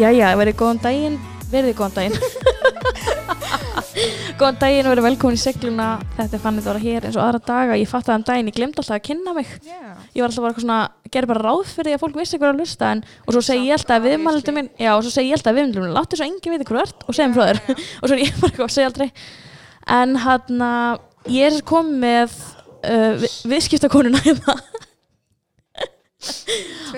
Jæja, 0.00 0.30
verið 0.40 0.54
góðan 0.56 0.78
daginn, 0.80 1.16
verið 1.50 1.74
góðan 1.76 1.92
daginn. 1.98 2.14
Góðan 4.40 4.56
daginn 4.56 4.86
og 4.86 4.94
verið 4.94 5.04
velkomin 5.04 5.36
í 5.36 5.40
segluna. 5.42 5.88
Þetta 6.16 6.38
er 6.38 6.40
fannit 6.40 6.64
að 6.64 6.70
vera 6.70 6.80
hér 6.80 7.04
eins 7.04 7.18
og 7.18 7.24
aðra 7.26 7.40
daga. 7.50 7.76
Ég 7.76 7.90
fatt 7.90 8.08
að 8.08 8.16
um 8.16 8.24
daginn, 8.30 8.48
ég 8.48 8.56
glemd 8.56 8.78
alltaf 8.80 8.96
að 8.96 9.04
kynna 9.10 9.30
mig. 9.36 9.48
Já, 9.66 9.92
Ég 10.14 10.22
var 10.22 10.30
alltaf 10.30 10.40
bara 10.40 10.48
eitthvað 10.54 10.64
svona, 10.64 10.88
gerði 11.12 11.30
bara 11.34 11.44
ráð 11.44 11.68
fyrir 11.74 11.88
því 11.90 11.94
að 11.98 12.02
fólk 12.06 12.16
vissi 12.16 12.36
er 12.40 12.48
að 12.48 12.60
lusta 12.62 12.84
en, 12.94 13.00
Og 13.26 13.30
svo 13.36 13.42
segi 13.44 13.68
ég 13.68 13.76
alltaf 13.76 14.00
við 14.00 14.10
viðmældu 14.16 14.50
minn 14.56 14.72
Já, 14.80 14.90
og 14.94 15.02
svo 15.04 15.12
segi 15.12 15.28
ég 15.28 15.36
alltaf 15.36 15.52
við 15.52 15.60
viðmældu 15.60 15.84
minn 15.84 15.98
Láttu 15.98 16.14
svo 16.16 16.24
enginn 16.30 16.54
vita 16.56 16.64
þú 16.70 16.80
ert 16.80 17.00
og 17.04 17.12
segjum 17.18 17.36
frá 17.36 17.44
þér. 17.50 17.58
Og 18.00 18.04
svo 18.06 18.14
er 18.16 18.22
ég 18.24 18.32
bara 18.40 18.48
eitthvað 18.50 18.68
að 18.70 18.76
segja 18.78 18.88
aldrei. 18.94 19.08
En 20.00 20.10
hann 20.24 20.56
ég 21.36 21.44
er 21.50 21.54
komið 21.68 21.96
með 22.06 22.28
uh, 22.88 23.12
vi, 23.20 23.28
viðskiptakonuna 23.52 24.24
hérna 24.24 24.56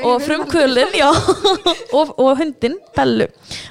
og 0.03 0.23
frumkvölin 0.23 0.97
og, 1.95 2.15
og 2.19 2.33
hundin 2.41 2.79
Bellu. 2.97 3.29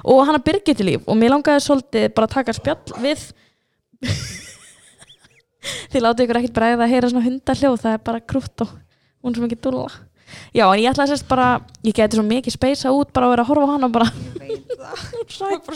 Og 0.08 0.22
hann 0.26 0.38
að 0.38 0.46
Birgitti 0.48 0.86
líf. 0.88 1.04
Og 1.08 1.18
mér 1.20 1.34
langaði 1.36 1.66
svolítið 1.66 2.08
bara 2.16 2.30
að 2.30 2.36
taka 2.38 2.56
spjall 2.56 3.02
við. 3.04 3.26
Þið 5.92 6.06
látið 6.06 6.26
ykkur 6.26 6.40
ekkert 6.40 6.56
bræða 6.56 6.86
að 6.86 6.94
heyra 6.94 7.12
svona 7.12 7.28
hundarhljóð 7.28 7.84
það 7.84 7.98
er 7.98 8.06
bara 8.08 8.24
krútt 8.24 8.64
og 8.66 8.72
hún 8.72 9.34
er 9.34 9.38
svo 9.38 9.46
mikið 9.46 9.62
dúlla. 9.68 9.92
Já 10.56 10.64
en 10.70 10.80
ég 10.80 10.88
ætla 10.88 11.04
að 11.04 11.12
sérst 11.12 11.28
bara 11.28 11.48
ég 11.84 11.96
geti 11.96 12.16
svo 12.16 12.24
mikið 12.24 12.56
speisa 12.56 12.94
út 12.96 13.12
bara 13.12 13.28
að 13.28 13.34
vera 13.34 13.44
að 13.44 13.50
horfa 13.52 13.66
á 13.68 13.72
hann 13.74 13.88
og 13.88 13.92
bara 13.92 14.08
er 15.52 15.74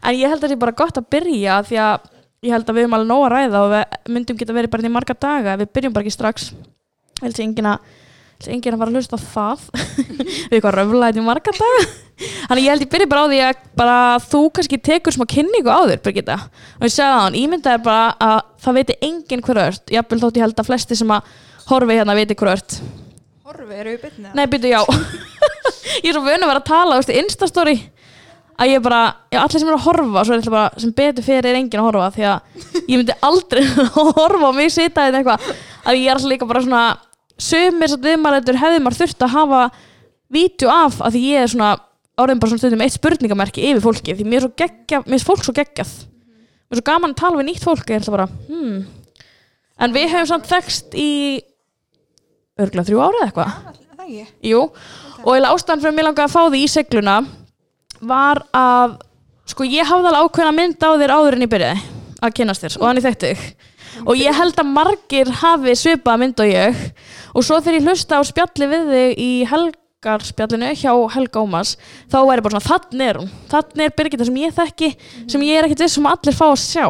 en 0.08 0.16
ég 0.16 0.32
held 0.32 0.40
að 0.40 0.46
það 0.46 0.54
er 0.56 0.62
bara 0.64 0.78
gott 0.80 0.96
að 0.96 1.10
byrja 1.12 1.58
því 1.68 1.80
að 1.84 2.08
ég 2.48 2.54
held 2.54 2.64
að 2.64 2.78
við 2.78 2.86
höfum 2.86 2.96
alveg 2.96 3.10
nóg 3.12 3.26
að 3.26 3.32
ræða 3.34 3.60
og 3.60 3.70
við 3.74 3.84
myndum 4.16 4.40
geta 4.40 4.56
verið 4.56 4.72
bara 4.72 4.88
í 4.88 4.94
marga 4.96 5.14
daga. 5.14 5.58
Við 5.60 5.72
byrjum 5.76 5.94
bara 5.94 6.06
ekki 6.06 6.16
strax 6.16 6.50
ég 7.18 7.26
held 7.26 7.38
að 7.38 8.52
enginn 8.54 8.74
að 8.76 8.78
fara 8.78 8.92
að 8.92 8.98
hlusta 8.98 9.18
á 9.18 9.26
það. 9.32 9.64
Við 10.48 10.54
eitthvað 10.58 10.76
röflaðið 10.76 11.18
í 11.18 11.24
marga 11.26 11.54
daga. 11.56 11.80
Þannig 12.18 12.64
ég 12.64 12.70
held 12.70 12.84
ég 12.84 12.92
byrja 12.92 13.08
bara 13.10 13.24
á 13.26 13.30
því 13.30 13.40
að 13.46 13.64
bara 13.78 13.98
þú 14.22 14.42
kannski 14.54 14.78
tekur 14.88 15.14
smá 15.14 15.24
kynningu 15.30 15.70
á 15.74 15.80
þér 15.90 16.04
Birgitta. 16.04 16.38
Og 16.78 16.86
ég 16.86 16.94
segja 16.94 17.10
það 17.10 17.24
hann, 17.24 17.38
ímyndað 17.38 17.74
er 17.74 17.82
bara 17.82 18.06
að 18.22 18.38
það 18.62 18.78
veiti 18.78 18.98
enginn 19.08 19.44
hver 19.46 19.62
ört 19.64 19.94
jafnvel 19.94 20.22
þótt 20.22 20.38
ég 20.38 20.46
held 20.46 20.62
að 20.62 20.70
flesti 20.70 20.98
sem 20.98 21.14
að 21.14 21.36
horfi 21.68 21.98
hérna 21.98 22.18
veiti 22.18 22.38
hver 22.38 22.54
ört 22.54 22.80
Horfi, 23.48 23.78
eru 23.80 23.94
við 23.94 24.02
bytnið? 24.02 24.32
Nei, 24.36 24.44
byrju, 24.52 24.70
já. 24.74 24.82
Ég 26.04 26.10
er 26.10 26.16
svo 26.18 26.20
vönu 26.20 26.44
að 26.44 26.50
vera 26.50 26.60
að 26.60 26.66
tala, 26.68 26.98
þú 26.98 27.00
veist, 27.00 27.12
í 27.14 27.20
Instastory 27.22 27.76
að 28.58 28.72
ég 28.74 28.82
bara, 28.84 28.98
já, 29.32 29.38
allir 29.40 29.62
sem 29.62 29.70
eru 29.70 29.78
að 29.78 29.86
horfa 29.86 30.24
svo 30.26 30.34
er 30.34 30.42
þetta 30.42 30.52
bara, 30.52 30.82
sem 30.82 30.92
betur 30.98 31.24
fyrir 31.24 31.48
er 31.48 31.56
enginn 31.56 31.80
að 31.80 31.86
horfa 31.86 32.08
því 32.16 32.26
að 32.28 32.66
ég 32.90 32.92
myndi 32.92 33.16
aldrei 33.24 33.62
horfa 34.18 34.50
á 34.50 34.52
mig 34.52 34.72
sita 34.74 35.06
eða 35.08 35.22
eitthvað. 35.22 35.46
Að 35.80 36.00
ég 36.00 36.10
er 36.10 36.18
alltaf 36.18 36.32
líka 36.34 36.48
bara 36.50 36.64
svona 36.66 36.82
sömur 37.38 37.90
svo 37.92 38.00
viðmælendur 38.02 38.58
hefði 38.60 38.82
maður 38.82 39.00
þurft 39.02 39.24
að 39.24 39.34
hafa 39.34 39.62
vídeo 40.34 40.70
af 40.72 41.00
að 41.00 41.16
því 41.16 41.24
ég 41.30 41.44
er 41.44 41.52
svona 41.52 41.72
orðin 42.18 42.40
bara 42.42 42.52
svona 42.52 42.64
stundum 42.64 42.84
eitt 42.84 42.96
spurningamerki 42.96 43.64
yfir 43.70 43.84
fólki 43.84 44.16
því 44.18 44.26
mér 44.26 44.40
er 44.40 44.46
svo 44.46 44.54
geggja, 44.58 45.02
mér 45.06 45.20
er 45.20 45.26
fólk 45.26 45.44
svo 45.46 45.54
geggjað. 45.56 45.92
Mér 46.68 46.76
er 46.76 46.80
svo 46.80 46.86
gaman 46.90 47.14
að 47.14 47.20
tala 47.22 47.40
við 47.40 47.48
nýtt 47.48 47.64
fólk 47.64 47.84
ég 47.86 47.96
er 47.96 48.02
alltaf 48.02 48.16
bara, 48.16 48.30
hmm. 48.48 48.78
En 49.78 49.94
við 49.94 50.08
hefum 50.10 50.26
samt 50.26 50.48
þekst 50.50 50.96
í 50.98 51.10
örgla 52.58 52.82
þrjú 52.86 53.02
ára 53.02 53.20
eða 53.20 53.28
eitthvað. 53.28 53.76
Ekki. 54.08 54.24
Jú, 54.48 54.62
og 55.22 55.34
eða 55.36 55.52
ástæðan 55.52 55.82
fyrir 55.82 55.92
að 55.92 55.98
mér 55.98 56.06
langaði 56.08 56.26
að 56.26 56.34
fá 56.34 56.42
því 56.48 56.62
í 56.64 56.70
segluna 56.72 57.16
var 58.08 58.40
að 58.56 58.96
sko 59.48 59.66
ég 59.68 59.88
hafði 59.88 60.10
alveg 60.10 60.26
ákveðna 60.26 60.54
mynd 60.56 60.82
á 60.82 60.90
þér 61.02 61.14
áður 61.14 61.36
en 61.36 61.44
ég 61.44 61.52
byrjaði 61.52 61.82
að 62.18 62.34
kynast 62.38 62.64
þér 62.64 62.76
og 62.78 62.86
þannig 62.88 63.06
þekktu 63.06 63.30
þig 63.30 63.44
og 64.04 64.18
ég 64.18 64.36
held 64.36 64.58
að 64.60 64.72
margir 64.74 65.30
hafi 65.40 65.74
svipað 65.78 66.20
mynd 66.22 66.42
og 66.44 66.50
ég. 66.50 66.82
Og 67.34 67.46
svo 67.46 67.60
þegar 67.60 67.78
ég 67.78 67.88
hlusta 67.88 68.20
á 68.20 68.22
spjalli 68.26 68.68
við 68.70 68.92
þig 68.92 69.22
í 69.22 69.30
helgarspjallinu 69.52 70.72
hjá 70.78 70.92
Helga 71.14 71.44
Ómas 71.44 71.76
þá 72.10 72.18
væri 72.28 72.44
bara 72.46 72.56
svona 72.56 72.68
þannig 72.68 73.06
er 73.08 73.20
hún. 73.22 73.32
Þannig 73.52 73.86
er 73.86 73.96
Birgitta 73.98 74.28
sem 74.28 74.42
ég 74.42 74.58
þekki 74.58 74.92
sem 75.30 75.48
ég 75.48 75.58
er 75.58 75.68
ekkert 75.68 75.86
viss 75.86 76.00
um 76.00 76.10
að 76.10 76.18
allir 76.18 76.38
fá 76.38 76.46
að 76.50 76.60
sjá. 76.64 76.86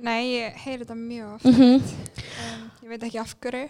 Nei, 0.00 0.20
ég 0.38 0.60
heyri 0.64 0.82
þetta 0.84 0.96
mjög 0.96 1.34
oft. 1.34 1.48
mm 1.50 2.08
Um, 2.40 2.59
ég 2.90 2.98
veit 2.98 3.04
ekki 3.06 3.20
af 3.22 3.32
hverju. 3.38 3.66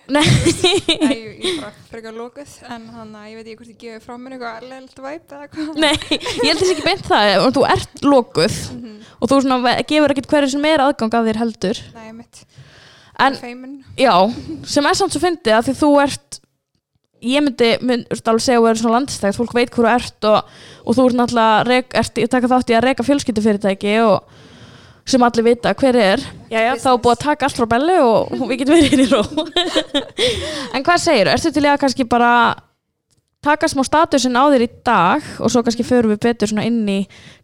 Ég, 1.11 1.43
er 1.45 1.59
bara 1.61 1.73
frekar 1.91 2.15
lókuð, 2.17 2.53
en 2.73 2.87
hann 2.95 3.11
að 3.21 3.27
ég 3.31 3.37
veit 3.41 3.51
ekki 3.51 3.59
hvort 3.61 3.71
ég 3.75 3.79
gefi 3.83 4.01
frá 4.07 4.17
mér 4.17 4.37
eitthvað 4.39 4.69
leilt 4.71 5.03
væp 5.05 5.35
eða 5.37 5.49
hvað. 5.53 5.71
nei, 5.83 5.93
ég 6.17 6.47
held 6.49 6.63
þess 6.63 6.73
ekki 6.75 6.87
beint 6.87 7.05
það 7.11 7.33
og 7.45 7.51
þú 7.59 7.65
ert 7.75 8.05
lokuð 8.07 8.57
Mhm. 8.71 8.95
og 9.21 9.29
þú 9.31 9.41
svona 9.45 9.75
gefur 9.91 10.15
ekkert 10.15 10.31
hverju 10.33 10.51
sem 10.55 10.65
er 10.71 10.85
aðgang 10.87 11.15
af 11.21 11.27
þér 11.29 11.41
heldur 11.43 11.83
Nei, 11.95 12.13
mitt. 12.17 12.45
En-. 13.21 13.85
Já, 14.01 14.15
sem 14.65 14.87
er 14.89 14.97
samt 14.97 15.13
svo 15.13 15.21
fyndið 15.21 15.53
að 15.59 15.67
því 15.69 15.75
þú 15.83 15.91
ert 16.07 16.41
ég 17.21 17.43
myndi, 17.45 17.71
myndi 17.85 18.21
alveg 18.25 18.41
segja 18.47 18.57
að 18.57 18.65
þú 18.65 18.69
er 18.71 18.79
svona 18.81 18.95
landstækt, 18.97 19.37
fólk 19.37 19.53
veit 19.53 19.75
þú 19.77 19.85
ert 19.93 20.25
og, 20.25 20.55
og 20.87 20.97
þú 20.97 21.05
ert 21.11 21.19
náttúrulega 21.21 21.83
ert, 22.01 22.21
taka 22.33 22.49
þátt 22.49 22.73
í 22.73 22.77
að 22.79 22.87
reka 22.87 23.05
fjölskyldufyrirtæki 23.05 23.99
og 24.07 24.25
sem 25.13 25.27
allir 25.27 25.47
vita 25.47 25.75
hver 25.77 25.99
er 25.99 26.25
já, 26.51 26.61
já, 26.65 26.73
þá 26.81 26.91
búið 26.97 27.15
að 27.17 27.23
taka 27.25 27.47
allt 27.47 27.61
frá 27.61 27.69
bellu 27.75 27.99
og, 28.07 28.35
við 28.49 28.63
getum 28.63 28.77
verið 28.77 28.97
inn 28.97 29.05
í 29.05 29.09
ró 29.11 29.23
en 30.75 30.85
hvað 30.87 31.05
segir, 31.05 31.31
ertu 31.33 31.53
til 31.55 31.65
í 31.67 31.71
að 31.71 31.81
kannski 31.85 32.07
bara 32.11 32.33
taka 33.45 33.71
smá 33.73 33.83
statusin 33.87 34.37
á 34.37 34.45
þér 34.53 34.67
í 34.67 34.71
dag 34.85 35.31
og 35.41 35.53
svo 35.53 35.63
kannski 35.65 35.87
förum 35.87 36.13
við 36.13 36.23
betur 36.27 36.51
svona 36.51 36.67
inn 36.69 36.83
í 36.85 36.99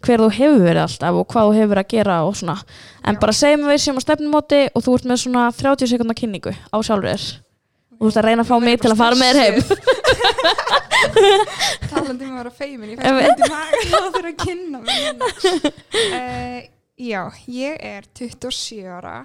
hver 0.04 0.20
þú 0.24 0.28
hefur 0.36 0.60
verið 0.66 0.82
alltaf 0.84 1.20
og 1.22 1.26
hvað 1.32 1.48
þú 1.48 1.56
hefur 1.56 1.72
verið 1.72 1.84
að 1.86 1.94
gera 1.94 2.20
og 2.26 2.36
svona 2.36 2.58
en 3.06 3.16
Já. 3.16 3.20
bara 3.22 3.38
segjum 3.40 3.66
við 3.70 3.82
sem 3.86 3.96
á 3.96 4.02
stefnumóti 4.04 4.62
og 4.72 4.84
þú 4.84 4.98
ert 4.98 5.10
með 5.10 5.22
svona 5.24 5.48
30 5.56 5.92
sekundar 5.94 6.18
kynningu 6.18 6.52
á 6.52 6.76
sjálfur 6.84 7.08
þér 7.12 7.26
og 7.96 8.02
þú 8.04 8.10
ert 8.10 8.20
að 8.20 8.28
reyna 8.28 8.44
að 8.44 8.50
fá 8.50 8.56
mig 8.60 8.76
til 8.82 8.92
að 8.92 9.00
fara 9.00 9.16
með 9.16 9.30
þér 9.32 9.40
heim 9.44 9.56
Talandi 11.90 12.26
um 12.26 12.36
að 12.36 12.40
vera 12.40 12.52
feimin, 12.52 12.92
ég 12.92 12.98
veit. 13.00 13.10
myndi 13.16 13.50
maður 13.50 13.76
að 13.98 14.08
þurfa 14.16 14.30
að 14.30 14.38
kynna 14.42 14.78
mig. 14.84 15.02
Uh, 15.96 16.58
já, 16.98 17.22
ég 17.48 17.76
er 17.80 18.06
27 18.16 18.84
ára, 18.88 19.20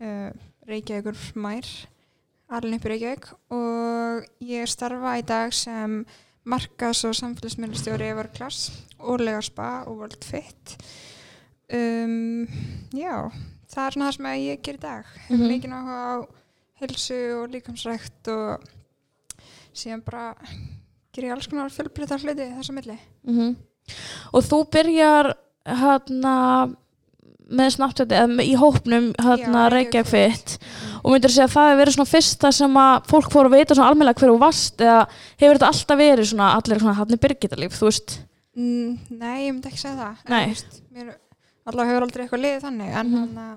uh, 0.00 0.30
Reykjavíkur 0.68 1.16
mær, 1.42 1.66
alveg 2.52 2.76
upp 2.78 2.84
í 2.86 2.92
Reykjavík 2.92 3.30
og 3.56 4.26
ég 4.46 4.68
starfa 4.70 5.16
í 5.18 5.24
dag 5.26 5.54
sem 5.56 6.02
markas- 6.46 7.04
og 7.08 7.14
samfélagsmiðlustjóri 7.18 8.10
Everclass, 8.12 8.70
Ólega 9.00 9.42
Spa 9.42 9.84
og 9.86 9.98
World 10.02 10.24
Fit. 10.26 10.76
Um, 11.72 12.46
já, 12.92 13.30
það 13.72 13.86
er 13.86 13.94
svona 13.96 14.08
það 14.10 14.16
sem 14.16 14.30
ég 14.42 14.62
ger 14.62 14.74
í 14.76 14.82
dag. 14.82 15.04
Hef 15.28 15.38
Mhm. 15.38 15.48
mikið 15.48 15.72
áhuga 15.72 15.98
á 16.02 16.14
helsu 16.82 17.42
og 17.42 17.50
líkamsrækt 17.50 18.28
og 18.28 18.60
síðan 19.74 20.04
bara 20.04 20.34
ger 21.12 21.24
ég 21.24 21.32
alls 21.32 21.46
konar 21.46 21.70
fjölbreyta 21.70 22.18
hluti 22.20 22.50
þessa 22.58 22.72
milli. 22.72 22.98
Mhm. 23.24 23.56
og 24.32 24.42
þú 24.44 24.70
byrjar 24.70 25.34
hérna 25.66 26.76
með 27.52 27.70
snabbt 27.76 28.02
eða 28.04 28.44
í 28.44 28.52
hópnum 28.58 29.10
hérna 29.20 29.68
Reykjavík 29.72 30.10
Fit 30.10 30.56
og 31.02 31.14
myndir 31.14 31.32
segja 31.34 31.48
að 31.48 31.54
það 31.54 31.70
hefur 31.70 31.80
verið 31.82 31.96
svona 31.98 32.12
fyrsta 32.12 32.52
sem 32.56 32.76
að 32.82 33.08
fólk 33.12 33.32
fór 33.34 33.48
að 33.48 33.56
veita 33.58 33.76
svona 33.76 33.92
almennilega 33.92 34.22
hver 34.22 34.32
þú 34.32 34.42
varst 34.42 34.84
eða 34.84 35.00
hefur 35.40 35.56
þetta 35.58 35.72
alltaf 35.72 36.00
verið 36.02 36.30
svona 36.32 36.52
allir 36.58 36.82
svona 36.84 36.98
hann 37.00 37.16
er 37.16 37.22
Birgittalíf, 37.26 37.78
þú 37.78 37.90
veist 37.90 38.20
Mm, 38.52 38.98
nei, 39.16 39.46
ég 39.46 39.54
myndi 39.54 39.70
ekki 39.70 39.80
segja 39.80 39.96
það. 39.96 40.24
Nei. 40.28 40.42
En, 40.42 40.50
veist, 40.50 40.80
mér 40.92 41.12
allavega 41.64 41.92
hefur 41.94 42.04
aldrei 42.04 42.24
eitthvað 42.26 42.42
liðið 42.42 42.64
þannig. 42.66 42.90
En 43.00 43.12
mm 43.16 43.52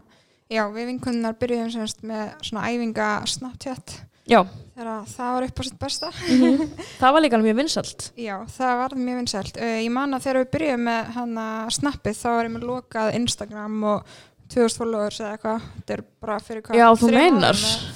já, 0.51 0.61
við 0.69 0.91
vinkunnar 0.91 1.37
byrjuðum 1.41 1.71
semst 1.73 2.03
með 2.05 2.35
svona 2.45 2.69
æfinga 2.69 3.07
Snapchat 3.29 3.95
já, 4.29 4.39
þegar 4.75 5.09
það 5.11 5.31
var 5.35 5.47
upp 5.47 5.59
á 5.59 5.63
sitt 5.67 5.79
besta. 5.81 6.11
Mhm. 6.25 6.69
það 7.01 7.15
var 7.15 7.25
líka 7.25 7.39
mjög 7.41 7.57
vinsalt 7.61 8.05
Já, 8.19 8.35
það 8.57 8.77
var 8.81 8.95
mjög 8.99 9.19
vinsælt. 9.21 9.59
Uh, 9.61 9.79
ég 9.85 9.91
man 9.95 10.17
að 10.17 10.27
þegar 10.27 10.41
við 10.41 10.51
byrjuðum 10.55 10.85
með 10.89 11.11
hana 11.17 11.47
snappið 11.77 12.21
þá 12.21 12.29
ég 12.33 12.53
með 12.55 12.69
lokað 12.71 13.17
Instagram 13.21 13.89
og 13.91 14.15
2000 14.53 14.79
followers 14.81 15.19
eða 15.21 15.33
eitthvað. 15.35 15.69
Þetta 15.79 15.97
er 15.97 16.05
bara 16.21 16.39
fyrir 16.43 16.65
hvað? 16.65 16.79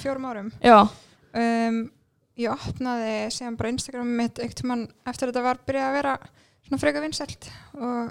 Fjórum 0.02 0.30
árum. 0.30 0.52
já, 0.64 0.78
um, 1.42 1.82
ég 2.40 2.66
opnaði 2.70 3.14
síðan 3.34 3.58
bara 3.60 3.74
Instagram 3.74 4.16
mitt 4.22 4.40
eitt 4.42 4.64
mann 4.66 4.88
eftir 5.06 5.28
að 5.28 5.34
þetta 5.34 5.46
var 5.46 5.62
byrjað 5.66 5.88
að 5.90 5.96
vera 5.98 6.16
svona 6.66 6.82
freka 6.82 7.02
vinsælt 7.04 7.48
og 7.78 8.10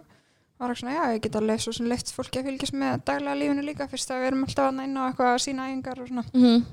var 0.59 0.73
ekki 0.73 0.83
svona, 0.83 0.95
já, 0.97 1.03
ég 1.15 1.21
get 1.23 1.37
alveg 1.39 1.61
svo 1.63 1.73
sem 1.75 1.87
leitt 1.87 2.11
fólki 2.11 2.41
að 2.41 2.49
fylgjast 2.49 2.75
með 2.75 3.03
daglega 3.07 3.37
lífinu 3.39 3.63
líka 3.63 3.87
fyrst 3.91 4.11
að 4.11 4.23
við 4.23 4.31
erum 4.31 4.43
alltaf 4.43 4.67
að 4.67 4.77
næna 4.81 5.05
á 5.05 5.07
eitthvað 5.07 5.31
að 5.31 5.43
sína 5.45 5.67
æfingar 5.69 6.01
og 6.03 6.09
svona 6.09 6.25
mhm. 6.33 6.65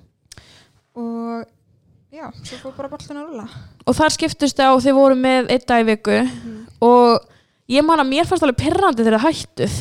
Og 0.97 1.45
já, 2.17 2.27
svo 2.43 2.59
fór 2.63 2.77
bara 2.79 2.89
boltin 2.93 3.19
að 3.21 3.29
rúla 3.31 3.49
og 3.87 3.95
þar 3.99 4.15
skiptust 4.17 4.59
á 4.63 4.73
þið 4.81 4.97
voru 4.97 5.19
með 5.21 5.51
einn 5.55 5.67
dag 5.69 5.85
í 5.85 5.91
viku. 5.93 6.17
Og 6.83 7.21
ég 7.71 7.85
man 7.87 8.01
að 8.03 8.11
mér 8.11 8.27
fannst 8.29 8.43
alveg 8.47 8.59
pirrandi 8.65 9.05
þegar 9.05 9.21
þið 9.21 9.29
hættuð. 9.29 9.77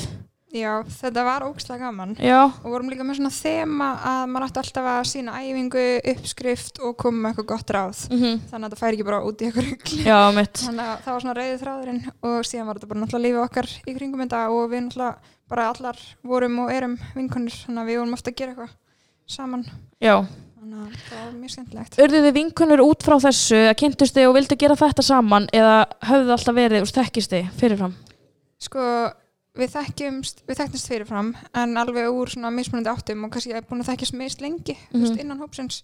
Já, 0.56 0.72
þetta 0.88 1.24
var 1.28 1.44
ógslag 1.44 1.82
gaman. 1.84 2.14
Já, 2.16 2.46
og 2.48 2.68
vorum 2.72 2.88
líka 2.88 3.04
með 3.04 3.18
svona 3.18 3.32
þema 3.36 3.88
að 4.08 4.22
maður 4.32 4.46
ætti 4.46 4.62
alltaf 4.62 4.86
að 4.88 5.08
sína 5.10 5.34
æfingu, 5.44 5.84
uppskrift 6.14 6.80
og 6.80 6.94
koma 7.02 7.18
með 7.26 7.34
eitthvað 7.34 7.50
gott 7.50 7.74
ráð. 7.76 8.04
Mhm. 8.14 8.38
þannig 8.52 8.62
að 8.62 8.70
þetta 8.70 8.80
færi 8.80 8.96
ekki 8.96 9.08
bara 9.10 9.20
út 9.28 9.42
í 9.44 9.50
eitthvað 9.50 10.38
mitt 10.38 10.62
þannig 10.64 10.86
að 10.86 11.02
það 11.04 11.12
var 11.12 11.22
svona 11.26 11.36
reyðið 11.42 11.60
þráðurinn 11.66 12.02
og 12.30 12.38
síðan 12.48 12.68
var 12.70 12.80
þetta 12.80 12.88
bara 12.94 13.02
náttúrulega 13.02 13.26
lífið 13.26 13.44
okkar 13.44 13.68
í 13.76 13.96
kringum 13.98 14.24
þetta 14.24 14.42
og 14.56 14.70
við 14.72 14.84
náttúrulega 14.86 15.16
bara 15.50 15.68
allar 15.74 16.00
vorum 16.24 16.60
og 16.64 16.72
erum 16.72 16.96
vinkonur 17.18 17.60
þannig 17.66 17.82
að 17.84 17.90
við 17.92 18.00
vorum 18.00 18.14
ofta 18.16 18.32
að 18.32 18.38
gera 18.40 18.56
eitthvað 18.56 18.74
saman. 19.28 19.66
Já, 20.00 20.16
þannig 20.66 20.86
að 20.86 20.96
það 21.10 21.20
var 21.26 21.36
mjög 21.40 21.52
skemmtilegt. 21.54 21.98
Urðu 22.02 22.22
þið 22.26 22.34
vinkunur 22.40 22.82
út 22.86 23.04
frá 23.06 23.16
þessu? 23.22 23.60
Að 23.70 23.76
kynntust 23.82 24.16
þið 24.18 24.30
og 24.30 24.36
vildu 24.40 24.58
gera 24.64 24.76
þetta 24.80 25.06
saman? 25.06 25.46
Eða 25.54 25.76
höfðu 26.10 26.26
þið 26.26 26.34
alltaf 26.36 26.56
verið 26.58 26.86
úr 26.86 26.94
þekkist 26.98 27.36
þið 27.36 27.54
fyrirfram? 27.60 27.96
sko 28.66 28.84
við 29.56 29.70
þekkjumst, 29.76 30.42
við 30.48 30.58
þekkjumst 30.60 30.90
fyrirfram 30.90 31.34
en 31.56 31.78
alveg 31.78 32.08
úr 32.12 32.32
svona 32.32 32.50
mismunandi 32.52 32.90
áttum 32.92 33.24
og 33.28 33.32
kannski 33.36 33.54
búin 33.70 33.84
að 33.84 33.92
þekkjast 33.92 34.16
mist 34.20 34.42
lengi 34.42 34.76
mm 34.92 35.02
Mhm. 35.04 35.20
innan 35.20 35.40
hópsins. 35.40 35.84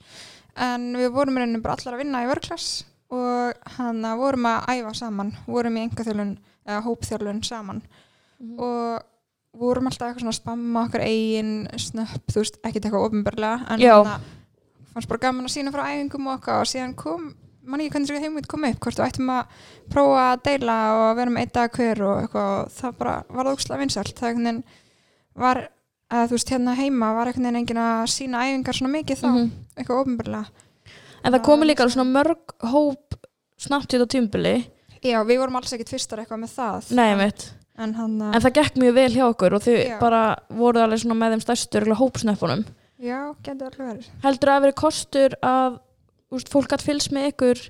En 0.58 0.94
við 0.96 1.12
vorum 1.14 1.38
rauninni 1.38 1.62
bara 1.62 1.76
allar 1.76 1.94
að 1.96 2.04
vinna 2.04 2.24
í 2.26 2.28
vörklass 2.32 2.84
og 3.12 3.54
hann 3.78 4.02
að 4.04 4.18
vorum 4.18 4.46
að 4.50 4.66
æfa 4.68 4.96
saman 4.96 5.32
vorum 5.48 5.78
í 5.78 5.86
engaþjálun 5.88 6.38
eða 6.68 6.82
hópþjálun 6.84 7.44
saman. 7.44 7.82
Og 8.58 9.02
vorum 9.54 9.88
alltaf 9.88 10.08
eitthvað 10.08 10.24
svona 10.24 10.34
að 10.34 10.42
spamma 10.42 10.84
okkar 10.88 11.02
eigin 11.06 11.68
snöpp, 11.78 12.26
þú 12.32 12.40
veist, 12.44 12.58
ekkert 12.64 12.86
eitthvað 12.88 13.08
ofinbarlega 13.08 13.66
en 13.70 13.80
hann 14.08 14.22
fannst 14.94 15.08
bara 15.12 15.20
gaman 15.28 15.46
að 15.48 15.54
sína 15.56 15.72
frá 15.74 15.84
æfingum 15.92 16.28
og 16.28 16.40
okkar 16.40 16.62
og 16.64 16.70
síðan 16.72 16.96
kom 17.00 17.34
mann 17.64 17.80
ekki 17.84 17.94
hvernig 17.94 18.10
þessu 18.10 18.24
heimveit 18.24 18.48
kom 18.50 18.64
upp 18.66 18.80
hvort 18.82 18.98
þú 18.98 19.04
ættum 19.06 19.30
að 19.30 19.46
prófa 19.94 20.24
að 20.34 20.42
deila 20.48 20.78
og 20.98 21.16
vera 21.20 21.30
með 21.32 21.44
einn 21.46 21.54
dag 21.54 21.72
hver 21.78 22.02
og 22.08 22.16
eitthvað 22.24 22.50
og 22.66 22.72
það 22.80 22.98
bara 22.98 23.14
var 23.30 23.46
það 23.46 23.54
ógslag 23.56 23.80
vinsælt 23.84 24.16
það 24.18 24.30
einhvern 24.32 24.48
veginn 24.50 24.64
var 25.46 25.62
að 26.12 26.26
þú 26.28 26.36
veist 26.36 26.50
hérna 26.52 26.74
heima 26.76 27.14
var 27.16 27.30
einhvern 27.32 27.46
veginn 27.48 27.60
enginn 27.62 27.78
að 27.86 28.10
sína 28.12 28.42
æfingar 28.50 28.74
svona 28.80 28.94
mikið 28.98 29.22
þá, 29.22 29.28
Mhm. 29.32 29.52
eitthvað 29.78 30.02
ofinbarlega 30.02 30.46
En 31.24 31.34
það 31.34 31.44
komu 31.46 31.66
líka 31.70 31.84
alveg 31.86 31.94
svona 31.94 32.12
mörg 32.18 32.56
hóp 32.72 33.14
snabbt 33.62 33.94
í 33.94 33.98
þetta 34.00 34.08
tímbili. 34.10 34.66
já, 35.04 35.22
við 35.24 35.38
vorum 35.38 35.56
alls 35.56 35.72
ekkit 35.74 35.90
fyrstar 35.94 36.18
eitthvað 36.20 36.42
með 36.42 36.56
það 36.58 36.92
Nei, 36.98 37.16
mitt. 37.16 37.54
en 37.78 37.94
hann 37.94 38.22
En 38.22 38.42
það 38.42 38.54
gekk 38.58 38.76
mjög 38.82 38.94
vel 38.94 39.12
hjá 39.14 39.26
okkur 39.30 39.54
og 39.54 39.62
Já. 39.62 40.00
bara 40.00 40.36
voruð 40.50 40.82
alveg 40.82 41.00
svona 41.06 41.16
með 41.22 41.38
þeim 41.38 41.46
stærstu 41.46 41.96
hópsnöppunum. 41.96 42.66
Já, 43.02 43.20
getur 43.44 43.68
alveg 43.70 43.88
verið. 43.88 44.12
Heldur 44.26 44.52
það 44.52 44.58
að 44.58 44.66
verið 44.68 44.78
kostur 44.82 45.38
að 45.42 45.80
úst, 46.32 46.52
fólk 46.54 46.70
gætt 46.72 46.86
fylgst 46.86 47.16
með 47.16 47.32
ykkur, 47.32 47.66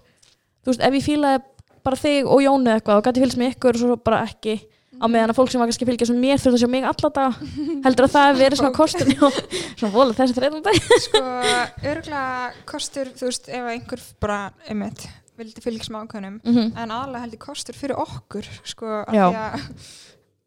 þú 0.62 0.74
veist, 0.74 0.84
ef 0.86 0.98
ég 1.00 1.08
fílaði 1.08 1.42
bara 1.86 1.98
þig 1.98 2.30
og 2.30 2.44
Jónu 2.44 2.76
eitthvað 2.76 3.00
og 3.00 3.08
gæti 3.08 3.24
fylgst 3.24 3.42
með 3.42 3.56
ykkur 3.56 3.78
og 3.78 3.82
svo 3.82 3.98
bara 4.06 4.22
ekki 4.28 4.60
á 5.02 5.06
meðan 5.10 5.34
að 5.34 5.40
fólk 5.40 5.52
sem 5.52 5.62
var 5.62 5.70
kannski 5.70 5.86
að 5.86 5.92
fylgja 5.92 6.08
sem 6.10 6.20
mér 6.22 6.42
þurfti 6.42 6.58
að 6.60 6.62
sjá 6.62 6.72
mig 6.72 6.86
alla 6.86 7.10
dag 7.16 7.40
heldur 7.86 8.08
að 8.08 8.14
það 8.14 8.28
hef 8.28 8.40
verið 8.42 8.60
svona 8.60 8.76
kostur 8.76 9.10
já, 9.10 9.24
svona 9.80 9.94
volið 9.96 10.20
þessi 10.20 10.38
þreitandi 10.38 11.00
sko, 11.08 11.22
örgulega 11.92 12.22
kostur 12.70 13.12
þú 13.18 13.30
veist, 13.30 13.50
ef 13.50 13.70
einhver 13.74 14.04
bara 14.22 14.40
einmitt, 14.68 15.08
vildi 15.40 15.64
fylgjast 15.64 15.94
með 15.94 16.06
ákveðnum 16.06 16.38
mm 16.38 16.54
-hmm. 16.58 16.72
en 16.84 16.96
aðalega 16.98 17.24
heldur 17.26 17.44
kostur 17.48 17.78
fyrir 17.78 18.04
okkur 18.04 18.50
sko, 18.62 18.92
af 19.02 19.16
því 19.16 19.44
að 19.46 19.68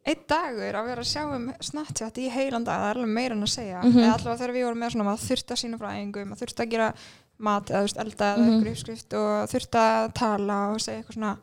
einn 0.06 0.20
dagur 0.28 0.74
að 0.76 0.86
vera 0.90 1.00
að 1.04 1.08
sjá 1.08 1.22
um 1.34 1.46
Snapchat 1.60 2.18
í 2.20 2.28
heilan 2.30 2.64
dag, 2.64 2.76
það 2.80 2.90
er 2.90 2.96
alveg 3.00 3.14
meira 3.14 3.34
en 3.34 3.42
að 3.46 3.52
segja 3.54 3.82
Mhm. 3.82 3.98
eða 4.02 4.14
allavega 4.18 4.38
þegar 4.40 4.54
við 4.54 4.64
vorum 4.66 4.78
með 4.84 4.90
svona 4.92 5.04
maður 5.08 5.26
þurfti 5.28 5.52
að 5.54 5.60
sína 5.62 5.78
frá 5.78 5.88
æfingum, 5.94 6.28
maður 6.28 6.42
þurfti 6.44 6.62
að 6.66 6.70
gera 6.70 6.94
mat 7.38 7.66
eða 7.70 7.82
veist, 7.82 7.96
elda 7.98 8.24
eða 8.34 8.38
Mhm. 8.38 8.50
eitthvað 8.52 8.72
uppskrift 8.74 9.14
og 9.14 9.48
þurfti 9.48 9.78
að 9.80 10.14
tala 10.14 10.58
og 10.72 10.80
segja 10.80 10.98
eitthvað 11.02 11.14
svona 11.18 11.38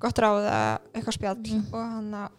gott 0.00 0.14
ráð 0.18 0.46
eða 0.48 0.78
eitthvað 0.94 1.14
spjall 1.18 1.36
Mhm. 1.52 1.74
og 1.74 1.80
hann 1.92 2.10
að 2.14 2.30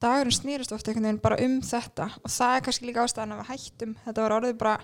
dagurinn 0.00 0.32
snýrist 0.40 0.72
ofta 0.72 0.90
einhvern 0.90 1.04
veginn 1.08 1.22
bara 1.22 1.36
um 1.44 1.60
þetta 1.60 2.04
og 2.24 2.30
það 2.30 2.56
er 2.56 2.60
kannski 2.66 2.86
líka 2.88 3.04
ástæðan 3.04 3.32
að 3.32 3.40
við 3.40 3.50
hættum 3.52 3.94
þetta 4.06 4.22
var 4.28 4.40
orðið 4.40 4.58
bara 4.58 4.78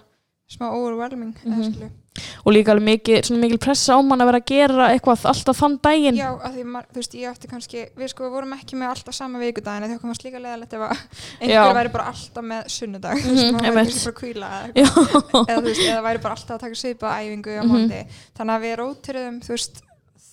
smá 0.50 0.66
overwhelming 0.72 1.34
mm 1.44 1.52
Mhm. 1.52 1.90
-hmm. 2.20 2.44
og 2.44 2.52
líka 2.52 2.72
alveg 2.72 3.25
svona 3.25 3.40
mikil 3.40 3.58
pressa 3.58 3.94
á 3.96 3.99
mann 4.02 4.20
að 4.20 4.26
vera 4.31 4.40
að 4.40 4.46
gera 4.52 4.88
eitthvað 4.93 5.25
alltaf 5.32 5.56
þann 5.61 5.78
daginn 5.82 6.17
Já, 6.17 6.31
af 6.37 6.52
því 6.55 6.64
maður, 6.64 6.87
þú 6.93 6.99
veist, 7.00 7.14
ég 7.14 7.31
átti 7.31 7.49
kannski 7.49 7.87
við 7.96 8.08
sko 8.12 8.31
vorum 8.31 8.52
ekki 8.52 8.76
með 8.76 8.88
alltaf 8.94 9.14
sama 9.14 9.38
vikudaginn 9.38 9.88
því 9.90 9.96
okkur 9.99 10.11
varst 10.12 10.25
líka 10.25 10.38
leðalegt 10.40 10.72
ef 10.72 10.82
einhver 11.40 11.75
væri 11.81 11.93
bara 11.93 12.06
alltaf 12.12 12.44
með 12.44 12.62
sunnudag 12.69 13.17
Mhm, 13.20 13.26
þú 13.26 13.34
veist, 13.34 13.52
maður 13.52 13.75
væri 13.76 13.90
kannski 13.90 14.05
bara 14.05 14.14
að 14.14 14.20
kvíla 14.20 14.49
eða, 14.75 15.61
þú 15.61 15.62
veist, 15.69 15.84
eða 15.90 16.02
væri 16.08 16.22
bara 16.22 16.34
alltaf 16.34 16.56
að 16.56 16.61
taka 16.64 16.75
svipa 16.75 17.14
æfingu 17.20 17.50
á 17.56 17.62
Mhm. 17.62 17.70
móndi, 17.70 18.00
þannig 18.37 18.55
að 18.56 18.62
við 18.64 18.76
rótiruðum 18.81 19.40
þú 19.44 19.49
veist, 19.56 19.82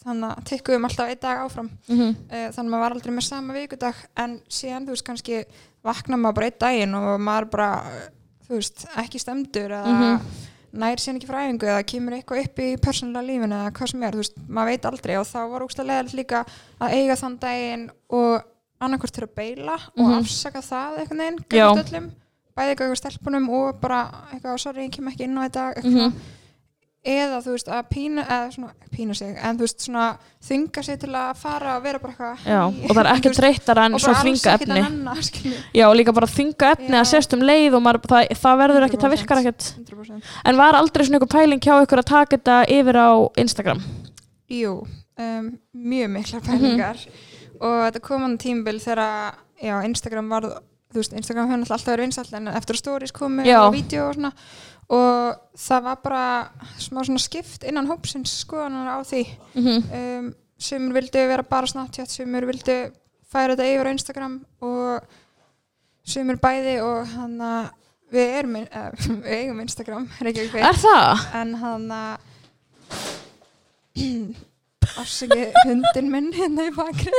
þannig 0.08 0.30
að 0.32 0.44
tikkuðum 0.48 0.86
alltaf 0.88 1.10
einn 1.12 1.20
dag 1.22 1.38
áfram, 1.44 1.70
Mhm. 1.90 2.10
uh, 2.32 2.50
þannig 2.56 2.68
að 2.68 2.72
maður 2.72 2.80
var 2.86 2.92
aldrei 2.96 3.14
með 3.18 3.24
sama 3.28 3.54
vikudag, 3.54 3.96
en 4.16 4.40
síðan 4.50 4.86
þú 4.88 4.92
veist, 4.96 5.04
kannski 5.06 5.46
vakna 5.84 6.16
maður 6.18 6.34
bara 6.36 6.46
einn 6.48 6.60
daginn 6.60 6.96
og 6.96 7.20
maður 7.20 7.50
bara, 7.52 7.84
þú 8.48 8.56
veist, 8.56 8.86
ekki 8.98 9.20
stemdur 9.20 9.70
eða 9.72 9.86
Mhm. 9.88 10.22
Nær 10.78 11.02
síðan 11.02 11.18
ekki 11.20 11.28
frá 11.30 11.40
æfingu 11.46 11.68
eða 11.72 11.86
kemur 11.92 12.14
eitthvað 12.18 12.44
upp 12.46 12.60
í 12.64 12.68
persónulega 12.86 13.28
lífinu 13.28 13.58
eða 13.58 13.72
hvað 13.78 13.92
sem 13.92 14.04
er, 14.04 14.12
þú 14.18 14.22
veist, 14.24 14.38
maður 14.48 14.72
veit 14.72 14.86
aldrei 14.92 15.16
og 15.18 15.26
þá 15.28 15.40
var 15.52 15.66
úrslag 15.68 15.88
leðilegt 15.90 16.18
líka 16.20 16.46
að 16.82 16.96
eiga 16.98 17.16
þann 17.22 17.40
daginn 17.42 17.90
og 18.10 18.44
annarkvort 18.80 19.14
til 19.18 19.24
að 19.26 19.36
beila 19.36 19.76
og 19.98 20.06
Mhm. 20.06 20.18
afsaka 20.22 20.62
það 20.62 20.98
einhvern 21.02 21.18
veginn, 21.24 21.40
Já. 21.52 21.68
gæt 21.74 21.84
öllum 21.92 22.12
bæði 22.58 22.72
eitthvað 22.76 22.96
stelpunum 22.98 23.50
og 23.50 23.80
bara 23.82 24.02
eitthvað, 24.34 24.60
sorry, 24.60 24.88
ég 24.88 24.92
kem 24.96 25.08
ekki 25.08 25.24
inn 25.26 25.38
á 25.38 25.46
þetta 25.50 25.74
eitthvað 25.76 25.84
Mhm. 25.86 25.98
svona 25.98 26.14
eða 27.08 27.38
þú 27.46 27.54
veist 27.56 27.70
að 27.72 27.86
pína 27.94 28.24
eða 28.28 28.50
svona, 28.52 28.74
pína 28.92 29.16
sig, 29.16 29.30
en 29.40 29.58
þú 29.60 29.64
veist 29.64 29.86
svona 29.86 30.06
þynga 30.48 30.84
sig 30.84 31.00
til 31.00 31.10
að 31.16 31.38
fara 31.40 31.76
og 31.78 31.84
vera 31.86 32.02
bara 32.04 32.14
eitthvað 32.14 32.50
Já, 32.52 32.60
og 32.68 32.92
það 32.92 33.00
er 33.04 33.10
ekki 33.16 33.32
treytara 33.38 33.86
en 33.88 33.96
og 33.98 34.04
svo 34.04 34.12
bara 34.12 34.20
alls 34.20 34.26
þvinga 34.28 34.54
ekkert 34.58 34.74
efni 34.76 35.08
að 35.14 35.24
skilju, 35.30 35.62
Já, 35.80 35.86
og 35.88 35.96
líka 36.02 36.16
bara 36.20 36.30
þvinga 36.34 36.72
efni 36.76 36.92
Já. 36.94 37.00
að 37.02 37.10
sérst 37.14 37.38
um 37.38 37.46
leið 37.48 37.78
og 37.80 37.86
maður, 37.88 38.02
það, 38.12 38.30
það 38.44 38.62
verður 38.64 38.88
ekkert, 38.90 39.06
það 39.06 39.16
100%. 39.16 39.18
virkar 39.18 39.44
ekkert 39.44 39.70
100% 39.80 40.36
En 40.52 40.62
var 40.62 40.80
aldrei 40.82 41.08
svona 41.08 41.22
ykkur 41.22 41.34
pæling 41.38 41.64
hjá 41.64 41.74
ykkur 41.88 42.04
að 42.04 42.10
taka 42.12 42.38
þetta 42.38 42.60
yfir 42.78 43.00
á 43.00 43.10
Instagram? 43.46 43.84
Jú, 44.52 44.74
um, 45.20 45.52
mjög 45.74 46.10
miklar 46.20 46.42
Mhm. 46.42 46.48
pælingar 46.52 47.04
og 47.58 47.78
þetta 47.88 48.00
kom 48.06 48.22
hann 48.22 48.38
tímbil 48.38 48.78
þegar 48.84 49.34
já, 49.64 49.76
Instagram 49.88 50.28
var, 50.30 50.46
þú 50.94 51.00
veist, 51.02 51.14
Instagram 51.18 51.48
hefur 51.50 51.58
náttúrulega 51.64 51.78
alltaf 51.80 51.94
verið 51.96 52.06
vinsall 52.06 52.34
en 52.38 52.48
eftir 52.54 52.76
að 52.76 52.80
stories 52.84 53.12
komu 53.12 53.44
Já. 53.44 53.58
og 53.66 53.74
vídeo 53.74 54.06
og 54.10 54.14
svona 54.16 54.32
og 54.90 55.40
það 55.60 55.84
var 55.84 55.98
bara 56.04 56.26
smá 56.80 57.02
svona 57.04 57.20
skipt 57.20 57.66
innan 57.68 57.90
hópsins 57.90 58.32
skoðanar 58.44 58.88
á 58.96 58.98
því 59.04 59.24
Mm 59.56 59.64
-hmm. 59.66 60.20
um, 60.20 60.36
sumur 60.60 60.94
vildu 60.94 61.28
vera 61.28 61.44
bara 61.44 61.68
Snapchat 61.68 62.10
sumur 62.12 62.46
vildu 62.46 62.92
færa 63.32 63.56
þetta 63.56 63.68
yfir 63.74 63.88
á 63.88 63.92
Instagram 63.92 64.46
og 64.62 65.02
sumur 66.06 66.36
bæði 66.36 66.82
og 66.82 67.08
hann 67.08 67.42
að 67.42 67.70
við 68.12 68.38
erum, 68.40 68.56
eh, 68.56 68.92
við 69.24 69.32
eigum 69.38 69.60
Instagram 69.60 70.10
Reykjavík 70.22 70.52
Fit. 70.52 70.62
Er 70.62 70.74
það? 70.74 71.26
en 71.42 71.56
hann 71.56 71.92
að 71.92 72.18
afsaki 75.02 75.48
hundin 75.66 76.12
minn 76.12 76.34
hérna 76.34 76.68
í 76.70 76.76
bakri 76.76 77.12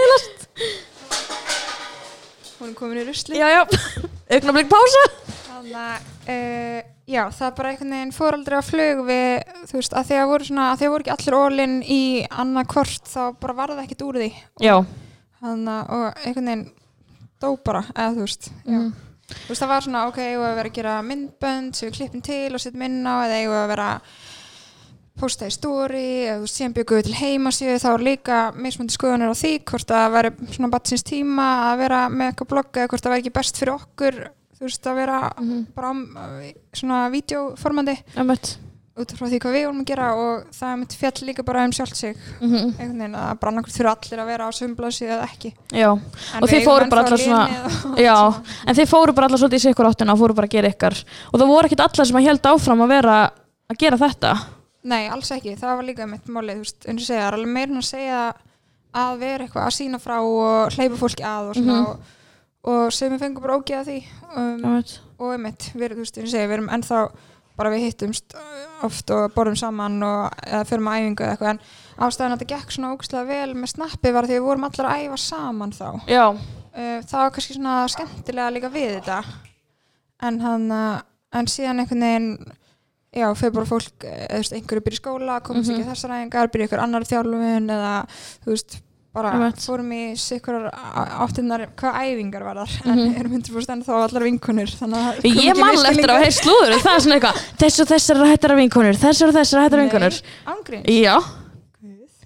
hún 2.58 2.70
er 2.70 2.74
komin 2.78 3.02
í 3.02 3.06
rusli 3.06 3.42
augnablik 3.42 4.70
pása 4.72 5.02
hann 5.50 5.74
að 5.74 6.08
uh, 6.32 6.80
já, 7.08 7.22
það 7.32 7.54
bara 7.58 7.72
einhvern 7.72 7.94
veginn 7.96 8.14
fóraldri 8.16 8.58
á 8.60 8.62
flug 8.64 9.02
við, 9.08 9.52
þú 9.70 9.78
veist, 9.80 9.96
að 9.96 10.08
því 10.10 10.18
að 10.20 10.30
voru 10.32 10.48
svona 10.48 10.68
að 10.72 10.78
því 10.82 10.88
að 10.88 10.94
voru 10.94 11.06
ekki 11.06 11.14
allir 11.16 11.38
ólinn 11.38 11.76
í 11.82 12.00
annað 12.44 12.70
hvort 12.74 13.12
þá 13.12 13.20
bara 13.40 13.58
var 13.58 13.72
það 13.74 13.84
ekkert 13.86 14.06
úr 14.08 14.20
því 14.22 14.30
Já, 14.68 14.74
hann 15.42 15.68
að, 15.72 15.92
og 15.96 16.24
einhvern 16.24 16.50
veginn 16.52 16.66
dó 17.38 17.50
bara, 17.64 17.84
eða 17.94 18.16
þú 18.16 18.24
veist 18.26 18.50
já. 18.50 18.78
Mhm. 18.78 18.88
þú 19.28 19.52
veist, 19.52 19.62
það 19.62 19.72
var 19.74 19.86
svona, 19.86 20.06
ok, 20.08 20.18
ég 20.24 20.40
var 20.42 20.50
að 20.52 20.58
vera 20.62 20.72
að 20.72 20.78
gera 20.80 20.96
myndbönd 21.06 21.80
við 21.84 21.94
klippum 21.98 22.24
til 22.28 22.48
og 22.54 22.60
setjum 22.64 22.84
inn 22.88 23.00
á 23.06 23.14
eða 23.24 23.40
ég 23.42 23.52
var 23.52 23.64
að 23.64 23.72
vera 23.74 23.88
að 23.94 24.10
posta 25.18 25.48
í 25.48 25.50
story 25.50 26.04
eða 26.28 26.36
þú 26.38 26.44
veist, 26.44 26.56
síðan 26.60 26.74
byggum 26.76 26.98
við 27.00 27.06
til 27.08 27.18
heimasíðu 27.18 27.78
þá 27.82 27.88
er 27.90 28.04
líka 28.06 28.36
mismöndi 28.54 28.94
skoðanir 28.94 29.32
á 29.34 29.40
því 29.40 29.52
hvort 29.66 29.88
það 29.90 30.12
væri 30.14 30.30
svona 30.54 30.70
batsins 30.76 31.02
tíma 31.08 31.46
að 31.72 31.78
vera 31.80 32.02
með 32.12 32.30
eitthvað 32.30 32.50
blogga 32.52 32.84
hvort 32.86 33.02
það 33.02 33.14
væri 33.14 33.24
ekki 33.24 33.34
best 33.40 33.58
fyrir 33.58 33.74
okkur 33.74 34.18
þú 34.58 34.66
veist, 34.66 34.86
að 34.90 34.94
vera 34.96 35.32
Mhm. 35.38 35.66
bara 35.74 35.90
á 35.92 35.94
svona 36.74 37.10
vídeoformandi 37.10 37.96
emmett 38.16 38.56
út 38.98 39.12
frá 39.14 39.28
því 39.30 39.38
hvað 39.38 39.52
við 39.54 39.64
vorum 39.68 39.80
að 39.84 39.86
gera 39.86 40.06
og 40.18 40.46
það 40.50 40.72
er 40.72 40.76
mitt 40.80 40.94
fjall 40.98 41.22
líka 41.28 41.44
bara 41.46 41.64
um 41.64 41.70
sjálft 41.70 41.94
sig 41.94 42.16
einhvern 42.42 42.98
veginn 42.98 43.14
að 43.14 43.38
bara 43.38 43.52
annarkvæmt 43.52 43.76
fyrir 43.78 43.90
allir 43.92 44.18
að 44.18 44.26
vera 44.26 44.48
á 44.48 44.50
sumblási 44.50 45.06
eða 45.06 45.22
ekki. 45.28 45.52
Já, 45.70 45.92
En 46.34 46.42
Og 46.42 46.48
þið 46.48 46.64
fóruð 46.66 46.90
bara 46.90 47.02
allar 47.04 47.18
svona- 47.18 47.96
já. 47.96 48.42
En 48.66 48.74
þið 48.74 48.88
fóru 48.90 49.14
bara 49.14 49.26
allar 49.28 49.38
svolítið 49.38 49.54
í 49.54 49.66
sikkur 49.70 49.86
áttina 49.86 50.12
og 50.12 50.18
fóru 50.18 50.34
bara 50.34 50.46
að 50.48 50.50
gera 50.50 50.68
ykkar. 50.72 51.04
Og 51.32 51.40
það 51.40 51.46
voru 51.46 51.68
ekkit 51.68 51.80
allar 51.86 52.06
sem 52.06 52.16
að 52.16 52.24
held 52.26 52.42
áfram 52.42 52.82
að 52.82 52.88
vera 52.88 53.30
að 53.70 53.78
gera 53.78 53.96
þetta? 53.96 54.38
Nei, 54.84 55.08
alls 55.08 55.30
ekki, 55.30 55.54
það 55.56 55.76
var 55.76 55.84
líka 55.84 56.08
mitt 56.08 56.24
málið, 56.26 56.54
þú 56.56 56.58
veist, 56.58 56.86
eins 56.88 57.02
og 57.02 57.06
segja, 57.06 57.22
það 57.22 57.28
er 57.28 57.38
alveg 57.38 57.52
meira 57.54 57.70
en 57.70 57.78
að 57.78 57.90
segja 57.94 58.34
að 58.94 59.18
vera 59.18 59.44
eitthvað 59.46 59.66
að 59.66 59.76
sína 59.78 59.98
frá 60.00 60.16
og 60.18 60.70
hleypa 60.72 60.96
fólki 60.96 61.22
að 61.22 61.50
og 61.50 61.54
svona 61.54 61.76
Mhm. 61.78 61.86
og, 61.86 61.98
og 62.64 62.92
sem 62.92 63.12
við 63.12 63.20
fengum 63.22 63.42
bara 63.44 63.58
ógeða 63.58 63.84
því. 63.86 63.98
Um, 64.36 64.64
og 65.18 65.32
einmitt, 65.34 65.70
við, 65.74 65.94
þú 65.96 66.02
veist, 66.04 66.18
og 66.18 66.28
segja, 66.32 66.46
við 66.50 66.56
erum 66.58 66.68
ennþá 66.74 67.02
bara 67.58 67.70
við 67.74 67.84
hittumst 67.88 68.34
oft 68.86 69.10
og 69.10 69.32
borðum 69.34 69.56
saman 69.58 69.96
og 70.06 70.28
eða 70.46 70.64
fyrir 70.68 70.84
með 70.86 70.98
æfingu 71.00 71.24
eða 71.24 71.32
eitthvað. 71.34 71.50
En 71.50 72.06
ástæðan 72.06 72.34
að 72.36 72.38
þetta 72.42 72.52
gekk 72.54 72.70
svona 72.76 72.92
ógustlega 72.94 73.26
vel 73.26 73.54
með 73.58 73.72
snappi 73.72 74.12
var 74.14 74.28
því 74.28 74.36
við 74.38 74.46
vorum 74.46 74.64
allar 74.68 74.90
að 74.92 75.02
æfa 75.08 75.16
saman 75.24 75.72
þá. 75.74 75.88
Já, 76.06 76.24
uh, 76.28 77.00
það 77.02 77.18
var 77.24 77.34
kannski 77.34 77.56
svona 77.58 77.74
skemmtilega 77.90 78.54
líka 78.54 78.70
við 78.70 78.94
þetta. 79.00 79.18
En 80.22 80.40
hann 80.42 80.70
en 81.32 81.46
síðan 81.50 81.82
einhvern 81.82 82.00
veginn 82.06 82.30
já, 83.18 83.26
fyrir 83.34 83.54
bara 83.56 83.66
fólk, 83.68 84.04
eða 84.06 84.28
þú 84.30 84.38
veist, 84.42 84.54
einhverju 84.58 84.84
byrja 84.86 84.98
í 84.98 85.00
skóla 85.02 85.40
komast 85.42 85.68
Mhm. 85.70 85.74
ekki 85.80 85.86
í 85.86 85.90
þessar 85.90 86.14
æfingar, 86.14 86.50
byrja 86.52 86.66
ykkur 86.68 86.82
annar 86.84 87.06
þjálfun 87.08 87.70
eða 87.74 87.92
þú 88.44 88.52
veist, 88.54 88.78
bara 89.14 89.30
Einmitt. 89.32 89.56
fórum 89.64 89.88
í 89.96 90.02
sikkur 90.20 90.68
áttinnar 90.70 91.66
hvað 91.78 91.96
æfingar 92.04 92.44
var 92.44 92.56
þar 92.60 92.74
en 92.92 92.98
Mhm. 92.98 93.16
erum 93.20 93.32
100% 93.38 93.70
en 93.72 93.82
þá 93.82 93.92
allar 94.04 94.22
vinkunir 94.28 94.68
að 94.94 95.22
Ég 95.24 95.54
veislulingur. 95.56 95.90
eftir 95.90 96.10
að 96.12 96.22
heilt 96.22 96.38
slúður 96.42 96.78
Það 96.84 96.94
er 96.94 97.00
svona 97.00 97.16
eitthvað 97.18 97.42
Þess 97.58 97.80
og 97.80 97.88
þessar 97.88 98.22
hættara 98.28 98.56
vinkonur 98.60 98.94
Þessar 99.00 99.28
og 99.28 99.34
þessar 99.34 99.64
hættara 99.64 99.82
vinkonur 99.88 100.20
Nei, 100.22 100.54
ángríns 100.54 100.84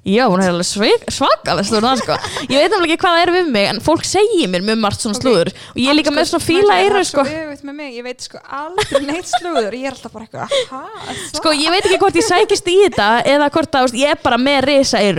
Já, 0.02 0.25
hún 0.26 0.40
er 0.42 0.50
alveg 0.50 0.66
svik- 0.66 1.04
svakaleg 1.14 1.62
slúður 1.68 1.85
það 1.87 2.00
sko. 2.00 2.14
Ég 2.50 2.59
veit 2.59 2.73
alveg 2.75 2.90
ekki 2.90 3.02
hvað 3.04 3.12
það 3.14 3.23
er 3.23 3.30
við 3.37 3.50
mig 3.54 3.66
En 3.71 3.78
fólk 3.87 4.02
segir 4.02 4.49
mér 4.50 4.64
mjög 4.66 4.80
margt 4.82 4.99
svona 5.04 5.14
Ok. 5.14 5.23
slúður. 5.23 5.50
Og 5.71 5.78
ég 5.78 5.90
er 5.92 5.94
líka 5.94 6.11
með 6.11 6.26
svona 6.26 6.42
fíla 6.42 6.78
er 6.82 6.97
sko. 7.06 7.23
ég 7.23 8.02
veit 8.09 8.21
sko 8.26 8.38
aldrei 8.50 9.02
neitt 9.06 9.30
slúður. 9.30 9.73
Ég 9.78 9.87
er 9.87 9.94
alltaf 9.94 10.12
bara 10.12 10.26
eitthvað, 10.26 10.49
Sko, 11.38 11.52
ég 11.54 11.71
veit 11.71 11.87
ekki 11.87 12.00
hvort 12.02 12.18
ég 12.18 12.26
sækist 12.26 12.66
í 12.66 12.76
þetta 12.88 13.09
eða 13.30 13.50
hvort 13.54 13.71
að, 13.78 13.87
veist, 13.87 13.94
ég 14.02 14.11
er 14.11 14.18
bara 14.26 14.37
með 14.42 14.66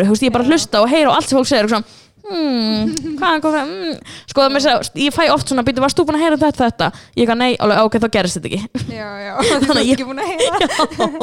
þú 0.03 0.11
veist, 0.11 0.23
ég 0.23 0.27
er 0.27 0.35
bara 0.35 0.43
að 0.43 0.51
hlusta 0.51 0.81
og 0.83 0.89
heyra 0.91 1.09
og 1.09 1.15
allt 1.15 1.29
sem 1.29 1.37
fólk 1.39 1.47
segir 1.47 1.63
og 1.63 1.69
svona, 1.69 1.85
hmm, 2.29 2.93
hvað 3.19 3.37
er 3.37 3.41
komið, 3.43 3.71
hmm, 3.71 4.13
sko, 4.31 4.43
það 4.43 4.53
með 4.53 4.65
þess 4.65 4.71
að, 4.73 5.01
ég 5.03 5.15
fæ 5.15 5.23
oft 5.33 5.51
svona, 5.51 5.65
býtu, 5.67 5.83
varst 5.83 5.99
þú 5.99 6.05
búin 6.09 6.19
að 6.19 6.25
heyra 6.25 6.39
þetta, 6.43 6.69
þetta? 6.69 7.07
Ég 7.19 7.29
kann, 7.29 7.41
nei, 7.43 7.51
alveg, 7.63 7.81
ok, 7.89 7.97
þá 8.03 8.09
gerist 8.17 8.39
þetta 8.39 8.51
ekki. 8.51 8.61
Já, 8.93 9.09
já, 9.23 9.33
þú 9.63 9.71
að 9.73 9.81
ert 9.81 9.95
ekki 9.95 10.07
búin 10.09 10.23
að 10.23 10.31
heyra 10.33 10.57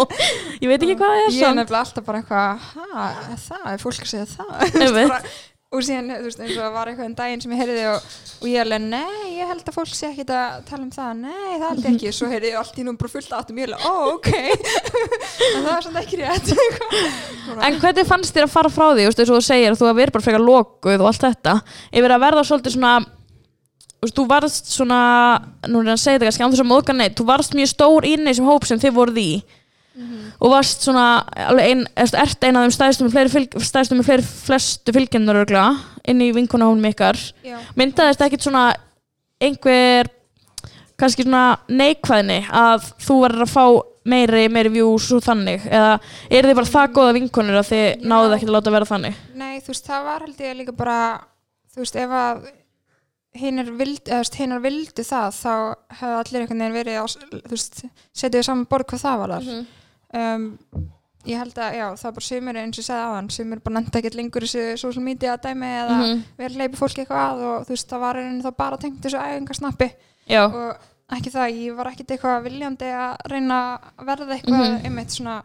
ég 0.63 0.73
veit 0.73 0.81
ekki 0.81 0.99
hvað 1.01 1.15
það 1.15 1.23
er 1.23 1.39
Ég 1.39 1.47
er 1.49 1.57
nefnilega 1.61 1.85
alltaf 1.85 2.11
bara 2.11 2.21
eitthvað, 2.21 2.69
hæ, 2.75 3.39
það? 3.49 3.65
Er 3.75 3.85
fólk 3.87 4.05
að 4.05 4.13
segja 4.15 4.29
það 4.35 5.31
Og 5.71 5.85
síðan, 5.87 6.09
þú 6.19 6.25
veist, 6.27 6.41
eins 6.43 6.57
og 6.57 6.65
það 6.65 6.73
var 6.75 6.89
eitthvað 6.91 7.07
en 7.07 7.13
daginn 7.15 7.43
sem 7.45 7.53
ég 7.55 7.61
heyrði 7.61 7.83
og, 7.93 8.07
og 8.41 8.47
ég 8.51 8.63
alveg, 8.65 8.87
nei, 8.91 9.27
ég 9.37 9.47
held 9.47 9.69
að 9.71 9.77
fólk 9.77 9.93
sé 9.95 10.09
ekki 10.09 10.25
að 10.27 10.57
tala 10.67 10.83
um 10.83 10.89
það, 10.91 11.13
nei, 11.21 11.53
það 11.61 11.67
held 11.69 11.87
ekki. 11.93 12.11
Svo 12.17 12.31
heyrði 12.33 12.51
ég 12.51 12.57
allt 12.59 12.81
í 12.83 12.87
nú 12.89 12.95
bara 12.99 13.13
fullt 13.13 13.37
áttum, 13.39 13.61
ég 13.63 13.71
alveg, 13.71 13.85
ó, 13.87 13.95
ok. 14.17 14.31
En 15.47 15.63
það 15.63 15.69
var 15.69 15.87
samt 15.87 16.01
ekki 16.01 16.19
rétt. 16.19 16.51
En 17.69 17.79
hvernig 17.85 18.11
fannst 18.11 18.35
þér 18.35 18.49
að 18.49 18.53
fara 18.57 18.73
frá 18.75 18.89
því, 18.89 19.05
þú 19.05 19.13
veist, 19.13 19.23
eins 19.23 19.31
og 19.31 19.39
þú 19.39 19.47
segir, 19.47 19.79
þú 19.79 19.89
að 19.93 20.01
vera 20.01 20.17
bara 20.17 20.27
frekar 20.27 20.45
lokuð 20.49 20.97
og 20.99 21.13
allt 21.13 21.29
þetta, 21.29 21.55
yfir 22.03 22.17
að 22.17 22.25
verða 22.27 22.45
svolítið 22.51 22.75
svona, 22.75 22.93
þú 23.95 24.09
veist, 24.09 24.19
þú 24.19 24.27
varst 24.35 24.75
svona, 24.75 25.01
nú 25.71 25.85
er 25.85 25.93
ég 25.93 25.95
að 25.95 26.03
segja 26.03 26.19
þetta 26.19 26.33
kannski, 26.33 26.49
án 26.49 26.57
þess 26.57 26.67
að 26.67 26.71
móðga 26.75 26.99
neitt, 26.99 27.15
þú 27.21 27.31
varst 27.31 27.55
mjög 27.55 27.73
stór 27.77 28.11
inn 28.11 28.27
í 28.27 28.33
þessum 28.33 28.51
hóp 28.51 28.67
sem 28.67 28.83
þið 28.83 28.99
voruð 28.99 29.23
í 29.23 29.31
og 30.41 30.53
varst 30.53 30.85
svona, 30.87 31.25
ein, 31.61 31.85
ert 31.99 32.45
ein 32.47 32.57
af 32.57 32.67
þeim 32.67 32.75
stæðstum 32.77 33.09
með 33.09 33.17
fleiri, 33.17 33.33
fylg, 33.35 33.57
fleiri 34.07 34.25
flestu 34.25 34.95
fylgjendur 34.97 35.43
inn 36.09 36.23
í 36.25 36.31
vinkunahónum 36.37 36.91
ykkar. 36.93 37.19
Myndaðist 37.79 38.23
ekkit 38.25 38.47
svona 38.47 38.71
einhver, 39.43 40.11
kannski 41.01 41.27
svona 41.27 41.59
neikvæðni 41.69 42.43
að 42.49 42.91
þú 43.03 43.19
verður 43.25 43.47
að 43.47 43.55
fá 43.55 43.65
meiri, 44.11 44.47
meiri 44.53 44.73
views 44.73 45.11
og 45.13 45.25
þannig, 45.25 45.67
eða 45.69 45.99
er 46.31 46.49
þið 46.49 46.57
bara 46.61 46.73
það 46.73 46.95
góða 46.97 47.17
vinkonur 47.19 47.61
að 47.61 47.69
þið 47.71 47.85
Já. 47.85 48.07
náðuð 48.13 48.37
ekki 48.37 48.49
að 48.49 48.55
láta 48.57 48.73
vera 48.75 48.89
þannig? 48.89 49.19
nei, 49.37 49.53
þú 49.61 49.75
veist, 49.75 49.91
það 49.91 50.07
var 50.09 50.25
held 50.25 50.41
ég 50.47 50.57
líka 50.57 50.77
bara, 50.77 50.99
þú 51.75 51.83
veist, 51.85 51.99
ef 52.01 52.15
að 52.21 52.41
veist, 54.19 54.35
hinnar 54.41 54.61
vildu 54.65 55.03
það, 55.07 55.29
þá 55.39 55.53
hefði 56.01 56.17
allir 56.21 56.41
einhvern 56.43 56.59
veginn 56.65 56.79
verið 56.81 56.97
á, 56.99 57.05
setjuðu 58.13 58.43
saman 58.45 58.67
borð 58.71 58.89
hvað 58.91 59.05
það 59.05 59.19
var 59.21 59.35
þar 59.37 59.51
um, 60.21 60.47
ég 61.29 61.37
held 61.39 61.59
að, 61.61 61.75
já, 61.77 61.87
það 62.01 62.09
er 62.11 62.15
bara 62.17 62.27
sumir 62.27 62.57
eins 62.57 62.79
og 62.79 62.81
ég 62.83 62.87
segði 62.89 63.05
aðan, 63.07 63.31
sumir 63.31 63.61
bara 63.61 63.75
nefndi 63.79 63.99
ekkert 64.01 64.15
lengur 64.19 64.47
þessu 64.47 64.65
social 64.81 65.05
media 65.05 65.37
dæmi 65.37 65.67
eða 65.67 65.97
mm 65.99 66.07
Mhm. 66.11 66.23
vel 66.39 66.53
leipi 66.59 66.77
fólki 66.81 67.05
eitthvað 67.05 67.27
að 67.29 67.43
og 67.51 67.67
þú 67.67 67.75
veist, 67.77 67.89
það 67.93 68.01
var 68.01 68.17
einhvern 68.17 68.43
þá 68.43 68.57
bara 68.57 68.77
tengt 68.81 69.01
þessu 69.05 69.21
æfingasnappi. 69.21 69.91
Já, 70.31 70.43
og 70.49 70.77
ekki 71.13 71.31
það, 71.35 71.55
ég 71.61 71.77
var 71.77 71.87
ekkert 71.93 72.11
eitthvað 72.17 72.43
viljandi 72.49 72.89
að 72.97 73.17
reyna 73.31 73.59
að 73.99 74.07
verða 74.07 74.35
eitthvað 74.39 74.65
Mhm. 74.71 74.85
einmitt 74.87 75.11
svona 75.11 75.43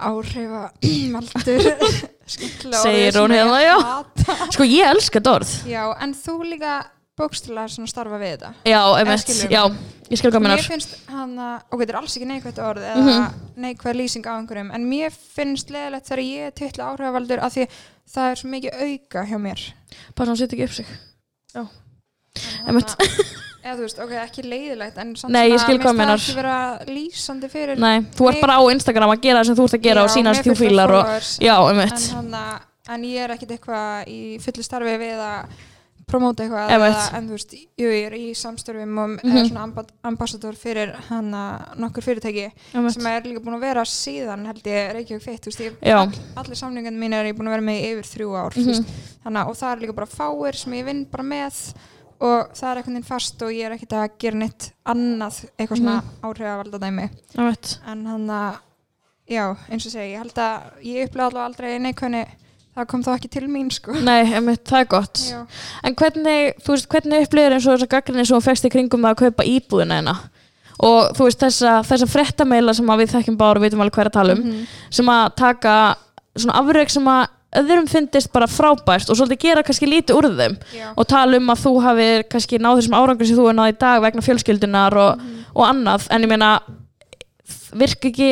áhrifa 0.00 0.70
skemmtilega 2.36 2.82
Segir 2.84 3.18
hún 3.20 3.34
hérna, 3.34 3.60
já. 3.64 3.76
sko 4.54 4.66
ég 4.68 4.86
elska 4.94 5.18
þetta 5.20 5.34
orð 5.40 5.52
já, 5.70 5.82
en 6.04 6.14
þú 6.14 6.34
líka 6.48 6.78
bókstilega 7.20 7.68
svona 7.68 7.90
starfa 7.90 8.16
við 8.20 8.30
þetta 8.36 8.52
Já, 8.64 8.80
skilurðu? 9.20 9.50
já, 9.52 9.62
ég 10.10 10.20
skil 10.22 10.30
hvað 10.32 10.44
mér 10.46 10.62
finnst 10.64 10.94
hann 11.12 11.34
að, 11.36 11.56
ok, 11.68 11.80
þetta 11.82 11.92
er 11.92 11.98
alls 12.00 12.16
ekki 12.16 12.28
neikvægt 12.30 12.60
orð 12.64 12.86
eða 12.88 13.02
Mhm. 13.04 13.40
neikvæð 13.66 13.98
lýsing 14.00 14.24
á 14.24 14.32
einhverjum 14.38 14.70
en 14.74 14.86
mér 14.88 15.12
finnst 15.36 15.68
leðilegt 15.74 16.08
þegar 16.08 16.24
ég 16.24 16.54
titla 16.56 16.88
áhrifavaldur 16.94 17.42
af 17.44 17.52
því 17.58 17.66
það 18.14 18.30
er 18.30 18.40
svo 18.40 18.48
mikið 18.54 18.80
auka 18.86 19.26
hjá 19.28 19.38
mér 19.38 19.60
Bara 20.16 20.26
svona 20.30 20.40
setja 20.40 20.56
ekki 20.56 20.64
upp 20.70 20.76
sig 20.80 20.86
En 21.54 21.68
Einmitt. 22.70 22.96
Eða 23.64 23.76
þú 23.76 23.84
veist, 23.86 23.98
ok, 24.04 24.10
ekki 24.24 24.42
leiðilegt 24.48 24.98
en 24.98 25.14
samt 25.16 25.32
Nei, 25.32 25.50
ég 25.50 25.60
skil 25.60 25.76
mér 25.78 25.82
hvað 25.84 25.90
það 25.92 25.98
meinar. 26.00 26.18
ekki 26.18 26.36
vera 26.36 26.78
lýsandi 26.88 27.50
fyrir 27.52 27.78
Nei, 27.78 28.00
þú 28.16 28.28
ert 28.30 28.38
Nei. 28.38 28.40
bara 28.46 28.58
á 28.58 28.62
Instagram 28.72 29.10
að 29.14 29.20
gera 29.22 29.40
það 29.40 29.46
sem 29.50 29.56
þú 29.56 29.64
ert 29.68 29.78
að 29.80 29.82
gera 29.88 30.02
og 30.04 30.10
sína 30.10 30.30
með 30.30 30.36
þess 30.36 30.46
fullt 30.46 30.54
af 30.54 30.60
tjúfílar 30.60 30.90
og 30.90 31.04
followers, 31.04 31.38
Já, 31.40 31.56
en, 31.56 31.68
einmitt 31.80 32.10
hana, 32.14 32.44
en 32.88 33.02
ég 33.04 33.20
er 33.26 33.30
ekkit 33.36 33.50
eitthvað 33.58 34.08
í 34.08 34.20
fullu 34.40 34.62
starfi 34.64 34.96
við 35.04 35.20
að 35.20 35.58
promóta 36.10 36.42
eitthvað 36.42 36.70
Einmitt. 36.74 36.96
eða, 36.96 37.18
en 37.20 37.26
þú 37.28 37.36
veist, 37.36 37.52
jú, 37.78 37.86
ég 37.94 38.06
er 38.08 38.14
í 38.18 38.30
samstörfum 38.34 38.96
og 38.98 39.10
Mhm. 39.22 39.36
er 39.36 39.44
svona 39.46 39.62
amba 39.62 39.84
ambassador 40.02 40.56
fyrir 40.58 40.90
hana 41.06 41.42
nokkur 41.78 42.02
fyrirtæki 42.02 42.50
sem 42.90 43.06
er 43.06 43.22
líka 43.22 43.38
búin 43.44 43.54
að 43.54 43.60
vera 43.60 43.82
síðan 43.86 44.44
held 44.46 44.62
ég 44.64 44.92
Reykjavík 44.96 45.22
feitt, 45.22 45.40
þú 45.44 45.52
veist, 45.52 45.60
ég, 45.60 45.76
Já. 45.86 46.00
all, 46.00 46.10
allir 46.36 46.56
samlingarnir 46.58 46.98
mín 46.98 47.14
er 47.14 47.26
ég 47.30 47.36
búin 47.38 47.46
að 47.46 47.54
vera 47.54 47.62
með 47.62 47.78
í 47.78 47.92
yfir 47.94 48.08
þrjú 48.10 48.34
ár, 48.42 48.50
Mhm. 48.50 48.64
þú 48.64 48.66
veist, 48.66 48.84
þannig 49.24 49.44
að 49.44 49.48
og 49.48 49.56
það 49.56 49.72
er 49.72 49.80
líka 49.86 49.94
bara 49.94 50.06
fáir 50.06 50.54
sem 50.56 50.72
ég 50.72 50.84
vinn 50.84 51.04
bara 51.04 51.22
með 51.22 51.74
og 52.20 52.50
það 52.54 52.70
er 52.70 52.76
einhvern 52.80 52.94
veginn 52.98 53.08
fast 53.08 53.42
og 53.42 53.50
ég 53.56 53.64
er 53.66 53.74
ekkert 53.76 53.94
að 53.96 54.10
gera 54.20 54.36
neitt 54.36 54.72
annað 54.86 55.38
eitthvað 55.58 55.78
svona 55.80 55.94
Mhm. 56.02 56.10
áhrifavalda 56.28 56.78
dæmi 56.82 57.06
Einmitt. 57.38 57.78
en 57.86 58.06
hann 58.06 58.26
að 58.28 58.58
já, 59.30 59.56
eins 59.70 59.86
og 59.86 59.92
segi, 59.92 60.12
ég 60.14 60.18
held 60.18 60.34
að 60.34 60.60
ég 60.84 61.06
upplega 61.08 61.26
allavega 61.30 61.46
aldrei 61.46 61.78
neikvæðni 61.78 62.26
það 62.76 62.86
kom 62.86 63.02
þá 63.02 63.14
ekki 63.16 63.30
til 63.30 63.46
mín 63.48 63.70
sko 63.72 63.92
Nei, 63.92 64.24
einmitt, 64.34 64.64
það 64.64 64.80
er 64.80 64.84
gott 64.84 65.14
já, 65.30 65.46
En 65.84 65.94
hvernig, 65.94 66.54
þú 66.62 66.74
veist, 66.74 66.88
hvernig 66.88 67.22
upplifir 67.26 67.52
eins 67.56 67.66
og 67.66 67.78
þessa 67.78 67.88
gaggrinni 67.88 68.26
sem 68.26 68.36
þú 68.38 68.44
fegst 68.44 68.64
í 68.64 68.70
kringum 68.70 69.04
að 69.08 69.16
kaupa 69.24 69.42
íbúðina 69.44 69.98
hérna 70.00 70.18
og 70.82 71.10
þú 71.16 71.24
veist 71.26 71.40
þessa, 71.40 71.82
þessa 71.84 72.06
frettameila 72.08 72.74
sem 72.74 72.86
að 72.86 73.02
við 73.02 73.10
þekkjum 73.16 73.36
bara 73.36 73.58
og 73.58 73.64
vitum 73.64 73.80
alveg 73.80 73.92
hvað 73.92 74.04
er 74.06 74.10
að 74.10 74.12
tala 74.12 74.32
um 74.32 74.42
Mhm. 74.44 74.66
sem 74.90 75.06
að 75.06 75.34
taka 75.36 75.96
svona 76.36 76.54
afreg 76.60 76.90
sem 76.90 77.04
að 77.04 77.26
öðrum 77.56 77.88
finnist 77.90 78.30
bara 78.32 78.46
frábært 78.46 79.10
og 79.10 79.16
svolítið 79.18 79.40
gera 79.42 79.62
kannski 79.66 79.86
lítið 79.90 80.14
úr 80.20 80.28
þeim 80.38 80.56
já, 80.76 80.92
og 80.96 81.06
tala 81.10 81.36
um 81.36 81.50
að 81.50 81.64
þú 81.64 81.72
hafi 81.82 82.08
kannski 82.30 82.58
náð 82.62 82.78
þessum 82.80 82.94
árangur 83.00 83.26
sem 83.26 83.36
þú 83.36 83.48
er 83.50 83.56
náð 83.58 83.72
í 83.72 83.78
dag 83.78 84.02
vegna 84.02 84.22
fjölskyldunar 84.22 84.96
og, 84.96 85.18
Mhm. 85.18 85.44
og 85.56 85.64
annað 85.66 86.06
en 86.10 86.22
ég 86.22 86.28
meina 86.28 86.60
virka 87.74 88.08
ekki 88.10 88.30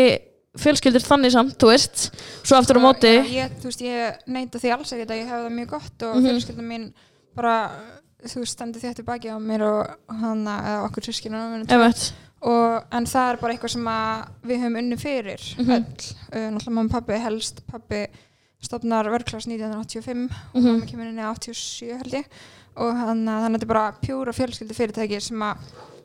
fjölskyldur 0.58 1.04
þannig 1.06 1.32
samt, 1.34 1.58
þú 1.58 1.68
veist 1.70 2.08
svo 2.46 2.56
aftur 2.58 2.78
á 2.78 2.82
móti 2.82 3.10
já, 3.14 3.22
ég, 3.46 3.50
þú 3.62 3.68
veist, 3.70 3.82
ég 3.82 4.14
neita 4.26 4.58
því 4.58 4.72
alls 4.74 4.92
ekkert 4.92 5.10
að 5.14 5.20
ég 5.20 5.28
hef 5.28 5.42
það 5.44 5.56
mjög 5.58 5.68
gott 5.74 6.02
og 6.02 6.16
Mhm. 6.16 6.26
fjölskylda 6.28 6.62
mín 6.66 6.92
bara 7.36 7.70
þú 8.26 8.40
veist, 8.42 8.54
stendur 8.58 8.80
þétti 8.82 9.04
baki 9.04 9.28
á 9.30 9.38
mér 9.38 9.62
og 9.62 9.86
hann 10.20 10.44
eða 10.46 10.84
okkur 10.88 11.02
sískinu 11.06 11.38
og, 12.40 12.84
en 12.92 13.04
það 13.04 13.32
er 13.32 13.36
bara 13.36 13.52
eitthvað 13.54 13.70
sem 13.70 13.84
við 14.46 14.60
höfum 14.62 14.78
unni 14.78 14.96
fyrir 14.96 15.40
Mhm. 15.58 15.70
öll, 15.70 16.14
uh, 16.32 16.50
náttúrulega 16.50 16.70
mamma 16.70 16.84
og 16.84 16.90
pappi 16.90 17.18
helst 17.20 17.60
pappi 17.66 18.06
stopnar 18.60 19.06
vörklass 19.10 19.46
1985 19.46 20.30
og 20.54 20.60
Mhm. 20.60 20.66
mamma 20.66 20.86
kemur 20.86 21.06
inn 21.08 21.18
í 21.18 21.26
87 21.26 21.98
held 21.98 22.12
ég 22.12 22.24
og 22.76 22.94
þannig 22.94 23.28
að 23.34 23.44
þetta 23.54 23.62
er 23.62 23.66
bara 23.66 23.92
pjúra 24.02 24.32
fjölskyldu 24.34 24.74
fyrirtæki 24.74 25.20
sem 25.22 25.38
að 25.38 25.56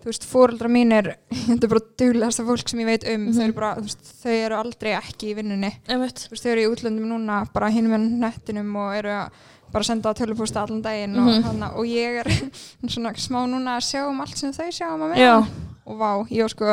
þú 0.04 0.10
veist, 0.12 0.26
fóreldra 0.28 0.70
mínir 0.70 1.16
þetta 1.48 1.64
er 1.64 1.72
bara 1.72 1.86
duglegasta 1.98 2.44
fólk 2.46 2.68
sem 2.70 2.80
ég 2.80 2.86
veit 2.86 3.04
um 3.14 3.26
Mhm. 3.28 3.34
þau, 3.34 3.44
eru 3.44 3.54
bara, 3.54 3.76
þú 3.76 3.82
veist, 3.88 4.14
þau 4.24 4.32
eru 4.46 4.56
aldrei 4.56 4.94
ekki 5.00 5.32
í 5.32 5.36
vinnunni 5.36 5.74
veist, 5.88 6.30
þau 6.30 6.52
eru 6.52 6.62
í 6.62 6.70
útlöndum 6.76 7.08
núna 7.10 7.48
bara 7.54 7.70
hinn 7.72 7.88
með 7.90 8.10
nettinum 8.20 8.76
og 8.76 8.96
eru 8.96 9.10
að 9.10 9.30
bara 9.74 9.84
senda 9.84 10.14
á 10.14 10.14
tölupústa 10.14 10.62
allan 10.62 10.82
daginn 10.84 11.16
Mhm. 11.16 11.28
og, 11.28 11.44
hana, 11.44 11.72
og 11.76 11.86
ég 11.86 12.20
er 12.20 12.26
svona 12.88 13.14
smá 13.18 13.48
núna 13.50 13.78
að 13.78 13.88
sjá 13.90 14.08
um 14.10 14.22
allt 14.22 14.38
sem 14.38 14.52
þau 14.54 14.70
sjá 14.70 14.94
um 14.94 15.02
að 15.02 15.16
Já. 15.18 15.46
Og 15.84 15.98
vá, 16.00 16.10
ég 16.32 16.46
var 16.46 16.52
sko 16.54 16.68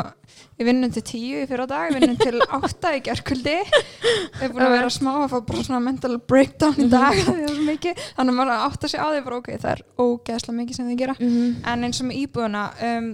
ég 0.60 0.66
vinnum 0.68 0.92
til 0.94 1.02
tíu 1.06 1.40
í 1.42 1.46
fyrra 1.50 1.66
dag, 1.70 1.88
ég 1.90 1.96
vinnum 1.98 2.18
til 2.20 2.42
átta 2.60 2.92
í 2.94 3.00
gerkvöldi 3.06 3.56
ég 3.56 4.44
er 4.44 4.52
búin 4.52 4.66
að 4.68 4.76
vera 4.76 4.92
smá 4.94 5.10
að 5.24 5.32
fá 5.32 5.38
bara 5.48 5.64
svona 5.66 5.80
mental 5.82 6.18
breakdown 6.30 6.78
í 6.84 6.86
dag 6.92 7.16
er 7.18 7.24
svo 7.26 7.64
mikið, 7.66 8.04
þannig 8.18 8.34
að 8.34 8.38
maður 8.38 8.68
átta 8.68 8.90
sig 8.92 9.02
á 9.02 9.06
því 9.10 9.24
bara 9.26 9.40
ok, 9.40 9.50
það 9.56 9.72
er 9.72 9.82
ógeðslega 10.04 10.58
mikið 10.60 10.78
sem 10.78 10.92
þau 10.92 11.00
gera. 11.02 11.16
Mhm. 11.18 11.50
en 11.72 11.88
eins 11.88 12.00
og 12.04 12.08
með 12.10 12.20
íbúðuna 12.22 12.64
um, 12.90 13.10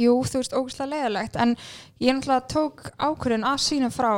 jú, 0.00 0.14
þú 0.24 0.40
veist, 0.40 0.54
ógeðslega 0.56 0.90
leiðilegt 0.94 1.36
en 1.44 1.54
ég 2.00 2.16
náttúrulega 2.16 2.46
tók 2.48 2.86
ákvörðin 2.96 3.46
að 3.50 3.58
sína 3.66 3.90
frá 3.92 4.12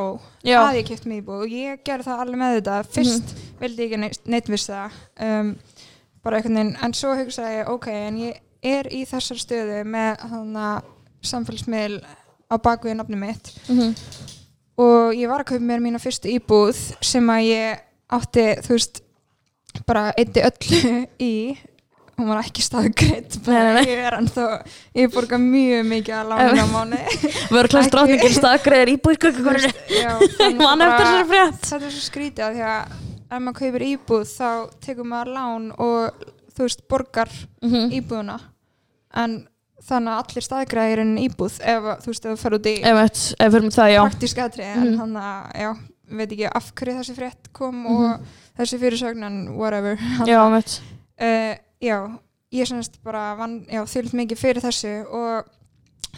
Já. 0.46 0.60
að 0.62 0.78
ég 0.78 0.86
kipti 0.88 1.10
mig 1.10 1.22
íbúð 1.24 1.44
og 1.46 1.52
ég 1.58 1.82
gerði 1.84 2.06
það 2.06 2.22
alveg 2.22 2.38
með 2.42 2.54
þetta. 2.60 2.76
Fyrst 2.94 3.32
vildi 3.60 3.82
ég 3.82 3.90
ekki 3.90 4.00
neitt, 4.04 4.20
neitt 4.30 4.50
viss 4.52 4.70
það 4.70 4.94
um, 5.26 5.52
bara 6.22 6.38
einhvern 6.38 6.60
veginn, 6.60 6.76
en 6.86 6.94
svo 6.94 7.16
hugsaði 7.18 7.56
ég 7.58 7.70
ok, 7.72 7.88
en 7.90 8.20
ég 8.22 8.40
er 8.62 8.88
í 8.94 9.02
þessar 9.08 9.40
stöðu 9.42 9.80
með 9.84 10.22
samfélagsmiðl 11.22 12.00
á 12.50 12.54
bakvið 12.62 12.96
nafni 12.98 13.16
mitt. 13.20 13.52
Mhm. 13.68 13.94
og 14.82 15.12
ég 15.14 15.28
var 15.28 15.42
að 15.42 15.50
kaupa 15.52 15.64
mér 15.68 15.80
mína 15.84 15.98
fyrstu 16.00 16.30
íbúð 16.32 16.78
sem 17.04 17.26
að 17.30 17.42
ég 17.46 17.82
átti, 18.10 18.46
þú 18.64 18.68
veist 18.72 19.02
bara 19.86 20.12
eitti 20.16 20.40
öllu 20.42 21.06
í. 21.20 21.58
Hún 22.16 22.28
var 22.28 22.42
ekki 22.42 22.60
staðgreitt 22.62 23.38
ég 23.48 23.98
er 24.04 24.12
ennþá, 24.18 24.46
ég 24.94 25.12
borga 25.14 25.38
mjög 25.40 25.86
mikið 25.88 26.14
að 26.18 26.28
lána 26.28 26.60
á 26.60 26.68
mánu 26.68 26.98
Vörklass 27.50 27.86
Ekki- 27.88 27.94
dráttningin 27.94 28.34
staðgreðir 28.36 28.90
í 28.92 28.96
búið 29.04 29.18
glukkakoninu 29.22 29.70
Já, 29.88 30.10
Ég 30.20 30.34
þannig 30.36 30.60
man 30.60 30.84
að 30.84 30.92
eftir 30.92 31.06
þessari 31.06 31.28
frétt. 31.32 31.64
Þetta 31.70 31.86
er 31.88 31.94
svo 31.96 32.04
skrítið 32.04 32.44
að 32.46 32.52
því 32.58 32.66
að 32.68 32.92
ef 33.32 33.40
maður 33.46 33.58
kaupir 33.62 33.86
íbúð 33.88 34.24
þá 34.28 34.48
tekur 34.84 35.08
maður 35.08 35.32
lán 35.38 35.70
og 35.78 36.26
þú 36.52 36.66
veist, 36.68 36.84
borgar 36.92 37.32
Mhm. 37.62 37.88
íbúðuna 37.96 38.38
en 39.14 39.48
þannig 39.82 40.12
að 40.12 40.20
allir 40.22 40.44
staðgræðir 40.46 41.00
en 41.02 41.16
íbúð 41.18 41.56
ef 41.60 41.86
þú 42.04 42.12
veist, 42.12 42.26
ef 42.26 42.32
þú 42.32 42.36
fer 42.42 42.54
út 42.58 42.66
í 42.70 42.74
Ef 42.82 42.98
ef 43.38 43.48
við 43.48 43.52
fyrir 43.56 43.66
með 43.66 43.76
það, 43.78 43.92
já 43.92 44.02
praktísk 44.06 44.38
aðri 44.44 44.64
en 44.68 44.82
Mhm. 44.86 44.98
þannig 45.00 45.22
að, 45.22 45.60
já, 45.62 45.70
veit 46.12 46.32
ekki 46.32 46.50
af 46.54 46.72
hverju 46.74 46.94
þessi 47.00 47.14
frétt 47.16 47.52
kom 47.52 47.74
Mhm. 47.82 47.96
og 47.96 48.20
þessi 48.58 48.78
fyrirsögn 48.78 49.24
en 49.26 49.38
whatever 49.56 49.96
Já, 50.26 50.38
einmitt 50.46 50.80
uh, 51.20 51.54
já, 51.82 52.18
ég 52.52 52.66
semst 52.68 53.02
bara 53.02 53.34
þýlt 53.84 54.12
mikið 54.14 54.38
fyrir 54.38 54.62
þessu 54.62 54.94
og 55.10 55.44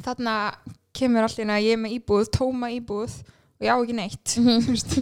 þarna 0.03 0.55
kemur 0.95 1.23
allir 1.27 1.47
að 1.47 1.63
ég 1.65 1.73
er 1.73 1.81
með 1.83 1.95
íbúð, 2.01 2.29
tóma 2.31 2.69
íbúð 2.75 3.23
ég 3.65 3.73
á 3.73 3.77
ekki 3.81 3.95
neitt. 3.97 4.35
Þú 4.37 4.71
veist, 4.71 4.95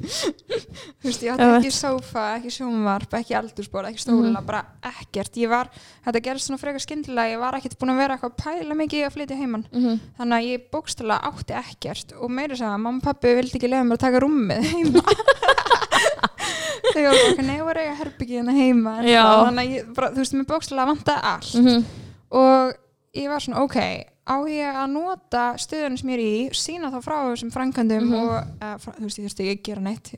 þú 1.03 1.09
veist, 1.09 1.23
ég 1.27 1.33
átti 1.35 1.49
ekki 1.59 1.73
sófa, 1.75 2.25
ekki 2.39 2.53
sjónvarp, 2.57 3.17
ekki 3.19 3.37
eldurspor, 3.39 3.89
ekki 3.91 4.03
stóla, 4.05 4.31
Mhm. 4.33 4.47
bara 4.47 4.63
ekkert. 4.93 5.37
Ég 5.43 5.51
var, 5.53 5.69
þetta 6.07 6.23
gerist 6.29 6.47
svona 6.49 6.61
frekar 6.63 6.85
skyndilega 6.85 7.35
ég 7.35 7.43
var 7.43 7.59
ekkert 7.59 7.77
búin 7.81 7.93
að 7.95 8.01
vera 8.03 8.17
eitthvað 8.17 8.33
að 8.33 8.43
pæla 8.45 8.79
mikið 8.83 9.07
að 9.09 9.15
flytja 9.17 9.39
heimann 9.43 9.67
Mhm. 9.73 10.01
þannig 10.19 10.37
að 10.39 10.49
ég 10.53 10.67
bókstala 10.73 11.21
átti 11.29 11.55
ekkert 11.59 12.13
og 12.21 12.31
meira 12.31 12.55
þess 12.55 12.63
að 12.67 12.79
mamma 12.79 12.99
og 12.99 13.03
pappi 13.11 13.35
vildi 13.39 13.59
ekki 13.59 13.69
lefa 13.73 13.85
mér 13.85 13.99
að 13.99 14.05
taka 14.07 14.21
rúmið 14.23 14.63
heima. 14.73 15.03
Þau 16.93 17.03
voru 17.07 17.21
bara, 17.37 17.45
nei, 17.47 17.59
voru 17.65 17.81
eiga 17.83 17.95
herbyggið 17.97 18.39
hérna 18.41 18.55
heima? 18.57 18.93
Þannig 19.03 19.63
að 19.63 19.71
ég 19.77 19.93
bara, 19.97 20.11
þú 20.13 20.21
veist, 20.23 20.35
mér 20.37 20.49
bókstala 20.51 20.87
vantaði 20.91 21.23
allt. 21.33 21.55
Mhm. 21.63 21.85
og 22.33 22.73
ég 23.15 23.29
var 23.29 23.41
svona, 23.45 23.61
ok 23.63 23.77
á 24.29 24.37
ég 24.47 24.75
að 24.75 24.91
nota 24.93 25.55
stöðun 25.59 25.99
sem 25.99 26.09
ég 26.11 26.15
er 26.15 26.23
í 26.23 26.51
sína 26.55 26.91
þá 26.93 26.99
frá 27.03 27.17
þessum 27.33 27.51
framkvæmdum 27.51 28.05
Mhm. 28.07 28.15
og, 28.15 28.31
uh, 28.63 28.77
frá, 28.79 28.93
þú 28.95 29.03
veist, 29.09 29.19
ég 29.19 29.27
þurfti 29.27 29.49
ekki 29.51 29.59
að 29.59 29.63
gera 29.71 29.81
neitt 29.81 30.13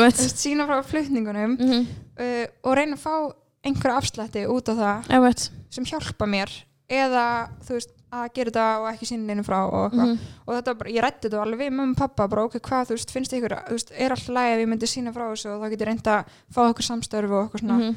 veist, 0.00 0.36
sína 0.36 0.66
frá 0.66 0.82
flutningunum 0.84 1.56
Mhm. 1.58 1.86
uh, 2.18 2.46
og 2.64 2.76
reyna 2.76 2.96
að 2.96 3.00
fá 3.06 3.32
einhverja 3.64 3.96
afslætti 3.96 4.46
út 4.46 4.68
á 4.68 4.74
það 4.76 5.08
sem 5.70 5.84
hjálpa 5.84 6.26
mér 6.26 6.50
eða, 6.90 7.48
þú 7.64 7.72
veist, 7.78 7.90
að 8.12 8.28
gera 8.34 8.50
þetta 8.50 8.80
og 8.82 8.86
ekki 8.92 9.06
sinni 9.08 9.32
einu 9.32 9.42
frá 9.42 9.64
og 9.64 9.90
eitthvað 9.90 10.08
Mhm. 10.12 10.18
og 10.46 10.54
þetta 10.54 10.78
bara, 10.78 10.90
ég 10.90 11.00
rætti 11.02 11.28
þetta 11.30 11.42
alveg 11.46 11.58
við 11.60 11.72
mamma 11.72 11.92
og 11.92 11.96
pappa 11.96 12.28
bara 12.28 12.44
ok, 12.44 12.52
hvað, 12.60 12.86
þú 12.88 12.92
veist, 12.98 13.10
finnst 13.10 13.32
ykkur, 13.32 13.54
þú 13.64 13.70
veist, 13.72 13.90
er 13.96 14.10
alltaf 14.10 14.28
læg 14.28 14.52
ef 14.52 14.60
ég 14.60 14.68
myndi 14.68 14.86
sína 14.86 15.14
frá 15.14 15.30
þessu 15.32 15.48
og 15.48 15.62
þá 15.62 15.70
getur 15.72 15.86
reynda 15.86 16.12
að 16.18 16.24
fá 16.52 16.60
okkur 16.68 16.84
samstörf 16.84 17.30
og 17.32 17.48
eitthvað 17.50 17.60
svona 17.62 17.78
Mhm. 17.78 17.96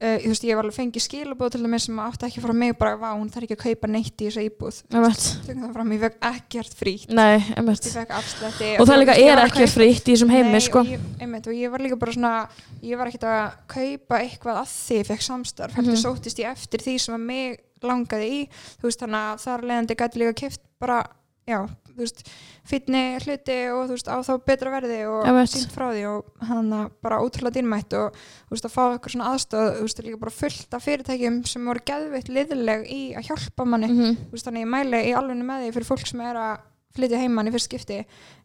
Uh, 0.00 0.18
þú 0.22 0.28
veist, 0.32 0.44
ég 0.44 0.56
var 0.58 0.64
alveg 0.66 0.76
fengið 0.76 1.04
skilabóð 1.06 1.50
til 1.54 1.60
dæmis 1.64 1.86
sem 1.88 1.98
átti 2.02 2.26
ekki 2.28 2.42
frá 2.44 2.52
mig 2.54 2.74
bara, 2.78 2.96
vá, 3.00 3.08
hún 3.16 3.30
þarf 3.32 3.46
ekki 3.46 3.56
að 3.56 3.62
kaupa 3.64 3.88
neitt 3.88 4.16
í 4.20 4.28
þessa 4.28 4.44
íbúð. 4.46 4.80
Tökum 4.92 5.62
það 5.66 5.72
fram, 5.76 5.92
ég 5.96 6.02
fekk 6.04 6.18
ekkert 6.30 6.74
frítt. 6.76 7.08
Nei, 7.16 7.38
ég 7.40 7.82
fekk 7.96 8.14
afslætti 8.18 8.70
Og 8.80 8.86
það 8.90 9.00
líka 9.02 9.16
er 9.16 9.42
að 9.42 9.50
kaupa- 9.56 9.72
frítt 9.76 10.04
í 10.10 10.12
þessum 10.16 10.30
heimi, 10.34 10.60
sko. 10.60 10.80
og 10.84 10.86
ég, 10.86 11.00
einmitt, 11.20 11.46
og 11.46 11.54
ég 11.54 11.70
var 11.70 11.80
líka 11.80 11.98
bara 11.98 12.12
svona 12.12 12.34
ég 12.82 12.96
var 12.98 13.06
ekkert 13.08 13.24
að 13.24 13.56
kaupa 13.76 14.20
eitthvað 14.20 14.60
að 14.62 14.68
því 14.74 14.98
ég 15.00 15.06
fekk 15.06 15.22
samstarf, 15.22 15.74
heldur 15.74 15.92
Mhm. 15.96 16.02
sóttist 16.04 16.38
ég 16.38 16.50
eftir 16.52 16.78
því 16.84 16.98
sem 17.00 17.14
að 17.14 17.20
mig 17.26 17.60
langaði 17.82 18.28
í. 18.30 18.48
Þú 18.80 18.82
veist, 18.88 19.00
þannig 19.00 19.22
að 19.24 19.40
þar 19.44 19.60
leðandi 19.68 19.96
gæti 19.96 20.18
líka 20.22 20.34
kipt 20.34 20.60
bara, 20.80 21.02
já, 21.46 21.68
veist 21.98 22.22
fýtni 22.66 23.02
hluti 23.24 23.56
og 23.72 23.92
veist 23.92 24.10
á 24.10 24.16
þá 24.26 24.32
betra 24.46 24.72
verði 24.74 25.00
og 25.10 25.26
sínt 25.50 25.74
frá 25.74 25.86
því 25.90 26.04
og 26.10 26.46
hann 26.50 26.70
bara 27.02 27.20
ótrúlega 27.24 27.56
dýrmætt 27.58 27.96
og 27.98 28.20
veist 28.52 28.68
að 28.68 28.74
fá 28.74 28.82
eitthvað 28.86 29.14
svona 29.14 29.32
aðstöð 29.32 30.04
líka 30.06 30.22
bara 30.22 30.36
fullt 30.38 30.76
af 30.76 30.86
fyrirtækjum 30.86 31.40
sem 31.48 31.66
voru 31.66 31.84
geðveitt 31.88 32.30
liðleg 32.32 32.86
í 32.92 33.00
að 33.16 33.30
hjálpa 33.30 33.66
manni. 33.68 33.90
Þú 34.26 34.34
veist, 34.34 34.46
þannig 34.48 34.66
ég 34.66 34.72
mæli 34.76 35.02
í 35.08 35.14
alveg 35.16 35.42
með 35.46 35.64
því 35.64 35.72
fyrir 35.76 35.90
fólk 35.90 36.06
sem 36.06 36.20
er 36.26 36.40
að 36.42 36.54
flytja 36.96 37.20
heimann 37.20 37.48
í 37.48 37.54
fyrst 37.54 37.70
skipti 37.70 37.98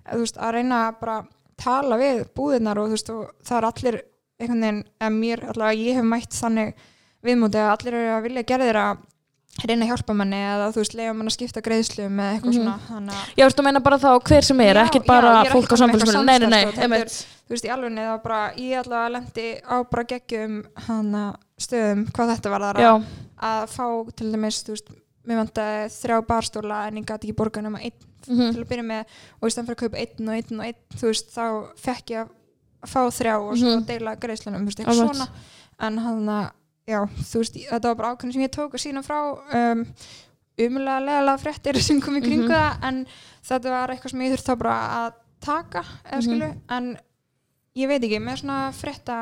að, 0.06 0.25
reyna 0.56 0.82
bara 0.99 1.21
tala 1.62 1.97
við 2.02 2.25
búðirnar 2.36 2.80
og 2.82 2.91
og 2.91 3.30
það 3.45 3.58
er 3.58 3.67
allir 3.69 4.02
einhvern 4.41 4.65
veginn, 4.65 4.84
mér 5.19 5.45
allavega 5.52 5.80
ég 5.80 5.99
hef 5.99 6.08
mætt 6.08 6.34
þannig 6.34 6.73
viðmúti 7.21 7.62
að 7.62 7.71
allir 7.75 7.97
eru 7.99 8.13
að 8.15 8.23
vilja 8.25 8.47
gerðir 8.49 8.80
að 8.82 9.04
reyna 9.67 9.86
að 9.86 9.89
hjálpa 9.91 10.13
manni 10.15 10.38
eða 10.41 10.67
þú 10.74 10.82
veist, 10.82 10.95
leiða 10.97 11.13
mann 11.15 11.28
að 11.28 11.36
skipta 11.38 11.62
greiðslum 11.62 12.19
eða 12.19 12.32
eitthvað 12.36 12.52
Mhm. 12.52 12.58
svona 12.58 12.80
þannig 12.89 13.13
að 13.13 13.38
Já, 13.38 13.45
þú 13.50 13.63
meina 13.67 13.80
bara 13.82 13.97
þá 13.97 14.10
hver 14.30 14.41
sem 14.43 14.62
er, 14.62 14.76
Já, 14.76 14.84
ekkert 14.86 15.06
já, 15.06 15.08
bara 15.08 15.32
ekki 15.43 15.52
fólk 15.52 15.69
á 15.69 15.74
að 15.76 15.82
samfélagsmiðlum 15.82 16.26
Nei, 16.26 16.39
nei, 16.39 16.50
nei, 16.50 16.62
sko, 16.71 16.82
einmitt 16.82 17.12
þú 17.47 17.50
veist, 17.56 17.65
í 17.65 17.71
alveg 17.76 17.91
var 18.12 18.21
bara, 18.24 18.41
ég 18.56 18.78
allavega 18.82 19.13
lendi 19.15 19.47
á 19.62 19.76
bara 19.91 20.04
geggjum 20.04 20.65
hana 20.88 21.24
stöðum 21.60 22.06
hvað 22.12 22.36
þetta 22.36 22.50
var 22.50 22.62
þar 22.62 22.82
Já, 22.82 22.91
að 23.41 23.67
fá 23.76 23.86
til 24.15 24.32
dæmis, 24.32 24.63
þú 24.63 24.76
veist, 24.76 24.88
mér 25.28 25.38
vantaði 25.45 25.82
þrjá 26.02 26.21
barstóla 26.28 26.88
en 26.88 26.95
ég 27.02 27.06
gæti 27.06 27.28
ekki 27.30 27.36
borga 27.38 27.62
nema 27.62 27.80
einn 27.82 27.91
Mhm. 28.28 28.54
til 28.54 28.62
að 28.63 28.67
byrja 28.69 28.86
með 28.86 29.06
og 29.41 29.50
í 29.50 29.54
að 29.58 29.76
kaupa 29.76 29.97
einn 29.97 30.30
og 30.30 30.36
einn 30.36 30.60
og 30.60 30.65
einn 30.65 30.80
þú 30.93 31.06
veist, 31.10 31.32
þá 31.34 31.45
fekk 31.78 32.06
ég 32.13 32.21
að 32.21 32.89
fá 32.89 33.02
þrjá 33.10 33.36
og 33.41 33.58
svo 33.58 33.76
Mhm. 33.78 33.86
deila 33.86 34.15
greiðslunum, 34.15 34.62
þú 34.62 34.65
veist, 34.65 34.80
eitthvað 34.80 35.15
svona 35.15 35.28
en 35.80 35.97
hann 35.97 36.26
að, 36.30 36.52
já, 36.91 36.99
þú 37.32 37.41
veist 37.43 37.56
þetta 37.69 37.88
var 37.91 37.95
bara 38.01 38.12
ákveðin 38.15 38.34
sem 38.38 38.45
ég 38.45 38.51
tók 38.56 38.75
að 38.77 38.84
sína 38.86 39.04
frá 39.06 39.19
um, 39.32 39.86
umulega 40.62 40.99
legalega 41.08 41.41
fréttir 41.41 41.80
sem 41.82 42.01
kom 42.04 42.17
í 42.19 42.21
kringu 42.25 42.47
Mhm. 42.47 42.51
það 42.51 42.88
en 42.89 43.06
þetta 43.47 43.69
var 43.77 43.93
eitthvað 43.95 44.12
sem 44.15 44.21
ég 44.27 44.34
þurfti 44.36 44.51
þá 44.51 44.58
bara 44.65 44.77
að 44.99 45.13
taka, 45.41 45.84
eða 46.06 46.19
Mhm. 46.19 46.27
skilu 46.27 46.51
en 46.77 46.97
ég 47.75 47.88
veit 47.88 48.04
ekki, 48.04 48.19
með 48.19 48.41
svona 48.43 48.60
frétta 48.75 49.17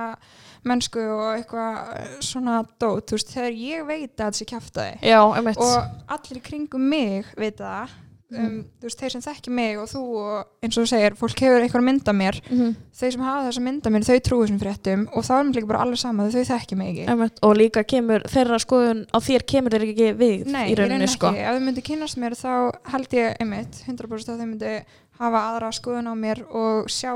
mennsku 0.66 1.00
og 1.00 1.38
eitthvað 1.38 1.76
eh, 2.00 2.18
svona 2.26 2.58
dót, 2.82 3.06
þú 3.08 3.16
veist, 3.16 3.30
þegar 3.32 3.54
ég 3.56 3.86
veit 3.88 4.18
að 4.18 4.26
þetta 4.26 4.40
sé 4.42 4.46
kjaftaði 4.50 5.00
já, 5.08 5.20
einmitt 5.38 5.58
og 5.58 5.84
allir 6.10 6.40
í 6.42 6.44
kringum 6.50 6.90
mig 6.90 7.26
veit 7.38 7.58
það 7.62 7.90
um, 8.38 8.56
þú 8.80 8.88
veist, 8.88 9.00
þeir 9.02 9.14
sem 9.16 9.24
þekki 9.26 9.54
mig 9.58 9.80
og 9.82 9.88
þú 9.90 10.02
og 10.20 10.64
eins 10.64 10.78
og 10.78 10.84
þú 10.86 10.90
segir, 10.92 11.16
fólk 11.20 11.42
hefur 11.46 11.66
eitthvað 11.66 11.86
mynd 11.88 12.12
af 12.12 12.16
mér. 12.20 12.40
Mhm. 12.50 12.76
þeir 13.00 13.12
sem 13.16 13.22
hafa 13.26 13.46
þessa 13.50 13.64
mynd 13.66 13.88
af 13.88 13.94
mér, 13.96 14.06
þau 14.10 14.20
trúi 14.28 14.42
þessum 14.46 14.60
fréttum 14.64 15.06
og 15.16 15.24
þá 15.26 15.34
er 15.40 15.44
mér 15.50 15.56
líka 15.60 15.68
bara 15.72 15.84
allir 15.86 15.98
sama 16.04 16.30
þau 16.30 16.46
þekki 16.52 16.78
mig 16.78 16.90
ekki. 16.94 17.08
Einmitt, 17.10 17.40
og 17.44 17.56
líka 17.58 17.84
kemur 17.84 18.26
þeirra 18.30 18.60
skoðun 18.60 19.06
á 19.10 19.18
þér 19.20 19.46
kemur 19.50 19.72
þeir 19.72 19.88
ekki 19.90 20.10
við 20.20 20.46
Nei, 20.48 20.66
í 20.72 20.76
rauninni 20.78 21.08
sko. 21.08 21.28
ekki, 21.34 21.46
ef 21.46 21.56
þau 21.56 21.66
myndi 21.66 21.86
kynast 21.90 22.18
mér 22.18 22.36
þá 22.38 22.52
held 22.94 23.10
ég 23.18 23.38
einmitt 23.40 23.84
100% 23.88 24.34
að 24.34 24.40
þau 24.44 24.50
myndi 24.50 24.74
hafa 25.20 25.40
aðra 25.52 25.72
skoðun 25.76 26.12
á 26.12 26.16
mér 26.16 26.44
og 26.50 26.88
sjá 26.92 27.14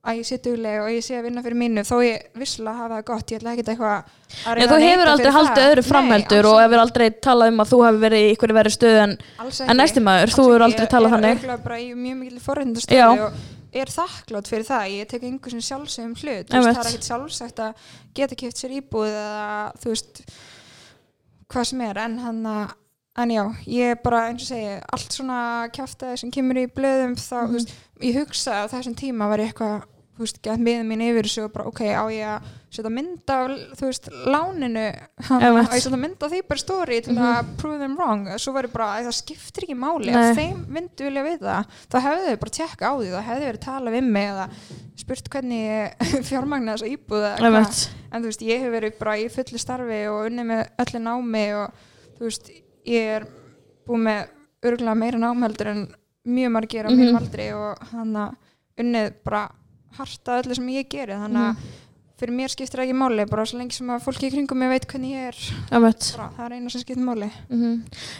að 0.00 0.16
ég 0.16 0.26
sé 0.30 0.38
dugleg 0.40 0.80
og 0.80 0.88
ég 0.94 1.04
sé 1.04 1.18
að 1.18 1.26
vinna 1.28 1.42
fyrir 1.44 1.58
mínu 1.60 1.82
þó 1.84 1.96
ég 2.00 2.30
vissulega 2.40 2.78
hafa 2.78 2.94
það 2.94 3.06
gott, 3.10 3.32
ég 3.34 3.40
ætla 3.40 3.52
ekki 3.52 3.64
eitthvað 3.68 3.96
að 4.48 4.56
reyna 4.56 4.70
þú 4.70 4.76
að 4.78 4.84
hefur 4.86 5.04
neita 5.04 5.12
aldrei 5.12 5.26
fyrir 5.26 5.36
haldið 5.36 5.60
það. 5.60 5.70
öðru 5.70 5.84
framheldur 5.90 6.46
Nei, 6.46 6.50
og 6.50 6.60
hefur 6.64 6.82
aldrei 6.86 7.06
talað 7.28 7.52
um 7.52 7.60
að 7.60 7.72
þú 7.74 7.80
hefur 7.84 8.02
verið 8.06 8.24
í 8.24 8.30
ykkur 8.34 8.54
verið 8.56 8.76
stöð 8.78 9.00
en, 9.04 9.14
en 9.44 9.84
Alls 9.84 10.36
þú 10.38 10.46
hefur 10.48 10.66
aldrei 10.70 10.86
talað 10.94 11.16
þannig 11.18 11.34
Ég 11.44 11.52
er 11.52 11.64
bara 11.66 11.80
í 11.80 11.90
mjög 11.92 12.20
mikil 12.22 12.38
Já. 12.40 12.44
forreindastöðu 12.48 13.26
og 13.26 13.40
er 13.70 13.90
þakklátt 13.92 14.50
fyrir 14.50 14.66
það. 14.66 14.86
Ég 14.96 15.10
tek 15.10 15.26
einhver 15.26 15.54
sem 15.54 15.62
sjálfsögum 15.62 16.14
hlut. 16.18 16.48
Þú 16.50 16.62
veist, 16.64 16.78
það 16.78 16.80
er 16.80 16.90
ekkert 16.90 17.08
sjálfsagt 17.10 17.62
að 17.62 17.84
geta 18.18 18.38
kipt 18.40 18.60
sér 18.60 18.74
íbúð 18.80 19.12
eða 19.12 19.50
þú 19.82 19.92
veist 19.92 20.22
hvað 21.50 21.68
sem 21.70 21.84
er. 21.86 22.00
En 22.06 22.16
hann 22.24 22.40
að 22.50 22.74
En 23.18 23.28
já, 23.34 23.42
ég 23.66 23.98
bara, 24.04 24.28
eins 24.30 24.44
og 24.46 24.52
segi, 24.52 24.76
allt 24.94 25.12
svona 25.16 25.38
kjaftaði 25.74 26.18
sem 26.22 26.30
kemur 26.30 26.60
í 26.62 26.68
blöðum 26.70 27.16
þá, 27.18 27.40
Mhm. 27.42 27.48
þú 27.50 27.56
veist, 27.58 27.72
ég 28.06 28.14
hugsa 28.20 28.62
á 28.62 28.70
þessum 28.70 28.94
tíma 28.94 29.28
var 29.28 29.38
ég 29.42 29.50
eitthvað, 29.52 29.82
þú 30.16 30.22
veist, 30.22 30.38
gett 30.42 30.60
miðið 30.60 30.86
mín 30.86 31.02
yfir 31.02 31.26
þessu 31.26 31.44
og 31.44 31.52
bara, 31.52 31.66
ok, 31.66 31.80
á 31.90 32.04
ég 32.06 32.24
að 32.28 32.42
setja 32.70 32.90
mynd 32.92 33.30
af, 33.34 33.50
þú 33.74 33.84
veist, 33.88 34.08
láninu 34.30 34.84
að 35.26 35.58
ég 35.58 35.82
setja 35.82 35.98
mynd 35.98 36.22
af 36.22 36.30
því 36.30 36.40
bara 36.48 36.60
stóri 36.62 37.00
til 37.02 37.16
að 37.18 37.50
prove 37.58 37.78
them 37.80 37.96
wrong 37.96 38.28
svo 38.38 38.52
var 38.54 38.62
ég 38.68 38.72
bara, 38.72 39.02
það 39.02 39.16
skiptir 39.18 39.64
ekki 39.66 39.74
máli 39.80 40.12
Nei. 40.12 40.30
ef 40.30 40.36
þeim 40.38 40.64
myndu 40.70 41.08
vilja 41.10 41.24
vita 41.26 41.66
þá 41.90 41.98
hefðu 42.06 42.28
þau 42.30 42.38
bara 42.44 42.56
tjekka 42.60 42.84
á 42.86 42.92
því, 42.94 43.10
það 43.10 43.28
hefðu 43.30 43.46
verið 43.50 43.64
talað 43.66 43.96
við 43.98 44.04
mig 44.06 44.28
eða 44.30 44.48
spurt 45.02 45.30
hvernig 45.34 45.60
ég 45.66 45.94
fjármagna 46.30 46.76
þessa 46.78 46.92
íbúð 46.94 47.22
eða 47.26 47.34
eitthvað. 47.34 47.58
Einmitt. 47.58 47.88
en 48.12 48.22
þú 48.22 48.26
veist, 48.30 48.40
ég 48.46 48.60
hef 48.60 48.72
verið 48.78 48.98
bara 49.02 49.18
í 49.18 49.28
fullu 49.34 49.58
starfi 49.58 50.00
og 50.14 50.30
unnið 50.30 50.46
með 50.46 50.68
öllu 50.84 51.00
námi 51.10 51.46
og 51.58 51.72
þú 52.20 52.28
veist, 52.28 52.50
ég 52.84 53.06
er 53.16 53.26
búið 53.86 54.02
með 54.06 54.28
örgulega 54.62 54.94
meira 54.96 55.18
námheldur 55.18 55.66
en 55.72 55.82
mjög 56.28 56.50
margir 56.52 56.86
á 56.86 56.90
mínum 56.90 57.14
Mhm. 57.14 57.16
aldri 57.20 57.46
og 57.56 57.78
hann 57.92 58.12
að 58.16 58.34
unnið 58.80 59.12
bara 59.24 59.50
harta 59.98 60.40
öllu 60.42 60.54
sem 60.54 60.66
ég 60.68 60.88
geri 60.88 61.12
þannig 61.12 61.46
að 61.50 61.56
fyrir 62.20 62.34
mér 62.36 62.52
skiptir 62.52 62.80
það 62.80 62.86
ekki 62.86 62.96
máli 63.00 63.24
bara 63.30 63.44
svo 63.48 63.58
lengi 63.58 63.76
sem 63.76 63.90
að 63.90 64.02
fólki 64.04 64.28
í 64.28 64.32
kringum 64.34 64.64
ég 64.66 64.72
veit 64.74 64.86
hvernig 64.90 65.14
ég 65.14 65.28
er. 65.30 65.38
Bara, 65.72 66.28
það 66.36 66.44
er 66.44 66.54
eina 66.56 66.72
sem 66.72 66.82
skiptir 66.82 67.04
máli. 67.06 67.30
Mhm. 67.48 67.72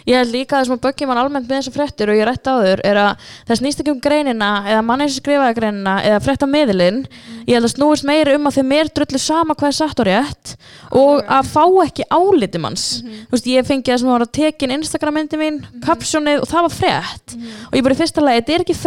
Ég 0.09 0.17
held 0.17 0.33
líka 0.33 0.57
að 0.57 0.61
það 0.61 0.65
sem 0.65 0.75
að 0.75 0.83
böggjum 0.85 1.11
hann 1.11 1.21
almennt 1.21 1.47
með 1.47 1.57
þessar 1.61 1.75
fréttir 1.77 2.11
og 2.11 2.17
ég 2.17 2.27
rætti 2.27 2.49
áður 2.51 2.81
er 2.83 2.99
að 3.01 3.27
það 3.47 3.59
snýst 3.61 3.83
ekki 3.83 3.93
um 3.93 4.01
greinina 4.01 4.49
eða 4.65 4.85
manni 4.85 5.07
sem 5.09 5.21
skrifaði 5.21 5.57
greinina 5.59 5.95
eða 6.01 6.21
frétta 6.25 6.49
miðlinn 6.49 7.05
ég 7.47 7.55
held 7.55 7.67
að 7.69 7.75
snúist 7.75 8.07
meiri 8.07 8.35
um 8.35 8.47
að 8.49 8.57
þeim 8.57 8.73
er 8.79 8.91
drullu 8.91 9.21
sama 9.21 9.55
hvað 9.55 9.71
er 9.71 9.77
satt 9.77 10.01
og 10.01 10.07
rétt 10.09 10.55
og 10.91 11.23
að 11.25 11.51
fá 11.51 11.65
ekki 11.85 12.07
áliti 12.09 12.59
manns. 12.59 13.01
Mhm. 13.03 13.27
þú 13.29 13.37
veist 13.37 13.47
ég 13.47 13.65
fengi 13.65 13.91
það 13.91 13.99
sem 13.99 14.09
var 14.09 14.25
að 14.25 14.31
tekin 14.31 14.71
Instagram 14.71 15.13
myndi 15.13 15.37
mín, 15.37 15.61
kapsjónið 15.85 16.41
og 16.41 16.47
það 16.49 16.65
var 16.67 16.73
frétt. 16.75 17.35
Og 17.71 17.73
ég 17.77 17.83
bara 17.83 17.95
í 17.95 18.01
fyrsta 18.01 18.21
lagi, 18.21 18.41
þetta 18.41 18.53
er 18.55 18.63
ekki 18.65 18.77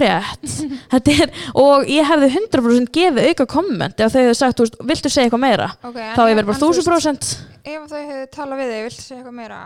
er, 1.15 1.31
og 1.55 1.87
ég 1.91 2.07
hefði 2.09 2.29
100% 2.35 2.91
gefið 2.95 3.29
auka 3.31 3.47
komment 3.47 4.01
ef 4.01 4.13
þau 4.13 4.21
hefði 4.21 4.37
sagt, 4.39 4.63
viltu 5.05 5.15
segja 5.15 5.29
eitthvað 5.29 5.45
meira? 5.45 5.71
Okay, 5.85 6.11
þá 6.17 6.23
ég 6.31 6.39
verið 6.39 6.51
bara 6.51 6.61
1000% 6.61 7.33
ef 7.65 7.89
þau 7.91 7.99
hefur 8.05 8.31
talað 8.35 8.61
við 8.63 8.71
þig, 8.75 8.85
viltu 8.89 9.03
segja 9.05 9.19
eitthvað 9.21 9.37
meira? 9.41 9.59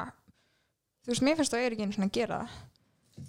Þú 1.05 1.15
veist, 1.15 1.23
mér 1.25 1.39
finnst 1.39 1.55
það 1.55 1.63
er 1.65 1.77
ekki 1.77 1.87
einu 1.87 1.95
svona 1.97 2.09
að 2.11 2.17
gera 2.19 2.41
það. 2.43 2.57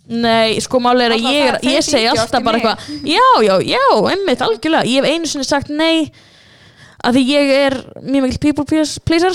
Nei, 0.09 0.59
sko 0.61 0.79
máli 0.81 1.05
er 1.05 1.13
að 1.15 1.23
ég, 1.25 1.47
það- 1.53 1.69
ég 1.69 1.85
segi 1.85 2.09
alltaf 2.11 2.43
bara 2.45 2.59
eitthvað 2.59 3.07
Já, 3.09 3.27
já, 3.45 3.55
já, 3.65 3.85
einmitt, 4.11 4.41
algjörlega. 4.45 4.85
Ég 4.89 4.99
hef 5.01 5.09
einu 5.13 5.29
sinni 5.29 5.45
sagt 5.47 5.69
nei 5.69 6.11
að 6.99 7.15
því 7.15 7.23
ég 7.29 7.51
er 7.55 7.75
mjög 8.03 8.25
mikil 8.27 8.39
people 8.43 8.65
pleas- 8.69 8.97
pleaser. 8.99 9.33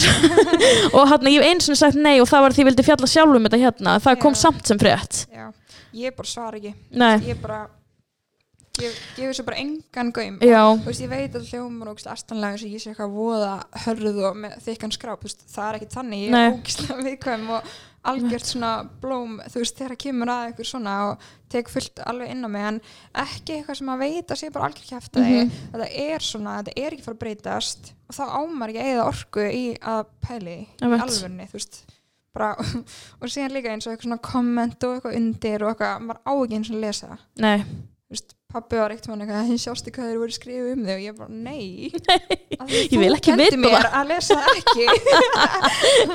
Og 0.98 1.08
hann 1.10 1.26
ég 1.30 1.40
hef 1.40 1.48
eins 1.48 1.70
og 1.72 1.78
sagt 1.80 1.96
nei 1.98 2.18
og 2.20 2.28
það 2.30 2.44
var 2.44 2.54
því 2.54 2.62
ég 2.62 2.68
vildi 2.70 2.86
fjalla 2.86 3.08
sjálf 3.10 3.38
um 3.38 3.46
þetta 3.48 3.62
hérna. 3.64 3.96
Það 4.04 4.20
kom 4.26 4.34
Já. 4.36 4.40
samt 4.44 4.66
sem 4.70 4.78
frétt. 4.82 5.24
Já, 5.32 5.48
ég 6.04 6.14
bara 6.18 6.28
svara 6.28 6.60
ekki. 6.60 6.74
Nei, 6.92 7.14
ég 7.32 7.40
bara 7.42 7.64
ég 8.82 8.98
gefi 9.16 9.32
svo 9.38 9.44
bara 9.46 9.60
engan 9.62 10.10
gaum. 10.14 10.38
Já, 10.42 10.62
Þú 10.82 10.88
veist, 10.88 11.02
ég 11.04 11.10
veit 11.12 11.34
að 11.38 11.48
hljómar 11.52 11.90
og 11.92 12.00
astanlega 12.10 12.56
eins 12.56 12.64
og 12.66 12.72
ég 12.74 12.82
sé 12.82 12.90
eitthvað 12.90 13.12
voða 13.14 13.52
hörð 13.84 14.20
og 14.30 14.38
með 14.42 14.56
þykkan 14.66 14.94
skráp, 14.96 15.22
veist, 15.22 15.44
það 15.54 15.68
er 15.68 15.78
ekki 15.80 15.90
þannig, 15.94 16.22
ég 16.24 16.34
er 16.40 16.56
ógislega 16.56 17.04
viðkvæm 17.06 17.46
og 17.54 17.74
algjört 18.04 18.44
svona 18.50 18.70
blóm, 19.00 19.38
þú 19.48 19.62
veist, 19.62 19.78
þegar 19.78 19.96
kemur 20.04 20.28
að 20.34 20.42
eitthvað 20.50 20.68
svona 20.68 20.94
og 21.08 21.22
tek 21.54 21.70
fullt 21.72 22.02
alveg 22.04 22.34
inn 22.34 22.44
á 22.44 22.50
mig, 22.52 22.66
en 22.68 22.80
ekki 23.24 23.54
eitthvað 23.60 23.78
sem 23.80 23.92
að 23.94 24.02
veit 24.04 24.34
að 24.34 24.40
sé 24.42 24.50
bara 24.52 24.68
algjör 24.68 24.90
kæft 24.90 25.16
að 25.16 25.24
Mhm. 25.30 25.54
þetta 25.72 25.88
er 26.04 26.18
svona, 26.20 26.56
þetta 26.62 26.74
er 26.84 26.90
ekki 26.92 27.04
fara 27.06 27.14
að 27.16 27.22
breytast 27.24 27.92
og 28.10 28.14
þá 28.18 28.24
ámar 28.42 28.74
að 28.74 28.82
eigða 28.84 29.06
orku 29.08 29.40
í 29.48 29.64
að 29.80 30.04
pæli 30.20 30.58
í 30.60 30.68
alvörni, 30.82 31.48
þú 31.48 31.56
veist, 31.56 31.80
bara, 32.34 32.50
og 33.22 33.28
síðan 33.30 33.54
líka 33.56 33.70
eins 33.72 33.86
og 33.86 33.94
eitthvað 33.94 34.08
svona 34.10 34.20
komment 34.20 34.84
og 34.84 34.98
eitthvað 34.98 35.16
undir 35.22 35.62
og 35.64 35.72
eitthvað, 35.72 36.04
maður 36.04 36.20
á 36.26 36.32
ekki 36.44 36.58
eins 36.60 36.70
og 36.74 36.80
lesa. 36.84 37.18
Það 37.38 37.46
nei. 37.46 37.64
Þú 38.04 38.18
pabbi 38.54 38.78
var 38.80 38.94
eitt 38.94 39.08
mann 39.10 39.24
eitthvað 39.24 39.52
sjástu 39.64 39.92
hvað 39.94 40.10
þeir 40.12 40.20
voru 40.22 40.36
skrifið 40.38 40.72
um 40.74 40.84
þig. 40.86 40.94
Og 40.94 41.02
ég 41.04 41.18
bara 41.18 41.32
nei, 41.34 41.90
því 42.70 42.82
Ég 42.94 42.98
vil 43.02 43.10
þú 43.10 43.18
ekki 43.18 43.36
vita 43.42 43.60
mér 43.64 43.76
það. 43.76 43.96
að 44.00 44.10
lesa 44.14 44.38
ekki. 44.54 44.84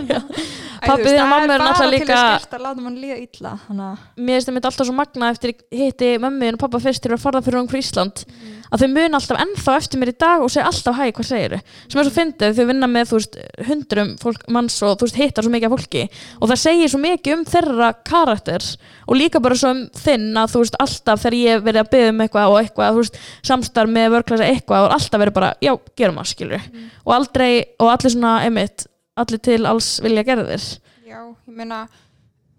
Æ, 0.80 0.86
Pabbi 0.88 1.04
þú 1.04 1.04
veist, 1.04 1.10
þinn 1.12 1.24
og 1.26 1.32
mamma 1.34 1.44
það 1.44 1.44
eru 1.44 1.54
er 1.54 1.60
bara 1.60 1.66
náttúrulega 1.68 2.00
til 2.00 2.06
líka- 2.06 2.56
að 2.56 2.64
láta 2.64 2.84
mann 2.86 3.00
líða 3.02 3.18
illa 3.20 3.52
að 3.60 3.98
mér 4.24 4.38
finnst 4.38 4.48
það 4.50 4.56
mitt 4.56 4.68
alltaf 4.70 4.88
svo 4.88 4.96
magna 4.96 5.32
eftir 5.34 5.54
hitti 5.76 6.12
mömmu 6.24 6.54
og 6.54 6.60
pappa 6.62 6.80
fyrst 6.86 7.04
til 7.04 7.12
að 7.12 7.20
fara 7.26 7.42
fyrir 7.44 7.68
fyrir 7.68 7.84
Ísland 7.84 8.24
að 8.70 8.84
þau 8.84 8.90
mun 8.94 9.18
alltaf 9.18 9.40
ennþá 9.44 9.76
eftir 9.82 10.00
mér 10.00 10.12
í 10.14 10.16
dag 10.22 10.44
og 10.46 10.52
segja 10.54 10.68
alltaf 10.70 10.96
hæ, 11.00 11.10
hvað 11.18 11.26
segir 11.26 11.56
sem 11.90 12.00
er 12.00 12.06
svo 12.08 12.14
fyndið, 12.14 12.54
þau 12.60 12.66
vinna 12.70 12.88
með 12.92 13.08
þú 13.10 13.18
veist, 13.20 13.38
hundrum 13.68 14.12
fólk, 14.22 14.44
manns 14.54 14.76
og 14.86 14.94
þú 15.02 15.08
veist, 15.08 15.18
hittar 15.20 15.44
svo 15.48 15.52
mikið 15.56 15.68
af 15.68 15.74
fólki. 15.74 16.04
Og 16.40 16.52
það 16.52 16.60
segir 16.64 16.92
svo 16.94 17.00
mikið 17.02 17.34
um 17.40 17.46
þeirra 17.50 17.90
karakter 18.06 18.68
og 19.10 19.18
líka 19.18 19.42
bara 19.42 19.58
svo 19.58 19.72
um 19.74 19.82
þinn 19.98 20.38
að 20.38 20.54
þú 20.54 20.62
veist, 20.64 20.78
alltaf 20.86 21.24
þegar 21.26 21.38
ég 21.40 21.66
verið 21.66 21.82
að 21.82 21.90
byggja 21.96 22.14
um 22.14 22.22
eitthvað 22.30 22.52
og 22.54 22.60
eitthvað, 22.62 22.94
þú 22.94 23.04
veist, 23.04 23.18
samstarf 23.50 23.90
með 23.90 24.12
vörklasa 24.16 24.48
eitthvað 24.50 24.86
og 24.88 24.94
alltaf 24.98 25.20
verið 25.24 25.34
bara, 25.40 25.54
já, 25.62 25.74
gerum 25.98 26.20
það, 26.22 26.30
skilur 26.34 26.68
og 27.06 27.14
aldrei, 27.16 27.52
og 27.80 27.90
allir 27.94 28.14
svona, 28.16 28.36
einmitt 28.46 28.86
allir 29.20 29.40
til 29.50 29.66
alls 29.66 29.90
vilja 30.06 30.24
gera 30.24 30.46
þér 30.48 30.68
já, 31.10 31.20
ég 31.48 31.56
meina 31.56 31.88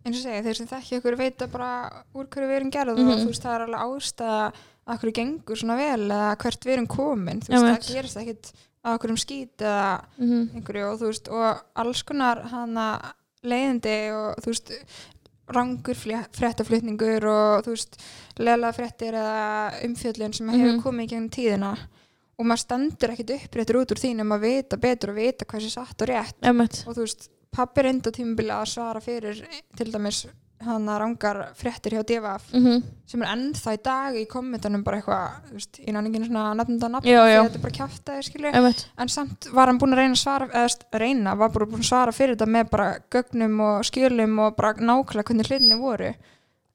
eins 0.04 0.16
og 0.16 0.22
segja, 0.24 0.42
þeir 0.42 0.56
sem 0.56 0.66
þekki 0.70 0.98
okkur 0.98 1.16
veita 1.20 1.46
bara 1.52 1.70
úr 2.16 2.26
hverju 2.26 2.48
við 2.48 2.56
erum 2.56 2.70
gerð 2.72 2.96
Mhm. 2.98 3.08
og 3.10 3.18
þú 3.20 3.26
veist, 3.30 3.42
það 3.44 3.54
er 3.54 3.64
alveg 3.66 3.80
ástæða 3.86 4.52
að 4.90 4.94
okkur 4.96 5.12
gengur 5.12 5.56
svona 5.60 5.76
vel 5.76 6.08
eða 6.10 6.36
hvert 6.40 6.64
við 6.64 6.72
erum 6.72 6.86
komin 6.90 7.40
þú 7.40 7.52
Já, 7.52 7.60
veist, 7.60 7.64
veit. 7.70 7.84
það 7.84 7.94
gerist 7.94 8.16
ekkit 8.16 8.52
að 8.84 8.94
okkur 8.96 9.10
um 9.10 9.16
skít 9.16 9.56
eða 9.60 10.00
mm 10.18 10.26
-hmm. 10.30 10.54
einhverju 10.56 10.84
og 10.92 10.98
þú 11.00 11.06
veist 11.10 11.28
og 11.28 11.62
alls 11.76 12.02
konar 12.02 12.42
hana 12.48 12.86
leiðindi 13.44 13.96
og 14.12 14.36
þú 14.42 14.46
veist 14.46 14.72
rangur 15.54 15.94
fréttaflutningur 15.96 17.24
og 17.30 17.64
þú 17.66 17.74
veist 17.74 17.96
leila 18.38 18.70
fréttir 18.76 19.16
eða 19.18 19.72
umfjöllun 19.86 20.34
sem 20.34 20.48
hefur 20.48 20.72
Mhm. 20.76 20.82
komið 20.84 21.04
í 21.04 21.08
gegnum 21.14 21.30
tíðina 21.30 21.72
og 22.38 22.46
maður 22.46 22.62
stendur 22.64 23.10
ekkit 23.14 23.34
uppréttur 23.36 23.80
út 23.82 23.92
úr 23.92 24.00
því 24.00 24.20
um 24.20 24.32
að 24.32 24.40
vita 24.46 24.76
betur 24.76 25.10
og 25.10 25.16
vita 25.16 25.44
hvað 25.44 25.60
sé 25.66 25.70
satt 25.70 26.02
og 26.02 26.08
rétt 26.08 26.40
einmitt, 26.42 26.84
og 26.86 26.94
þú 26.96 27.00
veist 27.04 27.28
pappi 27.52 27.82
reyndi 27.82 28.08
á 28.08 28.12
tímubili 28.16 28.50
að 28.54 28.66
svara 28.70 29.00
fyrir 29.02 29.44
til 29.76 29.90
dæmis 29.92 30.26
hana 30.64 30.98
rangar 31.00 31.38
fréttir 31.58 31.94
hjá 31.96 32.02
DFF 32.06 32.50
mm 32.56 32.82
sem 33.10 33.22
er 33.24 33.30
ennþá 33.32 33.72
í 33.74 33.78
dag 33.82 34.16
í 34.20 34.24
kommentunum 34.30 34.84
bara 34.86 35.00
eitthvað, 35.00 35.38
þú 35.48 35.56
veist, 35.56 35.78
ég 35.82 35.94
náttúrulega 35.96 36.26
svona 36.28 36.42
nafnda 36.54 36.90
nafn 36.92 37.08
Já, 37.10 37.22
já. 37.26 37.40
þetta 37.42 37.58
er 37.58 37.64
bara 37.64 37.76
kjaftaði 37.78 38.26
skilju 38.28 38.52
en 39.02 39.08
samt 39.10 39.48
var 39.56 39.66
hann 39.72 39.80
búinn 39.82 39.96
að 39.96 40.02
reyna 40.04 40.14
að 40.14 40.20
svara 40.22 40.46
eða 40.60 41.00
reyna, 41.02 41.34
var 41.40 41.50
bara 41.56 41.66
búinn 41.72 41.82
að 41.82 41.88
svara 41.90 42.14
fyrir 42.14 42.36
þetta 42.36 42.46
með 42.54 42.70
bara 42.70 42.86
gögnum 43.10 43.58
og 43.66 43.88
skjölum 43.90 44.38
og 44.44 44.54
bara 44.60 44.74
nákvæmlega 44.78 45.26
hvernig 45.26 45.50
hlutinni 45.50 45.80
voru. 45.80 46.12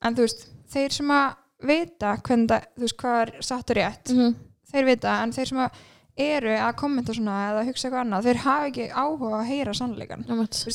En 0.03 0.17
þú 0.17 0.25
veist, 0.27 0.43
þeir 0.75 0.97
sem 0.97 1.15
að 1.15 1.37
vita 1.71 2.17
hvernig 2.19 2.51
það, 2.51 2.67
þú 2.75 2.85
veist, 2.87 2.97
hvað 2.99 3.21
er 3.21 3.33
satt 3.47 3.71
og 3.71 3.79
rétt 3.79 4.11
mm 4.11 4.35
þeir 4.75 4.85
vita, 4.89 5.11
en 5.23 5.31
þeir 5.31 5.47
sem 5.47 5.59
að 5.63 5.83
eru 6.17 6.53
að 6.55 6.75
kommenta 6.79 7.13
svona 7.13 7.49
eða 7.49 7.63
hugsa 7.67 7.87
eitthvað 7.87 8.03
annað 8.05 8.27
þeir 8.29 8.37
hafa 8.45 8.67
ekki 8.69 8.85
áhuga 8.95 9.39
að 9.41 9.49
heyra 9.49 9.73
sannleikan 9.75 10.23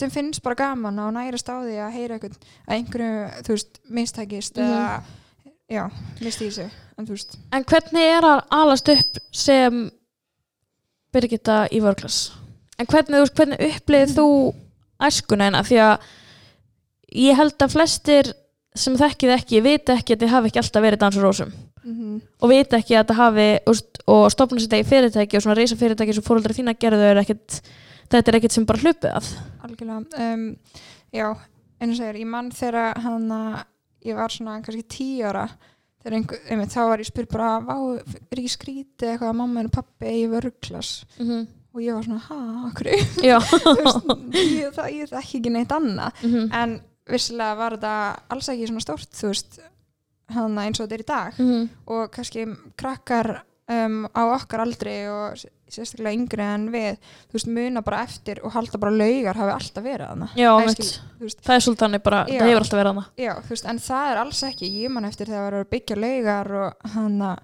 þeim 0.03 0.13
finnst 0.13 0.43
bara 0.45 0.59
gaman 0.61 0.99
og 1.01 1.15
nærast 1.17 1.49
á 1.49 1.57
því 1.65 1.79
að 1.81 1.95
heyra 1.97 2.19
eitthvað 2.19 2.37
að 2.69 2.75
einhverju, 2.77 3.15
þú 3.47 3.57
veist, 3.57 3.81
mistækist 3.89 4.61
Mhm. 4.61 4.67
eða, 4.67 5.03
já, 5.71 5.91
misti 6.21 6.47
í 6.47 6.53
sig 6.53 6.71
en 6.99 7.07
En 7.53 7.65
hvernig 7.65 8.19
er 8.19 8.23
að 8.23 8.43
alast 8.51 8.89
upp 8.89 9.19
sem 9.33 9.91
Birgitta 11.13 11.67
í 11.73 11.81
vörglas? 11.81 12.31
En 12.79 12.87
hvernig, 12.87 13.19
veist, 13.19 13.35
hvernig 13.35 13.59
upplifið 13.59 14.15
þú 14.19 14.55
æskuna 15.01 15.49
hérna? 15.49 15.63
Því 15.67 15.81
að 15.81 15.99
ég 17.17 17.37
held 17.37 17.57
að 17.59 17.73
flestir 17.73 18.33
sem 18.75 18.95
þekkið 18.95 19.33
ekki, 19.35 19.63
vita 19.65 19.97
ekki 19.97 20.15
að 20.15 20.21
þið 20.23 20.29
hafi 20.29 20.47
ekki 20.53 20.61
alltaf 20.63 20.83
verið 20.83 20.99
dans 21.03 21.17
og 21.17 21.23
mm 21.85 22.21
og 22.41 22.51
vita 22.51 22.79
ekki 22.81 22.97
að 22.97 23.09
það 23.11 23.21
hafi 23.21 23.49
og 24.07 24.31
stopna 24.33 24.61
sér 24.61 24.81
í 24.81 24.89
fyrirtæki 24.89 25.37
og 25.37 25.43
svona 25.45 25.59
reysa 25.59 25.77
fyrirtæki 25.77 26.15
sem 26.17 26.25
fóruldra 26.25 26.57
þína 26.57 26.77
gerðu 26.81 27.09
er 27.11 27.21
ekkit, 27.23 27.61
þetta 28.11 28.31
er 28.31 28.39
ekkit 28.39 28.53
sem 28.53 28.67
bara 28.67 28.83
hlupið 28.85 29.11
að. 29.11 29.29
Algjörlega 29.67 30.25
um, 30.27 30.47
já, 31.13 31.27
eins 31.81 31.93
og 31.93 31.99
segir, 32.01 32.21
ég 32.21 32.31
mann 32.31 32.51
þegar 32.51 33.01
hann 33.05 33.31
að 33.31 33.63
ég 34.09 34.17
var 34.17 34.33
svona 34.33 34.61
kannski 34.65 34.87
tíu 34.89 35.29
ára 35.29 35.47
þegar 36.01 36.17
einhver, 36.17 36.43
einmitt, 36.49 36.73
þá 36.73 36.83
var 36.89 37.03
ég 37.03 37.11
spyr 37.11 37.29
bara 37.31 37.49
er 37.61 38.41
ekki 38.41 38.53
skrítið 38.55 39.11
eitthvað 39.13 39.33
að 39.33 39.41
mamma 39.41 39.65
og 39.67 39.75
pappi 39.75 40.15
í 40.23 40.29
vörglas 40.33 40.93
mm 41.19 41.27
-hmm. 41.27 41.49
og 41.75 41.83
ég 41.85 41.95
var 41.95 42.07
svona, 42.07 42.23
ha, 42.29 42.39
okkur 42.71 42.87
ég, 43.29 44.71
það, 44.73 44.89
ég 44.97 45.11
þekki 45.11 45.37
ekki 45.41 45.51
neitt 45.51 45.73
annað. 45.73 46.13
Mm 46.23 46.33
-hmm. 46.33 46.49
en 46.63 46.81
vissilega 47.11 47.55
var 47.59 47.77
þetta 47.77 47.95
alls 48.29 48.49
ekki 48.49 48.71
svona 48.71 48.81
stórt, 48.81 49.13
þú 49.13 49.33
veist 49.33 49.61
hann 50.35 50.59
eins 50.59 50.81
og 50.81 50.89
þetta 50.89 50.95
er 50.95 51.05
í 51.05 51.07
dag 51.07 51.33
Mhm. 51.39 51.69
og 51.87 52.11
kannski 52.13 52.47
krakkar 52.77 53.43
um, 53.71 54.07
á 54.15 54.23
okkar 54.35 54.61
aldri 54.65 54.95
og 55.09 55.37
sérstaklega 55.71 56.17
yngri 56.17 56.43
en 56.43 56.65
við 56.73 56.97
þú 57.31 57.37
veist, 57.37 57.47
muna 57.47 57.83
bara 57.87 58.03
eftir 58.03 58.41
og 58.43 58.51
halda 58.53 58.79
bara 58.83 58.91
laugar 58.91 59.37
hafi 59.39 59.53
alltaf 59.55 59.85
verið 59.85 60.09
hana 60.09 60.29
Já, 60.35 60.51
Æ, 60.59 60.67
mitt. 60.67 60.79
skil- 60.81 61.01
þú 61.21 61.23
veist, 61.29 61.43
það 61.47 61.55
er 61.55 61.61
svolítið 61.61 61.85
þannig 61.85 62.03
bara, 62.03 62.25
Já. 62.27 62.39
það 62.41 62.49
hefur 62.51 62.61
alltaf 62.65 62.79
verið 62.81 62.91
hana 62.95 63.07
já, 63.17 63.35
þú 63.41 63.49
veist, 63.55 63.69
en 63.71 63.79
það 63.79 64.11
er 64.13 64.17
alls 64.25 64.43
ekki 64.43 64.73
ég 64.83 64.91
man 64.91 65.05
eftir 65.05 65.27
þegar 65.27 65.39
það 65.39 65.51
var 65.51 65.65
að 65.65 65.71
byggja 65.71 65.97
laugar 65.97 66.53
og 66.65 66.91
hana 66.95 67.39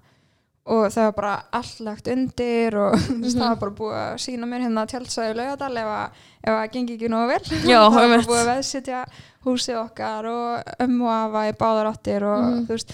og 0.67 0.87
það 0.91 1.05
var 1.05 1.13
bara 1.17 1.35
allt 1.53 1.81
lagt 1.87 2.09
undir 2.11 2.75
og 2.77 2.93
veist, 2.97 3.11
Mhm. 3.37 3.41
það 3.41 3.49
var 3.49 3.57
bara 3.61 3.75
búið 3.81 3.97
að 4.03 4.17
sína 4.25 4.47
mér 4.51 4.65
hérna 4.67 4.87
tjálsæði 4.91 5.35
laugadal 5.39 5.77
ef 5.83 5.91
að, 5.97 6.23
ef 6.45 6.53
að 6.57 6.71
gengi 6.73 6.97
ekki 6.97 7.09
nógu 7.13 7.29
vel 7.29 7.45
Já, 7.71 7.81
það 7.97 8.09
var 8.11 8.25
búið 8.31 8.41
að 8.43 8.51
veðsitja 8.53 9.03
húsið 9.47 9.77
okkar 9.85 10.27
og 10.27 10.73
ömmu 10.83 11.05
og 11.07 11.13
afa 11.15 11.45
í 11.49 11.53
báðar 11.61 11.93
áttir 11.93 12.23
og 12.27 12.41
Mhm. 12.45 12.65
þú 12.67 12.75
veist 12.75 12.93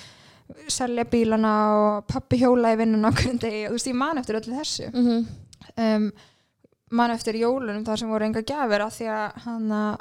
selja 0.68 1.04
bílana 1.08 1.52
og 1.80 2.06
pappi 2.06 2.36
hjóla 2.42 2.74
í 2.74 2.76
vinnun 2.76 3.08
okkur 3.08 3.38
degi 3.40 3.64
og 3.66 3.72
þú 3.72 3.78
veist, 3.78 3.86
ég 3.88 3.94
man 3.96 4.18
eftir 4.18 4.36
öllu 4.36 4.58
þessu 4.58 4.90
mm 4.92 5.06
-hmm. 5.06 5.26
um, 5.96 6.12
man 6.90 7.10
eftir 7.10 7.34
jólunum 7.40 7.84
þar 7.84 7.96
sem 7.98 8.08
voru 8.10 8.24
enga 8.24 8.42
gjafir 8.42 8.80
að 8.84 8.92
því 8.98 9.06
að 9.08 9.32
hann 9.44 9.70
að 9.72 9.96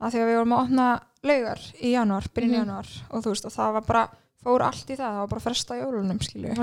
að 0.00 0.10
því 0.12 0.18
að 0.20 0.26
við 0.28 0.36
vorum 0.36 0.52
að 0.52 0.62
opna 0.66 1.00
laugar 1.24 1.60
í 1.80 1.90
janúar, 1.96 2.24
byrjun 2.34 2.50
Mhm. 2.50 2.58
janúar 2.68 2.86
og 3.10 3.22
þú 3.24 3.28
veist 3.32 3.44
og 3.46 3.52
það 3.52 3.72
var 3.72 3.80
bara, 3.82 4.08
fór 4.44 4.60
allt 4.62 4.90
í 4.90 4.96
það 4.96 5.10
það 5.12 5.18
var 5.18 5.26
bara 5.28 5.40
að 5.40 5.44
fresta 5.44 5.74
jólunum 5.80 6.18
skilju 6.20 6.54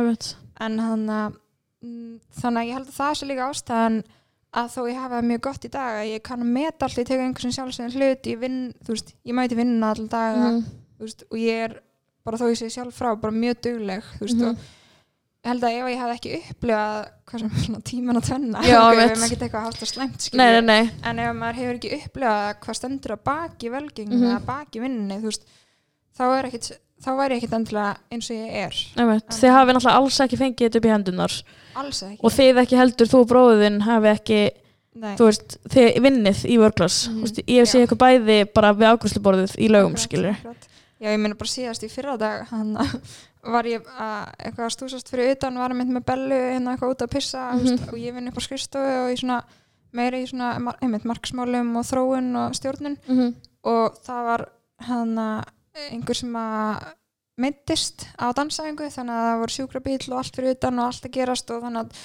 en 0.65 0.79
hann 0.79 1.05
að 1.09 1.39
mm, 1.83 2.19
þannig 2.41 2.59
að 2.61 2.67
ég 2.69 2.77
held 2.77 2.91
að 2.91 2.99
það 2.99 3.15
sé 3.19 3.29
líka 3.29 3.47
ástæðan 3.51 3.97
að 4.53 4.67
þó 4.75 4.81
ég 4.91 4.99
hafa 5.01 5.21
mjög 5.25 5.41
gott 5.47 5.65
í 5.65 5.71
dag 5.73 5.95
að 6.03 6.11
ég 6.13 6.21
kann 6.27 6.43
að 6.45 6.51
meta 6.59 6.85
allt, 6.85 6.99
ég 7.01 7.07
teka 7.09 7.23
einhversin 7.25 7.55
sjálfsögðin 7.55 7.95
hlut 7.97 8.27
ég 8.29 8.39
vinn, 8.43 8.59
veist, 8.87 9.15
ég 9.25 9.33
mæti 9.33 9.57
vinnuna 9.57 9.89
alltaf 9.95 10.09
daga, 10.13 10.51
Mhm. 10.51 10.63
þú 10.99 11.07
veist, 11.07 11.23
og 11.31 11.37
ég 11.41 11.63
er 11.65 11.73
bara 12.23 12.37
þó 12.37 12.45
ég 12.51 12.57
sé 12.61 12.69
sjálf 12.69 12.93
frá, 12.99 13.15
bara 13.19 13.33
mjög 13.33 13.61
dugleg 13.65 14.03
veist, 14.21 14.37
Mhm. 14.37 14.49
og 14.49 14.55
ég 15.43 15.49
held 15.49 15.63
að 15.63 15.73
ef 15.79 15.87
ég 15.89 15.97
hef 15.99 16.11
ekki 16.13 16.35
upplifað 16.53 17.09
hvað 17.25 17.39
sem 17.39 17.49
svona 17.49 17.81
tíman 17.83 18.15
að 18.21 18.27
tvenna 18.29 18.61
Já, 18.63 18.79
við 18.93 19.09
hefum 19.09 19.23
ekki 19.25 19.37
eitthvað 19.41 19.65
það 19.73 19.91
slæmt 19.91 20.21
skilju. 20.21 20.37
Nei, 20.37 20.61
nei, 20.61 20.61
nei 20.61 20.91
en 21.03 21.19
ef 21.19 21.35
maður 21.35 21.59
hefur 21.59 21.79
ekki 21.79 21.91
upplifað 21.97 22.55
hvað 22.63 22.77
stendur 22.79 23.15
að 23.17 23.23
baki 23.27 23.69
velgengum 23.73 24.19
Mhm. 24.21 24.29
eða 24.37 24.45
baki 24.45 24.79
vinninni, 24.79 25.17
þú 25.19 25.27
veist 25.33 25.43
þá 26.15 26.23
er 26.37 26.45
ekkit, 26.45 26.77
þá 27.03 27.09
væri 27.17 27.37
ég 27.37 27.41
ekkit 27.41 27.55
endilega 27.57 27.93
eins 28.13 28.29
og 28.29 28.37
ég 28.37 28.59
er. 28.63 28.81
Þið 29.33 29.55
hafi 29.55 29.75
náttúrulega 29.75 29.95
alls 29.99 30.19
ekki 30.25 30.39
fengið 30.39 30.67
þetta 30.67 30.79
upp 30.79 30.87
í 30.87 30.93
hendunar 30.93 31.37
og 32.19 32.35
þið 32.37 32.61
ekki 32.63 32.79
heldur, 32.79 33.09
þú 33.11 33.23
og 33.23 33.31
bróðin 33.31 33.81
hafi 33.87 34.11
ekki, 34.13 34.39
veist, 35.19 35.57
þið 35.73 35.99
vinnið 36.05 36.45
í 36.45 36.59
vörglas, 36.61 36.99
mm. 37.09 37.19
veist, 37.25 37.41
ég 37.49 37.67
Já. 37.67 37.83
ykkur 37.83 38.01
bæði 38.05 38.39
bara 38.53 38.71
við 38.77 38.93
ákvæmsluborðið 38.93 39.57
í 39.57 39.69
lögum, 39.73 39.97
Akkurat. 39.97 40.69
Já, 41.03 41.09
ég 41.11 41.19
meina 41.19 41.35
bara 41.35 41.51
síðast 41.51 41.83
í 41.83 41.89
fyrra 41.91 42.13
dag 42.21 42.45
var 43.53 43.67
ég 43.67 43.83
að 43.99 44.29
eitthvað 44.37 44.67
að 44.69 44.75
stúsast 44.77 45.09
fyrir 45.11 45.33
utan, 45.33 45.59
var 45.59 45.73
mynd 45.75 45.91
með 45.91 46.05
bellu 46.07 46.37
hérna 46.37 46.75
eitthvað 46.75 46.93
út 46.93 47.03
að 47.03 47.11
pissa 47.17 47.49
mm 47.51 47.65
veist, 47.65 47.89
og 47.89 47.97
ég 47.99 48.15
vinn 48.15 48.29
upp 48.29 48.39
á 48.39 48.41
skrifstofu 48.45 48.93
og 49.01 49.09
ég 49.11 49.19
svona 49.19 49.41
meira 49.93 50.21
í 50.21 50.27
svona 50.29 50.75
einmitt 50.81 51.03
marksmálum 51.09 51.75
og 51.75 51.85
þróun 51.89 52.31
og 52.39 52.55
stjórnun 52.55 52.95
mm 52.95 53.19
-hmm. 53.19 53.33
og 53.63 53.99
það 54.05 54.23
var 54.29 54.45
hann 54.87 55.17
einhver 55.73 56.17
sem 56.17 56.35
að 56.37 56.91
meittist 57.41 58.05
á 58.21 58.29
dansæfingu 58.37 58.89
þannig 58.93 59.15
að 59.17 59.27
það 59.27 59.39
voru 59.41 59.55
sjúkrabíl 59.55 59.97
og 60.11 60.17
allt 60.19 60.35
fyrir 60.37 60.57
utan 60.57 60.79
og 60.79 60.89
allt 60.89 61.07
að 61.07 61.15
gerast 61.15 61.53
og 61.53 61.63
þannig 61.63 61.81
að 61.81 62.03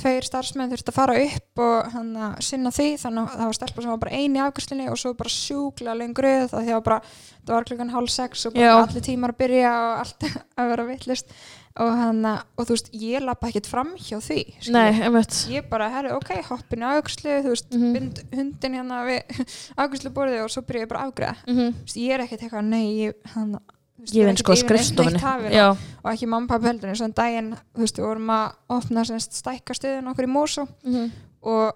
tveir 0.00 0.26
starfsmenn 0.26 0.72
þurfti 0.72 0.92
að 0.92 0.98
fara 0.98 1.18
upp 1.26 1.62
og 1.66 1.92
hann 1.94 2.10
að 2.16 2.40
sinna 2.48 2.72
því 2.74 2.88
þannig 3.04 3.22
að 3.28 3.38
það 3.38 3.50
var 3.50 3.58
stelpa 3.60 3.84
sem 3.84 3.92
var 3.94 4.02
bara 4.06 4.16
eini 4.20 4.42
afgjörslinni 4.46 4.88
og 4.90 4.98
svo 5.00 5.14
bara 5.20 5.32
sjúkla 5.36 5.94
lengrið 6.00 6.48
það 6.54 6.66
því 6.68 6.74
að 6.78 6.84
bara, 6.90 7.00
það 7.46 7.54
var 7.58 7.68
klukkan 7.70 7.94
hálf 7.94 8.12
sex 8.16 8.46
og 8.50 8.54
bara 8.58 8.66
Já. 8.66 8.74
allir 8.82 9.06
tímar 9.10 9.34
að 9.34 9.40
byrja 9.44 9.72
og 9.86 9.96
allt 10.04 10.28
að 10.60 10.70
vera 10.74 10.86
vittlust 10.90 11.34
og 11.80 11.92
hann 11.96 12.24
að, 12.26 12.40
og 12.58 12.66
þú 12.66 12.74
veist, 12.74 12.88
ég 12.98 13.22
lappa 13.22 13.46
ekkert 13.46 13.68
fram 13.70 13.92
hjá 14.02 14.16
því. 14.20 14.40
Nei, 14.74 14.88
ég 15.54 15.68
bara, 15.70 15.86
herri, 15.92 16.10
ok, 16.16 16.32
hoppin 16.48 16.82
afgjörslu 16.82 17.36
þú 17.46 17.52
veist, 17.54 17.68
Mhm. 17.70 17.92
bind 17.94 18.18
hundin 18.34 18.74
hérna 18.74 18.98
við 19.06 19.44
afgjörslu 19.80 20.10
borðið 20.16 20.42
og 20.44 20.50
svo 20.50 20.64
byrja 20.66 20.82
ég 20.82 20.90
bara 20.90 21.04
að 21.06 21.12
afgræða 21.12 21.36
mm 21.46 21.60
veist, 21.84 21.96
ég 22.02 22.10
er 22.16 22.24
ekkert 22.26 22.42
eitthvað, 22.48 22.66
nei, 22.74 22.86
ég, 23.06 23.14
hann, 23.36 23.54
þú 23.54 23.79
ekkert 24.06 24.38
sko 24.38 24.54
skrifstofunni 24.56 25.20
og 26.04 26.10
ekki 26.12 26.26
mamma 26.28 26.46
pappa 26.48 26.66
heldur 26.70 26.88
eins 26.88 27.00
og 27.00 27.10
en 27.10 27.12
daginn 27.18 27.50
þú 27.76 27.84
veist, 27.84 27.98
við 27.98 28.06
vorum 28.08 28.30
að 28.30 28.52
opna 28.68 29.04
semst 29.04 29.32
stækka 29.40 29.74
stöðun 29.76 30.10
okkur 30.12 30.24
í 30.24 30.32
Mosó 30.32 30.66
Mhm. 30.84 31.10
og 31.42 31.74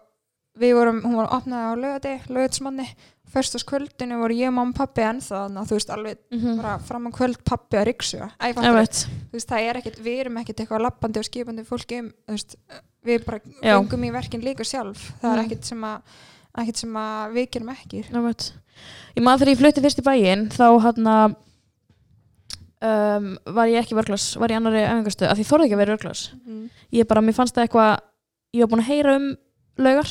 við 0.58 0.74
vorum, 0.74 1.02
hún 1.02 1.16
var 1.16 1.28
opnað 1.34 1.66
á 1.66 1.72
lögati, 1.74 2.20
lögatsmanni 2.28 2.86
fyrstaskvöldinu 3.34 4.18
voru 4.20 4.34
ég, 4.38 4.52
mamma, 4.54 4.72
pappi 4.72 5.02
ennþá 5.02 5.48
þannig 5.48 5.58
að 5.64 5.66
þú 5.70 5.74
veist, 5.78 5.90
alveg 5.90 6.18
Mhm. 6.30 6.56
bara 6.60 6.78
fram 6.78 7.06
á 7.06 7.10
kvöld 7.10 7.38
pappi 7.44 7.76
að 7.76 7.86
einmitt 8.40 9.08
þú 9.08 9.32
veist, 9.32 9.48
það 9.48 9.60
er 9.70 9.76
ekkert, 9.80 9.98
við 10.04 10.20
erum 10.20 10.36
ekkert 10.38 10.60
eitthvað 10.60 10.82
lappandi 10.86 11.18
og 11.18 11.24
skipandi 11.24 11.64
fólki 11.66 11.98
um, 11.98 12.12
veist, 12.28 12.56
við 13.04 13.24
bara 13.24 13.40
Já. 13.62 13.74
gungum 13.80 14.04
í 14.04 14.12
verkin 14.12 14.40
líka 14.42 14.64
sjálf 14.64 15.12
það 15.20 15.32
er 15.32 15.42
Mhm. 15.42 15.44
ekkert 15.50 15.64
sem 15.64 15.80
að 15.82 16.00
ekkert 16.56 16.76
sem 16.76 16.92
að 16.94 17.32
við 17.34 17.50
gerum 17.50 17.68
ekki. 17.74 18.04
Ég 19.16 19.22
maður 19.22 19.38
þegar 19.40 19.48
ég 19.54 19.58
flutti 19.58 19.82
fyrst 19.82 19.98
í 19.98 20.02
bæinn 20.02 20.48
þá 20.50 20.80
hann 20.80 21.04
að 21.04 21.36
um, 22.84 23.30
var 23.56 23.70
ég 23.70 23.80
ekki 23.82 23.96
vörglas, 23.96 24.34
var 24.40 24.52
ég 24.52 24.60
annari 24.60 24.84
öfingastu 24.84 25.28
af 25.28 25.38
því 25.38 25.44
ég 25.44 25.50
þorði 25.50 25.68
ekki 25.68 25.76
að 25.78 25.82
vera 25.82 25.96
vörglas. 25.96 26.26
Ég 26.94 27.08
bara, 27.10 27.24
mér 27.24 27.36
fannst 27.36 27.56
það 27.56 27.66
eitthvað 27.68 27.94
ég 28.54 28.64
var 28.64 28.72
búin 28.72 28.84
að 28.84 28.90
heyra 28.92 29.16
um 29.18 29.30
laugar. 29.84 30.10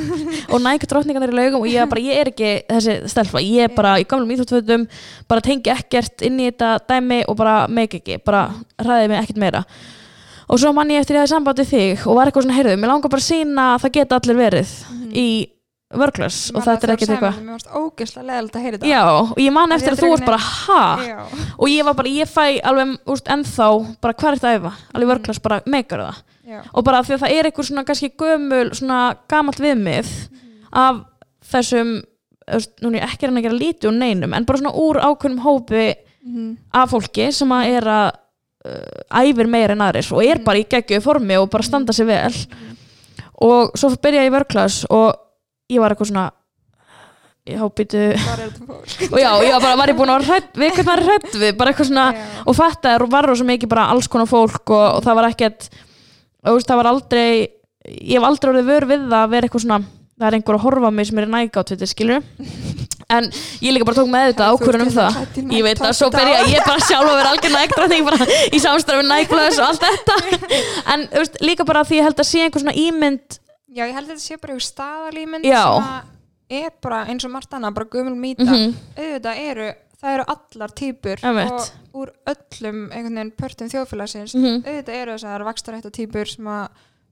Og 0.52 0.60
nægur 0.60 0.90
drottningarnir 0.90 1.32
í 1.32 1.36
laugum 1.36 1.62
og 1.64 1.70
ég 1.70 1.88
bara, 1.88 2.02
ég 2.04 2.20
er 2.20 2.30
ekki 2.32 2.50
þessi 2.68 2.96
stelfa, 3.08 3.40
ég 3.40 3.68
er 3.68 3.76
bara 3.76 3.94
í 4.00 4.06
gamlum 4.08 4.30
íþjóttfötum 4.34 4.84
bara 5.28 5.44
tengi 5.44 5.72
ekkert 5.72 6.24
inn 6.26 6.40
í 6.40 6.50
þetta 6.50 6.74
dæmi 6.88 7.22
og 7.28 7.38
bara 7.38 7.62
meik 7.72 7.96
ekki, 8.00 8.18
bara 8.24 8.50
ræði 8.76 9.08
mig 9.08 9.22
ekkert 9.22 9.40
meira. 9.40 9.62
Og 10.48 10.60
svo 10.60 10.72
mann 10.76 10.92
ég 10.92 11.02
eftir 11.02 11.16
ég 11.16 11.24
hafði 11.24 11.34
samband 11.34 11.60
við 11.60 11.72
þig 11.72 12.04
og 12.06 12.18
var 12.18 12.28
eitthvað 12.28 12.46
svona, 12.46 12.56
heyrðu, 12.56 12.76
mér 12.80 12.92
langar 12.92 13.12
bara 13.12 13.24
að 13.24 13.28
sína 13.28 13.66
að 13.74 13.82
það 13.84 13.94
geta 13.96 14.20
allir 14.20 14.38
verið 14.38 14.74
í 15.12 15.28
vörglas 15.88 16.38
og 16.52 16.60
þetta 16.66 16.84
er 16.84 16.92
ekkert 16.94 17.12
eitthvað 17.14 17.36
mér 17.40 17.54
varst 17.54 17.70
ógeðslega 17.72 18.26
leðilegt 18.28 18.56
að 18.58 18.64
heyra 18.66 18.78
þetta 18.78 18.90
Já, 18.90 19.02
og 19.24 19.38
ég 19.40 19.52
man 19.56 19.72
eftir 19.72 19.94
að 19.94 20.02
þú 20.02 20.10
varst 20.12 20.26
bara, 20.28 20.40
ha? 20.44 20.82
Já. 21.06 21.20
Og 21.56 21.70
ég 21.72 21.86
var 21.88 21.94
bara, 21.96 22.12
ég 22.12 22.28
fæ 22.28 22.44
alveg, 22.68 22.92
úrst, 23.08 23.30
ennþá, 23.32 23.68
bara 24.04 24.16
hvað 24.18 24.28
er 24.30 24.36
þetta 24.42 24.50
að 24.52 24.58
æfa? 24.58 24.72
Alveg 24.98 25.10
vörglas, 25.14 25.40
bara 25.46 25.60
meikar 25.64 26.02
það. 26.04 26.18
Já. 26.48 26.60
Og 26.72 26.84
bara 26.84 27.00
því 27.04 27.14
að 27.16 27.22
það 27.24 27.32
er 27.38 27.48
einhver 27.48 27.68
svona 27.70 27.84
kannski 27.88 28.10
gömul, 28.20 28.66
svona 28.76 28.98
gamalt 29.32 29.62
viðmið 29.64 30.12
af 30.84 31.00
þessum, 31.48 31.94
ég 32.52 33.08
ekki 33.08 33.26
er 33.28 33.32
að 33.32 33.42
gera 33.48 33.58
lítið 33.62 33.88
úr 33.90 33.96
neinum, 33.96 34.36
en 34.36 34.46
bara 34.48 34.60
svona 34.60 34.76
úr 34.76 35.00
ákveðnum 35.04 35.42
hópi 35.46 35.86
Mhm. 36.28 36.56
af 36.74 36.90
fólki 36.90 37.30
sem 37.32 37.48
að 37.54 37.68
er 37.78 37.84
að 37.88 38.08
uh, 38.68 39.22
æfir 39.22 39.46
meira 39.48 39.72
en 39.72 39.80
aðris 39.80 40.10
og 40.12 40.20
er 40.26 40.40
bara 40.44 40.58
í 40.60 40.66
geggjöðu 40.68 41.00
formi 41.00 41.36
og 41.40 41.48
bara 41.48 41.64
standa 41.64 41.92
sig 41.96 42.04
vel. 42.04 42.34
Og 43.40 43.72
svo 43.78 43.88
byrja 43.96 44.26
ég 44.26 44.34
vörglas 44.34 44.82
og 44.90 45.14
ég 45.68 45.82
var 45.82 45.94
eitthvað 45.94 46.10
svona, 46.12 46.26
þetta 47.48 48.66
fólk 48.68 49.12
og 49.12 49.20
já, 49.20 49.30
ég 49.44 49.52
var 49.54 49.62
bara, 49.62 49.76
var 49.80 49.92
ég 49.92 49.98
búin 49.98 50.12
að 50.12 50.26
hrædd 50.28 50.48
við 50.58 50.72
hvernig 50.74 50.88
maður 50.88 51.06
hrædd 51.08 51.36
við, 51.42 51.52
bara 51.60 51.72
eitthvað 51.72 51.90
svona 51.90 52.08
Já. 52.12 52.24
og 52.44 52.58
þetta 52.58 52.94
er, 52.94 53.04
var 53.14 53.28
rosa 53.30 53.46
mikið 53.48 53.72
bara 53.72 53.86
alls 53.92 54.08
konar 54.12 54.28
fólk 54.28 54.74
og, 54.74 54.86
og 54.98 55.06
það 55.06 55.20
var 55.20 55.28
ekkert 55.30 55.68
og 56.44 56.58
veist, 56.58 56.68
það 56.68 56.80
var 56.82 56.90
aldrei 56.92 57.28
ég 57.88 58.18
hef 58.18 58.28
aldrei 58.28 58.52
orðið 58.52 58.72
vör 58.72 58.88
við 58.90 59.06
það 59.08 59.22
að 59.22 59.32
vera 59.36 59.48
eitthvað 59.48 59.64
svona 59.64 59.80
það 60.18 60.28
er 60.28 60.38
einhver 60.38 60.58
að 60.58 60.66
horfa 60.66 60.92
mig 60.92 61.08
sem 61.08 61.22
er 61.22 61.32
nægátt 61.32 61.72
við 61.72 61.78
þetta 61.78 61.90
skilur 61.94 62.22
en 63.08 63.28
ég 63.64 63.72
líka 63.72 63.86
bara 63.88 63.96
tók 63.96 64.10
með 64.12 64.26
þetta 64.32 64.48
ákvörðun 64.52 64.84
um 64.84 64.90
það. 64.92 65.18
ég 65.56 65.64
veit 65.64 65.80
að 65.80 65.94
svo 65.96 66.10
byrja 66.12 66.40
ég 66.52 66.66
bara 66.66 66.84
sjálf 66.84 67.08
að 67.08 67.16
vera 67.16 67.30
algjör 67.32 67.54
nægdrætning 67.54 68.08
bara 68.08 68.26
í 68.52 68.60
samstæðu 68.60 69.00
með 69.00 69.08
nægblöðs 69.14 69.60
og 69.62 69.68
allt 69.70 69.86
þetta. 69.86 70.16
En 70.92 71.06
veist, 71.14 71.38
líka 71.40 71.64
bara 71.68 71.86
því 71.88 72.02
ég 72.02 72.08
held 72.08 72.20
að 72.20 72.28
sé 72.28 72.42
einhver 72.44 72.64
svona 72.64 72.76
ímynd 72.76 73.38
Já, 73.68 73.84
ég 73.84 73.94
held 73.94 74.08
að 74.08 74.14
þetta 74.14 74.24
sé 74.24 74.38
bara 74.40 74.54
einhver 74.54 74.66
staðalímynd 74.68 75.44
sem 75.44 76.62
er 76.64 76.70
bara 76.80 77.02
eins 77.12 77.24
og 77.28 77.30
margt 77.34 77.52
annað, 77.52 77.74
bara 77.76 77.86
gömul 77.92 78.16
mýta. 78.16 78.46
Mhm. 78.48 78.74
auðvitað 78.96 79.40
eru, 79.44 79.66
það 80.00 80.14
eru 80.14 80.24
allar 80.34 80.70
týpur 80.78 81.24
og 81.28 81.70
úr 81.98 82.12
öllum 82.32 82.78
einhvern 82.92 83.18
veginn 83.18 83.32
pörtum 83.36 83.68
þjóðfélagsins 83.68 84.34
Mhm. 84.34 84.62
auðvitað 84.64 84.94
eru 85.02 85.12
þessar 85.18 85.44
vakstarætta 85.44 85.90
týpur 85.90 86.26
sem 86.26 86.44
að 86.46 86.68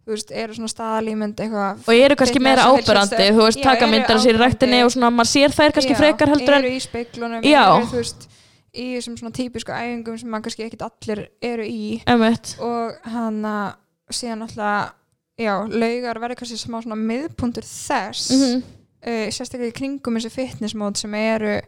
þú 0.06 0.14
veist, 0.14 0.30
eru 0.30 0.54
svona 0.54 0.70
staðalímynd 0.70 1.34
eitthvað 1.36 1.88
og 1.88 1.94
eru 1.94 2.14
kannski 2.16 2.40
meira 2.40 2.62
ábyrrandi 2.70 3.26
þú 3.34 3.42
veist, 3.42 3.62
taka 3.62 3.86
myndar 3.90 4.16
sér 4.22 4.38
í 4.38 4.40
ræktinni 4.40 4.84
og 4.84 4.90
svona, 4.94 5.10
maður 5.10 5.32
sér 5.34 5.50
þær 5.50 5.72
kannski 5.74 5.92
Já, 5.92 5.98
frekar 5.98 6.28
heldur 6.28 6.54
en 6.54 6.64
eru 6.64 6.72
í 6.72 6.80
speiklunum, 6.80 7.42
eru 7.44 7.86
þú 7.90 7.96
veist 8.00 8.28
í 8.76 8.84
þessum 8.96 9.16
svona 9.18 9.32
típisku 9.32 9.72
æfingum 9.72 10.18
sem 10.20 10.28
maður 10.30 10.42
kannski 10.46 10.64
ekkit 10.70 10.82
allir 10.86 11.28
eru 11.42 11.64
í. 11.64 12.02
Emmett, 12.06 12.56
og 12.60 12.94
hann 13.04 13.42
að 13.42 13.74
síðan 14.12 14.42
alltaf 14.46 14.92
já, 15.38 15.52
laugar 15.68 16.18
verður 16.22 16.38
kannski 16.40 16.58
smá 16.58 16.80
svona 16.82 16.96
miðpuntur 17.00 17.66
þess 17.66 18.30
mm 18.36 18.62
uh, 19.06 19.28
sérstaklega 19.30 19.70
í 19.70 19.76
kringum 19.76 20.16
þessi 20.18 20.32
fitnessmót 20.34 20.96
sem 20.98 21.12
eru 21.14 21.60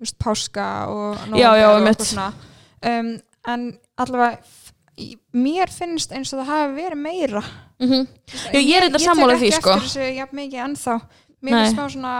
veist, 0.00 0.16
páska 0.22 0.66
og 0.92 1.18
nóvember 1.28 1.64
og 1.74 1.88
eitthvað 1.90 2.10
svona 2.12 2.28
um, 2.88 3.10
en 3.48 3.64
allavega 3.98 4.38
mér 5.38 5.70
finnst 5.70 6.10
eins 6.14 6.32
og 6.34 6.40
það 6.42 6.52
hafi 6.52 6.76
verið 6.82 7.02
meira 7.06 7.44
Mhm. 7.78 8.08
Já, 8.50 8.58
ég 8.58 8.74
er 8.74 8.88
þetta 8.88 8.98
sammála 8.98 9.34
því, 9.38 9.48
sko. 9.54 9.54
ég 9.54 9.54
tek 9.54 9.66
ekki 9.68 9.70
eftir 9.70 9.84
þessu 9.86 10.16
jafn 10.16 10.36
mikið 10.36 10.62
ennþá 10.64 10.94
mér 11.46 11.52
Nei. 11.52 11.58
finnst 11.60 11.76
smá 11.76 11.84
svona 11.94 12.14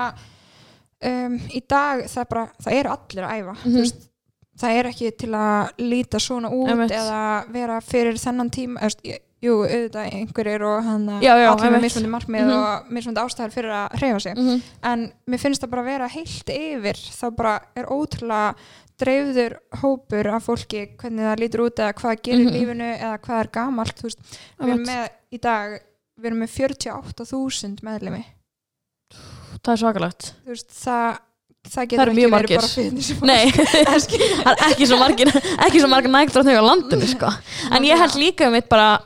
um, 1.02 1.32
í 1.50 1.60
dag 1.66 2.02
það 2.06 2.20
er 2.22 2.28
bara 2.30 2.44
það 2.62 2.76
eru 2.78 2.92
allir 2.92 3.24
að 3.26 3.32
æfa 3.40 3.54
Mhm. 3.56 3.72
þú 3.72 3.80
veist, 3.82 4.04
það 4.60 4.76
er 4.78 4.84
ekki 4.92 5.10
til 5.18 5.30
að 5.34 5.72
líta 5.82 6.20
svona 6.22 6.48
út 6.54 6.70
Einmitt. 6.70 6.94
eða 6.94 7.22
vera 7.56 7.80
fyrir 7.80 8.14
þennan 8.22 8.50
tíma 8.54 8.78
eða, 8.86 8.94
jú, 9.02 9.16
jú, 9.42 9.52
auðvitað 9.62 10.12
einhverjir 10.18 10.62
og 10.66 10.82
hann 10.84 11.06
að 11.14 11.22
já, 11.22 11.32
allir 11.52 11.70
með 11.76 11.84
mismundi 11.86 12.10
markmið 12.10 12.44
Mhm. 12.48 12.56
og 12.58 12.90
mismundi 12.90 13.20
ástæðar 13.22 13.52
fyrir 13.54 13.70
að 13.70 13.96
hreyfa 14.00 14.20
sig. 14.20 14.34
Mhm. 14.36 14.62
en 14.82 15.12
mér 15.28 15.38
finnst 15.38 15.62
það 15.62 15.70
bara 15.70 15.82
að 15.82 15.90
vera 15.92 16.08
heilt 16.08 16.48
yfir 16.48 16.94
þá 17.20 17.36
bara 17.36 17.60
er 17.76 17.84
ótrúlega 17.86 18.54
dreifður 18.98 19.52
hópur 19.82 20.26
af 20.34 20.42
fólki 20.48 20.80
hvernig 20.98 21.22
það 21.22 21.38
lítur 21.38 21.60
út 21.68 21.76
eða 21.78 21.92
hvað 21.94 22.22
gerir 22.22 22.44
Mhm. 22.44 22.48
í 22.48 22.58
lífinu 22.58 22.88
eða 22.98 23.18
hvað 23.20 23.40
er 23.40 23.48
gamalt 23.52 24.02
veist, 24.02 24.18
við 24.58 24.68
erum 24.72 24.84
með 24.86 25.08
í 25.32 25.38
dag 25.40 25.80
við 26.18 26.26
erum 26.26 26.42
með 26.42 26.50
48.000 26.50 27.82
meðlemi 27.82 28.24
Það 29.64 29.86
er 29.86 30.12
veist, 30.46 30.70
það 30.70 31.18
það 31.68 31.88
getur 31.90 32.10
ekki 32.12 32.28
verið 32.32 32.52
bara 32.54 32.68
fitness 32.72 33.08
Nei, 33.30 33.50
það 33.52 34.52
er 34.52 34.66
ekki 34.72 34.86
svo 34.88 34.98
margir 35.00 35.30
ekki 35.34 35.80
svo 35.82 35.88
margir 35.90 36.10
nægdráttningar 36.12 36.62
á 36.64 36.70
landinu 36.70 37.08
sko. 37.10 37.30
en 37.70 37.82
ég 37.84 37.98
held 37.98 38.14
líka 38.20 38.46
um 38.48 38.52
mitt 38.56 38.68
bara 38.68 39.00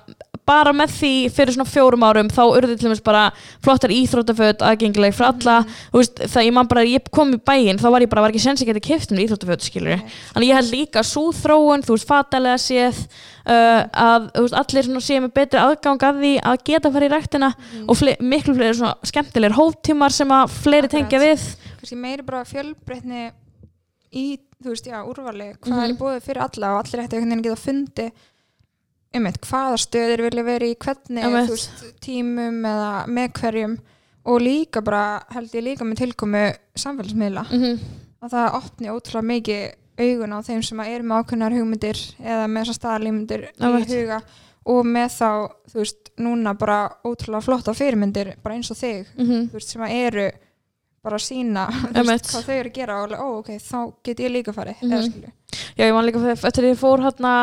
bara 0.49 0.73
með 0.75 0.91
því 0.99 1.11
fyrir 1.31 1.55
svona 1.55 1.71
fjórum 1.71 2.03
árum 2.03 2.29
þá 2.33 2.41
urðu 2.43 2.75
til 2.77 2.89
dæmis 2.89 3.03
bara 3.07 3.21
flottar 3.63 3.93
íþróttaföt 3.95 4.65
aðgengileg 4.67 5.15
fyrir 5.15 5.29
alla 5.29 5.57
þú 5.93 6.01
veist, 6.01 6.23
það 6.33 6.47
ég 6.49 6.55
man 6.57 6.67
bara, 6.71 6.83
ég 6.89 7.11
kom 7.15 7.31
í 7.37 7.39
bæinn 7.39 7.79
þá 7.79 7.87
var 7.95 8.03
ég 8.03 8.11
bara, 8.11 8.25
var 8.27 8.33
ekki 8.35 8.43
sens 8.43 8.63
að 8.65 8.73
geta 8.73 8.83
kipt 8.83 9.13
um 9.15 9.21
íþróttaföt 9.23 9.63
skilur 9.69 10.01
Nei. 10.01 10.09
þannig 10.35 10.49
ég 10.51 10.59
held 10.59 10.73
líka 10.75 11.05
svo 11.07 11.29
þróun 11.39 11.85
þú 11.87 11.95
veist, 11.95 12.09
fatalega 12.11 12.59
séð 12.59 12.99
uh, 13.47 13.83
að 13.93 14.27
veist, 14.41 14.59
allir 14.63 14.89
svona 14.89 15.05
séu 15.07 15.21
með 15.23 15.35
betri 15.39 15.63
aðgang 15.63 16.07
að 16.11 16.19
því 16.25 16.33
að 16.53 16.65
geta 16.73 16.89
að 16.91 16.97
fara 16.99 17.07
í 17.07 17.13
ræktina 17.15 17.53
og 17.87 18.01
fle 18.03 18.17
miklu 18.35 18.57
fleiri 18.59 18.79
svona 18.81 19.13
skemmtilegir 19.13 19.57
hóftímar 19.61 20.13
sem 20.19 20.35
að 20.35 20.57
fleiri 20.59 20.89
Akkurat. 20.91 20.99
tengja 20.99 21.23
við 21.23 21.47
kannski 21.79 22.01
meiri 22.03 22.27
bara 22.27 22.43
fjölbreytni 22.51 23.23
í, 24.13 24.27
þú 24.63 24.75
veist, 24.75 24.87
já, 24.91 24.99
úrvali 25.07 25.53
hvað 25.63 25.79
er 25.79 25.89
Mhm. 25.89 25.95
í 25.95 25.99
bóði 26.03 26.21
fyrir 26.27 26.43
alla 26.45 26.75
og 26.77 26.83
allir 26.85 27.07
ætti 27.07 27.17
veginn 27.23 27.43
geta 27.47 27.57
fundi 27.57 28.11
eitt, 29.13 29.41
hvaða 29.47 29.79
stöðir 29.83 30.23
vilja 30.25 30.45
vera 30.45 30.67
í 30.67 30.75
hvernig, 30.77 31.25
Einmitt. 31.25 31.51
veist, 31.51 31.85
tímum 32.01 32.63
eða 32.65 33.07
með 33.09 33.33
hverjum 33.41 33.79
og 34.25 34.41
líka 34.41 34.83
bara, 34.85 35.23
held 35.35 35.51
ég 35.53 35.65
líka 35.67 35.85
með 35.85 35.97
tilkomu 36.05 36.43
samfélagsmiðla, 36.79 37.43
mm 37.51 37.63
-hmm. 37.63 37.79
að 38.23 38.31
það 38.31 38.55
opni 38.61 38.89
ótrúlega 38.89 39.31
mikið 39.33 39.63
augun 40.03 40.33
á 40.33 40.39
þeim 40.43 40.63
sem 40.65 40.81
eru 40.81 41.05
með 41.05 41.19
ákveðnar 41.25 41.53
hugmyndir 41.59 41.99
eða 42.23 42.47
með 42.49 42.63
þessar 42.65 42.79
staðalímyndir 42.81 43.43
í 43.43 43.65
Einmitt. 43.65 43.89
huga 43.93 44.23
og 44.65 44.85
með 44.87 45.09
þá, 45.19 45.31
þú 45.73 45.75
veist, 45.83 46.11
núna 46.19 46.55
bara 46.59 46.89
ótrúlega 47.05 47.43
flotta 47.43 47.75
fyrirmyndir, 47.75 48.35
bara 48.43 48.55
eins 48.55 48.71
og 48.71 48.77
þig 48.77 49.07
Mhm. 49.19 49.49
þú 49.51 49.53
veist, 49.53 49.69
sem 49.69 49.83
eru 49.83 50.31
bara 51.03 51.17
sína 51.19 51.67
þú 51.69 51.97
Einmitt. 51.97 52.07
veist, 52.07 52.31
hvað 52.31 52.45
þau 52.47 52.55
eru 52.61 52.69
að 52.71 52.75
gera 52.75 53.03
og 53.03 53.11
ó, 53.11 53.39
ok, 53.39 53.49
þá 53.59 53.93
get 54.05 54.19
ég 54.21 54.31
líka 54.31 54.53
farið 54.55 54.77
Mhm. 54.83 54.93
eða 54.93 55.03
skilju 55.11 55.33
Já, 55.77 55.87
ég 55.87 55.97
man 55.97 56.09
líka 56.09 56.23
eftir 56.33 56.65
því 56.65 56.73
ég 56.75 56.81
fór 56.81 57.05
hérna 57.05 57.35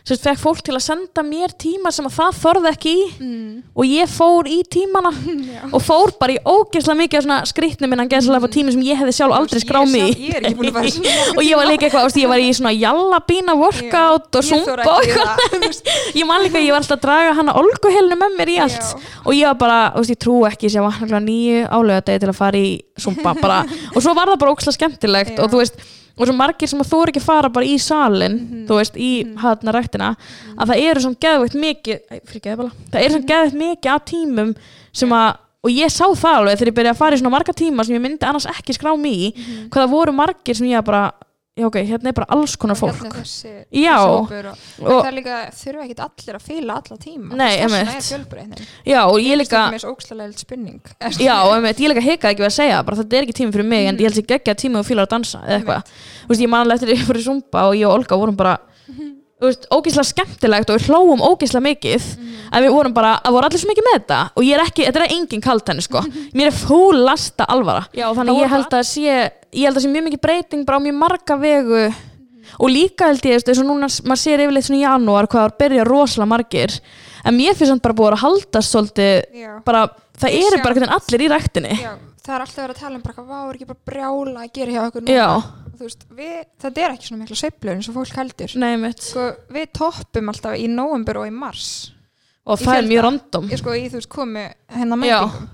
sem 0.00 0.16
sagt, 0.16 0.24
fekk 0.24 0.40
fólk 0.40 0.60
til 0.64 0.74
að 0.74 0.82
senda 0.84 1.22
mér 1.24 1.52
tíma 1.60 1.90
sem 1.92 2.06
að 2.08 2.14
það 2.16 2.38
þorði 2.40 2.70
ekki 2.70 2.92
í 2.92 3.02
mm. 3.20 3.48
og 3.76 3.88
ég 3.88 4.10
fór 4.10 4.48
í 4.48 4.58
tímana 4.72 5.10
Já. 5.54 5.60
og 5.68 5.82
fór 5.84 6.14
bara 6.20 6.36
í 6.36 6.38
ógeðslega 6.40 6.98
mikið 7.02 7.24
svona 7.26 7.38
skrýtnum 7.48 7.94
innan 7.96 8.10
geðslega 8.10 8.40
mm. 8.40 8.54
tími 8.54 8.74
sem 8.74 8.86
ég 8.86 9.00
hefði 9.00 9.16
sjálf 9.18 9.36
aldrei 9.36 9.62
skráð 9.62 9.92
mig 9.92 10.16
Ég 10.16 10.38
er 10.38 10.48
ekki 10.48 10.58
búin 10.58 10.70
að 10.70 10.78
fara 10.78 10.88
í 10.88 11.14
og 11.36 11.42
ég 11.44 11.60
var 11.60 11.68
líka 11.68 11.86
eitthvað, 11.86 12.00
þú 12.00 12.08
veist, 12.08 12.20
ég 12.22 12.32
var 12.32 12.44
í 12.44 12.48
svona 12.56 12.74
jallabína 12.74 13.56
workout 13.60 14.40
og 14.40 14.48
zumba 14.48 14.96
og 14.96 15.04
eitthvað 15.04 16.16
ég 16.16 16.30
man 16.30 16.44
líka, 16.46 16.64
ég 16.64 16.72
var 16.72 16.80
alltaf 16.80 16.96
að 16.96 17.04
draga 17.04 17.36
hana 17.36 17.56
olguhelnu 17.60 18.20
með 18.24 18.36
mér 18.40 18.54
í 18.54 18.58
allt 18.64 18.80
Já. 18.80 19.14
og 19.26 19.32
ég 19.36 19.52
var 19.52 19.60
bara, 19.60 19.80
þú 19.94 20.04
veist, 20.04 20.16
ég 20.16 20.22
trú 20.24 20.40
ekki 20.48 20.72
sem 20.72 20.88
var 20.88 21.24
nýju 21.28 21.64
álega 21.68 22.06
degi 22.08 22.24
til 22.24 22.32
að 22.32 22.40
fara 22.40 22.60
í 22.60 22.74
zumba 23.00 23.36
bara, 23.36 23.62
og 23.94 24.00
svo 24.00 24.16
var 24.16 24.32
það 24.32 24.44
bara 24.44 24.56
ókslega 24.56 24.78
skemmtilegt 24.78 25.36
Já. 25.36 25.42
og 25.44 25.52
þú 25.52 25.60
veist, 25.62 25.82
og 26.20 26.28
svo 26.28 26.36
margir 26.36 26.68
sem 26.68 26.80
að 26.82 26.90
þú 26.92 27.02
er 27.02 27.12
ekki 27.12 27.22
að 27.22 27.28
fara 27.30 27.48
bara 27.48 27.66
í 27.66 27.76
salin, 27.80 28.34
Mhm. 28.36 28.64
þú 28.68 28.76
veist, 28.76 28.96
í 28.96 29.24
mm 29.24 29.36
-hmm. 29.36 29.72
ræktina, 29.72 30.16
að 30.58 30.68
það 30.68 30.82
eru 30.90 31.00
svona 31.00 31.22
geðveikt 31.24 31.54
mikið, 31.54 31.98
það 32.90 33.00
eru 33.04 33.12
svona 33.14 33.30
geðveikt 33.32 33.58
mikið 33.64 33.94
af 33.94 34.04
tímum 34.04 34.54
sem 34.92 35.08
að 35.10 35.36
og 35.60 35.70
ég 35.70 35.92
sá 35.92 36.06
það 36.16 36.36
alveg 36.38 36.58
þegar 36.58 36.70
ég 36.70 36.76
byrjaði 36.78 36.94
að 36.94 37.00
fara 37.02 37.16
í 37.16 37.20
svona 37.20 37.34
marga 37.34 37.52
tíma 37.52 37.84
sem 37.84 37.96
ég 37.96 38.00
myndi 38.00 38.26
annars 38.26 38.46
ekki 38.46 38.72
skrá 38.72 38.96
mig 38.96 39.12
í 39.12 39.34
hvað 39.68 39.82
það 39.84 39.90
voru 39.90 40.12
margir 40.16 40.56
sem 40.56 40.66
ég 40.70 40.84
bara 40.84 41.12
já 41.58 41.66
ok, 41.66 41.76
hérna 41.82 42.08
er 42.12 42.14
bara 42.14 42.26
alls 42.30 42.54
konar 42.56 42.78
fólk. 42.78 42.94
Hérna 43.00 43.10
þessi, 43.20 43.50
Já. 43.74 43.96
þessi 43.98 44.38
og, 44.46 44.86
og, 44.86 45.00
það 45.02 45.08
er 45.10 45.16
líka, 45.16 45.38
þurfa 45.58 45.84
ekkit 45.84 46.02
allir 46.06 46.38
að 46.38 46.44
fýla 46.46 46.76
alla 46.78 46.98
tíma. 47.02 47.38
Nei, 47.40 47.50
fjölbreytnin 48.06 48.68
já, 48.86 49.00
og 49.02 49.18
ég 49.18 49.40
líka 49.40 49.64
já, 51.26 51.34
einmitt, 51.50 51.82
ég 51.82 51.92
líka 51.92 52.06
hikaði 52.06 52.36
ekki 52.36 52.46
að 52.48 52.56
segja 52.56 52.80
bara 52.86 53.00
þetta 53.02 53.18
er 53.18 53.26
ekki 53.26 53.38
tími 53.42 53.54
fyrir 53.56 53.70
mig 53.74 53.90
en 53.90 53.98
ég 54.00 54.08
held 54.08 54.20
sér 54.20 54.28
geggja 54.30 54.56
tími 54.62 54.80
og 54.80 54.86
fílar 54.88 55.08
að 55.08 55.14
dansa 55.16 55.42
eða 55.42 55.58
eitthvað, 55.58 55.94
þú 56.22 56.32
veist, 56.32 56.44
ég 56.46 56.52
manlega 56.54 56.80
eftir 56.80 56.94
ég 56.94 57.06
fór 57.10 57.20
í 57.20 57.26
Zumba 57.26 57.66
og 57.68 57.76
ég 57.80 57.90
og 57.90 57.98
Olga 57.98 58.20
vorum 58.22 58.38
bara 58.38 58.56
þú 58.86 59.19
veist, 59.40 59.66
ógeðslega 59.72 60.10
skemmtilegt 60.10 60.70
og 60.70 60.78
við 60.78 60.88
hlóum 60.90 61.24
ógeðslega 61.24 61.66
mikið 61.66 62.08
en 62.50 62.64
við 62.64 62.74
vorum 62.74 62.94
bara, 62.96 63.16
að 63.24 63.36
voru 63.36 63.48
allir 63.48 63.62
svo 63.62 63.70
mikið 63.70 63.86
með 63.86 63.98
þetta? 63.98 64.20
Og 64.36 64.46
ég 64.46 64.56
er 64.56 64.64
ekki, 64.64 64.86
þetta 64.88 65.02
er 65.04 65.14
engin 65.16 65.44
kalt 65.44 65.72
henni 65.72 65.84
sko 65.84 66.02
mér 66.36 66.50
er 66.50 66.56
fúlasta 66.56 67.46
alvara. 67.50 67.84
Já, 67.96 68.08
þannig 68.16 68.34
að 68.34 68.42
ég 68.42 68.54
held 68.54 68.76
að 68.80 68.88
sé 68.90 69.18
ég 69.50 69.66
held 69.66 69.78
að 69.78 69.84
sé 69.84 69.90
mjög 69.90 70.06
mikið 70.08 70.22
breyting 70.24 70.66
bara 70.66 70.78
á 70.78 70.84
mjög 70.84 70.98
marga 71.00 71.36
vegu. 71.40 71.84
Og 72.58 72.72
líka 72.72 73.10
held 73.10 73.26
ég, 73.28 73.42
eins 73.46 73.62
og 73.62 73.66
núna 73.68 73.88
maður 74.08 74.22
sér 74.24 74.42
yfirleitt 74.44 74.66
svona 74.66 74.80
í 74.80 74.84
janúar 74.84 75.28
hvað 75.30 75.46
það 75.46 75.56
byrja 75.62 75.86
rosalega 75.86 76.30
margir. 76.32 76.76
En 77.22 77.36
mér 77.36 77.56
finnst 77.56 77.70
samt 77.70 77.84
bara 77.84 77.96
búið 77.96 78.16
að 78.16 78.22
haldast 78.24 78.74
svolítið 78.74 79.62
bara, 79.66 79.84
það 80.18 80.38
eru 80.40 80.62
bara 80.64 80.90
allir 80.96 81.26
í 81.26 81.30
ræktinni. 81.30 81.76
Já, 81.78 81.92
það 82.24 82.34
er 82.36 82.46
alltaf 82.46 82.62
verið 82.64 82.74
að 82.74 82.82
tala 82.82 82.96
um 82.96 83.04
bara, 83.06 83.16
hvað 83.20 83.44
var 83.46 83.58
ekki 83.58 83.70
bara 83.70 83.90
brjála 83.92 84.46
að 84.46 84.54
gera 84.58 84.76
hjá 84.76 84.82
okkur 84.88 85.06
núna 85.06 85.28
veist, 85.86 86.04
við, 86.10 86.44
þetta 86.60 86.82
er 86.84 86.90
ekki 86.96 87.06
svona 87.08 87.22
mikla 87.24 87.36
sveiflur 87.40 87.72
eins 87.74 87.88
og 87.88 87.94
fólk 88.00 88.16
heldur 88.20 88.56
nei 88.60 88.74
sko, 89.10 89.24
við 89.56 89.70
toppum 89.72 90.28
alltaf 90.32 90.56
í 90.58 90.66
november 90.68 91.16
og 91.22 91.26
í 91.30 91.32
mars 91.34 91.92
og 92.46 92.58
það 92.58 92.74
er 92.74 92.82
fjölda. 92.82 92.90
mjög 92.92 93.02
random 93.06 93.48
ég 93.50 93.58
sko 93.62 93.70
í 93.78 93.86
þú 93.88 93.98
veist 94.00 94.08
Já. 95.06 95.20
mætingum 95.20 95.48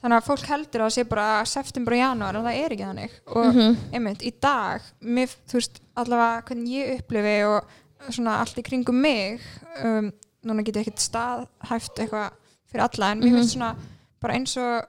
þannig 0.00 0.16
að 0.16 0.28
fólk 0.30 0.46
heldur 0.48 0.80
að 0.80 0.86
það 0.88 0.94
sé 0.96 1.04
bara 1.10 1.44
september 1.44 1.92
og 1.92 1.98
janúar 2.00 2.36
en 2.38 2.44
það 2.48 2.60
er 2.64 2.70
ekki 2.76 2.86
þannig 2.88 3.16
og 3.26 3.46
Mhm. 3.54 3.76
einmitt 3.92 4.22
í 4.22 4.32
dag 4.40 4.80
mér, 5.02 5.28
veist 5.60 5.80
allavega 5.96 6.42
hvernig 6.48 6.68
ég 6.72 6.98
upplifi 7.00 7.36
og 7.44 7.64
svona 8.10 8.38
allt 8.40 8.56
í 8.56 8.62
kringum 8.64 8.96
mig 9.00 9.40
um, 9.84 10.10
núna 10.44 10.64
get 10.64 10.76
ég 10.76 10.86
ekkert 10.86 11.04
staðhæft 11.04 11.98
eitthvað 12.00 12.30
fyrir 12.72 12.82
alla 12.86 13.10
en 13.12 13.20
mér 13.20 13.28
Mhm. 13.28 13.36
finnst 13.36 13.56
svona 13.58 13.76
bara 14.22 14.34
eins 14.34 14.56
og 14.56 14.86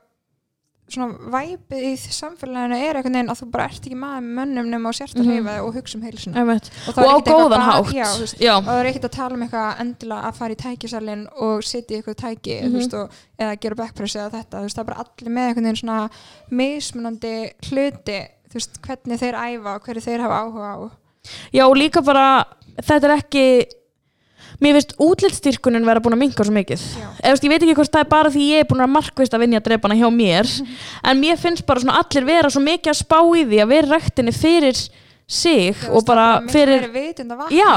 svona 0.91 1.31
væpið 1.33 1.83
í 1.87 1.93
samfélaginu 1.97 2.77
er 2.77 2.97
einhvern 2.99 3.15
veginn 3.17 3.31
að 3.33 3.39
þú 3.41 3.47
bara 3.51 3.65
ert 3.69 3.81
ekki 3.87 3.97
maður 3.97 4.21
með 4.25 4.35
mönnum 4.39 4.69
nema 4.71 4.89
og 4.91 4.95
sért 4.97 5.15
að 5.15 5.21
Mhm. 5.21 5.31
hreyfa 5.31 5.55
þig 5.55 5.65
og 5.67 5.75
hugsa 5.75 5.95
um 5.97 6.03
heilsuna. 6.03 6.41
Og, 6.41 6.97
og 6.97 7.09
á 7.11 7.17
góðan 7.31 7.65
hátt. 7.67 7.93
Já, 7.93 8.07
veist, 8.19 8.41
og 8.41 8.65
það 8.65 8.79
er 8.81 8.89
ekkert 8.91 9.07
að 9.09 9.15
tala 9.17 9.33
um 9.35 9.41
eitthvað 9.47 9.79
endilega 9.81 10.27
að 10.31 10.35
fara 10.35 10.51
í 10.53 10.61
tækisalinn 10.61 11.27
og 11.41 11.63
sitja 11.63 11.97
í 11.97 12.01
eitthvað 12.01 12.19
tæki 12.21 12.61
Mhm. 12.61 12.69
þú 12.71 12.77
veist, 12.77 12.93
og, 12.93 13.09
eða 13.39 13.59
gera 13.59 13.75
backpress 13.75 14.15
eða 14.15 14.31
þetta 14.31 14.61
veist, 14.61 14.75
það 14.77 14.81
er 14.81 14.89
bara 14.91 15.03
allir 15.05 15.31
með 15.31 15.47
einhvern 15.47 15.65
veginn 15.65 15.81
svona 15.81 16.09
mismunandi 16.51 17.35
hluti 17.69 18.19
hvernig 18.51 19.19
þeir 19.21 19.37
æfa 19.39 19.75
og 19.77 19.83
hverju 19.85 20.03
þeir 20.05 20.21
hafa 20.25 20.39
áhuga 20.43 20.71
á. 20.75 20.77
Já 21.53 21.63
og 21.69 21.75
líka 21.77 22.01
bara 22.03 22.45
þetta 22.81 23.03
er 23.09 23.17
ekki 23.21 23.45
mér 24.61 24.77
finnst 24.77 24.95
útlitstyrkunin 25.01 25.85
vera 25.87 26.03
búin 26.03 26.15
að 26.15 26.21
minka 26.21 26.45
svo 26.45 26.53
mikið. 26.55 26.81
Já. 27.01 27.07
eða 27.19 27.41
ég 27.41 27.53
veit 27.53 27.65
ekki 27.65 27.77
hvort 27.79 27.93
það 27.95 28.05
er 28.05 28.09
bara 28.11 28.33
því 28.33 28.47
ég 28.51 28.63
er 28.63 28.69
búin 28.69 28.85
að 28.85 28.93
markvist 28.95 29.35
að 29.35 29.43
vinja 29.45 29.61
drepana 29.65 29.97
hjá 29.97 30.07
mér 30.13 30.49
en 31.09 31.21
mér 31.21 31.39
finnst 31.41 31.65
bara 31.65 31.83
svona 31.83 31.99
allir 32.01 32.27
vera 32.29 32.51
svo 32.53 32.63
mikið 32.65 32.93
að 32.93 32.99
spá 33.01 33.19
í 33.21 33.45
því 33.49 33.61
að 33.63 33.71
vera 33.75 33.89
í 33.89 33.93
ræktinni 33.95 34.35
fyrir 34.35 34.81
sig 35.31 35.77
Þú 35.79 35.95
og 35.97 36.05
bara 36.09 36.27
fyrir 36.51 36.89
já, 37.55 37.71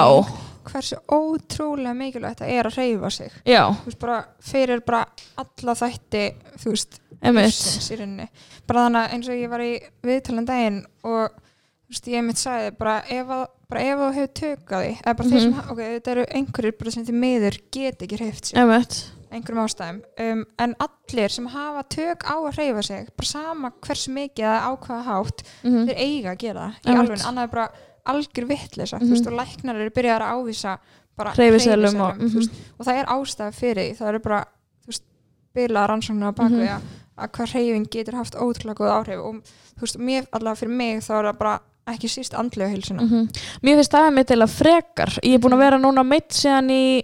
hversu 0.65 0.99
ótrúlega 1.13 1.95
mikilvægt 1.97 2.43
það 2.43 2.53
er 2.57 2.69
að 2.69 2.79
hreyfa 2.79 3.11
sig. 3.13 3.33
Já, 3.47 3.63
veist, 3.85 4.01
bara 4.01 4.19
fyrir 4.43 4.83
bara 4.87 5.05
alla 5.41 5.77
þætti 5.79 6.25
þú 6.63 6.75
veist, 6.75 7.01
bara 8.67 8.87
þannig 8.87 9.15
eins 9.17 9.31
og 9.31 9.39
ég 9.39 9.53
var 9.53 9.65
í 9.65 9.73
viðtalan 10.05 10.49
daginn 10.49 10.81
og 11.05 11.35
þú 11.35 11.95
veist, 11.95 12.11
ég 12.11 12.27
mitt 12.27 12.41
sagði 12.41 12.73
bara 12.81 12.97
ef, 13.13 13.31
að, 13.37 13.45
bara 13.71 13.81
ef 13.83 13.99
þú 13.99 14.09
hefur 14.15 14.33
tökað 14.41 14.85
því 14.85 14.93
eða 15.03 15.17
bara 15.17 15.29
þeir 15.29 15.41
sem, 15.41 15.53
Mhm. 15.53 15.71
ok, 15.71 15.79
þetta 15.79 16.11
eru 16.15 16.25
einhverjir 16.39 16.79
bara 16.79 16.91
sem 16.91 17.05
því 17.05 17.15
miður 17.25 17.59
get 17.73 18.03
ekki 18.03 18.19
sig 18.19 18.59
einmitt 18.59 19.11
einhverjum 19.35 19.65
ástæðum 19.65 20.03
um, 20.21 20.45
en 20.59 20.75
allir 20.79 21.29
sem 21.31 21.47
hafa 21.47 21.83
tök 21.89 22.23
á 22.23 22.35
að 22.39 22.55
hreyfa 22.55 22.83
sig 22.85 23.09
bara 23.17 23.27
sama 23.27 23.71
hversu 23.81 24.13
mikið 24.15 24.45
eða 24.45 24.61
ákvaða 24.69 25.05
hátt 25.05 25.43
Mhm. 25.65 25.87
þeir 25.89 25.97
eiga 25.99 26.31
að 26.35 26.39
gera 26.39 26.75
það 26.85 26.93
í 26.93 26.99
alveg 27.01 27.25
annað 27.27 27.43
er 27.43 27.49
bara 27.49 27.69
algjör 28.07 28.47
vittleysa 28.49 28.99
Mhm. 29.01 29.07
þú 29.07 29.11
veist 29.11 29.27
og 29.27 29.33
læknar 29.41 29.75
eru 29.81 29.91
byrjar 29.91 30.21
að 30.21 30.33
ávisa 30.35 30.79
bara 31.17 31.31
Hreyfiseðlum 31.33 32.01
og- 32.01 32.19
veist, 32.19 32.51
og 32.79 32.87
það 32.87 33.01
er 33.01 33.07
ástæða 33.07 33.55
fyrir 33.55 33.83
því 33.91 33.97
það 33.99 34.09
eru 34.09 34.19
bara 34.21 34.45
þú 34.85 34.87
veist 34.89 35.03
bila 35.55 35.87
rannsóknar 35.89 36.35
á 36.35 36.49
Mhm. 36.49 36.61
að, 36.69 36.81
að 37.19 37.29
hvað 37.31 37.53
hreyfing 37.55 37.89
getur 37.91 38.15
haft 38.15 38.35
ótrúlega 38.35 38.75
góð 38.75 38.91
áhrif 38.99 39.19
og 39.25 39.35
þú 39.79 39.81
veist 39.81 39.97
mér 39.99 40.27
allavega 40.33 40.59
fyrir 40.61 40.77
mig 40.77 41.01
þá 41.01 41.11
er 41.19 41.25
það 41.33 41.39
bara 41.39 41.61
ekki 41.87 42.09
síst 42.09 42.35
andlega 42.39 42.71
hilsuna 42.73 43.03
Mhm. 43.03 43.29
Mér 43.63 43.77
finnst 43.81 43.93
það 43.93 44.13
með 44.15 44.27
til 44.27 44.39
að 44.41 44.55
frekar 44.59 45.19
Ég 45.23 45.35
er 45.35 45.39
búin 45.39 45.53
að 45.57 45.59
vera 45.65 45.79
núna 45.79 46.05
meitt 46.07 46.31
síðan 46.31 46.71
í 46.71 47.03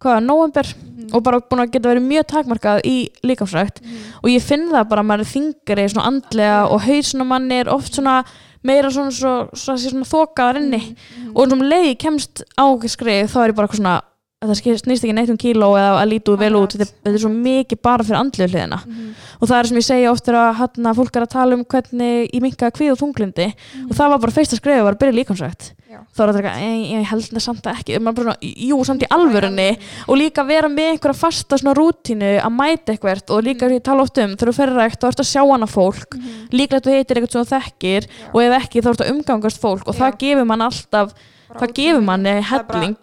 hvaða, 0.00 0.22
november 0.24 0.64
Mhm. 0.64 1.14
og 1.14 1.22
bara 1.22 1.40
búin 1.40 1.60
að 1.64 1.70
geta 1.72 1.88
verið 1.88 2.06
mjög 2.08 2.26
takmarkað 2.32 2.80
í 2.84 3.10
líkamsrækt 3.24 3.80
Mhm. 3.82 3.96
og 4.22 4.30
ég 4.30 4.42
finn 4.42 4.68
það 4.70 4.88
bara 4.88 5.02
að 5.02 5.06
maður 5.06 5.20
er 5.20 5.32
þingari 5.34 5.88
svona 5.92 6.06
andlega 6.10 6.70
og 6.70 6.80
hausinn 6.82 7.20
á 7.22 7.26
manni 7.26 7.60
er 7.60 7.68
oft 7.68 7.92
svona 7.94 8.24
meira 8.64 8.88
svona, 8.90 9.10
svo, 9.12 9.48
svo, 9.54 9.76
svo, 9.76 9.90
svona 9.90 10.04
þokaðar 10.04 10.56
inni 10.56 10.96
Mhm. 10.96 11.32
og 11.36 11.52
um 11.52 11.60
leið 11.60 11.94
ég 11.94 11.98
kemst 11.98 12.42
á 12.58 12.64
skrið 12.88 13.28
þá 13.30 13.44
er 13.44 13.52
ég 13.52 13.54
bara 13.54 13.68
svona 13.68 14.02
að 14.44 14.50
það 14.52 14.80
snýst 14.82 15.04
ekki 15.06 15.14
neitt 15.16 15.30
um 15.32 15.38
kíló 15.40 15.70
eða 15.80 15.92
að 16.02 16.10
lítu 16.10 16.34
vel 16.36 16.50
út, 16.58 16.74
þetta, 16.76 16.92
þetta 17.06 17.16
er 17.16 17.22
svo 17.22 17.30
mikið 17.32 17.78
bara 17.86 18.04
fyrir 18.04 18.18
andlegu 18.20 18.50
hliðina. 18.52 18.78
Mhm. 18.84 19.14
og 19.40 19.48
það 19.48 19.58
er 19.58 19.68
sem 19.70 19.78
ég 19.80 19.86
segja 19.86 20.10
oft 20.12 20.28
er 20.28 20.36
að 20.36 20.58
hérna, 20.58 20.92
fólk 20.96 21.16
er 21.16 21.24
að 21.24 21.32
tala 21.32 21.56
um 21.56 21.64
hvernig 21.64 22.28
ég 22.34 22.42
minkaði 22.44 22.74
kvið 22.76 22.92
og 22.92 22.98
þunglindi 23.00 23.46
og 23.88 23.94
það 23.96 24.12
var 24.12 24.18
bara 24.18 24.36
fyrsta 24.36 24.58
skrifið 24.60 24.84
var 24.84 24.94
að 24.96 25.00
byrja 25.00 25.16
líkansrækt 25.16 25.72
Já. 25.88 25.98
þá 26.12 26.20
er 26.20 26.28
þetta 26.28 26.40
eitthvað, 26.42 26.60
"Ei, 26.60 26.92
ég 26.92 27.04
held 27.06 27.22
það 27.22 27.40
samt 27.46 27.66
ekki. 27.72 27.96
Maður 27.96 28.16
bara 28.16 28.26
svona, 28.26 28.52
jú, 28.68 28.84
samt 28.84 29.02
í 29.02 29.08
alvörunni. 29.08 29.78
Og 30.08 30.16
líka 30.18 30.44
vera 30.46 30.68
með 30.68 30.90
einhverja 30.92 31.16
fasta 31.16 31.56
svona 31.56 31.74
rútínu 31.74 32.40
að 32.42 32.52
mæta 32.52 32.92
eitthvert. 32.92 33.30
Og 33.30 33.42
líka 33.42 33.70
ég 33.70 33.82
tala 33.82 34.02
oft 34.02 34.18
um 34.18 34.36
þegar 34.36 34.52
þú 34.52 34.56
ferð 34.56 34.76
rækt 34.76 35.00
þá 35.00 35.08
ertu 35.08 35.22
að 35.24 35.32
sjá 35.32 35.42
hana 35.50 35.66
fólk. 35.66 36.10
Mhm. 36.12 36.50
líklega 36.52 36.84
þú 36.84 36.92
heitir 36.92 37.16
eitthvað 37.16 37.32
sem 37.32 37.44
þú 37.44 37.48
þekkir. 37.56 38.02
Já. 38.04 38.34
og 38.34 38.40
ef 38.42 38.52
ekki 38.62 38.82
þá 38.82 38.88
ertu 38.92 39.04
að 39.04 39.12
umgangast 39.14 39.60
fólk. 39.60 39.88
Og 39.88 39.94
Já. 39.94 39.98
það 40.00 40.18
gefur 40.18 40.44
mann 40.46 40.60
alltaf 40.60 41.12
það 41.54 41.72
gefur 41.78 42.02
manni 42.02 42.32
mikið. 42.42 42.44
Það 42.50 42.58
er 42.58 42.64
bara 42.64 42.80
helling. 42.80 42.96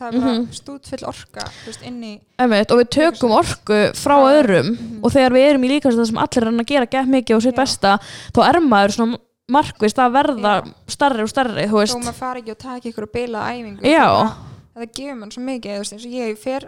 er 0.00 0.20
bara 0.20 0.32
Mhm. 0.32 0.46
stútfull 0.52 1.06
orka 1.08 1.44
veist, 1.66 1.82
inn 1.86 2.02
í 2.02 2.20
einmitt, 2.38 2.70
og 2.70 2.78
við 2.80 2.88
tökum 2.96 3.30
orku 3.36 3.80
frá 3.94 4.16
öðrum 4.32 4.70
Mhm. 4.78 5.00
og 5.04 5.12
þegar 5.12 5.32
við 5.36 5.48
erum 5.50 5.64
í 5.64 5.68
það 6.00 6.06
sem 6.06 6.16
allir 6.18 6.46
er 6.46 6.52
að 6.60 6.66
gera 6.66 6.86
gett 6.86 7.06
mikið 7.08 7.36
og 7.36 7.42
sitt 7.42 7.54
Já. 7.54 7.60
besta 7.62 7.98
þá 8.32 8.48
er 8.48 8.60
maður 8.60 8.94
svona 8.96 9.18
markvist 9.50 9.96
að 9.98 10.12
verða 10.14 10.72
starri 10.86 11.22
og 11.22 11.28
starri, 11.28 11.66
þú 11.68 11.76
veist 11.82 11.96
maður 11.98 12.14
fari 12.14 12.42
ekki 12.42 12.50
og 12.50 12.58
taki 12.58 12.92
ykkur 12.92 13.02
og 13.02 13.12
bila 13.12 13.38
æfingu 13.50 13.82
Já. 13.82 14.32
það, 14.76 14.92
gefur 14.94 15.16
mann 15.18 15.30
svo 15.30 15.42
mikið 15.42 15.78
veist, 15.78 16.06
ég 16.06 16.38
fer 16.38 16.60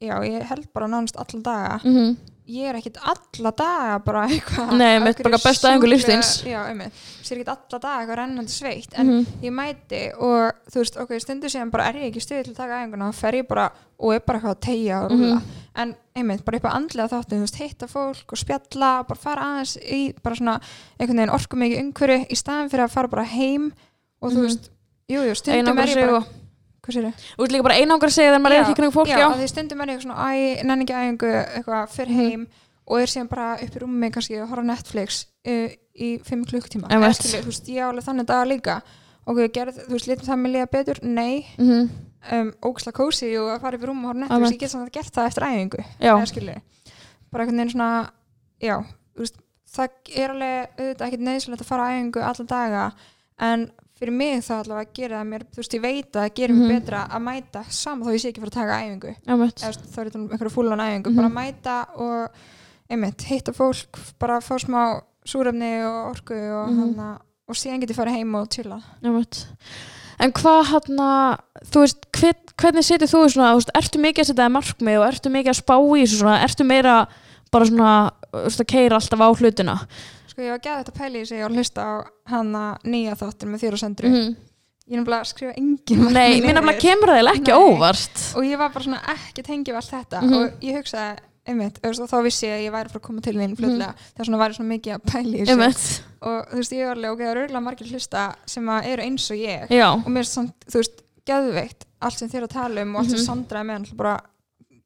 já, 0.00 0.14
ég 0.24 0.42
held 0.46 0.72
bara 0.72 0.86
nánast 0.86 1.16
alla 1.16 1.42
daga 1.42 1.80
mm 1.84 2.16
ég 2.50 2.66
er 2.70 2.78
ekkit 2.80 2.96
alla 3.12 3.50
daga 3.56 3.98
bara 4.04 4.24
eitthvað 4.28 4.72
Nei, 4.76 4.98
hverju 5.00 5.22
bara 5.26 5.38
besta 5.44 5.70
æfingu 5.70 5.88
lífsins. 5.90 6.30
já, 6.44 6.58
einmitt, 6.68 6.92
sér 7.22 7.38
ekkit 7.38 7.52
alla 7.54 7.78
daga 7.84 8.00
eitthvað 8.02 8.18
rennandi 8.20 8.52
sveitt 8.54 8.98
en 8.98 9.06
Mhm. 9.06 9.26
ég 9.42 9.52
mæti 9.54 10.02
og 10.18 10.52
þú 10.72 10.82
veist, 10.82 10.96
ok, 11.00 11.10
stundu 11.20 11.46
síðan 11.52 11.70
bara 11.70 11.88
er 11.88 11.94
ég 12.00 12.10
ekki 12.10 12.20
stuðið 12.24 12.44
til 12.44 12.52
að 12.54 12.56
taka 12.56 12.80
æfinguna 12.82 13.10
þá 13.10 13.14
fer 13.14 13.32
ég 13.40 13.48
bara 13.48 13.70
og 14.00 14.14
er 14.14 14.20
bara 14.26 14.38
eitthvað 14.40 14.56
að 14.56 14.60
tegja 14.66 15.00
og 15.04 15.10
rúla 15.10 15.36
Mhm. 15.36 15.42
en 15.76 15.94
einmitt, 16.16 16.44
bara 16.44 16.58
eitthvað 16.58 16.76
andlega 16.76 17.08
þáttu 17.08 17.36
þú 17.36 17.40
veist, 17.40 17.56
hitta 17.56 17.86
fólk 17.86 18.32
og 18.32 18.38
spjalla 18.38 19.06
bara 19.06 19.20
fara 19.20 19.42
aðeins 19.42 19.76
í 19.84 20.14
bara 20.22 20.34
svona 20.36 20.60
einhvern 20.98 21.16
veginn 21.16 21.34
orku 21.36 21.56
mikið 21.56 21.80
umhverju 21.84 22.26
í 22.30 22.36
staðin 22.36 22.70
fyrir 22.70 22.84
að 22.84 22.90
fara 22.90 23.08
bara 23.08 23.24
heim 23.24 23.72
og 24.22 24.32
þú 24.32 24.36
Mhm. 24.36 24.42
veist, 24.46 24.70
jú, 25.08 25.20
jú, 25.28 25.34
stundum 25.36 25.66
einangra 25.76 25.82
er 25.82 25.86
ég 25.86 25.92
sig 25.94 26.04
bara 26.06 26.16
og 26.16 26.24
hvað 26.84 26.96
sér 26.96 27.08
Þú 27.36 27.44
ert 27.46 27.52
líka 27.54 27.66
bara 27.68 27.78
einangra 27.80 28.10
sig 28.10 28.24
þegar 28.28 28.40
maður 28.44 28.56
er 28.56 28.64
ekki 28.64 28.76
kring 28.80 28.92
fólk, 28.94 29.08
já, 29.12 29.18
já, 29.20 29.26
að 29.30 29.40
því 29.42 29.48
stundum 29.52 29.80
er 29.84 29.92
ég 29.94 30.02
svona, 30.04 30.28
æ, 30.30 30.64
nenni 30.64 30.86
ekki 30.86 30.96
æfingu 31.00 31.30
eitthvað, 31.56 31.88
fyrir 31.96 32.14
Mhm. 32.14 32.30
heim 32.30 32.46
og 32.90 33.00
er 33.00 33.06
síðan 33.12 33.28
bara 33.30 33.48
upp 33.62 33.74
í 33.76 33.80
rúmi 33.84 34.10
kannski 34.10 34.38
að 34.40 34.48
horfa 34.50 34.64
Netflix 34.66 35.26
uh, 35.46 35.68
í 35.94 36.08
fimm 36.26 36.44
klukktíma 36.44 36.88
þú 36.90 37.44
veist, 37.46 37.68
ég 37.68 37.82
á 37.84 37.88
alveg 37.90 38.04
þannig 38.04 38.26
daga 38.26 38.46
líka. 38.50 38.80
Ok, 39.26 39.38
gerð, 39.52 39.76
þú 39.86 39.92
veist, 39.94 40.08
litum 40.08 40.26
það 40.26 40.40
með 40.40 40.54
liða 40.56 40.70
betur? 40.72 40.98
Nei, 41.02 41.46
mm 41.58 41.90
um, 42.32 42.50
ógisla 42.68 42.92
kósi 42.92 43.30
og 43.40 43.48
að 43.54 43.60
fara 43.62 43.76
upp 43.78 43.84
í 43.84 43.88
rúm 43.88 44.02
og 44.04 44.10
horfa. 44.10 44.20
Netflix, 44.26 44.52
ég 44.52 44.58
get 44.60 44.70
samt 44.70 44.88
að 44.88 44.92
gert 44.92 45.14
það 45.14 45.28
eftir 45.30 45.44
æfingu 45.46 45.84
Já, 46.00 46.12
bara 47.30 47.44
einhvern 47.44 47.60
veginn 47.62 47.70
svona 47.72 48.10
já, 48.60 48.74
veist, 49.16 49.36
það 49.70 49.88
er 50.18 50.34
alveg 50.34 50.80
auðvitað 50.80 51.06
ekkert 51.06 51.24
neðsynlegt 51.28 51.62
að 51.64 51.70
fara 51.70 51.86
æfingu 51.94 52.24
alla 52.26 52.44
daga 52.50 52.82
en 53.40 53.70
fyrir 54.00 54.12
mig 54.16 54.40
þá 54.46 54.52
allavega 54.62 54.90
gerir 54.96 55.16
það 55.18 55.28
mér, 55.30 55.42
þú 55.52 55.60
veist, 55.60 55.74
ég 55.76 55.82
veit 55.84 56.10
að 56.16 56.22
það 56.24 56.34
gerir 56.40 56.54
mér 56.56 56.66
Mhm. 56.66 56.74
betra 56.80 57.02
að 57.10 57.22
mæta 57.28 57.64
saman 57.68 58.06
þó 58.08 58.12
ég 58.14 58.20
sé 58.24 58.28
ekki 58.32 58.40
fara 58.40 58.50
að 58.50 58.58
taka 58.60 58.80
æfingu 58.80 59.14
eða 59.26 59.50
þá 59.60 59.98
er 60.00 60.10
þetta 60.10 60.16
um 60.20 60.28
einhverju 60.30 60.54
fúlan 60.56 60.84
æfingu 60.86 61.10
Mhm. 61.10 61.16
bara 61.16 61.28
mæta 61.28 61.76
og 61.96 62.30
einmitt, 62.90 63.22
hitta 63.22 63.52
fólk, 63.52 63.98
bara 64.18 64.40
fá 64.40 64.58
smá 64.58 65.00
súrefni 65.24 65.84
og 65.84 66.16
orku 66.16 66.34
og, 66.34 66.68
Mhm. 66.70 66.96
hana, 66.96 67.20
og 67.48 67.54
síðan 67.54 67.80
get 67.80 67.90
ég 67.90 67.96
farið 67.96 68.16
heim 68.16 68.34
og 68.34 68.48
einmitt 68.48 69.46
En 70.20 70.32
hvað 70.32 70.64
hann 70.64 70.98
þú 71.64 71.80
veist, 71.80 71.96
hvern, 72.12 72.34
hvernig 72.58 72.84
setur 72.84 73.06
þú 73.08 73.24
svona, 73.32 73.54
þú 73.54 73.56
veist, 73.56 73.70
ertu 73.74 73.98
mikið 74.00 74.20
að 74.20 74.26
setja 74.28 74.44
það 74.44 74.52
markmið 74.52 74.98
og 75.00 75.06
ertu 75.14 75.30
mikið 75.32 75.48
að 75.48 75.62
spá 75.62 75.76
í 75.80 76.02
þessu 76.04 76.18
svona, 76.20 76.42
ertu 76.44 76.66
meira 76.66 77.08
bara 77.50 77.64
svona, 77.64 78.10
þú 78.32 78.44
veist, 78.44 78.60
að 78.60 78.66
keira 78.66 78.96
alltaf 79.00 79.18
á 79.20 79.28
hlutina? 79.40 79.86
Sko 80.40 80.46
ég 80.48 80.54
var 80.54 80.62
gæðið 80.64 80.84
þetta 80.84 80.96
pæli 80.96 81.20
í 81.20 81.26
sig 81.28 81.44
og 81.44 81.52
hlusta 81.52 81.84
á 81.84 81.92
hana 82.32 82.64
nýja 82.84 83.16
þáttin 83.20 83.50
með 83.52 83.64
þér 83.64 83.76
og 83.76 83.82
sendru 83.84 84.08
Mhm. 84.10 84.36
ég 84.90 84.94
er 84.96 85.00
nefnilega 85.00 85.20
að 85.20 85.30
skrifa 85.30 85.54
engin 85.56 86.12
Nei, 86.12 86.40
mér 86.40 86.54
niður. 86.56 86.78
kemur 86.80 87.08
það 87.12 87.32
ekki 87.34 87.52
Nei. 87.52 87.60
óvart. 87.60 88.22
Og 88.36 88.42
ég 88.44 88.58
var 88.58 88.70
bara 88.70 88.84
svona 88.84 89.02
ekki 89.14 89.42
tengið 89.46 89.74
allt 89.76 89.90
þetta. 89.90 90.22
Mhm. 90.22 90.34
og 90.34 90.52
ég 90.60 90.74
hugsaði, 90.80 91.18
einmitt, 91.46 91.78
og 91.84 91.92
þá 92.10 92.22
vissi 92.24 92.46
ég 92.46 92.56
að 92.56 92.64
ég 92.66 92.72
væri 92.72 92.88
frá 92.90 92.98
að 92.98 93.02
koma 93.02 93.20
til 93.20 93.34
þín 93.34 93.56
fljóðlega 93.56 93.94
þess 94.16 94.26
vegna 94.28 94.38
væri 94.40 94.54
svona 94.56 94.72
mikið 94.74 94.94
að 94.94 95.04
pæli 95.12 95.34
í 95.40 95.46
sig 95.46 95.54
Einmitt, 95.54 96.02
og 96.22 96.46
þú 96.50 96.56
veist, 96.56 96.72
ég 96.72 96.86
var 96.86 96.96
alveg, 96.96 97.10
ok, 97.12 97.18
það 97.20 97.30
eru 97.30 97.44
örgulega 97.46 97.62
margir 97.62 97.86
hlusta 97.92 98.34
sem 98.46 98.68
eru 98.68 99.02
eins 99.02 99.30
og 99.30 99.36
ég. 99.36 99.68
Já, 99.70 99.88
og 99.94 100.06
mér 100.10 100.18
er 100.18 100.30
samt, 100.30 100.54
þú 100.66 100.76
veist, 100.82 101.02
geðveikt 101.26 101.84
allt 102.02 102.18
sem 102.18 102.28
þér 102.28 102.42
að 102.44 102.52
tala 102.52 102.82
um 102.82 102.96
og 102.96 103.00
allt 103.02 103.10
sem 103.10 103.18
Mhm. 103.18 103.26
Sandra 103.26 103.60
er 103.60 103.64
með 103.64 103.96
bara 103.96 104.20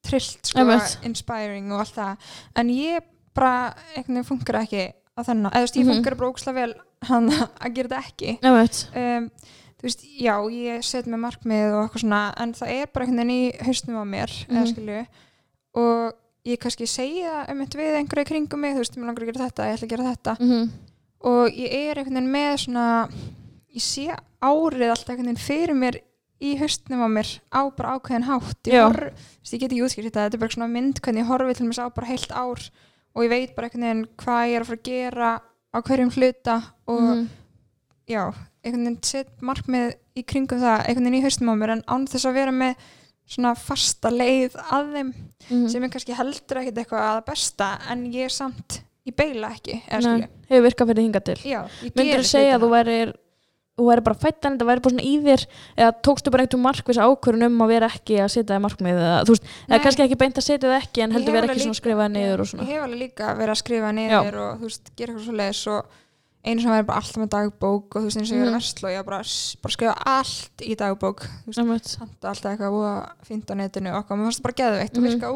trillt, 0.04 0.44
sko, 0.46 0.60
inspiring 1.04 1.72
og 1.72 1.80
allt 1.80 1.94
það, 1.94 2.16
en 2.56 2.68
ég 2.68 3.00
bara 3.34 3.74
einhvern 3.96 4.14
veginn 4.14 4.24
funkar 4.28 4.60
ekki 4.62 4.92
á 5.14 5.20
þennan 5.22 5.52
eða 5.52 5.60
þú 5.62 5.66
veist, 5.68 5.76
ég 5.78 5.86
funkar 5.90 6.16
bara 6.18 6.30
ókslega 6.32 6.54
vel 6.60 6.74
hann 7.08 7.28
að 7.64 7.74
gera 7.76 7.88
þetta 7.88 8.00
ekki. 8.02 8.32
Einmitt. 8.42 8.80
Um, 8.96 9.28
þú 9.78 9.86
veist, 9.88 10.04
já, 10.18 10.34
ég 10.56 10.84
set 10.88 11.06
með 11.06 11.22
markmið 11.26 11.74
og 11.76 11.80
eitthvað 11.84 12.04
svona, 12.04 12.20
en 12.40 12.54
það 12.58 12.72
er 12.74 12.86
bara 12.94 13.04
einhvern 13.06 13.20
veginn 13.22 13.34
í 13.36 13.66
hausnum 13.68 14.00
á 14.00 14.04
mér, 14.14 14.32
eða 14.48 14.60
Mhm. 14.64 14.72
skilju 14.72 15.06
og 15.74 16.14
ég 16.46 16.58
kannski 16.60 16.86
segja 16.88 17.44
um 17.50 17.60
þetta 17.64 17.78
við 17.80 17.98
einhverju 17.98 18.24
í 18.24 18.28
kringum 18.30 18.60
mig, 18.60 18.74
þú 18.74 18.82
veist, 18.84 18.96
mér 18.98 19.06
langar 19.10 19.24
að 19.24 19.30
gera 19.32 19.44
þetta 19.48 19.68
ég 19.68 19.76
ætla 19.78 19.86
að 19.88 19.92
gera 19.94 20.10
þetta. 20.14 20.36
Mhm. 20.40 20.70
og 21.24 21.46
ég 21.56 21.72
er 21.72 21.96
einhvern 21.96 22.18
veginn 22.18 22.32
með 22.34 22.56
svona 22.66 22.86
ég 23.74 23.80
sé 23.82 24.02
árið 24.44 24.90
alltaf 24.92 25.08
einhvern 25.14 25.30
veginn 25.30 25.40
fyrir 25.46 25.74
mér 25.78 25.96
í 26.44 26.50
hausnum 26.60 27.00
á 27.00 27.08
mér 27.08 27.28
á 27.48 27.60
bara 27.74 27.94
ákveðin 27.98 28.26
hátt. 28.28 28.60
Ég, 28.68 28.74
Já. 28.76 28.84
hor, 28.84 28.98
þú 29.14 29.40
veist, 29.40 29.54
ég 29.54 29.60
get 29.62 29.70
ekki 29.72 29.84
útskýrt 29.86 30.08
þetta, 30.10 30.24
þetta 30.28 30.34
er 30.34 30.42
bara 30.44 30.54
svona 30.56 30.68
mynd 30.74 31.00
hvernig 31.00 31.22
ég 31.24 31.30
horfi 31.30 31.54
til 31.56 31.66
mér 31.66 31.80
á 31.80 31.86
bara 31.94 32.06
heilt 32.10 32.28
ár 32.34 32.60
og 33.14 33.22
ég 33.24 33.30
veit 33.30 33.54
bara 33.56 33.68
einhvern 33.68 33.84
veginn 33.86 34.06
hvað 34.16 34.48
ég 34.50 34.56
er 34.56 34.64
að 34.64 34.66
fara 34.66 34.80
að 34.80 34.88
gera 34.90 35.30
á 35.74 35.78
hverjum 35.82 36.10
hluta 36.16 36.56
og 36.86 37.00
Mhm. 37.02 37.28
já, 38.08 38.22
einhvern 38.64 38.84
veginn 38.84 39.02
set 39.02 39.40
markmið 39.42 39.94
í 40.16 40.24
kringum 40.24 40.60
það, 40.60 40.86
einhvern 40.88 41.04
veginn 41.08 41.20
í 41.20 41.24
haustum 41.24 41.48
á 41.50 41.54
mér 41.56 41.70
en 41.72 41.82
án 41.88 42.06
þess 42.06 42.26
að 42.26 42.34
vera 42.34 42.50
með 42.52 42.74
svona 43.26 43.54
fasta 43.56 44.10
leið 44.10 44.54
að 44.70 44.92
þeim 44.94 45.14
Mhm. 45.50 45.68
sem 45.68 45.84
er 45.84 45.88
kannski 45.88 46.14
heldur 46.14 46.58
ekkert 46.60 46.78
eitthvað 46.78 47.04
að 47.10 47.24
besta 47.26 47.78
en 47.90 48.04
ég 48.12 48.24
er 48.24 48.28
samt, 48.30 48.82
ég 49.06 49.14
beila 49.16 49.48
ekki 49.50 49.80
Nei, 49.90 50.28
hefur 50.50 50.68
virkað 50.70 50.88
fyrir 50.88 51.04
hingað 51.08 51.24
til 51.24 51.36
já, 51.36 51.64
ég 51.82 51.94
myndur 51.94 52.04
geri 52.04 52.22
þú 52.22 52.28
segja 52.34 52.58
að 52.58 52.62
þú 52.62 52.70
værir 52.70 53.14
þú 53.74 53.84
væri 53.88 54.02
bara 54.06 54.14
fætt 54.22 54.46
en 54.46 54.54
þetta 54.54 54.66
væri 54.68 54.80
bara 54.84 54.92
svona 54.94 55.02
í 55.08 55.14
þér 55.24 55.42
eða 55.82 55.92
tókstu 56.06 56.28
bara 56.30 56.42
einhvern 56.46 56.62
markvis 56.62 56.98
ákvörun 57.02 57.42
um 57.48 57.56
að 57.64 57.68
vera 57.74 57.88
ekki 57.90 58.14
að 58.22 58.28
setja 58.30 58.54
það 58.54 58.62
markmið 58.68 58.94
eða, 59.02 59.16
veist, 59.26 59.44
eða 59.68 59.80
kannski 59.82 60.02
ekki 60.04 60.18
beint 60.20 60.36
að 60.38 60.44
setja 60.46 60.68
það 60.70 60.78
ekki 60.84 60.98
en 61.02 61.10
heldur 61.16 61.34
vera 61.34 61.46
ekki 61.48 61.58
svona 61.64 61.74
líka- 61.74 61.82
skrifað 61.82 62.08
niður 62.14 62.38
og 62.44 62.48
ég 62.54 62.70
hef 62.70 62.84
alveg 62.86 63.00
líka 63.02 63.24
verið 63.40 63.54
að 63.54 63.60
skrifa 63.64 63.90
niður 63.98 64.34
og 64.44 64.52
þú 64.60 64.64
veist, 64.68 64.84
gera 64.94 65.10
eitthvað 65.12 65.26
svo 65.26 65.34
leiðis 65.40 65.62
og 65.74 65.82
einu 66.44 66.60
sem 66.60 66.70
væri 66.70 66.86
bara 66.86 66.98
alltaf 67.00 67.18
með 67.24 67.30
dagbók 67.34 67.88
og 67.96 67.98
þú 67.98 68.04
veist 68.04 68.18
eins 68.20 68.30
og 68.30 68.36
ég 68.36 68.38
er 68.38 68.44
Mhm. 68.44 68.54
að 68.54 68.58
versla 68.60 68.86
og 68.88 68.94
ég 68.94 69.04
bara, 69.04 69.20
bara 69.64 69.74
skrifa 69.74 69.94
allt 70.06 70.56
í 70.62 70.74
dagbók 70.76 71.18
þú 71.48 71.66
veist, 71.66 71.98
handa 71.98 72.28
alltaf 72.30 72.50
eitthvað 72.52 72.74
voða 72.78 72.96
fínt 73.26 73.50
á 73.50 73.54
netinu 73.58 73.90
og 73.96 74.06
mér 74.06 74.22
fannst 74.28 74.38
það 74.38 74.46
bara 74.46 74.58
geðveikt 74.62 74.94
Mhm. 74.94 75.02
og 75.02 75.10
virka 75.10 75.26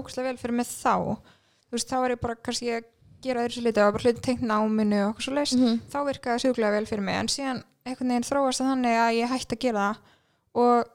bara 2.21 2.35
kannski 2.37 2.71
að 2.77 2.85
gera 3.21 3.41
þessu 3.49 3.63
liti 3.65 3.81
og 3.83 3.93
bara 3.95 4.03
hluti 4.05 4.21
tengt 4.23 4.43
náminu 4.47 4.99
og 5.09 5.17
okkur 5.17 5.23
svo 5.27 5.33
leiðis 5.35 5.57
Mhm. 5.59 5.81
þá 5.91 5.99
virkaði 6.07 6.39
sjúklega 6.45 6.71
vel 6.71 6.87
fyrir 6.87 7.03
mig 7.03 7.15
en 7.17 7.27
síðan 7.27 7.63
einhvern 7.89 8.13
veginn 8.15 8.29
þróast 8.29 8.61
það 8.63 8.71
þannig 8.73 8.99
að 9.03 9.17
ég 9.19 9.33
hætti 9.33 9.57
að 9.59 9.63
gera 9.67 9.87
það 9.89 9.97
og, 10.63 10.91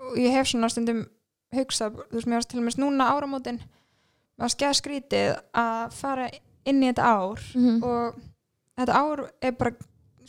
og 0.00 0.16
ég 0.20 0.32
hef 0.36 0.48
svona 0.50 0.70
stundum 0.72 1.02
hugsað, 1.54 1.96
þú 2.10 2.14
veist, 2.18 2.28
mér 2.30 2.38
varst 2.40 2.50
til 2.52 2.60
og 2.60 2.66
með 2.68 2.78
núna 2.84 3.08
áramótin 3.10 3.58
mér 3.60 4.44
varst 4.46 4.58
geða 4.60 4.78
skrítið 4.78 5.30
að 5.60 5.96
fara 5.98 6.28
inn 6.64 6.82
í 6.84 6.90
þetta 6.92 7.08
ár 7.10 7.40
Mhm. 7.54 7.82
og 7.82 8.20
þetta 8.78 8.94
ár 9.00 9.24
er 9.42 9.52
bara 9.52 9.72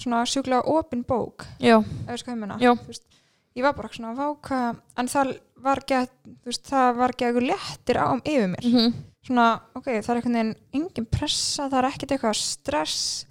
svona 0.02 0.24
sjúklega 0.26 0.66
opin 0.66 1.04
bók 1.06 1.46
ef 1.60 1.86
við 2.08 2.18
skoðum 2.24 2.44
hérna 2.48 2.58
Já. 2.60 2.72
Þú 2.74 2.88
veist, 2.88 3.04
ég 3.56 3.64
var 3.64 3.74
bara 3.78 3.90
svona 3.94 4.16
váka 4.18 4.76
en 4.98 5.08
það 5.08 5.40
var 5.62 5.80
gett 5.88 6.12
þú 6.26 6.50
veist, 6.50 6.66
það 6.72 6.96
var 6.98 7.12
gett 7.14 7.28
eitthvað 7.36 7.50
léttir 7.52 7.98
á 8.02 8.08
yfir 8.26 8.48
mér 8.56 8.66
Mhm. 8.66 8.94
svona, 9.24 9.62
ok, 9.76 9.86
það 10.02 10.10
er 10.10 10.16
einhvern 10.16 10.34
veginn 10.34 10.56
engin 10.74 11.06
pressa, 11.06 11.70
það 11.70 11.78
er 11.84 11.90
ekkert 11.92 12.12
eitthvað 12.16 12.36
stress 12.42 13.26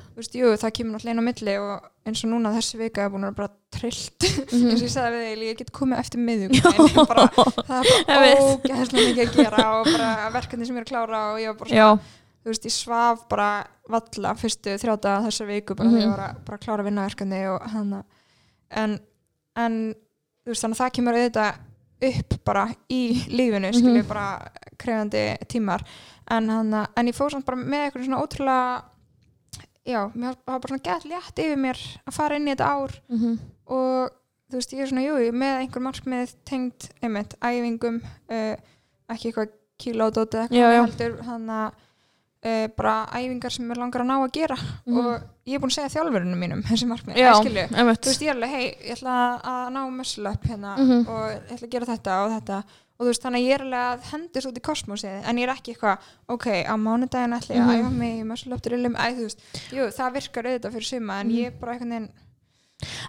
þú 0.00 0.16
veist, 0.16 0.32
jú, 0.34 0.46
það 0.56 0.72
kemur 0.72 0.96
náttúrulega 0.96 1.10
inn 1.12 1.20
á 1.20 1.28
milli 1.28 1.56
og 1.60 1.90
eins 2.06 2.22
og 2.24 2.30
núna 2.30 2.52
þessi 2.54 2.78
vika 2.78 3.04
er 3.04 3.10
búin 3.10 3.26
að 3.26 3.34
bara 3.36 3.48
trillt. 3.74 4.22
Mhm. 4.52 4.68
eins 4.70 4.82
og 4.82 4.86
ég 4.86 4.92
sagði 4.94 5.16
við 5.16 5.26
þig, 5.26 5.46
ég 5.50 5.58
get 5.58 5.72
komið 5.72 5.98
eftir 5.98 6.20
bara, 7.08 7.24
það 7.66 7.90
er 7.90 8.04
bara 8.06 8.28
ógæðslega 8.46 9.08
mikið 9.08 9.24
að 9.26 9.36
gera 9.40 9.64
og 9.80 9.90
bara 9.90 10.30
verkefni 10.36 10.66
sem 10.66 10.76
ég 10.76 10.80
er 10.80 10.86
að 10.86 10.92
klára 10.92 11.20
og 11.32 11.40
ég 11.42 11.50
var 11.52 11.58
bara 11.60 11.70
svona, 11.70 11.98
þú 12.46 12.52
veist, 12.52 12.66
ég 12.70 12.76
svaf 12.76 13.26
bara 13.28 13.48
valla 13.90 14.34
fyrstu 14.38 14.76
þrjáta 14.78 15.16
þessa 15.26 15.46
viku 15.50 15.74
bara 15.74 15.88
þegar 15.90 15.98
Mhm. 15.98 16.06
ég 16.06 16.16
var 16.16 16.24
að 16.30 16.44
bara 16.46 16.58
klára 16.58 16.84
vinnaverkefni 16.86 17.40
og 17.54 17.70
hann 17.70 18.04
en, 18.70 19.00
en 19.56 19.94
þú 20.44 20.52
veist, 20.54 20.62
þannig 20.62 20.76
að 20.78 20.82
það 20.84 20.92
kemur 20.92 21.14
auðvitað 21.18 21.54
upp 22.06 22.44
bara 22.44 22.66
í 22.92 23.02
lífinu, 23.32 23.70
skilju 23.72 24.02
Mhm. 24.02 24.08
bara 24.08 24.50
krefandi 24.78 25.36
tímar. 25.48 25.80
En, 26.28 26.48
hann, 26.50 26.74
en 26.74 27.06
ég 27.06 27.14
fór 27.14 27.30
samt 27.30 27.46
bara 27.46 27.56
með 27.56 27.86
eitthvað 27.90 28.04
svona 28.06 28.20
ótrúlega 28.22 28.82
já, 29.86 30.00
mér 30.14 30.34
var 30.46 30.58
bara 30.60 30.68
svona 30.72 30.82
gett 30.84 31.04
létt 31.10 31.38
yfir 31.44 31.56
mér 31.62 31.78
að 32.06 32.12
fara 32.16 32.36
inn 32.36 32.48
í 32.48 32.54
þetta 32.54 32.70
ár 32.74 32.94
Mhm. 33.08 33.38
og 33.66 34.10
þú 34.50 34.58
veist, 34.60 34.72
ég 34.76 34.80
er 34.84 34.86
svona, 34.90 35.02
jú, 35.06 35.16
ég 35.18 35.28
er 35.32 35.38
með 35.40 35.56
einhver 35.62 35.82
markmið 35.82 36.34
tengt, 36.44 36.90
einmitt, 37.02 37.34
æfingum 37.42 38.00
uh, 38.30 38.54
ekki 39.10 39.32
eitthvað 39.32 39.50
kílódóti 39.78 40.38
eða 40.38 40.48
eitthvað 40.50 40.86
heldur 40.86 41.22
hann 41.26 41.48
að 41.50 41.72
uh, 42.46 42.66
bara 42.76 42.94
æfingar 43.12 43.50
sem 43.52 43.66
mér 43.68 43.76
langar 43.82 44.02
að 44.04 44.06
ná 44.10 44.16
að 44.22 44.32
gera 44.32 44.56
Mhm. 44.86 44.98
og 44.98 45.20
ég 45.46 45.54
er 45.54 45.60
búin 45.60 45.70
að 45.70 45.78
segja 45.78 45.94
þjálfurinn 45.96 46.38
mínum 46.38 46.62
þessi 46.68 46.86
markmið, 46.86 47.16
já, 47.16 47.30
ég 47.32 47.42
skilju 47.42 47.66
þú 47.74 47.86
veist, 47.90 48.22
ég 48.22 48.28
er 48.30 48.34
alveg, 48.34 48.50
hei, 48.50 48.66
ég 48.86 48.96
ætla 48.96 49.16
að 49.42 49.70
ná 49.74 49.80
muscle 49.90 50.30
up 50.30 50.42
hérna 50.44 50.76
Mhm. 50.78 51.08
og 51.08 51.30
ég 51.30 51.54
ætla 51.56 51.66
að 51.66 51.70
gera 51.70 51.86
þetta 51.86 52.18
og 52.24 52.30
þetta 52.36 52.62
og 52.98 53.04
þú 53.04 53.08
veist, 53.10 53.22
þannig 53.22 53.42
að 53.42 53.46
ég 53.46 53.54
er 53.54 53.64
alveg 53.66 53.86
að 53.86 54.06
hendis 54.12 54.46
út 54.46 54.56
í 54.58 54.64
kosmosið 54.68 55.16
en 55.28 55.36
ég 55.36 55.48
er 55.48 55.54
ekki 55.54 55.74
eitthvað, 55.74 55.98
ok, 56.28 56.46
á 56.64 56.74
mánudaginn 56.80 57.36
ætla 57.36 57.54
ég 57.56 57.60
að 57.60 57.66
Mhm. 57.66 57.80
æfa 57.84 57.90
mig 57.92 58.20
í 58.20 58.24
jú, 59.72 59.88
það 59.92 60.14
virkar 60.16 60.44
auðvitað 60.44 60.72
fyrir 60.72 60.88
suma 60.88 61.20
en 61.20 61.26
Mhm. 61.28 61.36
ég 61.36 61.46
er 61.46 61.50
bara 61.60 61.72
veginn 61.90 62.08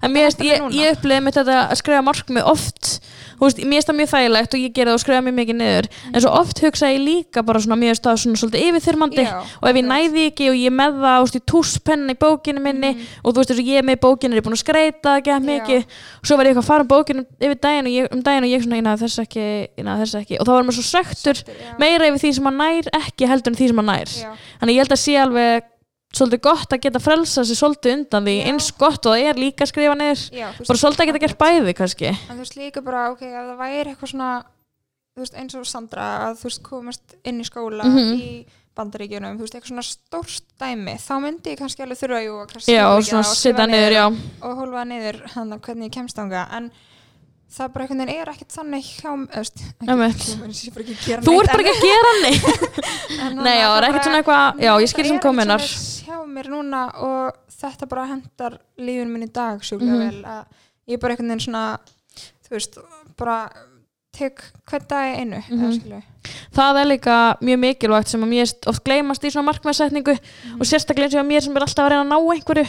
En 0.01 0.13
mér, 0.13 0.29
ég, 0.39 0.61
ég 0.71 0.95
upplifði 0.95 1.23
mitt 1.23 1.35
þetta 1.35 1.69
að 1.69 1.75
skrifa 1.75 2.01
markmið 2.01 2.45
oft 2.47 3.01
veist, 3.45 3.57
mér 3.61 3.77
finnst 3.77 3.89
það 3.91 3.97
mjög 3.99 4.09
þægilegt 4.13 4.53
og 4.57 4.59
ég 4.63 4.73
gera 4.73 4.89
það 4.91 4.97
og 4.97 5.01
skrifa 5.03 5.21
mjög 5.27 5.35
mikið 5.37 5.57
niður. 5.61 5.87
En 6.13 6.21
svo 6.23 6.31
oft 6.39 6.59
hugsa 6.63 6.89
ég 6.89 7.01
líka 7.05 7.43
bara 7.45 7.59
svona 7.59 7.77
finnst 7.81 8.03
það 8.07 8.17
svona 8.23 8.39
svolítið 8.41 8.65
yfirþyrmandi 8.67 9.23
Já, 9.27 9.33
og 9.61 9.69
ef 9.69 9.75
ég 9.77 9.85
næði 9.87 10.23
ekki 10.31 10.49
og 10.49 10.57
ég 10.57 10.73
með 10.77 10.97
það 11.03 11.19
veist, 11.21 11.37
í 11.37 11.43
túspenna 11.51 12.13
í 12.15 12.17
bókinu 12.17 12.59
minni 12.63 12.91
Mhm. 12.95 13.05
og 13.23 13.33
þú 13.33 13.37
veist 13.37 13.49
þess 13.51 13.61
að 13.61 13.71
ég 13.73 13.85
með 13.87 13.99
bókinu 14.07 14.33
er 14.37 14.41
búin 14.41 14.57
að 14.57 14.63
skreita 14.65 15.15
ekki 15.21 15.31
Já. 15.31 15.39
mikið. 15.39 15.81
Og 16.21 16.25
svo 16.27 16.37
var 16.37 16.45
ég 16.45 16.51
eitthvað 16.55 16.65
að 16.65 16.71
fara 16.71 16.81
um 16.81 16.87
bókinu 16.87 17.25
yfir 17.41 17.59
daginn 17.61 17.85
og 17.87 17.93
ég, 17.93 18.07
um 18.11 18.21
daginn 18.21 18.43
og 18.43 18.49
ég 18.49 18.61
svona, 18.63 18.77
ég 18.77 18.85
næði 18.87 19.01
þess 19.05 19.19
ekki 19.23 19.45
ég 19.77 19.83
næði 19.85 20.01
þess 20.03 20.15
ekki. 20.21 20.39
Og 20.39 20.45
þá 20.47 20.51
var 20.57 20.63
maður 20.63 20.77
svo 20.81 20.87
söktur 20.97 21.43
meira 21.79 22.07
yfir 22.09 22.19
því 22.25 22.33
sem 22.33 22.43
maður 22.43 22.57
nær 22.57 22.89
ekki 23.01 23.27
heldur 23.27 23.51
en 23.53 23.57
því 23.61 23.67
sem 23.67 23.75
maður 23.75 23.91
nær. 23.93 24.09
Þannig 24.61 24.73
ég 24.75 24.81
held 24.81 24.93
að 24.97 25.03
sé 25.05 25.13
alveg 25.21 25.63
svolítið 26.17 26.41
gott 26.47 26.73
að 26.75 26.81
geta 26.87 26.99
frelsa 27.03 27.45
sig 27.47 27.57
svolítið 27.59 27.93
undan 27.97 28.27
því 28.27 28.35
Já. 28.37 28.45
eins 28.51 28.67
gott 28.77 29.05
og 29.05 29.15
það 29.15 29.29
er 29.31 29.41
líka 29.41 29.63
að 29.65 29.71
skrifa 29.71 29.95
niður 29.99 30.21
veist, 30.33 30.67
bara 30.67 30.81
svolítið 30.83 31.03
að 31.05 31.09
geta 31.11 31.23
gert 31.25 31.39
bæði 31.41 31.73
kannski 31.79 32.07
en 32.13 32.35
þú 32.35 32.39
veist 32.43 32.57
líka 32.59 32.83
bara, 32.85 33.05
ok, 33.13 33.21
ef 33.27 33.49
það 33.51 33.57
væri 33.63 33.91
eitthvað 33.93 34.11
svona 34.13 34.29
þú 35.17 35.23
veist, 35.25 35.35
eins 35.41 35.55
og 35.57 35.65
Sandra 35.65 36.07
að 36.27 36.39
þú 36.41 36.49
veist, 36.49 36.63
komast 36.63 37.15
inn 37.25 37.41
í 37.41 37.45
skóla 37.47 37.83
Mhm. 37.87 38.13
í 38.21 38.45
bandaríkjunum, 38.77 39.37
þú 39.39 39.41
veist, 39.41 39.55
eitthvað 39.57 39.71
svona 39.73 39.85
stórt 39.87 40.43
dæmi, 40.61 40.93
þá 41.01 41.13
myndi 41.23 41.49
ég 41.55 41.57
kannski 41.57 41.81
alveg 41.81 41.97
þurfa 41.97 42.19
jú, 42.21 42.35
að 42.45 42.67
já, 42.69 42.83
og 42.93 43.01
svona 43.07 43.23
skrifa 43.25 43.65
niður, 43.65 43.95
já 43.97 44.05
og 44.45 44.57
hólfa 44.59 44.83
niður 44.85 45.17
hann 45.33 45.59
hvernig 45.59 45.89
ég 45.89 45.95
kemst 45.97 46.19
ánga 46.21 46.43
en 46.53 46.69
það 47.47 47.71
bara 47.73 47.83
einhvern 47.85 48.01
veginn 48.03 48.21
er 48.21 48.29
ekkert 48.33 48.51
þannig 48.57 48.83
hjá 48.97 49.11
þú 49.87 51.35
ert 51.39 51.51
bara 51.51 51.63
ekki 51.63 51.73
að 51.73 51.83
gera 51.83 52.11
neitt 52.23 52.47
Nei, 53.45 53.55
já, 53.57 53.67
það 53.67 53.77
er 53.77 53.87
ekkert 53.87 54.07
svona 54.07 54.19
eitthvað 54.21 54.61
Já, 54.65 54.71
ég 54.83 54.91
skil 54.91 55.05
sem 55.07 55.21
kominar 55.23 55.63
hjá 55.63 56.17
mér 56.27 56.49
núna 56.53 56.81
og 57.07 57.37
þetta 57.57 57.87
bara 57.89 58.05
hendar 58.11 58.57
lífinu 58.77 59.13
minn 59.13 59.27
í 59.27 59.31
dag 59.33 59.63
sjúklega 59.65 59.95
Mhm. 59.97 60.03
vel 60.03 60.19
að 60.23 60.43
ég 60.93 61.01
bara 61.01 61.15
einhvern 61.15 61.31
veginn 61.33 61.45
svona 61.47 61.63
þú 62.47 62.53
veist, 62.57 62.77
bara 63.19 63.37
tek 64.17 64.41
hvern 64.69 64.87
dag 64.89 65.17
einu 65.21 65.41
Mhm. 65.47 66.03
það 66.55 66.79
er 66.81 66.85
líka 66.91 67.17
mjög 67.41 67.59
mikilvægt 67.63 68.07
sem 68.11 68.21
að 68.23 68.31
mér 68.33 68.53
oft 68.67 68.83
gleymast 68.83 69.23
í 69.23 69.31
svona 69.31 69.51
markmæðsetningu 69.53 70.15
Mhm. 70.17 70.59
og 70.61 70.65
sérstaklega 70.65 71.07
eins 71.09 71.19
og 71.19 71.25
mér 71.31 71.41
sem 71.43 71.55
er 71.57 71.61
alltaf 71.61 71.85
að 71.85 71.89
reyna 71.91 72.03
að 72.03 72.11
ná 72.11 72.17
einhverju 72.35 72.67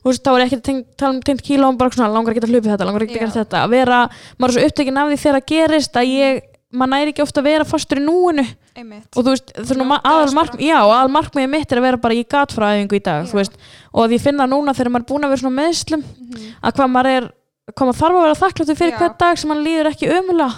Þú 0.00 0.08
veist, 0.10 0.22
þá 0.24 0.30
er 0.32 0.44
ekki 0.46 0.58
að 0.60 0.84
tala 0.96 1.12
um 1.14 1.20
tengt 1.22 1.42
kíló 1.44 1.70
bara 1.78 1.90
svona, 1.92 2.12
langar 2.14 2.32
ekki 2.34 2.44
að 2.46 2.52
hlupið 2.54 2.70
þetta, 2.72 2.86
langar 2.88 3.02
ekki 3.04 3.16
að 3.16 3.20
gera 3.20 3.34
þetta. 3.36 3.64
Að 3.66 3.70
vera, 3.74 3.98
maður 4.38 4.50
er 4.50 4.56
svo 4.56 4.68
upptekinn 4.70 4.96
af 5.02 5.08
því 5.10 5.18
þegar 5.20 5.36
það 5.40 5.46
gerist 5.52 5.96
að 6.00 6.08
ég, 6.14 6.40
maður 6.72 6.92
næri 6.94 7.12
ekki 7.12 7.22
ofta 7.26 7.40
að 7.42 7.48
vera 7.50 7.64
fastur 7.68 8.00
í 8.00 8.04
núinu. 8.06 8.44
Einmitt. 8.80 9.08
Og 9.18 9.24
þú 9.26 9.34
veist, 9.34 9.50
aðal 9.58 10.22
þess 10.24 10.36
mark, 10.38 10.52
bara. 10.54 10.62
já, 10.64 10.78
aðal 10.80 11.10
markmiðið 11.16 11.50
mitt 11.52 11.72
er 11.74 11.80
að 11.80 11.86
vera 11.88 11.96
bara 12.00 12.14
ég 12.16 12.28
gat 12.30 12.52
frá 12.54 12.66
æfingu 12.78 12.96
í 12.96 13.02
dag, 13.02 13.26
veist. 13.34 13.58
Og 13.92 14.04
að 14.06 14.14
ég 14.16 14.22
finna 14.24 14.46
núna 14.46 14.72
þegar 14.78 14.92
maður 14.94 15.04
er 15.04 15.10
búin 15.10 15.26
að 15.26 15.32
vera 15.34 15.42
svona 15.42 15.58
meðslum 15.60 16.04
Mhm. 16.06 16.48
að 16.62 16.72
hvað 16.78 16.90
maður 16.94 17.10
er, 17.18 17.26
maður 17.76 17.98
þarf 18.00 18.16
að 18.16 18.24
vera 18.24 18.38
þakkláttur 18.40 18.78
fyrir 18.80 18.96
hvern 18.98 19.18
dag 19.18 19.38
sem 19.38 19.50
maður 19.50 19.66
líður 19.66 19.90
ekki 19.90 20.08
ömulega 20.14 20.54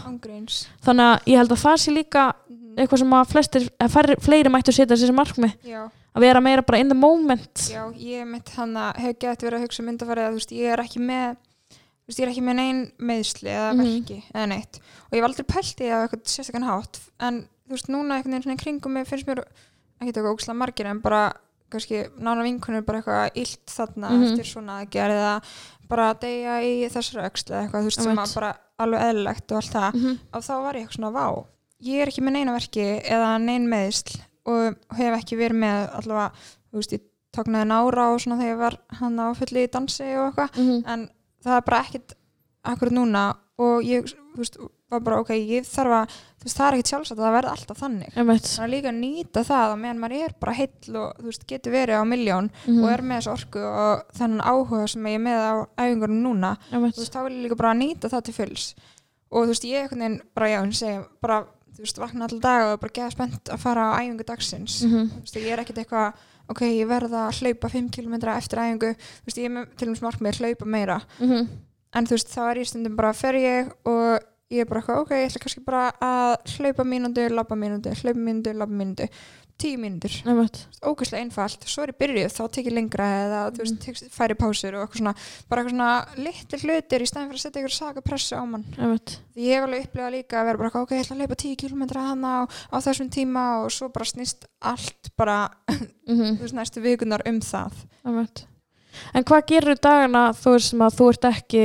þannig 0.84 1.06
að 1.08 1.26
ég 1.32 1.36
held 1.40 1.52
að 1.56 1.62
það 1.64 1.76
sé 1.82 1.90
líka 1.96 2.22
Mhm. 2.32 2.76
eitthvað 2.78 2.98
sem 2.98 3.10
að 3.10 3.26
flestir, 3.32 3.68
að 3.80 4.16
fleiri 4.20 4.48
mættu 4.52 4.72
setja 4.72 4.96
þessi 4.96 5.12
markmið, 5.16 5.52
já, 5.64 5.88
að 6.14 6.20
vera 6.26 6.40
meira 6.44 6.62
bara 6.62 6.78
in 6.82 6.88
the 6.88 6.94
moment 6.98 7.54
já, 7.70 7.82
ég 7.96 8.26
mitt 8.28 8.48
hann 8.56 8.74
að 8.76 8.96
hef 9.00 9.18
gett 9.18 9.40
verið 9.46 9.58
að 9.58 9.64
hugsa 9.66 9.82
um 9.82 9.88
myndafærið 9.90 10.26
að 10.26 10.32
þú 10.34 10.40
veist, 10.40 10.52
ég 10.52 10.72
er 10.74 10.82
ekki 10.84 11.00
með 11.00 11.36
þú 11.72 12.10
veist, 12.10 12.18
ég 12.18 12.26
er 12.26 12.32
ekki 12.34 12.44
með 12.48 12.56
neinn 12.60 12.82
meðsli 12.98 13.48
eða 13.52 13.70
Mhm. 13.72 13.82
verki 13.86 14.18
eða 14.34 14.48
neitt 14.48 14.80
og 14.82 15.12
ég 15.12 15.22
hef 15.22 15.28
aldrei 15.30 15.46
pælt 15.54 15.80
í 15.80 15.86
það 15.88 15.96
á 15.96 16.02
eitthvað 16.04 16.26
sérstakann 16.34 16.68
hátt 16.68 17.00
en 17.20 17.40
þú 17.68 17.70
veist, 17.76 17.88
núna 17.88 18.16
einhvern 18.18 18.32
veginn 18.32 18.42
svona 18.42 18.62
kringum 18.64 18.92
mig 18.92 19.06
finnst 19.08 19.26
mér 19.26 19.44
ekki 20.02 20.12
eitthvað 20.12 20.34
ókslega 20.34 20.58
margir 20.58 20.86
en 20.90 21.00
bara 21.00 21.32
kannski 21.72 22.02
nána 22.20 22.42
vinkunir 22.44 22.84
bara 22.84 23.00
eitthvað 23.00 23.30
illt 23.34 23.66
þarna 23.72 24.10
Mhm. 24.10 24.24
eftir 24.26 24.44
svona 24.44 24.84
aðgerð 24.84 25.16
eða 25.16 25.42
bara 25.88 26.12
að 26.14 26.20
deyja 26.20 26.60
í 26.60 26.88
þessari 26.92 27.24
öxl 27.30 27.48
eða 27.52 27.62
eitthvað, 27.64 27.80
þú 27.80 27.88
veist, 27.88 28.02
sem 28.02 28.16
að 28.18 28.34
bara 28.34 28.56
alveg 28.78 29.00
eðlilegt 29.08 29.52
og 29.52 29.56
allt 29.56 29.72
það 29.72 29.94
mm 29.94 30.18
og 30.34 30.42
þá 30.42 30.52
var 30.62 30.74
ég 30.74 30.82
eitthvað 30.82 30.96
svona 30.98 31.12
vá 31.12 31.44
ég 31.82 32.02
er 32.02 32.06
ekki 32.08 32.22
með 32.22 32.32
neina 32.32 32.52
verki 32.52 33.02
eða 33.08 33.40
nein 33.40 33.66
meðsl 33.68 34.20
og 34.46 34.76
hef 34.98 35.14
ekki 35.20 35.36
verið 35.38 35.60
með 35.62 35.88
allavega, 36.00 36.32
þú 36.72 36.80
veist, 36.80 36.92
ég 36.92 37.00
tóknaði 37.36 37.68
nára 37.70 38.08
og 38.12 38.20
svona 38.20 38.36
þegar 38.40 38.52
ég 38.52 38.58
var 38.58 38.76
hann 39.00 39.18
á 39.22 39.26
fulli 39.38 39.64
í 39.64 39.70
dansi 39.72 40.08
og 40.18 40.26
eitthvað, 40.32 40.50
-hmm. 40.56 40.82
en 40.86 41.08
það 41.44 41.56
er 41.56 41.62
bara 41.66 41.80
ekkit 41.82 42.12
akkurat 42.64 42.92
núna 42.92 43.36
og 43.58 43.82
ég, 43.84 44.04
þú 44.34 44.36
veist, 44.38 44.56
var 44.92 45.00
bara 45.00 45.20
ok, 45.20 45.30
ég 45.30 45.64
þarf 45.64 45.92
að 45.96 46.08
þú 46.12 46.44
veist, 46.44 46.56
það 46.58 46.66
er 46.68 46.74
ekkit 46.76 46.90
sjálfsagt 46.92 47.18
að 47.18 47.24
það 47.24 47.32
verði 47.36 47.50
alltaf 47.52 47.78
þannig. 47.80 48.10
Þannig 48.12 48.64
að 48.64 48.70
líka 48.74 48.92
nýta 48.92 49.44
það 49.44 49.72
að 49.72 49.78
meðan 49.80 50.00
maður 50.02 50.24
er 50.24 50.34
bara 50.40 50.52
heill 50.52 50.96
og 51.00 51.12
þú 51.16 51.24
veist, 51.24 51.46
getur 51.48 51.72
verið 51.72 51.96
á 51.96 52.04
miljón 52.04 52.50
Mhm. 52.66 52.82
og 52.84 52.90
er 52.92 53.00
með 53.02 53.16
þessu 53.16 53.32
orku 53.32 53.58
og 53.64 54.02
þennan 54.12 54.40
áhuga 54.44 54.88
sem 54.88 55.02
ég 55.06 55.14
er 55.14 55.24
með 55.24 55.38
á 55.40 55.54
æfingunum 55.78 56.22
núna. 56.22 56.56
Þú 56.92 57.00
veist, 57.00 57.12
þá 57.14 57.22
vil 57.24 57.32
ég 57.32 57.42
líka 57.48 57.56
bara 57.56 57.72
nýta 57.74 58.08
það 58.12 58.22
til 58.24 58.34
fulls. 58.34 58.74
Og 59.32 59.44
þú 59.44 59.48
veist, 59.48 59.64
ég 59.64 59.88
veginn 59.90 60.20
bara, 60.34 60.46
já, 60.48 60.60
hún 60.60 60.72
segja, 60.74 61.06
bara, 61.22 61.46
þú 61.76 61.84
veist, 61.84 61.98
vakna 61.98 62.26
alltaf 62.28 62.40
dag 62.44 62.66
og 62.66 62.72
er 62.72 62.82
bara 62.82 62.92
geða 62.98 63.12
spennt 63.14 63.44
að 63.52 63.58
fara 63.58 63.86
á 63.92 64.00
æfingu 64.02 64.24
dagsins 64.28 64.82
Mhm. 64.84 65.08
þú 65.10 65.20
veist, 65.24 65.36
ég 65.36 65.52
er 65.52 65.58
ekkert 65.64 65.78
eitthvað 65.78 66.12
ok, 66.48 66.60
ég 66.60 66.86
verða 66.86 67.28
að 67.28 67.38
hlaupa 67.40 67.68
5 67.70 67.90
km 67.90 68.14
eftir 68.36 68.58
æfingu, 68.58 68.94
þú 68.96 69.26
veist, 69.26 69.38
ég 69.38 69.44
er 69.44 69.54
með 69.56 69.76
til 69.76 69.88
dæmis 69.88 70.02
markmið 70.02 70.32
að 70.32 70.40
hlaupa 70.40 70.66
meira, 70.66 71.00
Mhm. 71.20 71.48
en 71.94 72.06
þú 72.06 72.10
veist, 72.10 72.28
þá 72.28 72.50
er 72.50 72.56
ég 72.58 72.66
stundum 72.66 72.96
bara, 72.96 73.12
fer 73.12 73.32
ég 73.34 73.72
og 73.86 74.20
ég 74.50 74.60
er 74.60 74.64
bara 74.66 74.82
ok, 75.00 75.10
ég 75.10 75.30
ætla 75.30 75.40
kannski 75.40 75.64
bara 75.64 75.92
að 76.02 76.36
hlaupa 76.58 76.84
mínútu, 76.84 77.30
labba 77.30 77.56
mínútu, 77.56 77.88
hlaupa 78.02 78.18
mínútu, 78.20 78.52
labba 78.52 78.74
mínútu, 78.74 79.08
10 79.62 79.78
mínútur. 79.80 80.14
Ógæslega 80.82 81.22
einfalt, 81.22 81.64
svo 81.70 81.84
er 81.84 81.92
ég 81.92 81.98
byrjuð 82.02 82.32
þá 82.34 82.42
tek 82.56 82.66
ég 82.68 82.74
lengra 82.74 83.06
eða 83.22 83.40
þú 83.54 83.62
veist, 83.62 83.76
tek, 83.84 84.00
færi 84.12 84.36
pásur 84.40 84.74
og 84.74 84.82
eitthvað 84.84 85.00
svona, 85.02 85.14
bara 85.48 85.62
eitthvað 85.62 85.74
svona 85.76 85.90
litli 86.26 86.58
hlutir 86.64 87.04
í 87.04 87.08
stæðin 87.10 87.28
fyrir 87.30 87.38
að 87.40 87.44
setja 87.46 87.62
ykkur 87.62 87.74
saka 87.76 88.02
pressu 88.04 88.34
á 88.34 88.42
mann. 88.42 88.64
Ég 89.38 89.54
hef 89.56 89.66
alveg 89.68 89.86
upplifað 89.86 90.14
líka 90.16 90.40
að 90.42 90.48
vera 90.50 90.62
bara 90.64 90.82
ok, 90.82 90.94
ég 90.96 91.04
ætla 91.06 91.16
að 91.16 91.22
leipa 91.22 91.38
10 91.44 91.56
km 91.62 91.82
hana 92.02 92.32
á, 92.34 92.40
á 92.74 92.76
þessum 92.82 93.08
tíma 93.14 93.44
og 93.62 93.70
svo 93.72 93.88
bara 93.94 94.08
snýst 94.10 94.48
allt 94.60 95.12
bara, 95.16 95.38
Mhm. 96.08 96.36
þú 96.36 96.42
veist, 96.42 96.54
næstu 96.58 96.82
vikunar 96.82 97.22
um 97.30 97.38
það. 97.40 97.72
Einmitt. 98.04 98.44
En 99.14 99.24
hvað 99.24 99.46
gerur 99.48 99.78
dagana 99.80 100.32
þú 100.36 100.56
veist 100.56 100.68
sem 100.74 100.82
að 100.84 100.96
þú 100.98 101.06
ert 101.14 101.24
ekki 101.30 101.62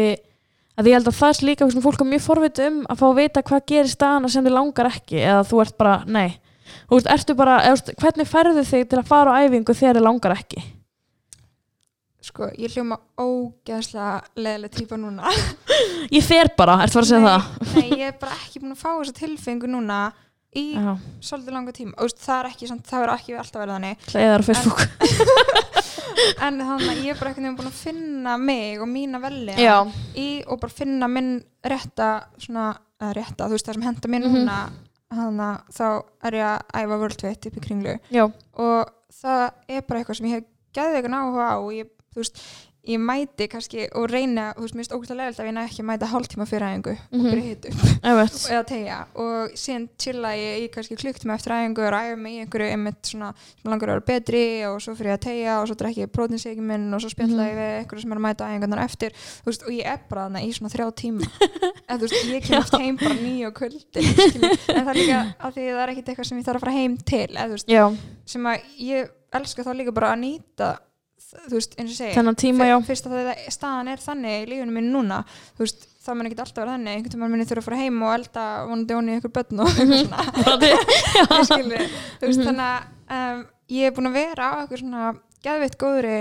að 0.77 0.87
ég 0.87 0.93
held 0.93 1.07
að 1.09 1.17
það 1.17 1.31
er 1.33 1.47
líka 1.49 1.67
fólk 1.83 2.01
er 2.03 2.07
mjög 2.11 2.21
forvitið 2.23 2.67
um 2.69 2.77
að 2.87 2.99
fá 3.01 3.05
að 3.09 3.15
vita 3.17 3.41
hvað 3.49 3.63
gerist 3.71 3.99
dagana 3.99 4.29
sem 4.29 4.45
þið 4.45 4.53
langar 4.55 4.89
ekki 4.91 5.17
eða 5.25 5.41
þú 5.49 5.61
ert 5.65 5.77
bara, 5.81 5.95
nei 6.05 6.37
þú 6.89 6.97
veist, 6.99 7.09
ertu 7.17 7.35
bara, 7.39 7.59
þú 7.65 7.73
veist, 7.75 7.93
hvernig 8.01 8.27
færðu 8.31 8.63
þig 8.71 8.87
til 8.91 8.99
að 9.01 9.07
fara 9.11 9.35
á 9.35 9.39
æfingu 9.45 9.73
þegar 9.77 9.99
þið 9.99 10.07
langar 10.07 10.35
ekki? 10.37 10.63
Sko, 12.27 12.49
ég 12.59 12.73
hljóma 12.73 12.97
ógeðslega 13.21 14.15
leðileg 14.35 14.71
típa 14.75 14.97
núna. 14.99 15.29
Ég 16.17 16.23
fer 16.25 16.49
bara, 16.57 16.79
ertu 16.83 16.97
bara 16.97 17.05
að 17.05 17.11
segja 17.11 17.21
Nei, 17.23 17.29
það? 17.29 17.75
nei, 17.77 17.99
ég 18.01 18.07
er 18.09 18.15
bara 18.19 18.35
ekki 18.41 18.59
búin 18.63 18.73
að 18.73 18.79
fá 18.81 18.89
þessa 18.97 19.13
tilfengu 19.19 19.69
núna 19.71 19.99
í 20.57 20.63
Já, 20.73 20.95
svolítið 21.23 21.53
langa 21.55 21.73
tíma, 21.77 21.93
og 21.95 22.07
veist, 22.07 22.19
það 22.25 22.39
er 22.41 22.49
ekki, 22.49 22.67
samt, 22.71 22.85
það 22.89 23.05
er 23.05 23.11
ekki 23.13 23.35
alltaf 23.37 23.61
verið 23.61 23.75
þannig. 23.77 24.07
Hlæðar 24.11 24.43
á 24.43 24.47
Facebook. 24.47 24.81
En 26.41 26.57
þannig 26.57 26.89
að 26.89 26.99
ég 27.05 27.13
er 27.13 27.19
bara 27.19 27.29
einhvern 27.29 27.45
veginn 27.45 27.57
búin 27.59 27.69
að 27.69 27.77
finna 27.77 28.33
mig 28.41 28.79
og 28.81 28.87
mína 28.89 29.19
velja 29.21 29.75
í 30.17 30.25
og 30.49 30.59
bara 30.63 30.73
finna 30.73 31.07
minn 31.11 31.35
rétta 31.67 32.07
svona, 32.41 32.71
rétta, 33.13 33.45
þú 33.45 33.53
veist 33.55 33.67
það 33.69 33.77
sem 33.77 33.85
henda 33.85 34.09
mér 34.11 34.25
Mhm. 34.25 34.33
núna 34.33 34.57
að 35.15 35.73
þá 35.73 35.87
er 36.27 36.37
ég 36.37 36.45
að 36.51 36.77
æfa 36.81 36.99
World 37.01 37.21
Fit 37.21 37.49
upp 37.49 37.57
í 37.57 37.63
kringlu 37.63 37.97
já, 38.11 38.23
og 38.27 38.93
það 39.17 39.43
er 39.67 39.85
bara 39.87 40.01
eitthvað 40.01 40.19
sem 40.19 40.29
ég 40.29 40.39
hef 40.39 40.47
gæðið 40.77 40.97
eitthvað 40.99 41.17
áhuga 41.23 41.47
á. 41.49 41.55
Og 41.57 41.71
ég, 41.73 41.91
þú 42.13 42.21
veist, 42.21 42.41
ég 42.87 42.99
mæti 43.03 43.47
kannski 43.51 43.87
og 43.99 44.07
reyna, 44.09 44.53
þú 44.55 44.63
veist, 44.63 44.75
mér 44.75 44.83
finnst 44.85 44.93
ógæslega 44.95 45.17
leiðilegt 45.19 45.39
að 45.43 45.47
ég 45.49 45.55
næ 45.57 45.61
ekki 45.67 45.81
að 45.83 45.87
mæta 45.89 46.07
hálftíma 46.11 46.45
fyrir 46.47 46.65
æfingu 46.67 46.93
Mhm. 46.97 47.19
og 47.19 47.31
byrja 47.31 47.47
hitu 47.47 47.67
einmitt 48.03 48.37
eða 48.47 48.63
tegja 48.71 48.97
og 49.15 49.51
síðan 49.59 49.87
chilla 49.99 50.31
ég 50.37 50.61
í 50.63 50.69
kannski 50.71 50.95
klukktíma 50.97 51.35
eftir 51.35 51.51
æfingu 51.57 51.83
og 51.87 51.93
æfa 51.97 52.15
mig 52.17 52.33
í 52.33 52.39
einhverju 52.45 52.71
einmitt 52.71 53.01
svona 53.11 53.33
sem 53.35 53.71
langar 53.71 53.89
að 53.89 53.93
vera 53.97 54.05
betri 54.07 54.43
og 54.69 54.79
svo 54.81 54.95
fyrir 54.95 55.11
ég 55.11 55.17
að 55.19 55.25
tegja 55.27 55.59
og 55.61 55.67
svo 55.67 55.75
drekki 55.75 56.05
ég 56.05 56.11
prótinsíki 56.15 56.61
minn 56.61 56.93
og 56.93 57.01
svo 57.01 57.09
spjalla 57.11 57.43
Mhm. 57.43 57.49
ég 57.51 57.57
við 57.57 57.71
einhverju 57.83 58.01
sem 58.01 58.11
er 58.11 58.17
að 58.17 58.25
mæta 58.27 58.47
æfingarnar 58.47 58.83
eftir. 58.85 59.11
Veist, 59.45 59.63
og 59.63 59.69
ég 59.69 59.85
er 59.85 59.99
bara 60.09 60.27
þarna 60.29 60.41
í 60.47 60.49
svona 60.53 60.71
þrjá 60.71 60.87
tíma. 60.95 61.27
Eða 61.89 61.97
þú 61.97 62.07
veist, 62.07 62.25
ég 62.31 62.43
kem 62.43 62.59
oft 62.59 62.77
heim 62.77 62.95
bara 62.97 63.15
nýju 63.15 63.47
og 63.47 63.57
skilur. 63.57 64.57
en 64.75 64.85
það 64.85 64.89
er 64.89 64.99
líka 65.01 65.35
að 65.39 65.53
því 65.53 65.63
það 65.67 65.83
er 65.83 65.89
ekkit 65.93 66.07
eitthvað 66.09 66.25
sem 66.25 66.37
ég 66.39 66.45
þarf 66.47 66.55
að 66.57 66.59
fara 66.65 66.71
heim 66.77 66.97
til 66.97 67.27
þú 67.27 67.49
veist, 67.51 67.97
sem 68.25 68.43
að 68.43 68.61
ég 68.79 69.09
elska 69.33 69.63
þá 69.63 69.71
líka 69.75 69.93
bara 69.93 70.13
að 70.15 70.19
nýta 70.23 70.77
þú 71.27 71.53
veist, 71.57 71.73
eins 71.79 71.91
og 71.91 71.97
segi 71.97 72.15
þennan 72.15 72.37
tíma, 72.39 72.67
já. 72.69 72.75
fyrst 72.87 73.07
að 73.09 73.15
það, 73.17 73.41
staðan 73.55 73.91
er 73.93 74.03
þannig 74.03 74.35
í 74.43 74.49
lífunum 74.51 74.77
minn 74.79 74.91
núna 74.93 75.17
þú 75.57 75.63
veist, 75.65 75.87
það 76.07 76.15
mun 76.19 76.29
ekki 76.29 76.39
alltaf 76.43 76.61
vera 76.63 76.75
þannig. 76.77 76.93
Einhvern 76.97 77.13
tímann 77.15 77.31
mun 77.33 77.41
ég 77.43 77.49
þurfa 77.49 77.63
að 77.63 77.67
fara 77.67 77.79
heim 77.81 77.97
og 78.07 78.13
elda 78.15 78.43
vonandi 78.69 78.95
onni 78.95 79.17
ykkur 79.19 79.33
börn 79.35 79.59
og 79.59 79.71
eitthvað 79.77 79.99
svona. 80.05 80.21
Þú 82.19 82.27
veist, 82.27 82.39
Mhm. 82.39 82.47
þannig 82.47 82.67
að 82.67 82.79
um, 83.17 83.45
ég 83.77 83.89
er 83.89 83.95
búin 83.97 84.07
að 84.11 84.17
vera 84.21 84.47
á 84.47 84.53
eitthvað 84.61 84.81
svona 84.83 85.03
geðveitt 85.43 85.77
góðri 85.81 86.15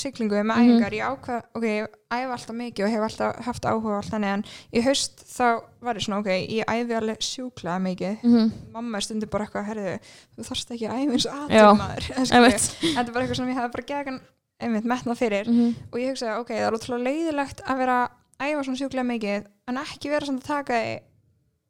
siglingu 0.00 0.38
með 0.40 0.56
Mhm. 0.56 0.62
æfingar, 0.62 0.92
ég 0.92 1.04
ákvað 1.08 1.42
ok, 1.54 1.64
ég 1.64 1.86
æfa 2.10 2.32
alltaf 2.36 2.56
mikið 2.56 2.84
og 2.84 2.90
hef 2.90 3.02
alltaf 3.08 3.44
haft 3.44 3.64
áhuga 3.68 3.94
á 3.94 3.98
allt 3.98 4.10
þannig 4.12 4.32
en 4.34 4.44
í 4.72 4.82
haust 4.86 5.24
þá 5.26 5.46
var 5.82 5.94
ég 5.94 6.04
svona 6.06 6.18
ok, 6.20 6.30
ég 6.48 6.64
æfi 6.64 6.94
alveg 6.98 7.18
sjúklega 7.20 7.78
mikið. 7.82 8.22
Mhm. 8.22 8.52
mamma 8.72 8.96
er 8.98 9.02
stundir 9.02 9.30
bara 9.30 9.44
eitthvað, 9.46 9.66
herðu 9.68 9.98
þú 10.38 10.46
þarfst 10.48 10.70
ekki 10.74 10.88
að 10.88 10.98
æfa 10.98 11.12
eins 11.12 11.26
aðtömaður 11.26 12.04
Einmitt. 12.34 12.68
Þetta 12.80 13.06
er 13.08 13.12
bara 13.12 13.24
eitthvað 13.26 13.36
sem 13.36 13.48
ég 13.48 13.58
hefði 13.58 13.72
bara 13.72 13.88
gegan 13.92 14.20
einmitt 14.60 14.84
metnað 14.84 15.18
fyrir. 15.18 15.46
Mhm. 15.46 15.74
og 15.92 15.98
ég 16.00 16.08
hugsaði, 16.14 16.40
ok, 16.40 16.48
það 16.48 16.66
er 16.66 16.78
ótrúlega 16.78 17.06
leiðilegt 17.08 17.60
að 17.66 17.76
vera 17.78 17.98
að 18.38 18.48
æfa 18.48 18.64
svona 18.64 18.78
sjúklega 18.78 19.06
mikið 19.06 19.46
en 19.68 19.76
ekki 19.76 20.10
vera 20.10 20.26
svona 20.26 20.40
að 20.40 20.46
taka 20.46 20.72
því 20.74 21.00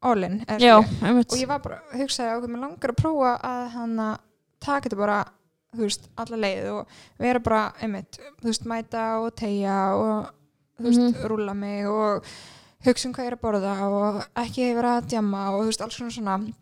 all-in 0.00 0.44
og 0.48 1.36
ég 1.38 1.46
var 1.48 1.58
bara, 1.58 1.80
hugsaði, 1.92 2.36
ok, 2.38 2.46
mér 2.48 2.60
langar 2.62 2.92
að 2.92 3.00
prófa 3.02 3.32
að 3.42 3.68
hann 3.74 3.96
að 3.98 4.18
taka 4.60 4.88
þetta 4.88 4.96
bara 4.98 5.24
þú 5.76 5.84
veist, 5.84 6.08
alla 6.16 6.36
leið 6.36 6.68
og 6.72 6.86
vera 7.20 7.40
bara, 7.44 7.62
einmitt, 7.82 8.18
þú 8.40 8.48
veist, 8.50 8.64
mæta 8.70 9.02
og 9.22 9.34
tegja 9.36 9.78
og, 9.96 10.30
þú 10.78 10.86
veist, 10.88 11.02
Mhm. 11.02 11.26
rúlla 11.28 11.54
mig 11.56 11.86
og 11.86 12.24
hugsa 12.84 13.06
um 13.08 13.12
hvað 13.14 13.24
ég 13.24 13.32
er 13.32 13.36
að 13.36 13.40
borða 13.42 13.74
og 13.90 14.24
ekki 14.36 14.74
vera 14.74 15.00
að 15.00 15.08
djama 15.08 15.50
og 15.52 15.62
þú 15.62 15.66
veist, 15.66 15.82
alls 15.82 15.94
svona 15.98 16.10
svona 16.10 16.52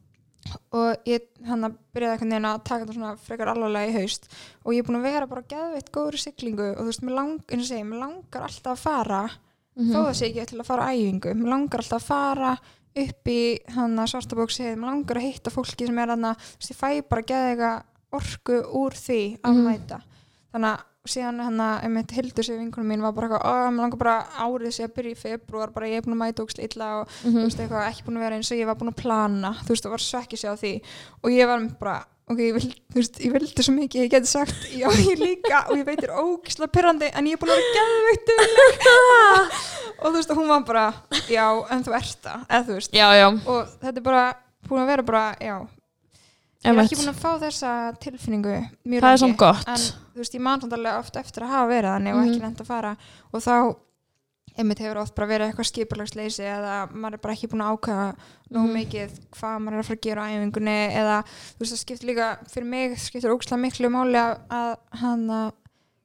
og 0.72 0.96
ég 1.06 1.20
hann 1.44 1.64
að 1.66 1.76
byrjaði 1.92 2.12
einhvern 2.12 2.30
veginn 2.30 2.44
að 2.46 2.64
taka 2.64 2.84
þetta 2.84 2.94
svona 2.94 3.16
frekar 3.18 3.48
alvarlega 3.48 3.88
í 3.90 3.96
haust 4.00 4.28
og 4.64 4.72
ég 4.72 4.78
er 4.78 4.86
búin 4.86 4.98
að 5.00 5.02
vera 5.02 5.26
bara 5.26 5.42
geðveitt 5.42 5.90
góður 5.90 6.14
í 6.14 6.22
siglingu 6.22 6.68
og 6.70 6.78
þú 6.78 6.86
veist, 6.86 7.02
mér 7.02 7.14
lang, 7.14 7.40
segi, 7.50 7.82
langar 7.98 8.42
alltaf 8.46 8.72
að 8.72 8.78
fara 8.78 9.30
Mhm. 9.76 9.92
þó 9.92 9.98
það 10.06 10.14
sé 10.14 10.26
ekki 10.32 10.46
til 10.46 10.58
að 10.60 10.66
fara 10.66 10.86
æfingu 10.94 11.34
mér 11.34 11.48
langar 11.50 11.78
alltaf 11.82 12.02
að 12.02 12.06
fara 12.06 12.58
upp 12.96 13.24
í 13.28 13.58
hann 13.74 13.96
að 13.98 14.08
svartabóksið, 14.08 14.76
mér 14.78 14.86
langar 14.88 15.16
að 15.16 15.26
hitta 15.32 15.50
fólki 15.50 15.86
sem 15.86 15.98
er 15.98 16.06
hann 16.08 16.22
að, 16.24 16.36
þú 16.36 16.58
veist, 16.60 16.70
ég 16.70 16.76
fæ 16.80 17.08
bara 17.08 17.22
geðega 17.22 17.82
orku 18.16 18.60
úr 18.82 18.96
því 18.96 19.20
að 19.40 19.54
Mhm. 19.54 19.64
mæta 19.70 20.00
þannig 20.52 20.70
að 20.74 20.84
síðan 21.06 21.36
hérna, 21.38 21.66
einmitt 21.86 22.10
Hildur 22.16 22.42
sér 22.42 22.56
vinkunum 22.58 22.88
mín 22.90 23.02
var 23.04 23.12
bara 23.14 23.28
eitthvað, 23.28 23.44
að 23.46 23.68
mér 23.76 23.82
langar 23.84 23.98
bara 24.00 24.14
árið 24.42 24.72
sér 24.74 24.88
að 24.88 24.94
byrja 24.96 25.14
í 25.14 25.18
februar, 25.20 25.70
bara 25.70 25.86
ég 25.86 25.96
er 26.00 26.02
búin 26.02 26.16
að 26.16 26.22
mæta 26.24 26.42
ógst 26.42 26.58
illa 26.58 26.88
og 27.00 27.08
Mhm. 27.22 27.36
þú 27.36 27.44
veist, 27.44 27.60
eitthvað, 27.62 27.86
ekki 27.90 28.02
búin 28.06 28.16
að 28.18 28.24
vera 28.26 28.34
eins 28.36 28.50
og 28.50 28.58
ég 28.58 28.66
var 28.66 28.74
búin 28.74 28.90
að 28.90 28.96
plana, 29.02 29.50
þú 29.62 29.68
veist, 29.70 29.86
og 29.86 29.90
var 29.92 30.02
svekki 30.02 30.36
sig 30.38 30.50
á 30.50 30.54
því 30.58 30.72
og 31.22 31.30
ég 31.30 31.46
var 31.46 31.60
bara, 31.78 32.04
ok, 32.28 32.38
ég, 32.42 32.52
vil, 32.54 32.62
þú 32.90 32.94
veist, 32.98 33.20
ég 33.22 33.32
vildi 33.32 33.62
svo 33.62 33.74
mikið, 33.76 34.02
ég 34.02 34.10
geti 34.10 34.26
sagt 34.26 34.58
já, 34.82 34.88
ég 34.90 35.18
líka, 35.22 35.70
og 35.70 35.76
ég 35.78 35.84
veitir 35.86 36.10
ógislega 36.10 36.72
pyrrandi, 36.74 37.10
en 37.14 37.24
ég 37.26 37.32
er 37.34 37.38
búin 37.38 37.54
að 37.54 37.62
vera 37.62 37.76
geðveikt 37.78 38.26
dugleg. 38.26 38.82
og 40.02 40.10
þú 40.10 40.16
veist, 40.18 40.30
hún 40.34 40.48
var 40.48 40.64
bara 40.66 40.94
já, 41.30 41.46
en 41.70 41.84
þú 41.84 41.94
ert 41.94 42.18
það, 42.26 42.46
eða 42.50 42.64
þú 42.66 42.72
veist 42.80 42.90
já, 42.92 43.08
já, 43.14 43.28
og 43.46 43.66
þetta 43.80 43.96
er 43.96 44.02
bara 44.10 44.36
búin 44.68 44.82
að 44.82 44.86
vera 44.90 45.02
bara, 45.06 45.36
já 45.40 45.56
ég 46.66 46.76
er 46.78 46.84
ekki 46.84 46.98
búin 47.00 47.12
að 47.14 47.22
fá 47.22 47.30
þessa 47.46 47.72
tilfinningu 48.02 48.54
mjög 48.86 49.00
það 49.06 49.12
er 49.12 49.22
samt 49.24 49.36
gott. 49.40 49.66
en 49.68 49.76
þú 50.14 50.20
veist, 50.22 50.34
ég 50.34 50.40
man 50.46 50.60
samt 50.60 50.72
alveg 50.76 50.98
oft 51.00 51.16
eftir 51.16 51.42
að 51.46 51.52
hafa 51.54 51.66
verið 51.72 51.90
þannig 51.94 52.14
og 52.14 52.20
Mhm. 52.22 52.30
ekki 52.30 52.42
reynd 52.46 52.60
að 52.62 52.66
fara. 52.66 52.96
Og 53.32 53.40
þá 53.42 53.76
einmitt 54.56 54.78
hefur 54.80 54.96
oft 55.02 55.14
bara 55.14 55.28
verið 55.28 55.50
eitthvað 55.52 55.68
skipulagsleysi 55.68 56.44
eða 56.48 56.76
maður 56.92 57.12
er 57.18 57.22
bara 57.26 57.34
ekki 57.34 57.48
búin 57.52 57.60
að 57.60 57.76
ákvæða 57.76 58.06
nóg 58.56 58.64
Mhm. 58.64 58.76
mikið 58.78 59.10
hvað 59.36 59.58
maður 59.60 59.74
er 59.76 59.80
að 59.82 59.84
fara 59.90 59.96
að 59.96 60.06
gera 60.06 60.22
á 60.24 60.28
æfingunni 60.32 60.78
eða 60.96 61.16
þú 61.26 61.58
veist, 61.60 61.72
það 61.72 61.82
skiptir 61.84 62.08
líka 62.08 62.28
fyrir 62.48 62.66
mig 62.66 62.96
skiptir 62.98 63.30
ógslag 63.36 63.60
miklu 63.60 63.90
máli 63.92 64.16
að, 64.16 64.38
að 64.50 64.76
hann 65.02 65.26
að 65.28 65.52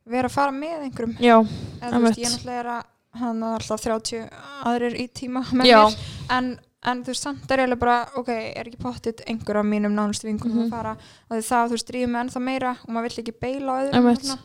vera 0.05 0.27
að 0.27 0.31
fara 0.31 0.51
með 0.51 0.83
einhverjum. 0.83 1.17
Já, 1.19 1.37
eða 1.81 1.91
þú 1.93 2.01
veist, 2.01 2.19
ég 2.19 2.25
er 2.25 2.31
náttúrulega 2.35 2.59
er 2.59 2.65
að 2.65 2.83
hann 3.21 3.39
að 3.43 3.53
alltaf 3.59 3.81
30 3.81 4.29
aðrir 4.65 4.93
í 4.99 5.07
tíma 5.13 5.43
með 5.51 5.65
mér 5.65 5.95
en, 6.29 6.59
en 6.85 7.03
þú 7.03 7.11
veist, 7.13 7.21
samt 7.23 7.51
er 7.51 7.59
ég 7.61 7.67
alveg 7.69 7.79
bara 7.79 7.97
ok, 8.17 8.29
er 8.29 8.65
ekki 8.69 8.79
pottitt 8.81 9.21
einhver 9.29 9.59
af 9.61 9.65
mínum 9.65 9.93
nánustu 9.93 10.25
vinkunum 10.27 10.57
Mhm. 10.57 10.65
að 10.65 10.69
fara? 10.69 10.97
Og 11.29 11.37
því 11.37 11.43
það, 11.49 11.67
þú 11.67 11.75
veist, 11.77 11.87
drýfum 11.91 12.09
mig 12.11 12.21
ennþá 12.25 12.41
meira 12.41 12.71
og 12.83 12.89
maður 12.89 13.07
vill 13.09 13.23
ekki 13.23 13.39
beila 13.39 13.71
á 13.71 13.79
öðrum 13.85 14.39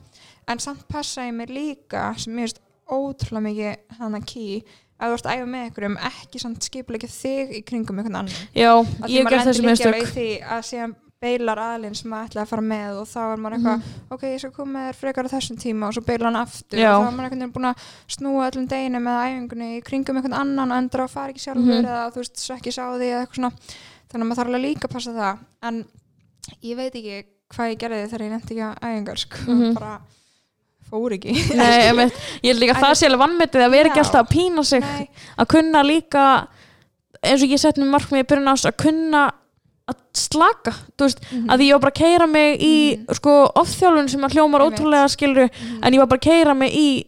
en 0.48 0.58
samt 0.58 0.88
passa 0.88 1.20
ég 1.22 1.34
mér 1.34 1.48
líka 1.48 2.18
sem 2.18 2.32
mér 2.34 2.48
finnst 2.48 2.60
ótrúlega 2.88 3.42
mikið 3.42 3.76
hann 3.98 4.14
að 4.14 4.26
ký 4.26 4.64
að 5.00 5.10
þú 5.10 5.16
að 5.26 5.34
æfa 5.36 5.46
með 5.46 5.64
einhverjum 5.66 5.96
ekki 5.98 6.40
samt 6.40 6.62
skipulegja 6.62 7.08
þig 7.08 7.50
í 7.58 7.64
kringum 7.64 7.98
einhvern 7.98 8.16
annan. 8.16 8.34
Já, 8.54 8.72
ég 9.08 9.28
ger 9.28 9.38
þessi 9.44 9.64
mistök 9.64 10.96
beilar 11.22 11.56
aðlinn 11.58 11.94
sem 11.96 12.10
maður 12.12 12.28
ætlaði 12.28 12.42
að 12.44 12.50
fara 12.50 12.62
með 12.62 12.96
og 13.00 13.06
þá 13.08 13.20
er 13.32 13.38
maður 13.40 13.54
eitthvað, 13.56 13.84
ok, 14.12 14.24
ég 14.28 14.40
skal 14.42 14.50
koma 14.52 14.72
með 14.76 14.88
þér 14.90 14.98
frekar 15.00 15.28
á 15.28 15.32
þessum 15.32 15.56
tíma 15.62 15.86
og 15.88 15.94
svo 15.96 16.02
beilar 16.04 16.26
hann 16.28 16.40
aftur. 16.42 16.78
Já. 16.78 16.90
og 16.92 17.04
þá 17.04 17.08
er 17.08 17.16
maður 17.16 17.30
veginn 17.36 17.52
búin 17.54 17.68
að 17.70 17.84
snúa 18.16 18.48
öllum 18.50 18.66
deginu 18.68 19.00
með 19.00 19.20
æfingunni 19.24 19.68
í 19.78 19.84
kringum 19.86 20.18
einhvern 20.20 20.36
annan 20.40 20.74
og 20.74 20.76
endur 20.82 21.00
á 21.00 21.06
að 21.06 21.14
fara 21.16 21.32
ekki 21.32 21.44
sjálfur 21.46 21.72
Mhm. 21.72 21.86
eða 21.88 22.02
þú 22.12 22.20
veist, 22.20 22.36
svekki 22.44 22.72
sá 22.76 22.82
því 22.92 23.08
eða 23.08 23.22
eitthvað 23.24 23.40
svona. 23.40 23.52
Þannig 24.06 24.22
að 24.22 24.28
maður 24.28 24.40
þarf 24.42 24.50
alveg 24.52 24.66
líka 24.66 24.84
að 24.88 24.92
passa 24.92 25.12
það. 25.16 25.38
En 25.62 25.84
ég 26.62 26.76
veit 26.76 26.92
ekki 26.94 27.24
hvað 27.56 27.70
ég 27.72 27.78
gerði 27.80 28.02
þegar 28.10 28.26
ég 28.26 28.32
nefndi 28.36 28.52
ekki 28.52 28.66
að 28.66 28.78
æfingar 28.84 29.18
sko, 29.24 29.36
Mhm. 29.46 29.74
bara 29.74 30.00
fór 30.90 31.10
ekki. 31.16 31.32
Nei, 31.56 31.80
einmitt, 31.88 32.12
ég 32.44 32.52
held 32.52 32.60
líka 32.62 32.74
að 32.76 32.84
það 32.84 32.94
sé 33.00 33.06
alveg 33.08 33.24
vannmetið 33.24 33.64
að 33.64 33.70
vera 33.72 33.88
ekki 33.90 34.02
alltaf 34.04 34.20
að 34.26 34.30
pína 34.36 34.64
sig. 34.64 34.80
Nei, 34.84 35.08
að 35.38 35.48
kunna 35.48 35.82
líka 35.82 36.46
eins 37.24 37.42
og 37.42 37.48
ég 37.48 37.58
sett 37.58 37.76
mér 37.80 37.90
markmið 37.96 38.22
í 38.22 38.28
byrjun 38.28 38.52
ás 38.52 38.66
að 38.68 38.76
kunna 38.84 39.24
að 39.88 39.96
slaka 40.14 40.72
þú 40.96 41.04
veist, 41.06 41.20
Mhm. 41.32 41.46
að 41.50 41.58
því 41.58 41.66
ég 41.68 41.72
var 41.72 41.80
bara 41.80 41.92
að 41.92 42.00
keira 42.02 42.26
mig 42.28 42.60
í 42.60 42.96
Mhm. 42.98 43.14
sko 43.14 43.52
ofþjálfun 43.54 44.08
sem 44.10 44.20
að 44.22 44.32
hljómar 44.34 44.60
ótrúlega 44.66 45.08
skilru 45.08 45.48
Mhm. 45.50 45.78
en 45.82 45.92
ég 45.92 45.98
var 45.98 46.06
bara 46.06 46.18
að 46.18 46.28
keira 46.30 46.54
mig 46.56 46.72
í 46.72 47.06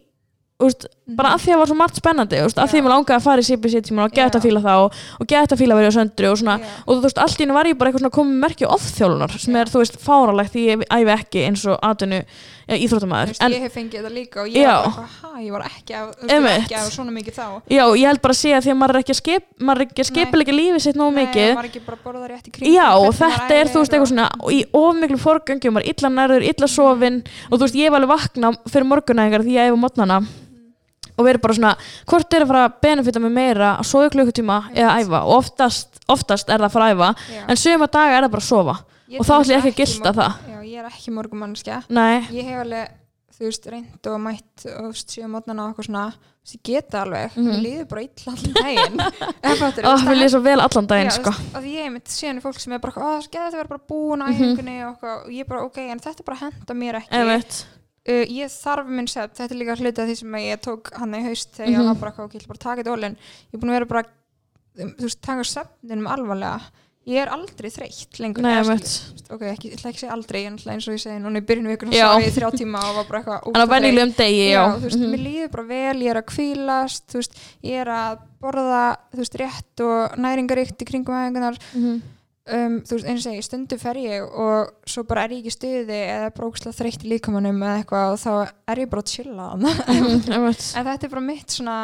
úst, 0.61 0.85
bara 1.17 1.33
að 1.35 1.43
því 1.43 1.49
að 1.49 1.55
það 1.55 1.61
var 1.61 1.71
svo 1.71 1.77
margt 1.79 1.99
spennandi 1.99 2.41
úst, 2.45 2.59
að 2.59 2.71
því 2.71 2.79
að 2.81 2.85
mér 2.85 2.93
langaði 2.95 3.17
að 3.17 3.25
fara 3.25 3.41
í 3.41 3.81
tíma 3.89 4.05
og 4.05 4.15
geta 4.15 4.39
að 4.39 4.45
fíla 4.45 4.63
það 4.65 4.83
og, 4.83 4.99
og 5.19 5.31
geta 5.31 5.55
að 5.55 5.61
fíla 5.63 5.75
að 5.75 5.81
vera 5.81 5.89
á 5.89 5.97
söndru 5.97 6.29
og 6.29 6.39
svona 6.41 6.55
og 6.85 6.91
þú 6.93 7.01
veist, 7.07 7.21
allt 7.23 7.39
í 7.39 7.45
hennu 7.45 7.57
var 7.57 7.69
ég 7.69 7.79
bara 7.79 7.89
eitthvað 7.89 8.05
svona 8.05 8.17
komið 8.19 8.39
merki 8.45 8.69
ofþjálfunar 8.69 9.35
sem 9.39 9.59
er, 9.59 9.71
þú 9.71 9.83
veist, 9.83 9.99
fáralegt 10.03 10.55
því 10.55 10.65
ég 10.67 10.87
æfi 10.89 11.13
ekki 11.15 11.45
eins 11.47 11.65
og 11.69 11.79
atvinnu 11.85 12.23
veist, 12.69 13.41
en 13.41 13.53
ég 13.53 13.63
hef 13.63 13.73
fengið 13.73 14.03
þetta 14.03 14.11
líka 14.13 14.41
og 14.43 14.49
ég 14.49 14.61
Já. 14.61 14.73
var 14.77 14.93
bara 14.93 15.09
ha, 15.13 15.41
ég 15.41 15.53
var 15.53 15.63
ekki 15.65 15.95
að, 15.97 16.09
veist, 16.19 16.33
ég 16.33 16.47
ekki 16.53 16.77
að 16.77 16.89
svona 16.93 17.13
mikið 17.15 17.37
þá. 17.39 17.45
Já, 17.73 17.83
ég 17.97 18.05
held 18.09 18.21
bara 18.21 18.35
að 18.35 18.39
segja 18.39 18.59
því 18.65 18.73
að 18.73 18.79
maður 18.81 18.95
er 18.95 19.01
ekki 19.03 19.15
að 19.15 19.19
skip 19.19 19.47
maður 19.57 19.81
er 19.81 19.87
ekki 19.87 20.03
að 20.03 20.09
skipilegja 20.11 20.57
lífið 20.57 20.83
sitt 20.85 20.99
nógu 20.99 21.15
mikið. 21.17 21.53
maður 21.57 21.69
ekki 21.71 21.83
bara 21.87 22.01
borða 22.03 22.29
rétt 22.29 22.49
í 22.49 22.53
kring 22.53 22.75
Já, 22.75 22.89
þetta 23.21 23.57
er, 23.57 23.71
þú 23.71 23.81
veist, 23.81 23.95
eitthvað 23.95 24.11
svona 24.13 24.27
í 24.53 24.59
of 24.81 24.99
miklu 24.99 25.21
forgangi 25.23 25.71
og 25.71 25.75
maður 25.77 25.87
er 25.87 25.95
illa 25.95 26.13
nærður, 26.13 26.45
illa 26.51 26.69
sofin 26.69 27.23
og 27.49 27.55
þú 27.57 27.63
veist, 27.65 27.79
ég 27.79 27.95
var 27.95 28.03
alveg 28.03 28.13
vakna 28.13 28.53
fyrir 28.69 28.89
morgunæðingar 28.91 29.47
því 29.47 29.57
ég 29.57 29.71
æfa 29.71 29.81
mótnana 29.81 30.21
og 31.17 31.25
verið 31.27 31.41
bara 31.41 31.53
svona, 31.57 31.73
hvort 32.07 32.33
er 32.33 32.45
að 32.45 32.47
fara 32.53 32.65
að 32.69 32.75
benefita 32.81 33.19
mig 33.19 33.31
meira 33.35 33.71
að 33.79 33.87
sofa 33.89 34.07
í 34.07 34.13
klukkutíma 34.13 34.59
eða 34.73 34.93
æfa? 35.01 35.19
Og 35.25 35.33
oftast, 35.41 35.99
oftast 36.07 36.49
er 36.49 36.59
það 36.61 36.69
að 36.69 36.71
fara 36.77 36.85
að 36.85 36.95
æfa 36.95 37.09
en 37.49 37.59
sögum 37.59 37.83
að 37.87 37.91
daga 37.97 38.15
er 38.17 38.23
það 38.23 38.31
bara 38.37 38.45
að 38.45 38.49
sofa. 38.49 38.77
Og 39.19 39.25
þá 39.25 39.33
ætlum 39.39 39.51
ég 39.55 39.59
ekki 39.59 39.73
að 39.73 39.79
gista 39.83 40.13
það. 40.13 40.33
Já, 40.53 40.57
ég 40.69 40.79
er 40.79 40.89
ekki 40.91 41.11
morgumannskja 41.15 41.83
Nei, 41.89 42.19
Ég 42.29 42.45
hef 42.45 42.59
alveg, 42.61 42.91
þú 43.39 43.45
veist, 43.47 43.65
reynd 43.73 44.09
og 44.11 44.19
mætt 44.21 44.65
og 44.75 44.91
síðan 44.99 45.31
mótnana 45.33 45.63
og 45.65 45.71
eitthvað 45.73 45.87
svona. 45.89 46.03
Ég 46.49 46.61
geta 46.65 47.01
alveg, 47.03 47.31
Mhm. 47.35 47.47
mér 47.49 47.59
líður 47.65 47.87
bara 47.89 48.01
illa 48.01 48.31
allan 48.33 48.53
daginn. 48.53 48.99
Fattar, 49.59 49.83
ó, 49.85 49.91
mér 50.05 50.17
líður 50.17 50.31
svo 50.33 50.41
vel 50.45 50.59
allan 50.63 50.87
daginn, 50.87 51.11
sko. 51.11 51.31
að 51.53 51.65
ég 51.69 51.83
hef 51.83 51.91
mitt 51.93 52.05
síðan 52.09 52.37
er 52.37 52.41
fólk 52.41 52.59
sem 52.59 52.73
er 52.73 52.79
bara, 52.79 52.93
það 52.93 53.27
að 53.33 53.57
vera 53.57 53.67
bara 53.67 53.81
búin 53.89 54.21
á 54.21 54.25
Mhm. 54.29 54.33
æfingunni 54.33 54.77
og, 54.87 55.03
og 55.03 55.27
ég 55.29 55.47
bara, 55.47 55.63
ok, 55.65 55.77
en 55.89 55.99
þetta 55.99 56.25
bara 56.25 56.37
henda 56.37 56.73
mér 56.73 57.01
ekki. 57.01 57.65
Uh, 58.07 58.25
ég 58.29 58.47
þarf 58.49 58.87
minn 58.87 59.07
sepp, 59.07 59.33
þetta 59.35 59.51
er 59.55 59.59
líka 59.59 59.75
hluti 59.79 60.01
af 60.01 60.07
því 60.09 60.15
sem 60.17 60.31
ég 60.39 60.61
tók 60.61 60.91
hann 60.97 61.13
í 61.13 61.23
haust 61.27 61.51
þegar 61.57 61.69
ég 61.73 61.77
Mhm. 61.79 61.85
var 61.87 61.95
bara, 61.95 62.23
ok, 62.25 62.33
ég 62.33 62.41
ætla 62.41 62.47
bara 62.47 62.65
taka 62.65 62.81
þetta 62.83 62.95
ólinn 62.97 63.17
ég 63.17 63.53
er 63.53 63.59
búin 63.59 63.69
að 63.69 63.79
vera 63.79 63.85
bara, 63.85 64.03
um, 64.79 64.93
þú 64.99 65.01
veist, 65.09 65.21
taka 65.21 65.43
svefninum 65.43 66.07
alvarlega 66.07 66.61
ég 67.09 67.15
er 67.23 67.29
aldrei 67.33 67.69
þreytt 67.73 68.19
lengur 68.19 68.43
Nei, 68.43 68.53
einmitt. 68.59 68.85
skilur, 68.85 69.33
ok, 69.33 69.41
ekki, 69.49 69.69
ég 69.71 69.77
ætla 69.79 69.89
ekki 69.89 69.97
að 69.97 70.03
segja 70.03 70.13
aldrei 70.13 70.45
en 70.45 70.57
eins 70.59 70.87
og 70.87 70.93
ég 70.93 71.01
segi, 71.01 71.19
núna 71.23 71.39
í 71.41 71.45
byrjunu 71.47 71.71
vikunum 71.73 71.93
Já. 71.95 72.05
svo 72.11 72.19
ég 72.21 72.27
í 72.29 72.35
þrjá 72.37 72.49
tíma 72.59 72.79
og 72.85 72.95
var 72.99 73.05
bara 73.09 73.19
eitthvað 73.23 73.55
En 73.55 73.61
á 73.65 73.71
venjulegum 73.71 74.13
degi, 74.19 74.49
já, 74.51 74.63
þú 74.75 74.83
veist, 74.83 74.99
Mhm. 74.99 75.09
mér 75.09 75.23
líður 75.25 75.51
bara 75.51 75.63
vel, 75.63 75.97
ég 76.03 76.09
er 76.11 76.21
að 76.21 76.27
kvílast 76.29 77.03
þú 77.09 77.17
veist, 77.17 77.33
ég 77.63 77.81
er 77.81 77.87
að 77.87 78.19
borða 78.39 78.97
þú 79.11 79.17
veist, 79.17 79.35
rétt 79.41 79.79
og 79.81 80.17
næringaríkt 80.19 80.77
í 80.77 80.85
kringum 80.85 81.15
Mhm. 81.73 82.01
Um, 82.55 82.75
þú 82.85 82.95
veist, 82.97 83.05
eins 83.09 83.19
og 83.25 83.25
segi, 83.31 83.41
stundu 83.45 83.77
fer 83.81 83.99
ég 84.01 84.23
og 84.43 84.69
svo 84.89 85.03
bara 85.07 85.23
er 85.25 85.29
ég 85.35 85.41
ekki 85.43 85.51
í 85.53 85.55
stuði 85.57 85.99
eða 86.15 86.29
brókslega 86.35 86.77
þreytt 86.77 87.03
í 87.05 87.11
líkamannum 87.13 87.61
eða 87.63 87.77
eitthvað 87.83 88.13
og 88.13 88.19
þá 88.23 88.31
er 88.73 88.81
ég 88.83 88.89
bara 88.89 89.01
að 89.03 89.11
chilla. 89.13 89.49
Mhm, 89.55 90.31
en 90.79 90.89
þetta 90.89 91.03
er 91.05 91.13
bara 91.15 91.21
mitt 91.25 91.49
svona 91.57 91.77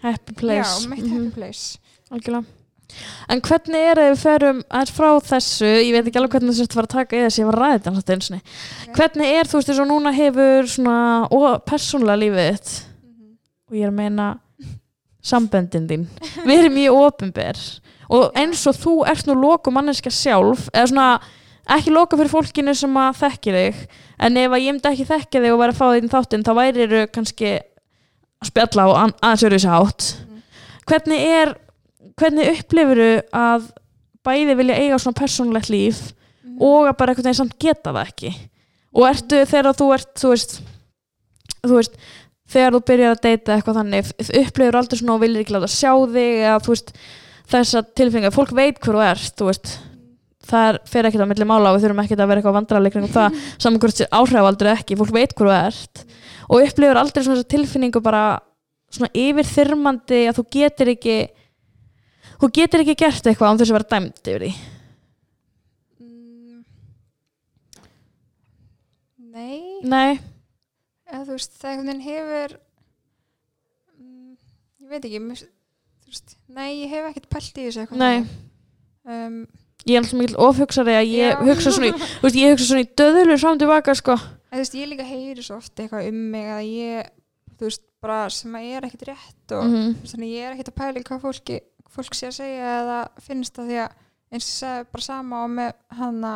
Happy 0.00 0.32
place 0.32 0.80
já, 0.80 0.88
mitt 0.88 1.04
Mhm. 1.04 1.12
happy 1.26 1.30
place 1.34 1.78
Algjörlega. 2.10 2.44
En 3.30 3.40
hvernig 3.40 3.84
er 3.86 3.98
að 4.02 4.08
við 4.10 4.18
ferum 4.18 4.62
aðeins 4.66 4.90
frá 4.96 5.10
þessu, 5.22 5.66
ég 5.68 5.92
veit 5.94 6.06
ekki 6.08 6.18
alveg 6.18 6.32
hvernig 6.34 6.56
þessu 6.58 6.74
var 6.74 6.86
að 6.88 6.94
taka 6.96 7.16
í 7.16 7.20
þessi, 7.22 7.38
ég 7.42 7.46
var 7.46 7.54
að 7.54 7.62
ræða 7.62 7.74
þetta 7.78 7.90
alltaf 7.92 8.14
einu 8.16 8.24
sinni. 8.26 8.40
Ok. 8.88 8.94
Hvernig 8.96 9.28
er, 9.36 9.44
þú 9.46 9.58
veist, 9.60 9.68
þess 9.70 9.82
að 9.84 9.90
núna 9.92 10.12
hefur 10.16 10.70
svona, 10.72 10.96
og 11.30 11.64
persónulega 11.70 12.18
lífið 12.18 12.48
þitt, 12.50 12.72
Mhm. 13.04 13.36
og 13.70 13.76
ég 13.78 13.84
er 13.84 13.90
að 13.92 13.98
meina 14.00 14.26
samböndin 15.22 15.86
þín, 15.86 16.06
við 16.48 16.56
erum 16.64 16.74
mjög 16.74 16.98
ofinber 17.04 17.60
og 18.10 18.32
eins 18.38 18.66
og 18.66 18.74
þú 18.80 18.94
ert 19.10 19.28
nú 19.30 19.36
loku 19.38 19.70
manneskja 19.74 20.10
sjálf, 20.10 20.66
eða 20.74 20.88
svona 20.90 21.08
ekki 21.70 21.92
loka 21.94 22.18
fyrir 22.18 22.32
fólkinu 22.32 22.74
sem 22.74 22.96
að 22.98 23.18
þekki 23.22 23.52
þig, 23.54 23.82
en 24.26 24.36
ef 24.42 24.50
að 24.56 24.64
ég 24.64 24.74
myndi 24.74 24.90
ekki 24.90 25.06
þekki 25.06 25.42
þig 25.44 25.52
og 25.54 25.60
væri 25.62 25.74
að 25.74 25.78
fá 25.78 25.86
þig 25.94 26.04
í 26.08 26.12
þáttinn, 26.14 26.46
þá 26.46 26.52
væri 26.58 27.02
kannski 27.14 27.50
að 28.40 28.48
spjalla 28.50 28.86
á 28.86 28.90
an- 29.04 29.18
aðeins 29.22 29.44
öru 29.46 29.58
þessi 29.60 29.70
hátt 29.74 30.08
Mhm. 30.10 30.42
hvernig 30.90 31.20
er 31.40 31.54
hvernig 32.20 32.48
upplifuru 32.58 33.10
að 33.32 33.68
bæði 34.26 34.56
vilja 34.56 34.76
eiga 34.80 34.98
svona 34.98 35.20
persónulegt 35.20 35.70
líf 35.70 36.12
Mhm. 36.44 36.60
og 36.60 36.88
að 36.88 36.96
bara 36.98 37.14
veginn 37.14 37.34
samt 37.34 37.58
geta 37.58 37.92
það 37.92 38.06
ekki 38.08 38.34
og 38.94 39.06
ertu 39.06 39.44
þegar 39.46 39.76
þú 39.76 39.94
ert 39.94 40.14
þú 40.16 40.28
veist, 40.34 40.60
þú 41.62 41.74
veist 41.78 41.94
þegar 42.50 42.72
þú 42.74 42.80
byrjar 42.90 43.14
að 43.14 43.20
deyta 43.22 43.54
eitthvað 43.56 43.78
þannig 43.78 44.10
upplifur 44.40 44.74
aldrei 44.80 44.98
svona 44.98 45.14
og 45.14 45.20
viljir 45.20 45.44
ekki 45.44 45.54
láta 45.54 45.70
sjá 45.70 45.92
þig 46.10 46.34
eða 46.42 46.58
þú 46.64 46.72
veist 46.74 46.92
þessa 47.50 47.84
tilfengar, 47.98 48.34
fólk 48.34 48.52
veit 48.56 48.78
hver 48.78 48.98
þú 48.98 49.04
ert 49.04 49.40
þú 49.40 49.48
veist, 49.50 49.72
það 50.50 50.68
er, 50.68 50.78
fer 50.90 51.08
ekkert 51.08 51.26
á 51.26 51.30
milli 51.30 51.48
mála 51.48 51.72
og 51.72 51.78
við 51.78 51.86
þurfum 51.86 52.02
ekkert 52.04 52.22
að 52.22 52.30
vera 52.30 52.42
eitthvað 52.42 52.56
vandrarleik 52.58 52.98
um 53.00 53.10
það. 53.10 53.40
Saman 53.62 53.82
hvort 53.82 53.98
sér 53.98 54.10
áhrifaldur 54.14 54.72
ekki, 54.74 54.98
fólk 55.00 55.14
veit 55.14 55.34
hver 55.34 55.50
þú 55.50 55.56
ert 55.56 56.04
og 56.50 56.64
upplifur 56.64 56.98
aldrei 56.98 57.22
svona 57.22 57.38
þessa 57.38 57.52
tilfinningu 57.54 58.02
bara 58.02 58.24
svona 58.90 59.12
yfirþyrmandi 59.14 60.24
að 60.26 60.40
þú 60.40 60.44
getur 60.56 60.90
ekki 60.94 61.18
þú 62.40 62.50
getur 62.56 62.82
ekki 62.82 62.98
gert 62.98 63.28
eitthvað 63.30 63.52
án 63.52 63.60
þess 63.60 63.70
að 63.70 63.78
vera 63.78 63.90
dæmd 63.94 64.30
yfir 64.32 64.44
því. 64.46 64.50
Mm. 66.00 66.58
Nei, 69.36 69.60
Nei, 69.84 70.18
eða 71.10 71.22
þú 71.28 71.36
veist, 71.36 71.56
það 71.60 71.72
hefur 72.06 72.56
mm, 74.00 74.36
ég 74.80 74.92
veit 74.94 75.04
ekki 75.04 75.22
veist, 75.28 75.50
nei, 76.54 76.70
ég 76.82 76.90
hef 76.94 77.08
ekkert 77.10 77.28
pælt 77.32 77.58
í 77.58 77.66
þessu 77.68 77.84
eitthvað 77.84 78.26
um, 79.06 79.46
ég 79.86 79.96
er 79.96 80.02
alltaf 80.02 80.18
mikil 80.20 80.36
ofhugsari 80.48 80.94
að 80.98 81.06
ég 81.14 81.30
Já. 81.32 81.38
hugsa 81.46 81.72
svona, 81.72 81.88
í- 81.90 82.08
þú 82.20 82.26
veist, 82.26 82.36
ég 82.40 82.52
hugsa 82.54 82.66
svona 82.68 82.84
í 82.84 82.90
döðlu 83.00 83.38
fram 83.40 83.58
tilbaka 83.62 83.94
sko 83.98 84.16
En 84.50 84.58
þú 84.58 84.62
veist, 84.64 84.74
ég 84.74 84.88
líka 84.90 85.04
heyri 85.06 85.42
svo 85.46 85.56
oft 85.60 85.78
eitthvað 85.78 86.08
um 86.10 86.20
mig 86.32 86.46
að 86.50 86.62
ég, 86.74 87.10
þú 87.58 87.68
veist, 87.68 87.82
bara 88.02 88.16
sem 88.34 88.54
að 88.58 88.64
ég 88.66 88.76
er 88.80 88.86
ekkert 88.88 89.04
rétt 89.12 89.52
og 89.54 89.62
þú 89.70 89.82
veist, 90.00 90.14
þannig 90.16 90.32
ég 90.34 90.46
er 90.48 90.54
ekkert 90.56 90.70
að 90.72 90.78
pæla 90.80 90.98
í 91.00 91.04
hvað 91.06 91.20
fólki, 91.26 91.58
fólk 91.94 92.14
sé 92.18 92.26
að 92.30 92.34
segja 92.40 92.72
eða 92.80 92.96
finnst 93.22 93.54
það 93.60 93.68
því 93.70 93.78
að 93.84 93.94
eins 94.30 94.48
og 94.48 94.56
segja 94.58 94.88
bara 94.90 95.06
sama 95.06 95.44
og 95.44 95.50
með 95.54 95.70
hana 96.00 96.32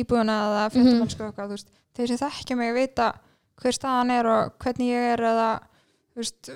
íbúðuna 0.00 0.36
eða 0.46 0.62
Mhm. 0.64 0.72
fjöndamennsku 0.74 1.20
mm 1.20 1.28
-hmm. 1.28 1.32
eitthvað, 1.32 1.46
þú 1.48 1.56
veist, 1.58 1.68
þeir 1.96 2.08
sem 2.08 2.20
þekkja 2.24 2.56
mig 2.56 2.70
að 2.72 2.80
vita 2.80 3.06
hver 3.62 3.72
staðan 3.76 4.10
er 4.10 4.26
og 4.26 4.52
hvernig 4.58 4.88
ég 4.88 5.02
er 5.12 5.20
eða 5.20 5.50
þú 6.14 6.16
veist, 6.22 6.50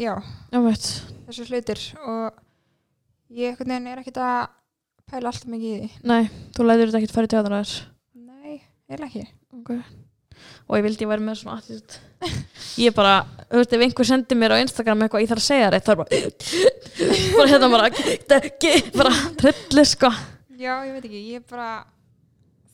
já, 0.00 0.14
þessu 0.52 1.46
hlutir 1.48 1.80
og 2.06 2.38
ég 3.32 3.60
er 3.60 4.00
ekkert 4.02 4.20
að 4.22 4.50
pæla 5.12 5.28
alltaf 5.32 5.48
mikið 5.50 5.72
í 5.72 5.80
því. 5.82 5.90
Nei, 6.08 6.22
þú 6.56 6.66
lætur 6.66 6.88
þetta 6.92 7.00
ekkert 7.02 7.16
fara 7.16 7.28
í 7.28 7.32
tjóðan 7.32 7.56
þess 7.58 7.82
nei, 8.16 8.54
eiginlega 8.88 9.08
ekki. 9.10 9.24
Okay. 9.60 9.82
og 10.66 10.78
ég 10.78 10.84
vildi 10.86 11.04
ég 11.04 11.10
væri 11.12 11.24
með 11.26 11.40
svona 11.42 11.58
attitút 11.60 11.98
ég 12.82 12.94
bara, 12.96 13.14
þú 13.50 13.60
veist, 13.60 13.74
ef 13.76 13.84
einhver 13.86 14.08
sendir 14.08 14.38
mér 14.40 14.54
á 14.56 14.62
Instagram 14.62 15.04
eitthvað, 15.04 15.24
ég 15.24 15.32
þarf 15.32 15.42
að 15.42 15.48
segja 15.50 15.70
rétt, 15.74 15.86
þá 15.86 15.92
er 15.92 16.00
bara 16.00 16.08
bara 17.36 17.50
hérna 17.52 17.70
bara, 17.72 17.90
ekki 18.38 18.72
bara 18.96 19.12
trilli 19.40 19.84
sko. 19.88 20.10
Já, 20.62 20.74
ég 20.86 20.92
veit 20.96 21.06
ekki, 21.08 21.22
ég 21.34 21.46
bara 21.50 21.70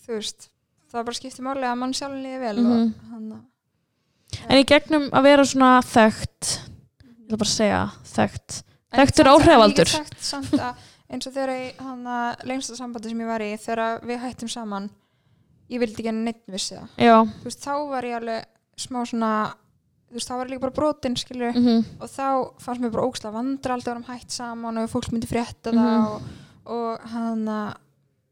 þú 0.04 0.18
veist, 0.18 0.48
það 0.92 1.06
bara 1.10 1.18
skiptir 1.18 1.46
máli 1.46 1.68
að 1.68 1.78
mann 1.82 1.94
sjálf 1.96 2.16
líði 2.16 2.40
vel 2.44 2.56
Mhm. 2.62 2.72
og 2.72 3.12
hann 3.12 3.28
en 4.48 4.60
í 4.60 4.64
gegnum 4.68 5.08
að 5.10 5.22
vera 5.24 5.44
svona 5.48 5.70
þekkt 5.82 6.50
ég 7.28 7.34
ætla 7.34 7.40
bara 7.44 7.50
að 7.52 7.56
segja 7.58 7.82
þekkt 8.14 8.62
Þekktur 8.98 9.28
áhrifaldur. 9.28 9.90
Að 10.64 10.86
eins 11.12 11.26
og 11.28 11.32
þegar 11.34 11.50
ég, 11.52 11.78
hann 11.84 12.06
að 12.08 12.42
lengsta 12.48 12.76
sambandi 12.76 13.10
sem 13.12 13.20
ég 13.20 13.28
var 13.28 13.44
í 13.44 13.50
þegar 13.60 14.00
við 14.08 14.18
hættum 14.24 14.48
saman 14.52 14.88
ég 15.68 15.80
vildi 15.82 16.00
ekki 16.02 16.08
að 16.12 16.18
neitt 16.24 16.42
vissi 16.52 16.76
það 16.76 16.88
þú 17.38 17.44
veist, 17.48 17.64
þá 17.64 17.72
var 17.92 18.06
ég 18.08 18.16
alveg 18.18 18.44
smá 18.80 18.98
svona 19.08 19.30
þú 20.08 20.16
veist, 20.16 20.28
þá 20.28 20.34
var 20.38 20.46
ég 20.48 20.52
líka 20.54 20.64
bara 20.66 20.76
brotin 20.78 21.16
skilur 21.20 21.52
mm 21.56 21.84
og 22.00 22.08
þá 22.12 22.26
fannst 22.64 22.80
mér 22.84 22.92
bara 22.96 23.06
ógslag 23.08 23.32
vandra 23.36 23.74
alltaf 23.76 23.92
varum 23.92 24.06
hætt 24.08 24.30
saman 24.36 24.78
og 24.82 24.88
fólk 24.92 25.10
myndi 25.12 25.28
frétta 25.28 25.72
það 25.72 25.84
Mhm. 25.84 26.08
og, 26.08 26.22
og 26.76 27.08
hann 27.12 27.44
að 27.48 27.68
að, 27.68 27.76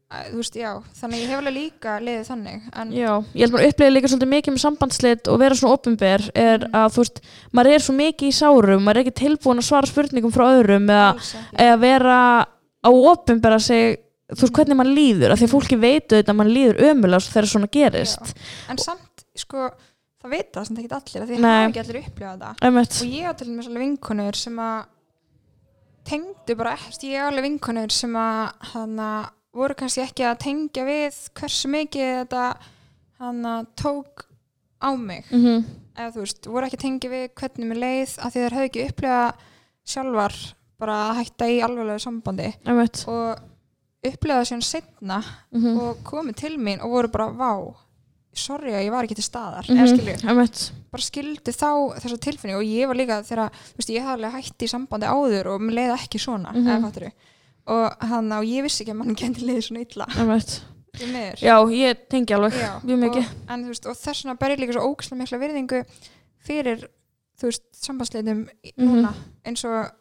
þú 0.07 0.37
veist, 0.39 0.55
já, 0.55 0.69
þannig 1.01 1.17
að 1.17 1.21
ég 1.21 1.27
hef 1.33 1.39
alveg 1.41 1.55
líka 1.57 1.93
liðið 1.99 2.27
þannig 2.29 2.61
já, 2.95 3.09
ég 3.35 3.41
held 3.43 3.51
bara 3.51 3.63
að 3.65 3.71
upplega 3.73 3.91
líka 3.91 4.07
svolítið 4.11 4.29
mikið 4.33 4.53
með 4.55 4.61
sambandslit 4.63 5.27
og 5.27 5.39
vera 5.41 5.55
svona 5.59 5.73
opinber 5.75 6.21
er 6.33 6.59
Mhm. 6.63 6.71
að 6.79 6.93
þú 6.95 7.01
veist, 7.03 7.17
maður 7.51 7.73
er 7.73 7.79
svo 7.83 7.93
mikið 7.97 8.27
í 8.27 8.37
sárum 8.37 8.83
maður 8.85 8.97
er 8.97 9.03
ekki 9.03 9.15
tilbúin 9.19 9.59
að 9.59 9.67
svara 9.67 9.87
spurningum 9.91 10.31
frá 10.31 10.45
öðrum 10.53 10.87
eða, 10.87 11.09
eða 11.59 11.79
vera 11.79 12.19
á 12.87 12.89
opinbera 12.89 13.59
sig 13.59 13.97
þú 14.31 14.41
veist 14.43 14.53
hvernig 14.55 14.75
mann 14.79 14.95
líður, 14.95 15.31
af 15.31 15.39
því 15.39 15.47
að 15.47 15.53
fólki 15.55 15.77
veitu 15.79 16.15
þetta 16.15 16.31
að 16.31 16.35
mann 16.39 16.53
líður 16.55 16.81
ömulega 16.87 17.31
þegar 17.31 17.47
svona 17.51 17.67
gerist. 17.71 18.33
En 18.69 18.77
samt, 18.77 19.23
sko, 19.35 19.69
það 20.23 20.29
veit 20.31 20.49
það 20.53 20.65
samt 20.67 20.79
ekki 20.79 20.95
allir 20.97 21.21
af 21.23 21.27
því 21.29 21.35
hafa 21.43 21.69
ekki 21.71 21.83
allir 21.83 22.01
upplifað 22.03 22.39
það. 22.43 22.55
Og 23.01 23.07
ég 23.07 23.23
á 28.99 29.36
að 29.53 29.55
ég 29.55 29.59
að 29.59 29.59
voru 29.59 29.75
kannski 29.75 30.01
ekki 30.03 30.23
að 30.25 30.39
tengja 30.39 30.83
við 30.85 31.29
hversu 31.39 31.67
mikið 31.69 32.27
þetta 32.27 32.57
hana, 33.19 33.65
tók 33.75 34.25
á 34.81 34.95
mig 34.97 35.25
Mhm. 35.31 35.65
eða 35.97 36.11
þú 36.13 36.19
veist, 36.21 36.45
voru 36.45 36.65
ekki 36.67 36.77
að 36.77 36.81
tengja 36.81 37.09
við 37.09 37.29
hvernig 37.33 37.67
mér 37.67 37.79
leið 37.81 38.19
af 38.19 38.33
því 38.33 38.39
þær 38.45 38.55
höfðu 38.57 38.69
ekki 38.69 38.89
upplega 38.89 39.33
sjálfar 39.85 40.53
bara 40.79 40.93
að 41.11 41.15
hætta 41.23 41.45
í 41.49 41.61
alveglegu 41.63 41.99
sambandi 41.99 42.53
Einmitt. 42.65 43.07
og 43.07 43.39
upplega 44.05 44.41
það 44.41 44.47
síðan 44.51 44.63
setna 44.63 45.23
Mhm. 45.51 45.77
og 45.79 45.97
komið 46.03 46.35
til 46.35 46.57
mín 46.57 46.81
og 46.83 46.91
voru 46.91 47.07
bara 47.11 47.31
vá, 47.31 47.73
sorry 48.33 48.71
að 48.71 48.85
ég 48.85 48.91
var 48.91 49.03
ekki 49.03 49.15
til 49.15 49.23
staðar 49.23 49.65
Mhm. 49.67 49.77
eða 49.77 49.97
skilju 49.97 50.29
Einmitt. 50.29 50.71
bara 50.91 51.01
skildi 51.01 51.51
þá 51.51 51.99
þessa 51.99 52.19
tilfinning 52.19 52.55
og 52.57 52.63
ég 52.63 52.85
var 52.87 52.95
líka 52.95 53.23
þegar, 53.25 53.49
þú 53.49 53.77
veist, 53.77 53.89
ég 53.89 54.03
hafði 54.03 54.23
alveg 54.25 54.33
hætt 54.33 54.57
í 54.59 54.69
sambandi 54.69 55.07
áður 55.07 55.45
og 55.55 55.61
mér 55.61 55.73
leiði 55.73 55.97
ekki 55.97 56.19
svona 56.19 56.51
Mhm. 56.53 56.67
eða 56.67 56.81
fattur 56.81 57.11
og 57.67 58.07
hann 58.09 58.31
og 58.31 58.43
ég 58.47 58.63
vissi 58.65 58.83
ekki 58.83 58.93
að 58.95 58.99
mann 59.01 59.15
gæti 59.15 59.45
leiði 59.47 59.63
svona 59.67 59.85
illa. 59.85 60.07
Já, 61.37 61.55
ég 61.69 62.05
tengi 62.09 62.33
alveg 62.33 62.53
Já, 62.57 62.79
mjög 62.83 62.99
mikið. 63.05 63.25
en 63.53 63.63
þú 63.63 63.67
veist, 63.73 63.85
og 63.85 63.95
þess 63.99 64.23
vegna 64.25 64.37
ber 64.39 64.49
ég 64.55 64.59
líka 64.63 64.73
svo 64.73 64.85
ógæslega 64.89 65.19
mikla 65.21 65.39
virðingu 65.43 65.81
fyrir, 66.47 66.85
þú 67.37 67.49
veist, 67.51 67.63
sambandsleitum 67.77 68.45
í- 68.65 68.73
Mhm. 68.77 68.87
núna, 68.87 69.13
eins 69.45 69.63
og 69.65 69.91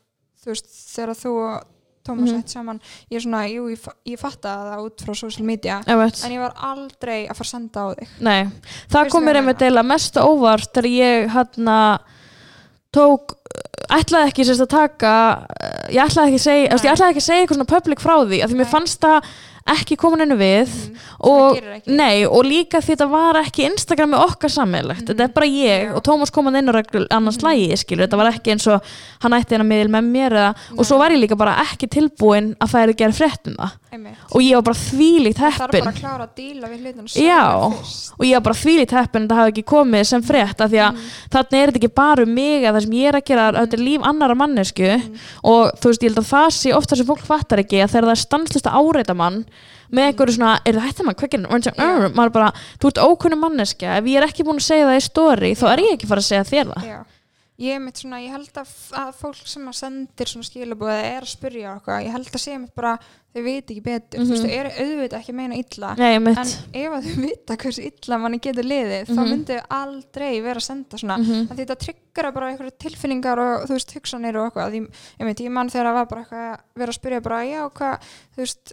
þú 0.40 0.46
veist, 0.54 0.66
þegar 0.96 1.14
þú 1.14 1.32
og 1.46 1.64
Tómas 2.06 2.30
Mhm. 2.30 2.36
hætt 2.38 2.48
saman, 2.50 2.80
ég 3.10 3.16
er 3.16 3.20
svona, 3.20 3.48
jú, 3.50 3.66
ég, 3.74 3.88
ég 4.06 4.16
fatta 4.18 4.48
það 4.48 4.84
út 4.86 4.96
frá 5.04 5.16
social 5.16 5.44
media 5.44 5.82
Einmitt. 5.88 6.24
en 6.24 6.30
ég 6.30 6.38
var 6.38 6.54
aldrei 6.54 7.26
að 7.26 7.34
fara 7.34 7.44
að 7.44 7.50
senda 7.50 7.80
á 7.82 7.86
þig. 7.96 8.08
Nei, 8.20 8.44
það 8.44 9.02
Veistu 9.02 9.10
kom 9.10 9.24
mér 9.24 9.34
ég 9.34 9.36
einmitt 9.42 9.58
eila 9.62 9.82
mest 9.84 10.14
á 10.14 10.22
óvart 10.22 10.72
þegar 10.72 10.86
ég 10.86 11.28
hérna 11.30 11.98
tók 12.92 13.34
ætlaði 13.94 14.30
ekki 14.32 14.46
sérst 14.48 14.64
að 14.64 14.72
taka 14.72 15.12
eh, 15.60 15.94
ég 15.96 16.02
ætlaði 16.06 16.32
ekki 16.32 16.40
að 16.40 16.46
segja, 16.46 16.64
ég 16.70 16.94
ætlaði 16.94 17.12
ekki 17.12 17.22
að 17.22 17.28
segja 17.28 17.44
eitthvað 17.44 17.60
svona 17.60 17.72
public 17.74 18.02
frá 18.02 18.14
því, 18.22 18.40
af 18.42 18.50
því 18.50 18.58
mér 18.60 18.72
fannst 18.72 19.04
það 19.04 19.30
ekki 19.66 19.96
komin 19.96 20.20
hennu 20.20 20.36
við 20.38 20.68
Mhm. 20.68 20.96
og, 21.20 21.58
nei, 21.86 22.24
og 22.24 22.44
líka 22.44 22.78
því 22.80 22.94
þetta 22.96 23.08
var 23.10 23.34
ekki 23.42 23.64
Instagram 23.70 24.10
með 24.14 24.24
okkar 24.28 24.50
sammeðlegt, 24.50 25.02
Mhm. 25.02 25.08
þetta 25.14 25.24
er 25.24 25.28
bara 25.34 25.46
ég 25.46 25.94
og 25.96 26.02
Tómas 26.04 26.30
kom 26.32 26.44
hann 26.46 26.56
inn 26.56 26.68
á 26.68 26.72
regl 26.74 27.06
annars 27.10 27.36
Mhm. 27.42 27.46
lægi, 27.50 27.72
skilur, 27.78 28.06
þetta 28.06 28.16
var 28.16 28.32
ekki 28.32 28.52
eins 28.52 28.66
og 28.66 28.80
hann 29.20 29.32
ætti 29.32 29.50
hennar 29.56 29.66
miðil 29.66 29.88
með 29.90 30.04
mér 30.10 30.30
eða, 30.32 30.54
og 30.78 30.84
svo 30.86 30.98
var 30.98 31.10
ég 31.10 31.20
líka 31.28 31.36
bara 31.36 31.56
ekki 31.56 31.88
tilbúin 31.88 32.54
að 32.56 32.68
það 32.70 32.82
er 32.82 32.88
að 32.92 32.96
gera 32.96 33.12
frétt 33.12 33.46
um 33.46 33.54
það 33.56 33.70
Einmitt. 33.92 34.16
og 34.32 34.40
ég 34.42 34.54
var 34.54 34.62
bara 34.62 34.76
þvílíkt 34.76 35.38
heppin 35.38 35.82
að 35.82 35.94
að 36.20 37.16
Já. 37.16 37.56
og 38.18 38.24
ég 38.26 38.32
var 38.34 38.40
bara 38.40 38.54
þvílíkt 38.54 38.90
heppin 38.90 39.26
að 39.26 39.28
það 39.28 39.36
hafi 39.40 39.52
ekki 39.52 39.64
komið 39.64 40.06
sem 40.06 40.22
frétt 40.22 40.60
af 40.60 40.70
því 40.70 40.80
að 40.82 40.92
Mm. 40.96 41.00
þarna 41.30 41.58
er 41.62 41.66
þetta 41.70 41.80
ekki 41.82 41.94
bara 41.94 42.22
um 42.22 42.34
mig 42.34 42.62
að 42.64 42.74
það 42.76 42.82
sem 42.82 42.90
ég 42.92 43.08
er 43.08 43.12
að 43.20 43.24
gera, 43.24 43.52
þetta 43.52 43.74
er 43.74 43.84
líf 43.84 44.02
annara 44.02 44.34
mannesku 44.36 44.86
Mm. 44.96 45.16
og 45.44 45.72
þú 45.80 45.88
veist, 45.90 46.02
ég 46.02 46.10
held 46.14 46.18
að 46.24 46.30
það 46.30 46.48
sé 46.56 46.74
ofta 46.74 46.96
sem 46.96 47.06
fólk 47.06 47.20
fattar 47.20 47.58
ekki 47.58 47.82
að 47.82 47.90
þegar 47.90 48.04
það 48.06 48.10
er 48.16 48.24
stanslust 48.26 48.66
að 48.66 48.76
áreita 48.76 49.16
mann 49.16 49.44
með 49.92 50.08
einhverju 50.10 50.36
svona, 50.38 50.54
er 50.64 50.78
það 50.78 50.86
hættar 50.88 51.04
mann, 51.06 51.14
hvað 51.20 51.30
gerir 51.36 51.74
yeah. 51.76 52.08
maður 52.14 52.32
bara, 52.38 52.52
þú 52.80 52.88
ert 52.92 53.02
ókunnum 53.06 53.44
manneska 53.46 53.98
ef 53.98 54.04
ég 54.12 54.16
er 54.22 54.28
ekki 54.28 54.44
búin 54.46 54.58
að 54.62 54.68
segja 54.70 54.86
það 54.90 54.96
í 55.02 55.04
story 55.10 55.52
þá 55.54 55.66
er 55.72 55.84
ég 55.86 55.92
ekki 55.98 56.06
fara 56.10 56.20
að 56.24 56.30
segja 56.32 56.48
þér 56.50 56.72
það. 56.74 56.88
Já. 56.90 57.04
Ég 57.56 57.72
er 57.72 57.80
mitt 57.80 57.96
svona, 57.96 58.18
ég 58.20 58.34
held 58.34 58.58
að, 58.60 58.72
að 59.00 59.12
fólk 59.16 59.46
sem 59.48 59.62
að 59.64 59.76
sendir 59.78 60.28
svona 60.28 60.44
skilabóð 60.44 60.90
eða 60.92 61.04
er 61.14 61.22
að 61.24 61.30
spyrja 61.30 61.70
okkur, 61.78 62.02
ég 62.04 62.12
held 62.12 62.26
að 62.28 62.42
segja 62.42 62.58
mitt 62.60 62.74
bara 62.76 62.90
þau 63.32 63.40
veit 63.46 63.70
ekki 63.72 63.80
betur, 63.84 64.20
þú 64.20 64.26
veist, 64.28 64.42
Mhm. 64.44 64.50
þau 64.50 64.58
eru 64.58 64.72
auðvitað 64.82 65.16
ekki 65.22 65.34
meina 65.38 65.56
illa. 65.56 65.94
Nei, 65.96 66.14
en 66.16 66.28
ef 66.28 66.92
að 66.98 67.06
þau 67.06 67.16
vita 67.22 67.56
hversu 67.56 67.86
illa 67.88 68.18
manni 68.20 68.38
getur 68.44 68.68
liðið, 68.68 69.08
þá 69.08 69.16
Mhm. 69.16 69.30
myndu 69.32 69.56
aldrei 69.72 70.42
vera 70.44 70.60
að 70.60 70.66
senda 70.68 71.00
svona, 71.00 71.16
mm 71.16 71.48
að 71.48 71.56
þetta 71.62 71.76
tryggra 71.86 72.34
bara 72.34 72.50
einhverju 72.52 72.76
tilfinningar 72.78 73.38
og 73.40 73.64
þú 73.70 73.72
veist, 73.72 73.94
hugsanir 73.96 74.36
og 74.36 74.52
eitthvað, 74.52 74.76
ég 74.76 75.24
veit, 75.24 75.40
ég 75.40 75.50
mann 75.50 75.70
þegar 75.70 75.86
það 75.88 75.94
var 75.94 76.06
bara 76.12 76.24
eitthvað 76.24 76.52
að 76.52 76.60
vera 76.76 76.92
að 76.92 77.00
spyrja 77.00 77.22
bara, 77.22 77.40
já, 77.48 77.70
hvað, 77.70 77.98
þú 78.36 78.44
veist 78.44 78.72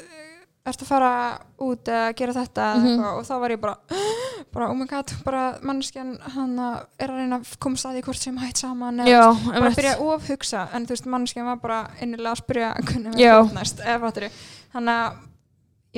ertu 0.64 0.86
að 0.86 0.90
fara 0.94 1.12
út 1.60 1.90
eða 1.92 2.14
gera 2.16 2.34
þetta 2.38 2.68
mm 2.78 2.86
eitthvað, 2.88 3.18
og 3.20 3.26
þá 3.28 3.34
var 3.44 3.54
ég 3.54 3.62
bara 3.64 3.76
bara, 4.54 4.70
oh 4.70 4.76
my 4.78 4.86
god, 4.88 5.14
bara 5.26 5.44
mannskjan 5.66 6.14
hann 6.36 6.54
er 6.62 7.10
að 7.10 7.18
reyna 7.18 7.40
að 7.42 7.54
komast 7.64 7.88
að 7.90 7.98
því 7.98 8.04
hvort 8.08 8.22
sem 8.22 8.38
hætt 8.38 8.62
saman 8.62 9.02
eða 9.04 9.34
bara 9.50 9.72
að 9.72 9.78
byrja 9.80 9.94
að 9.98 10.04
ofhugsa. 10.14 10.68
En 10.74 10.86
þú 10.86 10.96
veist, 10.96 11.10
mannskjan 11.10 11.50
var 11.50 11.62
bara 11.64 11.80
innilega 12.00 12.36
að 12.36 12.42
spyrja 12.44 12.70
hvernig 12.88 13.18
við 13.18 13.56
næst, 13.58 13.82
eða 13.84 14.00
fattur 14.06 14.28
þannig 14.76 15.00
að, 15.04 15.18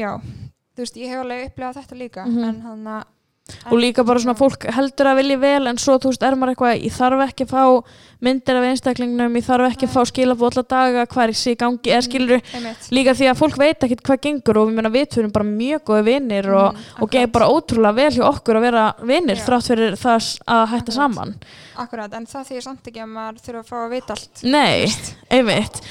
já 0.01 0.11
þú 0.75 0.83
veist, 0.85 0.97
ég 1.01 1.11
hef 1.13 1.25
alveg 1.25 1.45
upplegað 1.49 1.81
þetta 1.81 1.99
líka. 1.99 2.25
Mhm. 2.25 2.47
en 2.49 2.61
hann 2.69 2.87
að 2.95 3.03
og 3.69 3.77
líka 3.77 4.01
bara 4.05 4.17
svona 4.19 4.33
fólk 4.39 4.63
heldur 4.73 5.05
að 5.11 5.19
vilja 5.19 5.37
vel 5.37 5.67
en 5.69 5.77
svo 5.77 5.99
þú 6.01 6.09
veist 6.09 6.23
er 6.25 6.33
maður 6.33 6.55
eitthvað 6.55 6.79
ég 6.81 6.93
þarf 6.95 7.19
ekki 7.27 7.45
að 7.45 7.51
fá 7.51 7.63
myndir 8.25 8.57
af 8.57 8.63
einstaklingnum 8.71 9.35
ég 9.37 9.45
þarf 9.45 9.67
ekki 9.69 9.85
að 9.85 9.91
fá 9.93 10.01
skilabóð 10.09 10.47
alla 10.55 10.63
daga 10.73 11.03
hvað 11.11 11.23
er 11.27 11.33
þessi 11.35 11.53
gangi 11.61 11.91
eða 11.93 12.05
skilur 12.07 12.41
einmitt. 12.41 12.87
Líka 12.97 13.13
því 13.13 13.27
að 13.29 13.37
fólk 13.43 13.59
veit 13.61 13.85
ekkert 13.85 14.01
hvað 14.07 14.21
gengur 14.25 14.57
og 14.63 14.71
meina 14.73 14.89
við 14.89 15.07
fyrir 15.13 15.29
bara 15.35 15.45
mjög 15.45 15.83
góði 15.91 16.03
vinnir 16.09 16.49
og, 16.57 16.73
Mhm, 16.73 17.03
og 17.03 17.07
akkurat. 17.09 17.31
bara 17.31 17.49
ótrúlega 17.53 17.95
vel 17.95 18.11
hjá 18.17 18.25
okkur 18.31 18.55
að 18.57 18.65
vera 18.65 18.85
vinnir 19.05 19.37
þrátt 19.45 19.67
fyrir 19.69 19.93
það 19.93 20.39
að 20.47 20.67
hætta 20.73 20.81
Akkurat. 20.81 20.93
saman. 20.95 21.35
Akkurat, 21.77 22.13
en 22.13 22.25
það 22.25 22.47
því 22.49 22.61
samt 22.63 22.83
ekki 22.89 23.01
að 23.05 23.13
maður 23.13 23.41
þurfa 23.45 23.61
að 23.61 23.69
fá 23.69 23.77
að 23.85 23.89
vita 23.93 24.13
allt 24.17 24.43
nei, 24.43 24.87
einmitt. 25.29 25.81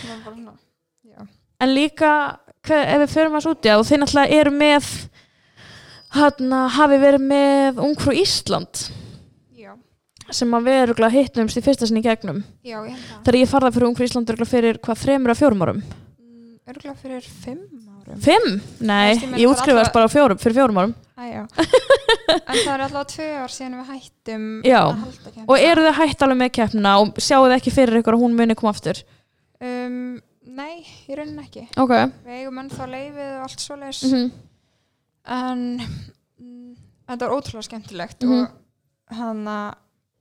En 1.61 1.69
líka 1.75 2.11
hver, 2.67 2.83
ef 2.83 2.99
við 3.05 3.15
förum 3.15 3.39
að 3.39 3.45
hann 6.15 6.53
hafi 6.77 6.99
verið 7.03 7.25
með 7.31 7.81
Ungfrú 7.85 8.15
Ísland. 8.17 8.87
Já, 9.59 9.73
sem 10.31 10.55
að 10.57 10.69
við 10.71 10.81
erum 10.85 11.11
hittumst 11.15 11.59
í 11.61 11.65
fyrsta 11.65 11.89
sinni 11.91 12.03
gegnum. 12.05 12.43
Já, 12.65 12.79
ég 12.87 12.95
held 12.95 13.07
það 13.11 13.23
þegar 13.29 13.41
ég 13.41 13.53
farða 13.53 13.73
fyrir 13.77 13.89
Ungfrú 13.91 14.09
Ísland 14.09 14.31
örugglega 14.33 14.53
fyrir 14.55 14.79
hvað 14.85 15.03
þremur 15.05 15.35
að 15.35 15.41
fjórum 15.43 15.65
árum? 15.67 15.81
Örgulega 16.65 16.95
fyrir 17.03 17.25
fimm 17.45 17.65
árum. 18.05 18.21
Fimm? 18.25 18.61
Nei, 18.81 19.11
Veist, 19.15 19.25
ég 19.25 19.31
meina, 19.31 19.39
ég 19.39 19.45
það 19.45 19.45
er 19.45 19.51
útskrifaðist 19.53 19.91
alltaf- 19.91 19.97
bara 19.99 20.09
á 20.09 20.15
fjórum, 20.15 20.41
fyrir 20.41 20.57
fjórum 20.59 20.81
árum. 20.81 20.95
Æ, 21.15 21.25
já. 21.31 21.43
En 22.35 22.57
það 22.57 22.71
er 22.75 22.83
alltaf 22.87 23.07
tvö 23.13 23.27
ár 23.45 23.53
síðan 23.53 23.75
við 23.79 23.91
hættum 23.93 24.47
Já. 24.65 24.81
að 24.81 25.03
halda 25.05 25.29
keppnina. 25.29 25.45
og 25.49 25.59
eru 25.69 25.83
þið 25.85 25.99
hætt 26.01 26.23
alveg 26.25 26.39
með 26.41 26.51
keppnina 26.57 26.93
og 27.03 27.21
sjáu 27.23 27.43
þið 27.45 27.55
ekki 27.59 27.73
fyrir 27.77 27.99
ykkur 28.01 28.17
að 28.17 28.23
hún 28.25 28.35
muni 28.39 28.57
koma 28.59 28.73
aftur? 28.75 29.03
Um, 29.61 30.21
Nei, 30.55 30.85
í 31.09 31.15
rauninni 31.17 31.45
ekki. 31.45 31.63
Ok. 31.81 31.93
Við 32.25 32.35
eigum 32.41 32.59
ennþá 32.65 32.89
leifið 32.91 33.31
og 33.37 33.45
allt 33.47 33.63
svoleiðis. 33.65 34.03
Mm 34.09 34.33
En 35.25 35.81
mm, 35.81 36.75
þetta 37.09 37.29
var 37.29 37.37
ótrúlega 37.39 37.63
skemmtilegt 37.69 38.23
Mhm. 38.25 38.33
og 38.43 39.17
hann 39.17 39.45
að 39.47 39.75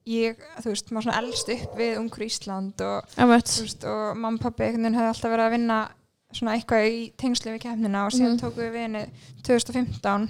ég, 0.07 0.35
þú 0.61 0.69
veist, 0.69 0.91
maður 0.91 1.03
svona 1.07 1.17
elst 1.23 1.49
upp 1.49 1.75
við 1.79 1.97
Ungur 1.97 2.23
Ísland 2.25 2.81
og, 2.81 3.03
-hmm. 3.15 3.27
veist, 3.29 3.83
og 3.85 4.17
mamma 4.17 4.35
og 4.37 4.41
pappi 4.41 4.63
einhvern 4.63 4.83
veginn 4.83 4.95
hefði 4.99 5.07
alltaf 5.13 5.31
verið 5.31 5.45
að 5.47 5.51
vinna 5.51 5.89
svona 6.33 6.55
eitthvað 6.57 6.87
í 6.89 7.13
tengslu 7.17 7.51
við 7.53 7.61
keppnina 7.61 8.05
og 8.05 8.11
síðan 8.11 8.33
Mhm. 8.33 8.39
tókum 8.39 8.63
við 8.63 8.71
við 8.73 8.81
henni 8.81 9.05
2015 9.43 10.29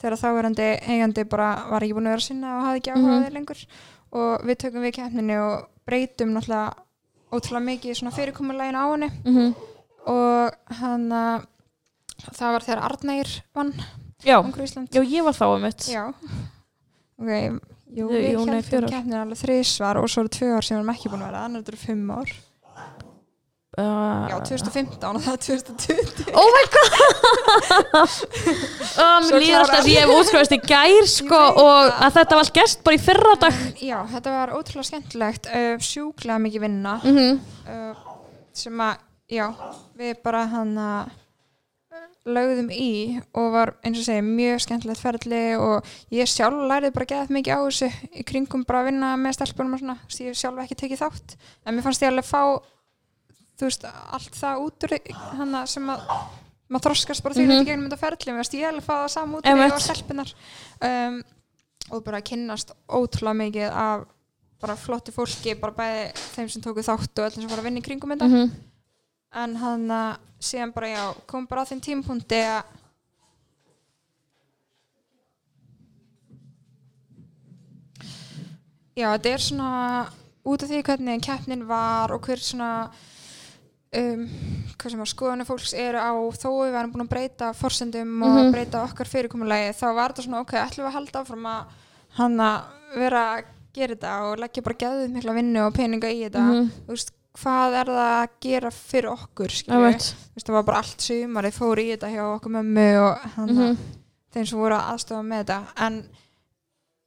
þegar 0.00 0.18
þáverandi 0.18 0.80
eigandi 0.88 1.24
bara 1.28 1.66
var 1.70 1.80
ekki 1.82 1.94
búin 1.94 2.06
að 2.06 2.14
vera 2.16 2.20
sinna 2.20 2.58
og 2.58 2.64
hafði 2.64 2.76
ekki 2.80 2.92
áhuga 2.92 3.08
Mhm. 3.08 3.22
á 3.22 3.26
því 3.26 3.32
lengur 3.32 3.66
og 4.12 4.40
við 4.44 4.56
tökum 4.56 4.82
við 4.82 4.92
keppninu 4.92 5.38
og 5.40 5.68
breytum 5.86 6.32
náttúrulega 6.32 6.74
ótrúlega 7.32 7.64
mikið 7.64 7.96
svona 7.96 8.12
fyrirkomulegin 8.12 8.76
á 8.76 8.84
henni 8.90 9.10
Mhm. 9.24 9.54
og 10.06 10.52
hann 10.70 11.08
að 11.12 11.46
það 12.32 12.52
var 12.52 12.60
þegar 12.60 12.82
Arnægir 12.82 13.40
vann 13.54 13.72
Já, 14.22 14.38
já, 14.92 15.02
ég 15.02 15.26
var 15.26 15.34
þá 15.34 15.46
um 15.50 15.66
mitt 15.66 15.88
Já. 15.90 16.04
Ok, 17.18 17.60
jú, 17.92 18.08
við 18.08 18.28
heldum 18.30 18.88
keppnir 18.88 19.20
alveg 19.22 19.42
þrísvar 19.42 20.00
og 20.00 20.08
svo 20.10 20.24
eru 20.24 20.32
tvö 20.38 20.54
ár 20.56 20.66
sem 20.66 20.76
við 20.76 20.80
erum 20.80 20.94
ekki 20.94 21.12
búin 21.12 21.22
að 21.22 21.30
vera 21.32 21.44
þetta 21.58 21.72
eru 21.72 21.82
fimm 21.82 22.10
ár. 22.14 22.32
Uh, 23.72 24.28
Já, 24.28 24.34
2015 24.44 25.16
og 25.16 25.22
það 25.24 25.32
er 25.32 25.38
2020 25.46 26.34
Oh 26.36 26.48
my 26.52 26.64
god. 26.74 26.96
Um, 28.92 29.24
Svo 29.24 29.38
Líður 29.40 29.62
alltaf 29.62 29.78
að 29.78 29.86
ég 29.88 30.02
hef 30.02 30.10
útskrifast 30.12 30.52
í 30.52 30.58
gær 30.60 31.06
sko, 31.14 31.38
og 31.62 31.88
að 31.88 32.18
þetta 32.18 32.36
var 32.36 32.42
allt 32.42 32.58
gest 32.58 32.82
bara 32.84 32.98
í 32.98 33.00
fyrra 33.00 33.32
dag 33.40 33.62
Já, 33.80 33.96
þetta 34.10 34.34
var 34.34 34.52
ótrúlega 34.58 34.90
skemmtilegt 34.90 35.48
uh, 35.48 35.70
sjúklega 35.80 36.36
mikið 36.44 36.64
vinna 36.66 36.98
mm 37.00 37.16
-hmm. 37.16 37.40
uh, 37.72 38.28
sem 38.52 38.84
að, 38.84 39.00
já, 39.32 39.46
við 39.96 40.20
bara 40.20 40.44
hann 40.52 40.76
að 40.76 41.16
lögðum 42.28 42.68
í 42.70 43.18
og 43.34 43.48
var 43.54 43.72
eins 43.82 43.98
og 43.98 44.06
segja 44.06 44.22
mjög 44.22 44.60
skemmtilegt 44.62 45.02
ferli 45.02 45.40
og 45.58 45.88
ég 46.14 46.30
sjálf 46.30 46.60
lærið 46.70 46.94
bara 46.94 47.08
geðað 47.10 47.32
mikið 47.34 47.58
á 47.58 47.60
þessu 47.66 47.88
í 48.14 48.26
kringum 48.28 48.62
bara 48.68 48.82
að 48.82 48.88
vinna 48.92 49.10
með 49.18 49.36
stelpunum 49.38 49.74
og 49.74 49.82
svona, 49.82 49.96
veist, 50.06 50.22
ég 50.22 50.38
sjálf 50.38 50.62
ekki 50.62 50.78
tekið 50.84 51.02
þátt 51.02 51.34
en 51.66 51.74
mér 51.74 51.86
fannst 51.86 52.04
ég 52.04 52.12
alveg 52.12 52.28
fá 52.28 52.42
þú 53.58 53.66
veist, 53.66 53.88
allt 54.14 54.38
það 54.38 54.64
út 54.68 54.86
úr 54.86 54.96
hana 55.40 55.66
sem 55.66 55.92
að 55.92 56.06
maður 56.72 56.88
þroskast 56.88 57.26
bara 57.26 57.36
því 57.36 57.44
mm. 57.44 57.52
-hmm. 57.52 57.68
gegnum 57.68 57.90
þetta 57.90 58.02
ferli, 58.06 58.32
mér 58.32 58.42
fannst 58.42 58.58
ég 58.58 58.68
alveg 58.70 58.86
fá 58.86 58.94
það 58.94 59.12
saman 59.16 59.36
út 59.38 59.46
úr 59.46 59.62
því 59.62 59.70
og 59.74 59.86
stelpunar 59.86 60.34
um, 60.88 61.22
og 61.90 62.04
bara 62.06 62.22
kynnast 62.22 62.74
ótrúlega 62.86 63.40
mikið 63.42 63.70
af 63.70 64.06
bara 64.62 64.76
flottu 64.78 65.10
fólki, 65.10 65.56
bara 65.58 65.74
bæði 65.74 66.04
þeim 66.36 66.48
sem 66.48 66.62
tóku 66.62 66.84
þátt 66.86 67.18
og 67.18 67.26
öllum 67.26 67.42
sem 67.42 67.50
voru 67.50 67.64
að 67.64 67.66
vinna 67.66 67.82
í 67.82 67.82
kringum 67.82 68.14
þetta 68.14 68.28
Mhm. 68.30 68.52
En 69.34 69.56
hann 69.56 69.88
að 69.90 70.16
síðan 70.42 70.72
bara 70.74 70.88
já, 70.88 71.04
kom 71.26 71.46
bara 71.46 71.62
á 71.62 71.68
þeim 71.70 71.80
tímpunkti 71.80 72.40
að 72.44 72.64
já, 78.96 79.06
þetta 79.14 79.30
er 79.32 79.42
svona 79.42 79.70
út 80.48 80.64
af 80.64 80.70
því 80.72 80.80
hvernig 80.86 81.22
keppnin 81.24 81.62
var 81.68 82.12
og 82.14 82.24
hver 82.26 82.40
svona 82.42 82.70
um, 83.96 84.24
hvað 84.78 84.94
sem 84.94 85.04
að 85.04 85.10
skoðanir 85.12 85.48
fólks 85.48 85.74
eru 85.78 86.00
á 86.02 86.12
þó 86.36 86.48
við 86.64 86.74
varum 86.76 86.92
búin 86.94 87.06
að 87.06 87.12
breyta 87.14 87.52
forsendum 87.56 88.12
og 88.26 88.38
Mhm. 88.40 88.52
breyta 88.52 88.82
okkar 88.84 89.06
fyrirkomulagi 89.08 89.72
þá 89.78 89.86
var 89.94 90.12
þetta 90.12 90.26
svona 90.26 90.40
ok, 90.42 90.52
ætlum 90.58 90.84
við 90.86 90.90
að 90.90 90.96
halda 90.98 91.20
áfram 91.22 91.46
að 91.46 91.64
hann 92.18 92.36
að 92.40 92.62
vera 92.96 93.22
að 93.36 93.44
gera 93.72 93.94
þetta 93.94 94.12
og 94.28 94.38
leggja 94.38 94.62
bara 94.62 94.80
geðið 94.82 95.12
mikla 95.16 95.32
vinnu 95.38 95.66
og 95.66 95.74
peninga 95.74 96.08
í 96.12 96.22
þetta 96.28 96.40
Mhm. 96.42 96.70
þú 96.86 96.88
veist, 96.92 97.12
hvað 97.38 97.76
er 97.80 97.86
það 97.86 98.10
að 98.22 98.32
gera 98.44 98.70
fyrir 98.70 99.10
okkur 99.12 99.50
Ég 100.36 100.44
það 100.44 100.52
var 100.56 100.62
bara 100.68 100.78
allt 100.82 101.00
sumarið 101.06 101.54
fór 101.56 101.80
í 101.82 101.86
þetta 101.96 102.10
hjá 102.12 102.24
okkur 102.36 102.50
mömmu 102.58 102.88
og 103.02 103.18
hann 103.36 103.48
Mhm. 103.56 103.76
þeim 104.34 104.46
sem 104.48 104.58
voru 104.58 104.74
að 104.74 104.90
aðstofa 104.92 105.22
með 105.22 105.44
þetta. 105.44 105.62
En 105.86 106.08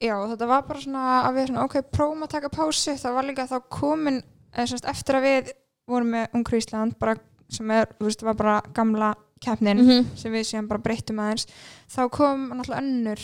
já, 0.02 0.16
þetta 0.30 0.48
var 0.48 0.62
bara 0.68 0.80
svona 0.80 1.06
að 1.26 1.34
við 1.36 1.48
svona, 1.50 1.64
ok, 1.66 1.76
prófum 1.92 2.24
að 2.24 2.30
taka 2.36 2.50
pásu. 2.50 2.92
Það 2.98 3.14
var 3.14 3.24
líka 3.24 3.48
þá 3.48 3.60
komin 3.70 4.24
eða, 4.56 4.68
semst, 4.68 4.86
eftir 4.86 5.16
að 5.16 5.24
við 5.24 5.52
vorum 5.88 6.12
með 6.12 6.28
Ungur 6.34 6.58
Ísland 6.60 6.98
bara, 7.00 7.16
sem 7.50 7.72
er, 7.72 7.86
þú 8.00 8.06
veist, 8.06 8.22
var 8.24 8.34
bara 8.34 8.62
gamla 8.74 9.14
keppnin 9.42 9.78
Mhm. 9.78 10.18
sem 10.18 10.32
við 10.32 10.46
síðan 10.46 10.68
bara 10.68 10.80
breyttum 10.82 11.18
aðeins. 11.20 11.46
Þá 11.90 12.10
kom 12.12 12.50
náttúrulega 12.50 12.82
önnur 12.82 13.20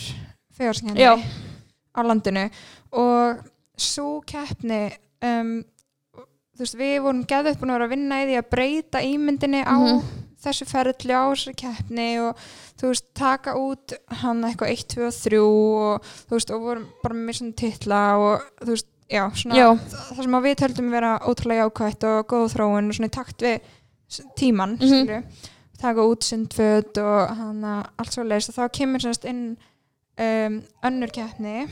fegarskenni 0.52 1.00
á 1.96 2.00
landinu 2.02 2.50
og 2.92 3.38
svo 3.76 4.20
keppni 4.24 4.92
um, 5.22 5.64
veist, 6.64 6.78
við 6.78 6.96
vorum 7.02 7.24
geðið 7.26 7.58
búin 7.60 7.70
að 7.72 7.78
vera 7.78 7.86
að 7.88 7.94
vinna 7.96 8.20
í 8.22 8.26
því 8.28 8.36
að 8.40 8.50
breyta 8.54 9.02
ímyndinni 9.06 9.62
á 9.64 9.76
Mhm. 9.78 10.02
þessu 10.42 10.66
ferli 10.66 11.14
á 11.14 11.22
þessu 11.30 11.52
keppni 11.54 12.08
og 12.20 12.36
þú 12.80 12.88
veist, 12.90 13.04
taka 13.14 13.54
út 13.54 13.92
hann 14.22 14.42
eitthvað 14.44 14.72
1, 14.72 14.88
2 14.96 15.06
og 15.06 15.12
3 15.14 15.38
og 15.38 16.02
þú 16.28 16.34
veist, 16.38 16.50
og 16.50 16.60
vorum 16.62 16.86
bara 17.02 17.14
með 17.14 17.38
svona 17.38 17.54
titla 17.56 18.00
og 18.18 18.42
þú 18.60 18.70
veist, 18.74 18.86
já, 19.10 19.22
svona 19.34 19.54
Já. 19.54 19.68
það 19.76 20.22
sem 20.22 20.32
að 20.38 20.42
við 20.48 20.56
töldum 20.62 20.90
vera 20.90 21.18
ótrúlega 21.20 21.68
jákvætt 21.70 22.04
og 22.04 22.26
góð 22.28 22.54
þróun 22.56 22.88
og 22.88 22.94
svona 22.94 23.10
í 23.10 23.16
takt 23.18 23.38
við 23.38 23.60
tíman, 24.36 24.78
Mhm. 24.78 24.88
skilju 24.88 25.22
taka 25.82 26.00
út 26.00 26.22
sundföt 26.22 26.98
og 26.98 27.36
hann 27.36 27.64
allt 27.64 28.12
svo 28.12 28.22
leist 28.22 28.48
og 28.50 28.54
þá 28.54 28.68
kemur 28.72 29.00
semst 29.00 29.24
inn 29.24 29.56
um, 30.18 30.62
önnur 30.84 31.10
keppni 31.10 31.66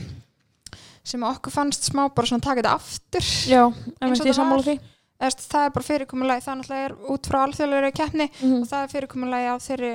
sem 1.03 1.23
okkur 1.23 1.51
fannst 1.51 1.83
smá 1.91 2.07
bara 2.13 2.27
svona 2.27 2.41
taka 2.45 2.61
þetta 2.61 2.73
aftur 2.77 3.21
Já, 3.49 3.63
Eins 4.01 4.19
og 4.21 4.25
ég 4.25 4.33
það 4.33 4.39
sammála 4.39 4.65
var. 4.65 4.73
Eða, 5.21 5.27
veist, 5.27 5.45
það 5.51 5.65
er 5.65 5.69
bara 5.75 5.87
fyrirkomulagi 5.89 6.41
það 6.45 6.57
náttúrulega 6.59 6.85
er 6.85 6.95
út 7.13 7.27
frá 7.29 7.39
alþjóðlega 7.45 7.91
keppni 7.93 8.27
Mhm. 8.41 8.61
og 8.61 8.67
það 8.67 8.83
er 8.83 8.91
fyrirkomulagi 8.95 9.47
á 9.51 9.55
þeirri 9.61 9.93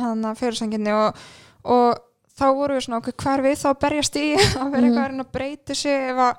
hann 0.00 0.22
að 0.24 0.38
fyrirsanginni 0.40 0.92
og, 0.96 1.16
og 1.64 1.98
þá 2.38 2.44
voru 2.56 2.74
við 2.78 2.84
svona 2.86 3.00
okkur 3.02 3.14
hver 3.24 3.42
við 3.44 3.56
þá 3.60 3.68
berjast 3.80 4.16
í 4.16 4.34
að 4.60 4.70
vera 4.72 4.80
Mhm. 4.80 4.98
eitthvað 4.98 5.20
að 5.20 5.32
breyta 5.32 5.74
sig 5.74 6.10
ef 6.10 6.16
að 6.16 6.36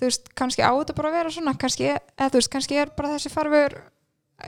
þú 0.00 0.06
veist, 0.08 0.34
kannski 0.34 0.62
á 0.64 0.70
þetta 0.72 0.94
bara 0.96 1.08
að 1.10 1.12
vera 1.20 1.30
svona 1.30 1.54
kannski, 1.58 1.84
eða 2.18 2.30
þú 2.30 2.38
veist, 2.40 2.50
kannski 2.50 2.74
er 2.80 2.90
bara 2.96 3.08
þessi 3.14 3.30
farfur 3.30 3.74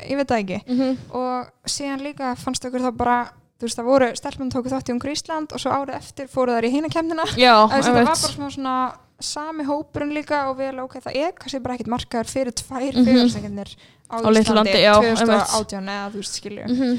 ég 0.09 0.17
veit 0.17 0.29
það 0.29 0.43
ekki 0.43 0.59
Mhm. 0.67 0.99
og 1.13 1.47
síðan 1.69 2.01
líka 2.03 2.35
fannst 2.37 2.65
okkur 2.65 2.81
þá 2.81 2.97
bara 2.97 3.19
þú 3.63 3.69
veist, 3.69 3.79
það 3.79 3.87
voru, 3.87 4.07
stelpum 4.19 4.49
tóku 4.51 4.71
þátt 4.73 4.89
í 4.91 4.93
Ungur 4.97 5.13
Ísland 5.15 5.53
og 5.55 5.61
svo 5.63 5.71
árið 5.71 5.95
eftir 6.01 6.27
fóru 6.33 6.57
þær 6.57 6.67
í 6.67 6.71
hína 6.75 6.89
kemnina 6.91 7.25
Já, 7.39 7.55
það 7.71 7.93
var 7.95 8.05
bara 8.11 8.51
svona, 8.51 8.77
sami 9.23 9.63
hópurinn 9.69 10.11
líka 10.17 10.49
og 10.51 10.59
alveg 10.59 10.83
ok, 10.83 10.97
það 11.05 11.19
er 11.23 11.33
kannski 11.39 11.61
bara 11.63 11.77
ekkit 11.79 11.91
markaður 11.93 12.27
fyrir 12.33 12.53
tvær 12.59 12.89
Mhm. 12.91 13.05
fyrirsækjarnir 13.07 13.71
á, 14.11 14.15
Á 14.19 14.27
litlu 14.27 14.43
Íslandi 14.43 14.57
landi, 14.59 14.83
já, 14.83 14.95
2018 14.99 15.87
eða 15.95 16.11
þú 16.11 16.19
veist 16.19 16.35
skilju 16.41 16.65
Mhm. 16.67 16.99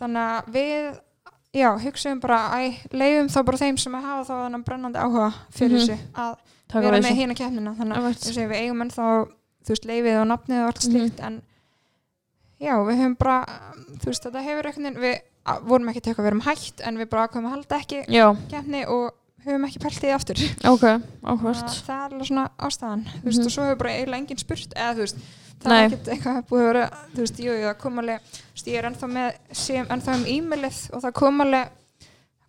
þannig 0.00 0.24
að 0.24 0.48
við 0.56 0.98
já, 1.54 1.68
hugsaum 1.84 2.20
bara, 2.20 2.38
æ, 2.56 2.88
leifum 2.92 3.28
þá 3.28 3.44
bara 3.44 3.58
þeim 3.58 3.78
sem 3.78 3.92
hafa 3.92 4.24
þá 4.24 4.34
þannig 4.48 4.64
brennandi 4.64 4.98
áhuga 4.98 5.32
fyrir 5.52 5.76
Mhm. 5.76 5.84
þessu 5.84 5.98
að 6.14 6.36
Taka 6.68 6.80
vera 6.84 6.96
með 6.98 7.04
þessu 7.04 7.16
hína 7.20 7.36
kemnina 7.36 7.74
þannig 7.76 7.96
að 7.96 8.02
við, 8.08 8.56
eigum 8.56 8.82
ennþá 8.82 9.04
þú 9.64 9.68
veist, 9.68 9.84
leifið 9.84 10.20
og 10.22 10.26
nafnið 10.28 10.60
og 10.62 10.66
allt 10.72 10.88
Mhm. 10.88 10.92
slíkt 10.96 11.20
en 11.26 11.42
já, 12.60 12.72
við 12.84 12.96
höfum 12.98 13.18
bara 13.18 13.46
þú 14.00 14.04
veist, 14.08 14.22
þetta 14.24 14.42
hefur 14.44 14.62
veginn 14.72 14.96
við 14.96 15.20
vorum 15.68 15.88
ekki 15.92 16.02
til 16.04 16.14
að 16.14 16.22
vera 16.26 16.38
um 16.38 16.44
hægt 16.46 16.80
en 16.84 16.98
við 17.00 17.08
bara 17.12 17.26
ákveðum 17.28 17.48
að 17.48 17.54
halda 17.56 17.78
ekki 17.82 18.02
kemni 18.50 18.84
og 18.86 19.14
höfum 19.46 19.64
ekki 19.68 19.80
pælt 19.82 20.00
því 20.02 20.10
aftur. 20.14 20.40
Ok, 20.68 20.82
Þannig 20.84 21.28
áhvert 21.32 21.62
að 21.64 21.82
það 21.86 21.98
er 22.04 22.12
alveg 22.12 22.26
svona 22.28 22.46
ástæðan. 22.58 23.04
Þú 23.08 23.24
veist, 23.28 23.38
Mhm. 23.38 23.46
og 23.46 23.52
svo 23.54 23.62
hefur 23.68 23.78
bara 23.78 23.90
eiginlega 23.94 24.20
enginn 24.22 24.38
spurt 24.42 24.74
eða 24.76 24.94
þú 24.94 25.04
veist, 25.04 25.16
það 25.62 25.68
Nei. 25.72 25.78
er 25.78 25.88
ekkert 25.88 26.08
eitthvað 26.14 26.42
búið 26.48 26.60
að 26.62 26.68
vera, 26.72 26.90
þú 27.14 27.22
veist, 27.24 27.38
jú, 27.38 27.52
það 27.64 27.78
kom 27.78 27.98
alveg 27.98 28.20
ég 28.66 28.78
er 28.78 28.88
ennþá 28.90 29.08
með, 29.12 29.32
sem 29.52 29.86
ennþá 29.86 30.14
um 30.18 30.24
e-mailið 30.26 30.78
og 30.92 31.02
það 31.02 31.12
kom 31.14 31.40
alveg 31.40 31.68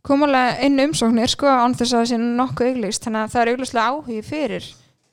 kom 0.04 0.24
alveg 0.24 0.60
inn 0.64 0.80
umsóknir, 0.80 1.30
sko, 1.30 1.46
án 1.48 1.76
þess 1.76 1.94
að 1.94 2.00
það 2.02 2.10
sé 2.10 2.18
nokkuð 2.18 2.68
auglýst, 2.74 3.04
þannig 3.06 3.24
að 3.24 3.32
það 3.34 3.42
er 3.42 3.52
auglýslega 3.54 3.88
áhugi 3.90 4.24
fyrir 4.24 4.66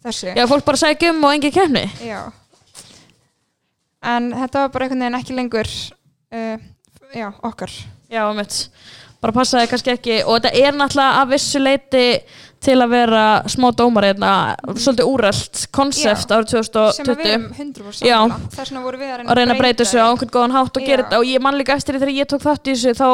þessu. 0.07 0.35
Já, 0.37 0.47
fólk 0.47 0.65
bara 0.65 0.77
sækja 0.77 1.11
um 1.11 1.25
og 1.25 1.33
engi 1.35 1.51
kemni 1.53 1.85
Já. 2.01 2.33
En 4.07 4.31
þetta 4.33 4.53
var 4.65 4.69
bara 4.75 4.85
einhvern 4.87 5.03
veginn 5.03 5.19
ekki 5.21 5.35
lengur 5.37 5.71
uh, 6.33 6.59
já, 7.17 7.29
okkar. 7.49 7.73
Já, 8.13 8.23
mitt 8.37 8.61
bara 9.23 9.33
passaði 9.33 9.71
kannski 9.71 9.91
ekki 9.95 10.17
og 10.27 10.37
þetta 10.39 10.51
er 10.61 10.77
náttúrulega 10.77 11.23
að 11.23 11.31
vissu 11.33 11.61
leiti 11.63 12.03
til 12.67 12.77
að 12.83 12.93
vera 12.93 13.23
smá 13.51 13.69
dómar 13.77 14.07
hérna, 14.09 14.31
svolítið 14.77 15.09
úrelt 15.11 15.63
konsept 15.75 16.33
árið 16.35 16.53
Sem 16.53 16.61
að 16.61 17.21
við 17.21 17.27
2020 17.27 17.33
erum 17.33 17.49
100% 17.57 18.07
Já. 18.07 18.19
Þess 18.55 18.71
vegna 18.71 18.85
voru 18.85 19.01
við 19.01 19.11
að 19.13 19.19
reyna 19.21 19.43
að 19.47 19.57
að 19.57 19.61
breyta 19.63 19.85
þessu 19.85 20.01
á 20.03 20.07
einhvern 20.11 20.33
góðan 20.37 20.57
hátt 20.57 20.79
og 20.81 20.87
gera 20.87 21.05
þetta. 21.05 21.21
Og 21.21 21.29
ég 21.31 21.45
man 21.47 21.59
líka 21.59 21.77
eftir 21.77 21.97
því 21.97 22.03
þegar 22.05 22.17
ég 22.21 22.31
tók 22.33 22.47
þátt 22.47 22.71
í 22.71 22.75
þessu 22.77 22.95
þá 22.97 23.09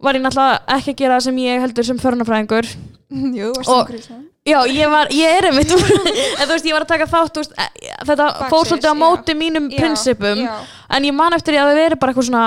var 0.00 0.16
ég 0.16 0.24
náttúrulega 0.24 0.78
ekki 0.78 0.94
að 0.94 1.00
gera 1.02 1.18
það 1.18 1.26
sem 1.28 1.40
ég 1.44 1.64
heldur 1.64 1.88
sem 1.90 2.00
förnafræðingur 2.00 2.70
Jú, 3.40 3.52
varst 3.56 3.68
Og- 3.70 3.76
og, 3.76 3.94
Ísland. 3.98 4.26
Já, 4.48 4.56
ég 4.72 4.88
var, 4.88 5.10
ég 5.12 5.36
er 5.36 5.50
einmitt 5.50 5.72
en 5.76 6.46
þú 6.48 6.52
veist, 6.54 6.64
ég 6.64 6.72
var 6.72 6.86
að 6.86 6.92
taka 6.94 7.08
þátt 7.10 7.40
veist, 7.42 7.52
e- 7.60 7.96
þetta 8.08 8.28
fór 8.48 8.70
svolítið 8.70 8.88
á 8.88 8.96
móti 8.96 9.34
mínum 9.36 9.66
Já, 9.68 9.76
prinsipum. 9.76 10.40
Já, 10.46 10.54
en 10.96 11.06
ég 11.10 11.16
man 11.16 11.36
eftir 11.36 11.52
því 11.54 11.60
að 11.60 11.68
það 11.70 11.80
veri 11.82 11.98
bara 12.00 12.14
eitthvað 12.14 12.28
svona 12.30 12.46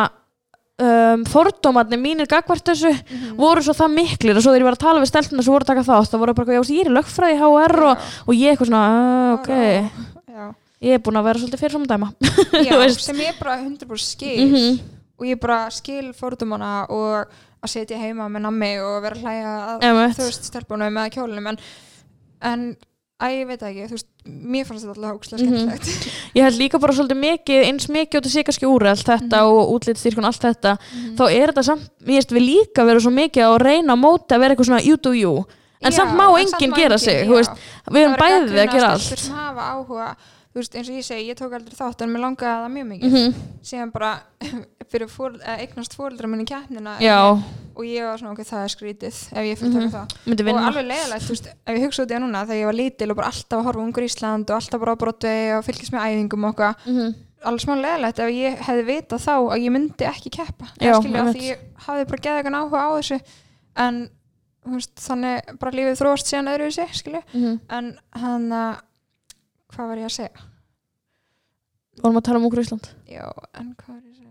um, 0.81 1.23
fordómarnir 1.29 1.99
mínir 2.01 2.27
gagvart 2.27 2.63
þessu 2.65 2.89
Mhm. 2.93 3.35
voru 3.37 3.61
svo 3.61 3.73
það 3.77 3.93
miklir 3.93 4.37
og 4.37 4.41
svo 4.43 4.51
þegar 4.53 4.61
ég 4.63 4.69
var 4.69 4.77
að 4.77 4.85
tala 4.85 4.99
við 5.03 5.11
stelpuna 5.11 5.43
sem 5.43 5.53
voru 5.53 5.63
að 5.63 5.71
taka 5.73 5.83
þátt 5.85 6.09
þá 6.13 6.17
voru 6.19 6.33
bara, 6.33 6.45
eitthvað, 6.45 6.65
já, 6.65 6.73
ég 6.73 6.85
er 6.85 6.91
í 6.91 6.95
lögfræði 6.97 7.35
í 7.35 7.39
HR 7.43 7.83
og, 7.83 7.97
og 8.27 8.33
ég 8.35 8.51
eitthvað 8.53 8.69
svona, 8.71 8.83
uh, 8.89 9.33
ok 9.37 9.49
já, 10.33 10.55
ég 10.81 10.93
er 10.97 10.99
búin 11.05 11.19
að 11.21 11.23
vera 11.29 11.39
svolítið 11.39 11.59
fyrir 11.63 11.77
samdæma 11.77 12.13
já, 12.67 12.73
Þú 12.73 12.79
veist. 12.81 12.99
sem 13.05 13.15
ég 13.17 13.39
bara 13.39 13.57
100% 13.61 13.97
skil 14.15 14.47
Mhm. 14.49 14.79
og 15.19 15.25
ég 15.29 15.39
bara 15.39 15.69
skil 15.71 16.13
fordumana 16.13 16.85
og 16.89 17.27
að 17.63 17.69
setja 17.69 17.95
heima 17.97 18.25
með 18.27 18.41
nammi 18.43 18.71
og 18.83 19.01
vera 19.05 19.15
að 19.15 19.21
hlæja 19.23 19.51
að 19.79 20.15
þú 20.17 20.25
veist 20.25 20.43
stelpunum 20.49 20.97
eða 20.97 21.13
kjólunum 21.13 21.47
en, 21.53 21.57
en 22.41 22.75
að 23.23 23.33
ég 23.37 23.47
veit 23.47 23.59
það 23.61 23.69
ekki, 23.71 23.87
þú 23.87 23.95
veist, 23.97 24.07
mér 24.53 24.65
fannst 24.67 24.83
þetta 24.85 24.93
alltaf 24.93 25.13
hókslega 25.13 25.43
Mhm. 25.43 25.63
skemmtilegt 25.63 26.35
ég 26.35 26.43
held 26.43 26.59
líka 26.59 26.79
bara 26.83 26.93
svolítið 26.93 27.19
mikið 27.23 27.63
eins 27.69 27.87
mikið 27.87 28.15
og 28.19 28.23
þetta 28.23 28.33
sé 28.35 28.43
kannski 28.43 28.67
úrælt 28.69 29.05
þetta 29.07 29.37
Mhm. 29.39 29.49
og 29.53 29.73
útlitstyrkun 29.75 30.25
allt 30.25 30.41
þetta 30.43 30.77
Mhm. 30.77 31.15
þá 31.17 31.23
er 31.31 31.47
þetta 31.51 31.63
samt, 31.63 31.89
ég 32.03 32.15
veist 32.19 32.31
við 32.31 32.47
líka 32.51 32.85
vera 32.85 32.99
svo 32.99 33.11
mikið 33.11 33.43
að 33.47 33.57
reyna 33.63 33.93
á 33.93 33.97
móti 33.97 34.31
að 34.35 34.39
vera 34.39 34.55
eitthvað 34.55 34.69
svona 34.69 34.85
you 34.85 34.97
do 34.97 35.11
you 35.13 35.45
en 35.83 35.91
Já, 35.91 35.95
samt 35.95 36.15
má 36.15 36.27
en 36.39 36.45
enginn 36.47 36.71
má 36.71 36.75
gera 36.75 36.95
enginn, 36.95 36.99
sig 36.99 37.27
þú 37.27 37.33
veist, 37.39 37.51
við 37.91 38.01
erum 38.03 38.13
Það 38.15 38.19
verður 38.19 38.23
bæðið 38.23 38.47
að 38.47 38.71
gera 38.71 38.87
gagnrýna 38.87 38.99
stelpur 38.99 39.13
allt 39.13 39.19
sem 39.19 39.33
hafa 39.35 39.61
áhuga, 39.73 40.15
þú 40.53 40.55
veist, 40.55 40.75
eins 40.75 40.89
og 40.89 40.95
ég 40.95 41.03
segi, 41.03 41.27
ég 41.27 41.35
tók 41.35 41.53
aldrei 41.53 41.75
þátt 41.75 42.01
en 42.01 42.09
mér 42.13 42.21
langaði 42.23 42.55
það 42.63 42.71
mjög 42.71 42.87
mikið 42.93 43.11
Mhm. 43.11 43.33
síðan 43.63 43.91
bara 43.91 44.21
fyrir 44.91 45.09
fór, 45.09 45.35
eignast 45.57 45.93
fóreldra 45.97 46.27
minni 46.27 46.45
keppnina 46.45 46.97
já, 46.99 47.17
og 47.75 47.83
ég 47.85 48.03
var 48.05 48.17
svona, 48.19 48.31
ok, 48.33 48.43
það 48.45 48.63
er 48.63 48.73
skrítið 48.73 49.19
ef 49.33 49.43
ég 49.47 49.57
fyrir 49.57 49.73
taka 49.73 50.07
Mhm. 50.25 50.37
það 50.37 50.53
og 50.53 50.63
alveg 50.67 50.87
leiðilegt, 50.87 51.23
þú 51.25 51.29
veist, 51.33 51.47
ef 51.65 51.75
ég 51.77 51.83
hugsa 51.85 52.03
út 52.03 52.11
í 52.11 52.15
það 52.15 52.23
núna 52.23 52.45
þegar 52.45 52.61
ég 52.61 52.65
var 52.65 52.73
lítil 52.79 53.09
og 53.11 53.15
bara 53.17 53.27
alltaf 53.27 53.59
að 53.59 53.63
horfa 53.67 53.79
á 53.79 53.85
ungur 53.87 54.03
Ísland 54.07 54.49
og 54.49 54.55
alltaf 54.59 54.79
bara 54.79 54.93
á 54.93 54.97
Broadway 54.97 55.51
og 55.57 55.63
fylgjast 55.65 55.91
með 55.93 56.05
æfingum 56.07 56.45
og 56.45 56.53
okkar, 56.55 56.75
Mhm. 56.85 57.15
alveg 57.43 57.61
smá 57.65 57.73
leiðilegt 57.75 58.19
ef 58.19 58.29
ég 58.31 58.57
hefði 58.57 58.83
vitað 58.87 59.19
þá 59.25 59.33
að 59.51 59.63
ég 59.63 59.71
myndi 59.71 60.05
ekki 60.07 60.29
keppa 60.31 60.65
Já, 60.79 60.93
skilja, 60.99 61.23
því 61.33 61.41
ég 61.49 61.57
hafði 61.87 62.07
bara 62.07 62.21
geðið 62.23 62.37
eitthvað 62.39 62.59
áhuga 62.61 62.83
á 62.83 62.89
þessu 62.99 63.21
en 63.75 64.09
veist, 64.65 64.95
þannig 64.95 65.59
bara 65.59 65.71
lífið 65.71 65.99
þróast 65.99 66.25
síðan 66.31 66.51
öðru 66.53 66.69
þessi, 66.71 66.87
skilju 67.03 67.21
Mhm. 67.33 67.59
en 67.69 67.99
hann 68.13 68.49
að 68.49 68.79
hvað 69.73 69.87
var 69.87 69.97
ég 69.97 70.05
að 70.05 70.17
segja? 70.19 70.29
vorum 72.01 72.17
að 72.17 72.23
tala 72.23 72.37
um 72.39 72.45
okkur 72.49 72.59
Ísland 72.63 72.87
Já, 73.09 73.27
en 73.53 73.75
hvað 73.75 73.87
var 73.87 74.01
ég 74.01 74.13
að 74.13 74.17
segja? 74.17 74.29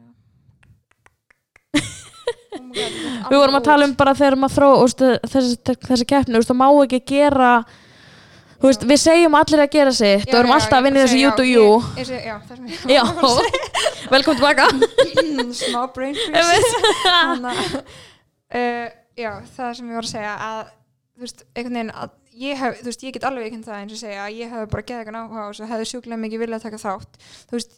Oh 1.74 1.80
my 1.80 1.82
God, 1.82 1.82
ég 1.82 1.82
veit 1.82 2.36
við 2.52 3.38
vorum 3.38 3.58
að 3.58 3.68
tala 3.70 3.88
um 3.88 3.94
bara 3.96 4.16
þegar 4.16 4.38
maður 4.40 4.58
þró 4.58 4.68
úst, 4.82 5.06
þessi, 5.32 5.56
þessi 5.86 6.08
keppni, 6.08 6.40
úst, 6.40 6.50
það 6.50 6.60
má 6.60 6.68
ekki 6.84 7.00
gera 7.14 7.52
þú 8.62 8.70
veist, 8.70 8.84
við 8.86 9.00
segjum 9.02 9.34
allir 9.34 9.64
að 9.64 9.72
gera 9.72 9.92
sitt 9.96 10.28
og 10.30 10.38
erum 10.38 10.52
já, 10.52 10.56
alltaf 10.56 10.78
að 10.78 10.84
vinna 10.86 11.00
í 11.00 11.02
þessu 11.02 11.16
segi, 11.16 11.24
you 11.50 11.66
já, 12.22 12.34
það 12.46 12.56
sem 12.56 12.68
ég 12.70 12.94
já, 12.94 13.02
velkom 14.12 14.38
tilbaka. 14.38 14.68
Smá 15.62 15.80
brain 15.94 16.18
freeze. 16.18 16.82
Þannig 17.02 17.48
að 17.50 17.76
uh, 17.80 18.88
já, 19.24 19.30
það 19.56 19.72
sem 19.78 19.90
ég 19.90 19.98
var 19.98 20.06
að 20.06 20.12
segja 20.12 20.34
að 20.46 20.60
þú 20.68 21.26
veist, 21.26 21.44
einhvern 21.56 21.78
veginn 21.80 21.94
að 22.04 22.14
ég 22.42 22.62
hef, 22.62 22.78
þú 22.80 22.90
veist, 22.92 23.06
ég 23.08 23.16
get 23.16 23.26
alveg 23.28 23.48
ekki 23.48 23.64
það 23.66 23.80
eins 23.80 23.96
og 23.96 24.02
segja 24.04 24.26
að 24.26 24.38
ég 24.38 24.54
hef 24.54 24.70
bara 24.72 24.86
geðið 24.88 25.02
eitthvað 25.02 25.18
áhuga 25.24 25.48
og 25.48 25.72
hefði 25.72 25.88
sjúklega 25.90 26.22
mikið 26.22 26.44
viljað 26.44 26.60
að 26.60 26.68
taka 26.68 26.82
þátt. 26.84 27.18
Þú 27.50 27.58
veist, 27.58 27.76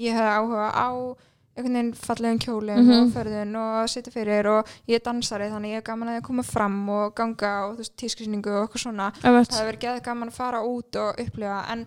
ég 0.00 0.16
hefði 0.16 0.36
áhuga 0.38 0.70
á 0.70 0.88
einhvern 1.56 1.74
veginn 1.74 1.94
fallegum 1.94 2.38
kjólum 2.38 2.78
Mhm. 2.84 3.00
og 3.02 3.12
förðun 3.14 3.56
og 3.56 3.88
sitja 3.88 4.12
fyrir 4.12 4.46
og 4.46 4.66
ég 4.88 4.94
er 4.96 5.00
dansari 5.04 5.50
þannig 5.50 5.72
ég 5.74 5.76
er 5.76 5.82
gaman 5.82 6.08
að 6.08 6.20
ég 6.20 6.22
koma 6.22 6.42
fram 6.42 6.88
og 6.88 7.14
ganga 7.14 7.66
og 7.66 7.74
þú 7.74 7.78
veist, 7.78 7.96
tískrisningu 7.96 8.48
og 8.50 8.68
eitthvað 8.68 8.84
svona 8.84 9.12
Einmitt. 9.24 9.50
það 9.50 9.60
hefur 9.60 9.78
verið 9.78 10.02
gaman 10.04 10.28
að 10.28 10.32
fara 10.32 10.62
út 10.62 10.96
og 10.96 11.16
upplifa 11.18 11.64
en, 11.72 11.86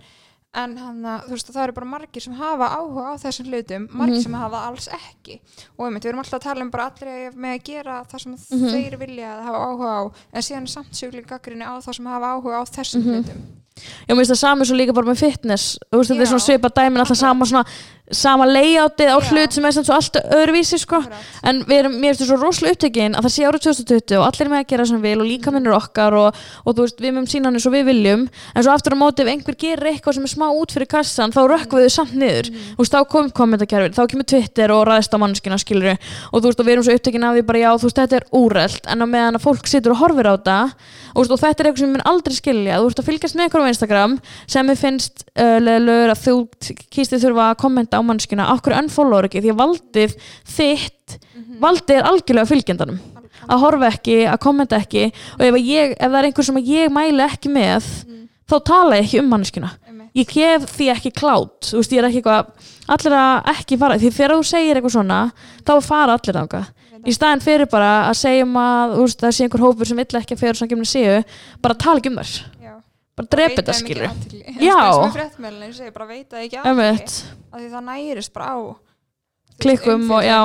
en 0.54 0.76
þú 0.78 1.30
veist, 1.32 1.48
það 1.50 1.64
eru 1.64 1.72
bara 1.74 1.86
margir 1.88 2.22
sem 2.22 2.34
hafa 2.34 2.68
áhuga 2.78 3.08
á 3.10 3.14
þessum 3.24 3.48
hlutum 3.48 3.88
margir 3.90 4.16
Mhm. 4.20 4.24
sem 4.24 4.34
hafa 4.34 4.68
alls 4.68 4.88
ekki 4.90 5.40
og 5.80 5.86
einmitt, 5.88 6.04
við 6.04 6.10
erum 6.10 6.20
alltaf 6.20 6.40
að 6.40 6.44
tala 6.44 6.62
um 6.62 6.70
bara 6.70 6.92
allir 6.92 7.32
með 7.34 7.56
að 7.60 7.64
gera 7.64 8.06
það 8.06 8.20
sem 8.22 8.32
Mhm. 8.34 8.70
þeir 8.70 8.98
vilja 9.00 9.40
að 9.40 9.44
hafa 9.44 9.58
áhuga 9.66 9.90
á 9.98 10.12
en 10.34 10.42
síðan 10.42 10.68
samt 10.70 10.92
sjúkling 10.94 11.26
gaggrinni 11.26 11.64
á 11.66 11.80
það 11.82 11.96
sem 11.96 12.06
hafa 12.06 12.26
áhuga 12.36 12.62
á 12.62 12.64
þessum 12.70 13.02
Mhm. 13.02 13.24
hlutum 13.24 13.42
Já, 14.08 14.14
mér 14.14 14.18
finnst 14.22 14.32
það 14.32 14.38
sami 14.38 14.66
svo 14.66 14.76
líka 14.78 14.94
bara 14.94 15.08
með 15.08 15.18
fitness 15.18 15.80
Þú 15.92 15.98
veist, 15.98 16.12
þetta 16.12 16.22
er 16.22 16.26
svona 16.28 16.46
svipa 16.46 16.70
dæmin 16.70 17.00
alltaf 17.02 17.18
sama 17.18 17.44
svona, 17.46 17.66
sama 18.12 18.44
layoutið 18.50 19.10
á 19.16 19.18
hlut 19.24 19.56
sem 19.56 19.66
er 19.66 19.74
sem 19.76 19.86
svo 19.88 19.96
allt 19.96 20.18
öðruvísi 20.20 20.80
sko. 20.82 21.00
En 21.48 21.62
við 21.64 21.78
erum, 21.84 21.94
mér 22.02 22.12
finnst 22.12 22.24
það 22.26 22.30
svo 22.34 22.40
rosalega 22.42 22.76
upptekinn 22.76 23.16
að 23.16 23.28
það 23.28 23.34
sé 23.34 23.46
árið 23.48 23.64
2020 23.68 24.18
og 24.20 24.26
allir 24.28 24.44
er 24.44 24.52
með 24.52 24.60
að 24.60 24.68
gera 24.74 24.86
sem 24.90 25.04
við 25.04 25.24
og 25.24 25.30
líka 25.30 25.54
minnur 25.56 25.78
okkar 25.78 26.18
og, 26.20 26.42
og 26.66 26.76
þú 26.76 26.86
veist, 26.86 27.00
við 27.00 27.14
mögum 27.16 27.30
sína 27.32 27.48
hann 27.48 27.60
eins 27.60 27.68
og 27.70 27.76
við 27.78 27.86
viljum. 27.88 28.26
En 28.54 28.66
svo 28.66 28.74
aftur 28.76 28.96
á 28.96 28.98
móti 29.00 29.24
ef 29.24 29.32
einhver 29.32 29.58
gerir 29.60 29.92
eitthvað 29.94 30.18
sem 30.18 30.28
er 30.28 30.34
smá 30.34 30.46
út 30.52 30.76
fyrir 30.76 30.90
kassan 30.92 31.34
þá 31.34 31.42
rökkum 31.48 31.80
við 31.80 31.88
þau 31.88 31.96
samt 31.96 32.18
niður. 32.20 32.52
Mhm. 32.52 32.76
þú 32.76 32.84
veist, 32.84 32.94
þá 32.94 33.08
kom 33.14 33.32
kommentakerfið, 33.40 33.96
þá 33.96 34.04
kemur 34.12 34.28
Twitter 34.34 34.76
og 34.76 34.84
ræðist 34.90 35.16
á 35.16 35.18
mannskina 35.24 35.60
skilur 35.62 35.96
og 35.96 36.38
þú 36.42 36.46
veist, 36.50 36.60
og 36.60 36.68
við 36.68 36.74
erum 36.76 36.88
svo 36.88 36.98
upptekinn 36.98 37.24
af 37.24 37.38
því 37.38 37.46
bara 37.48 37.64
já, 37.64 37.70
þú 37.80 37.88
veist, 37.88 38.02
þetta 38.04 38.20
er 38.20 38.28
úrelt 38.36 38.92
en 38.92 39.04
á 39.04 39.08
meðan 39.08 39.40
að 39.40 39.46
fólk 39.48 39.68
situr 39.70 39.96
og 39.96 40.02
horfir 40.04 40.28
á 40.28 40.34
þetta 40.36 40.58
og, 41.14 41.30
og 41.30 41.40
þetta 41.40 41.64
er 41.64 41.70
eitthvað 41.70 41.82
sem 41.84 41.90
við 41.90 41.94
mun 41.94 42.08
aldrei 42.10 42.36
skilja. 42.36 42.80
Þú 42.80 42.88
veist, 42.90 43.02
að 43.02 43.10
fylgjast 43.10 43.38
með 43.38 43.50
ykkur 43.50 43.64
á 43.64 43.72
Instagram 43.74 44.16
sem 44.50 44.72
við 44.72 44.82
finnst 44.82 45.26
uh, 45.38 45.58
leðilegur 45.62 46.14
að 46.14 46.24
þú 46.24 46.36
kýstið 46.94 47.26
þurfa 47.28 47.50
að 47.52 47.60
kommenta 47.62 47.93
á 47.98 48.02
mannskina 48.06 48.50
okkur 48.56 48.76
unfollower 48.82 49.28
ekki, 49.30 49.42
því 49.44 49.54
að 49.54 49.62
valdið 49.64 50.16
þitt, 50.46 51.18
Mhm. 51.36 51.60
valdið 51.62 51.98
er 51.98 52.10
algjörlega 52.10 52.50
fylgjendanum 52.52 53.00
að 53.50 53.60
horfa 53.60 53.90
ekki, 53.92 54.18
að 54.30 54.40
kommenta 54.40 54.78
ekki 54.80 55.12
og 55.40 55.42
ef, 55.42 55.56
ég, 55.60 55.96
ef 56.00 56.12
það 56.12 56.20
er 56.20 56.28
einhver 56.30 56.44
sem 56.46 56.56
ég 56.64 56.90
mæli 56.94 57.24
ekki 57.28 57.50
með 57.52 57.84
Mhm. 58.06 58.28
þá 58.50 58.56
tala 58.64 58.96
ég 59.00 59.04
ekki 59.08 59.20
um 59.20 59.30
manneskina 59.30 59.72
Einmitt. 59.88 60.12
ég 60.16 60.28
gef 60.28 60.70
því 60.78 60.92
ekki 60.96 61.12
klátt 61.14 61.72
þú 61.72 61.78
veist, 61.82 61.92
ég 61.92 62.00
er 62.00 62.10
ekki 62.10 62.22
eitthvað 62.22 62.46
allir 62.88 63.14
að 63.18 63.46
ekki 63.56 63.78
fara, 63.80 63.98
því 63.98 64.12
þegar 64.14 64.36
þú 64.38 64.44
segir 64.46 64.76
eitthvað 64.78 64.96
svona 64.98 65.32
þá 65.66 65.82
fara 65.84 66.18
allir 66.18 66.36
þangað 66.40 66.66
í 67.04 67.12
staðin 67.12 67.42
fyrir 67.44 67.70
bara 67.70 68.10
að 68.10 68.16
segja 68.16 68.44
um 68.44 68.54
að 68.56 68.96
veist, 68.98 69.20
það 69.20 69.34
sé 69.36 69.44
einhver 69.44 69.60
hópur 69.60 69.86
sem 69.86 69.98
vill 69.98 70.06
ekki 70.22 70.36
að 70.36 70.40
fyrir 70.40 70.56
samkjöfni 70.56 70.88
séu 70.88 71.24
bara 71.62 71.74
tala 71.76 72.00
ekki 72.00 72.12
um 72.12 72.18
Já. 72.63 72.63
Bara 73.16 73.28
drepa 73.36 73.62
þetta 73.62 73.74
skilur. 73.78 74.10
Já. 74.60 74.78
það 77.74 77.86
nærist 77.90 78.34
bara 78.34 78.48
á 78.54 78.58
Klikkum 79.62 80.10
og- 80.12 80.24
já. 80.26 80.40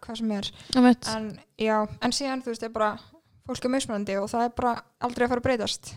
hvað 0.00 0.16
sem 0.16 0.30
er. 0.32 0.50
En 0.76 1.38
já, 1.58 1.86
en 2.02 2.10
síðan 2.12 2.42
þú 2.42 2.52
veist, 2.54 2.62
er 2.62 2.68
bara 2.72 2.98
fólk 3.46 3.64
er 3.64 3.70
mismunandi 3.70 4.16
og 4.18 4.28
það 4.30 4.44
er 4.44 4.52
bara 4.56 4.82
aldrei 5.00 5.26
að 5.26 5.28
fara 5.28 5.40
að 5.40 5.44
breytast. 5.44 5.92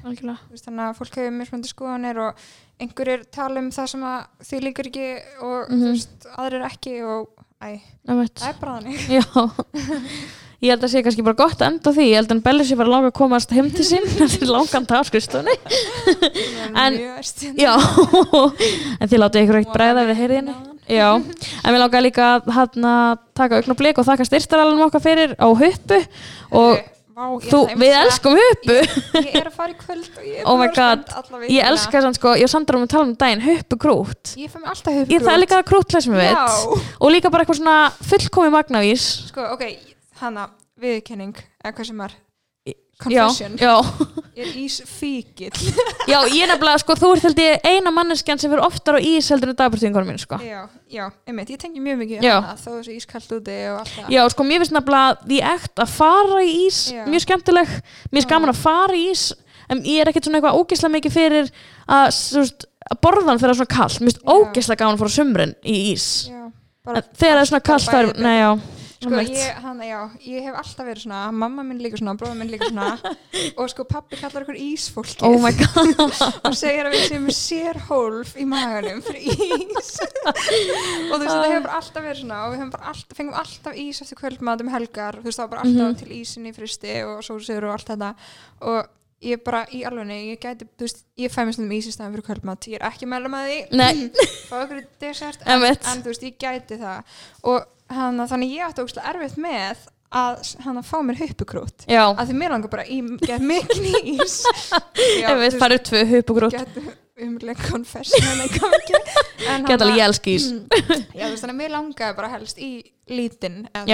Veist, 0.51 0.65
þannig 0.67 0.83
að 0.89 0.97
fólk 0.99 1.15
hefur 1.15 1.31
mismunandi 1.39 1.71
skoðanir 1.71 2.17
og 2.27 2.35
einhverjir 2.79 3.23
tala 3.31 3.59
um 3.59 3.71
það 3.71 3.87
sem 3.89 4.03
því 4.43 4.59
líkur 4.67 4.89
ekki 4.91 5.07
og 5.41 5.69
Mhm. 5.71 5.79
þú 5.81 5.89
veist, 5.93 6.27
aðrir 6.37 6.65
ekki 6.69 6.93
og 7.07 7.29
æ, 7.63 7.81
það 8.05 8.49
er 8.49 8.59
bara 8.59 8.81
þannig. 8.81 8.97
Já, 9.09 9.23
ég 10.61 10.73
held 10.73 10.83
að 10.83 10.91
sé 10.91 11.03
kannski 11.05 11.23
bara 11.23 11.39
gott 11.39 11.61
að 11.61 11.69
enda 11.71 11.93
því, 11.95 12.05
ég 12.09 12.19
held 12.19 12.33
að 12.35 12.41
Belli 12.49 12.65
sé 12.67 12.75
bara 12.79 12.91
langa 12.91 13.11
að 13.11 13.17
komast 13.19 13.53
heim 13.55 13.69
til 13.71 13.85
sín. 13.87 14.03
Eftir 14.25 14.49
langan 14.51 14.87
tafskristunni 14.89 15.55
En- 16.75 16.97
mjög 16.97 17.17
erst 17.21 17.45
Já, 17.55 17.73
en 18.99 19.07
þið 19.09 19.21
látið 19.23 19.45
ykkur 19.45 19.59
eitt 19.61 19.73
bræða 19.73 20.05
við 20.09 20.19
heyriðinni 20.23 20.55
Já, 20.89 21.09
en 21.21 21.73
við 21.75 21.79
langaði 21.83 22.05
líka 22.07 22.27
að 22.39 22.47
hérna, 22.55 22.93
taka 23.37 23.59
aukna 23.59 23.75
blik 23.77 23.99
og 24.01 24.07
þakka 24.07 24.25
styrtaralunum 24.25 24.87
okkar 24.87 25.03
fyrir 25.03 25.35
á 25.37 25.45
huppu. 25.45 25.99
Og 26.49 26.79
Vá, 27.19 27.27
ég 27.35 27.45
þú, 27.51 27.59
við 27.77 27.91
að- 27.93 28.05
elskum 28.07 28.37
huppu. 28.39 28.77
Ég, 28.79 29.27
ég 29.27 29.35
er 29.37 29.49
að 29.51 29.53
fara 29.59 29.69
í 29.69 29.77
kvöld 29.77 30.07
og 30.17 30.23
ég 30.25 30.39
er 30.39 30.47
Oh 30.49 30.55
my 30.57 30.65
að 30.65 30.73
vera 30.73 30.87
God. 30.95 31.03
spennt 31.05 31.29
alla 31.35 31.51
Ég 31.53 31.67
elska 31.69 32.01
sann 32.07 32.17
sko, 32.17 32.33
ég 32.41 32.47
og 32.47 32.53
Sandra 32.55 32.79
um 32.79 32.87
að 32.87 32.91
tala 32.95 33.05
um 33.05 33.13
daginn 33.21 33.43
huppu 33.45 33.77
krút. 33.85 34.33
Ég 34.39 34.49
fæ 34.49 34.57
mig 34.63 34.69
alltaf 34.73 34.97
huppu 34.97 35.13
Ég 35.13 35.21
það 35.27 35.33
er 35.35 35.41
líka 35.43 35.61
krútlega 35.69 36.01
sem 36.07 36.15
við 36.17 36.25
veit 36.25 36.81
og 36.97 37.13
líka 37.13 37.29
bara 37.35 37.45
eitthvað 37.45 37.59
svona 37.61 37.77
fullkomi 38.09 38.53
magnavís 38.57 39.05
sko, 39.29 39.45
ok, 39.59 39.65
hana, 40.23 40.49
viðkenning 40.79 41.37
eða 41.63 41.75
hvað 41.77 41.91
sem 41.91 42.01
er 42.07 42.17
Já, 43.07 43.23
confession, 43.29 43.53
já, 43.55 43.77
ég 44.35 44.41
er 44.43 44.55
ís 44.59 44.73
fíkil 44.83 45.53
já, 46.03 46.17
ég 46.35 46.49
nefnilega 46.49 46.81
sko, 46.81 46.95
þú 46.99 47.11
ert 47.15 47.27
held 47.29 47.37
ég 47.39 47.67
eina 47.69 47.93
manneskjan 47.95 48.41
sem 48.41 48.51
fyrir 48.51 48.59
oftar 48.65 48.97
á 48.97 48.99
ís 48.99 49.29
heldur 49.31 49.53
en 49.53 49.55
dagbjörnstingunum 49.55 50.09
mín 50.11 50.17
sko. 50.19 50.35
Já, 50.43 50.65
já, 50.91 51.05
einmitt, 51.23 51.53
ég 51.53 51.61
tengi 51.61 51.79
mjög 51.79 52.01
mikið 52.01 52.25
Já. 52.27 52.33
hana, 52.43 52.57
þó 52.59 52.67
þessu 52.73 52.97
ískallt 52.97 53.31
úti 53.37 53.55
og 53.71 53.77
allt 53.79 53.93
það. 53.95 54.09
Já, 54.11 54.19
sko, 54.33 54.45
mér 54.49 54.59
finnst 54.65 54.75
nefnilega 54.75 55.13
því 55.29 55.37
ekt 55.53 55.79
að 55.85 55.93
fara 55.93 56.41
í 56.43 56.51
ís 56.65 56.79
Já. 56.91 57.05
mjög 57.07 57.23
skemmtileg, 57.23 57.71
mér 57.79 58.17
finnst 58.19 58.27
Já. 58.27 58.33
gaman 58.33 58.51
að 58.51 58.59
fara 58.65 58.97
í 58.99 59.05
ís 59.13 59.23
en 59.71 59.83
ég 59.87 60.01
er 60.03 60.11
ekkert 60.11 60.27
svona 60.27 60.41
eitthvað 60.41 60.59
ógeðslega 60.59 60.95
mikið 60.97 61.15
fyrir 61.15 61.53
að, 61.87 62.19
veist, 62.35 62.67
að 62.89 62.99
borðan 63.07 63.39
það 63.39 63.53
er 63.53 63.59
svona 63.61 63.71
kallt, 63.77 64.01
mér 64.03 64.11
finnst 64.11 64.19
Já. 64.19 64.35
ógeðslega 64.35 64.83
gaman 64.83 64.99
að 64.99 65.05
fara 65.05 65.15
á 65.15 65.17
sumrin 65.21 65.55
í 65.63 65.77
ís. 65.93 66.09
Já, 66.27 66.43
en 66.89 66.99
þegar 67.15 67.39
það 67.39 67.45
er 67.45 67.49
svona 67.53 67.63
bara 67.71 68.59
það 68.99 69.13
Sko, 69.29 69.33
ég, 69.33 69.59
hana, 69.63 69.85
já, 69.87 69.99
ég 70.27 70.43
hef 70.43 70.55
alltaf 70.59 70.87
verið 70.89 71.03
svona, 71.05 71.19
mamma 71.31 71.63
minn 71.63 71.79
líka 71.79 71.99
svona, 72.01 72.15
bróða 72.19 72.35
minn 72.35 72.49
líka 72.51 72.67
svona 72.67 72.89
og 73.55 73.69
sko 73.71 73.85
pappi 73.87 74.19
kallar 74.19 74.43
okkur 74.43 74.57
ísfólki 74.59 75.23
Oh 75.23 75.37
my 75.39 75.53
god, 75.55 75.93
og 76.49 76.57
segir 76.59 76.89
að 76.89 76.97
við 76.97 77.05
séum 77.07 77.25
með 77.29 77.37
sérhólf 77.39 78.33
í 78.35 78.45
maganum 78.49 78.99
fyrir 79.05 79.23
ís. 79.29 79.93
Og 80.03 81.15
þú 81.15 81.23
veist, 81.23 81.31
þetta 81.31 81.49
hefur 81.53 81.73
alltaf 81.79 82.03
verið 82.09 82.21
svona 82.25 82.41
og 82.45 82.53
við 82.57 82.65
alltaf, 82.67 83.17
fengum 83.17 83.39
alltaf 83.39 83.79
ís 83.85 84.03
eftir 84.03 84.19
kvöldmat 84.19 84.63
um 84.65 84.71
helgar, 84.75 85.19
þú 85.21 85.29
veist, 85.29 85.39
það 85.39 85.47
var 85.47 85.53
bara 85.55 85.65
alltaf 85.65 85.89
Mhm. 85.89 85.97
til 86.03 86.11
ísin 86.19 86.47
í 86.51 86.55
fristi 86.55 86.95
og 87.07 87.23
sósur 87.23 87.63
og 87.69 87.75
allt 87.77 87.87
þetta. 87.93 88.11
Og 88.67 88.85
ég 89.23 89.41
bara 89.43 89.65
í 89.75 89.81
alvegni, 89.87 90.19
ég 90.35 90.39
gæti, 90.43 90.67
þú 90.77 90.85
veist, 90.87 91.03
ég 91.19 91.31
fæ 91.31 91.41
mér 91.47 91.73
ís 91.79 91.87
í 91.87 91.95
staðan 91.95 92.13
fyrir 92.15 92.27
kvöldmat, 92.29 92.67
ég 92.67 92.79
er 92.79 92.87
ekki 92.91 93.07
að 93.07 93.11
melda 93.15 93.31
með 93.33 93.49
því. 93.49 94.23
Fá 94.49 94.55
okkur 94.63 94.85
desert 94.99 95.43
en, 95.45 95.63
en 95.63 96.03
þú 96.03 96.11
veist, 96.13 96.23
ég 96.23 96.37
gæti 96.39 96.79
það. 96.79 97.03
Og 97.43 97.65
hana, 97.89 98.27
þannig 98.29 98.55
ég 98.57 98.65
átti 98.67 98.83
ógustlega 98.83 99.13
erfitt 99.13 99.39
með 99.41 99.87
að 100.09 100.39
hann 100.65 100.79
að 100.79 100.87
fá 100.89 100.97
mér 101.05 101.19
huppukrút 101.21 101.85
að 101.85 102.23
því 102.31 102.37
mér 102.39 102.53
langar 102.55 102.71
bara 102.73 102.85
í 102.89 102.97
get 103.21 103.43
mikinn 103.45 104.15
ís 104.15 104.39
ef 105.29 105.37
við 105.43 105.57
farið 105.61 105.83
tvö 105.89 106.01
hup 106.13 106.33
og 106.33 106.39
grót, 106.39 106.57
getur 106.57 106.89
umlega 107.19 107.67
en 109.49 109.67
geta 109.67 109.85
alveg 109.85 110.01
elski 110.07 110.35
ís 110.39 110.47
já, 110.49 111.27
þú 111.27 111.31
veist, 111.33 111.43
þannig 111.43 111.53
að 111.53 111.59
mér 111.61 111.73
langaði 111.75 112.17
bara 112.17 112.31
helst 112.33 112.61
í 112.61 112.71
lítinn 113.11 113.65
að 113.73 113.91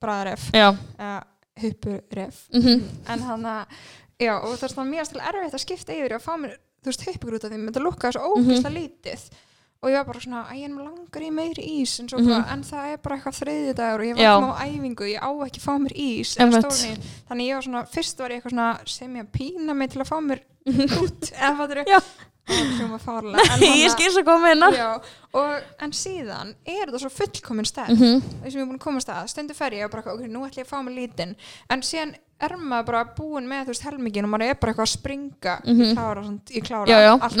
bræðaref 0.00 0.50
huppuref 1.60 2.44
mhm. 2.56 2.84
En 3.12 3.24
hann 3.26 3.46
að 3.48 3.80
já, 4.20 4.34
og 4.36 4.56
það 4.56 4.66
er 4.66 4.74
svona 4.74 4.90
mjög 4.90 5.12
til 5.12 5.22
erfitt 5.30 5.56
að 5.56 5.64
skipta 5.64 5.96
yfir 5.96 6.16
að 6.16 6.24
fá 6.24 6.32
mér, 6.40 6.56
þú 6.80 6.92
veist, 6.92 7.06
huppugrút 7.08 7.44
af 7.46 7.52
því 7.52 7.60
menn 7.60 7.76
það 7.76 7.86
lukkaði 7.86 8.16
svo 8.16 8.30
Mhm. 8.30 8.50
ógeðslega 8.50 8.76
lítið 8.76 9.26
og 9.82 9.88
ég 9.90 9.96
var 9.96 10.04
bara 10.04 10.20
svona, 10.20 10.40
að 10.50 10.58
ég 10.60 10.64
er 10.68 10.72
með 10.74 10.84
langar 10.90 11.22
í 11.24 11.30
meiri 11.32 11.62
ís? 11.80 11.94
En, 12.00 12.08
svo 12.08 12.18
bara, 12.20 12.44
en 12.52 12.62
það 12.68 12.88
er 12.92 12.96
bara 13.04 13.16
eitthvað 13.16 13.38
þriðið 13.40 13.74
dagur 13.78 14.00
og 14.00 14.06
ég 14.06 14.16
var 14.16 14.24
Mhm. 14.24 14.50
Ekki 14.50 14.60
á 14.60 14.64
æfingu, 14.68 15.04
ég 15.08 15.20
á 15.24 15.30
ekki 15.46 15.60
að 15.60 15.66
fá 15.66 15.74
mér 15.80 15.94
ís 15.96 16.34
þannig 17.28 17.46
ég 17.48 17.54
var 17.54 17.62
svona, 17.62 17.84
fyrst 17.88 18.18
var 18.18 18.30
ég 18.30 18.40
eitthvað 18.42 18.50
svona 18.56 18.68
sem 18.86 19.14
ég 19.16 19.24
að 19.24 19.32
pína 19.38 19.74
mig 19.76 19.90
til 19.90 20.00
að 20.02 20.10
fá 20.10 20.18
mér 20.20 20.40
út, 21.00 21.32
eða 21.32 22.02
hljóma 22.50 22.98
fárlega 22.98 23.44
en 23.54 23.60
ég 23.84 23.90
skil 23.94 24.10
svo 24.10 24.22
hvað 24.26 24.40
meina 24.42 24.70
Já, 24.74 24.88
og, 25.38 25.60
en 25.80 25.92
síðan 25.94 26.54
er 26.66 26.88
þetta 26.90 26.98
svo 27.04 27.10
fullkomin 27.14 27.68
stærð 27.68 27.94
Mhm. 27.94 28.22
því 28.42 28.50
sem 28.50 28.60
ég 28.60 28.64
er 28.64 28.70
búin 28.72 28.80
að 28.80 28.84
komast 28.86 29.08
að, 29.08 29.28
stundu 29.30 29.54
fer 29.54 29.70
ég 29.76 29.84
og 29.86 29.92
bara, 29.92 30.02
ok, 30.14 30.26
nú 30.26 30.42
ætlum 30.48 30.58
ég 30.58 30.66
að 30.66 30.72
fá 30.72 30.82
mig 30.84 30.96
lítinn. 30.96 31.36
En 31.70 31.80
síðan 31.86 32.14
er 32.46 32.54
maður 32.56 32.86
bara 32.90 33.00
búin 33.16 33.46
með 33.50 33.64
þú 33.66 33.72
veist 33.74 33.84
helmingin 33.88 34.26
og 34.26 34.30
maður 34.32 34.44
er 34.50 34.58
bara 34.62 34.72
eitthvað 34.72 34.86
að 34.86 34.92
springa 34.94 35.54
í 35.66 35.88
klára, 35.94 36.22
svona, 36.24 36.40
í 36.50 36.62
klára 36.64 36.88
já, 36.90 36.98
já, 37.04 37.10
alltaf. 37.12 37.36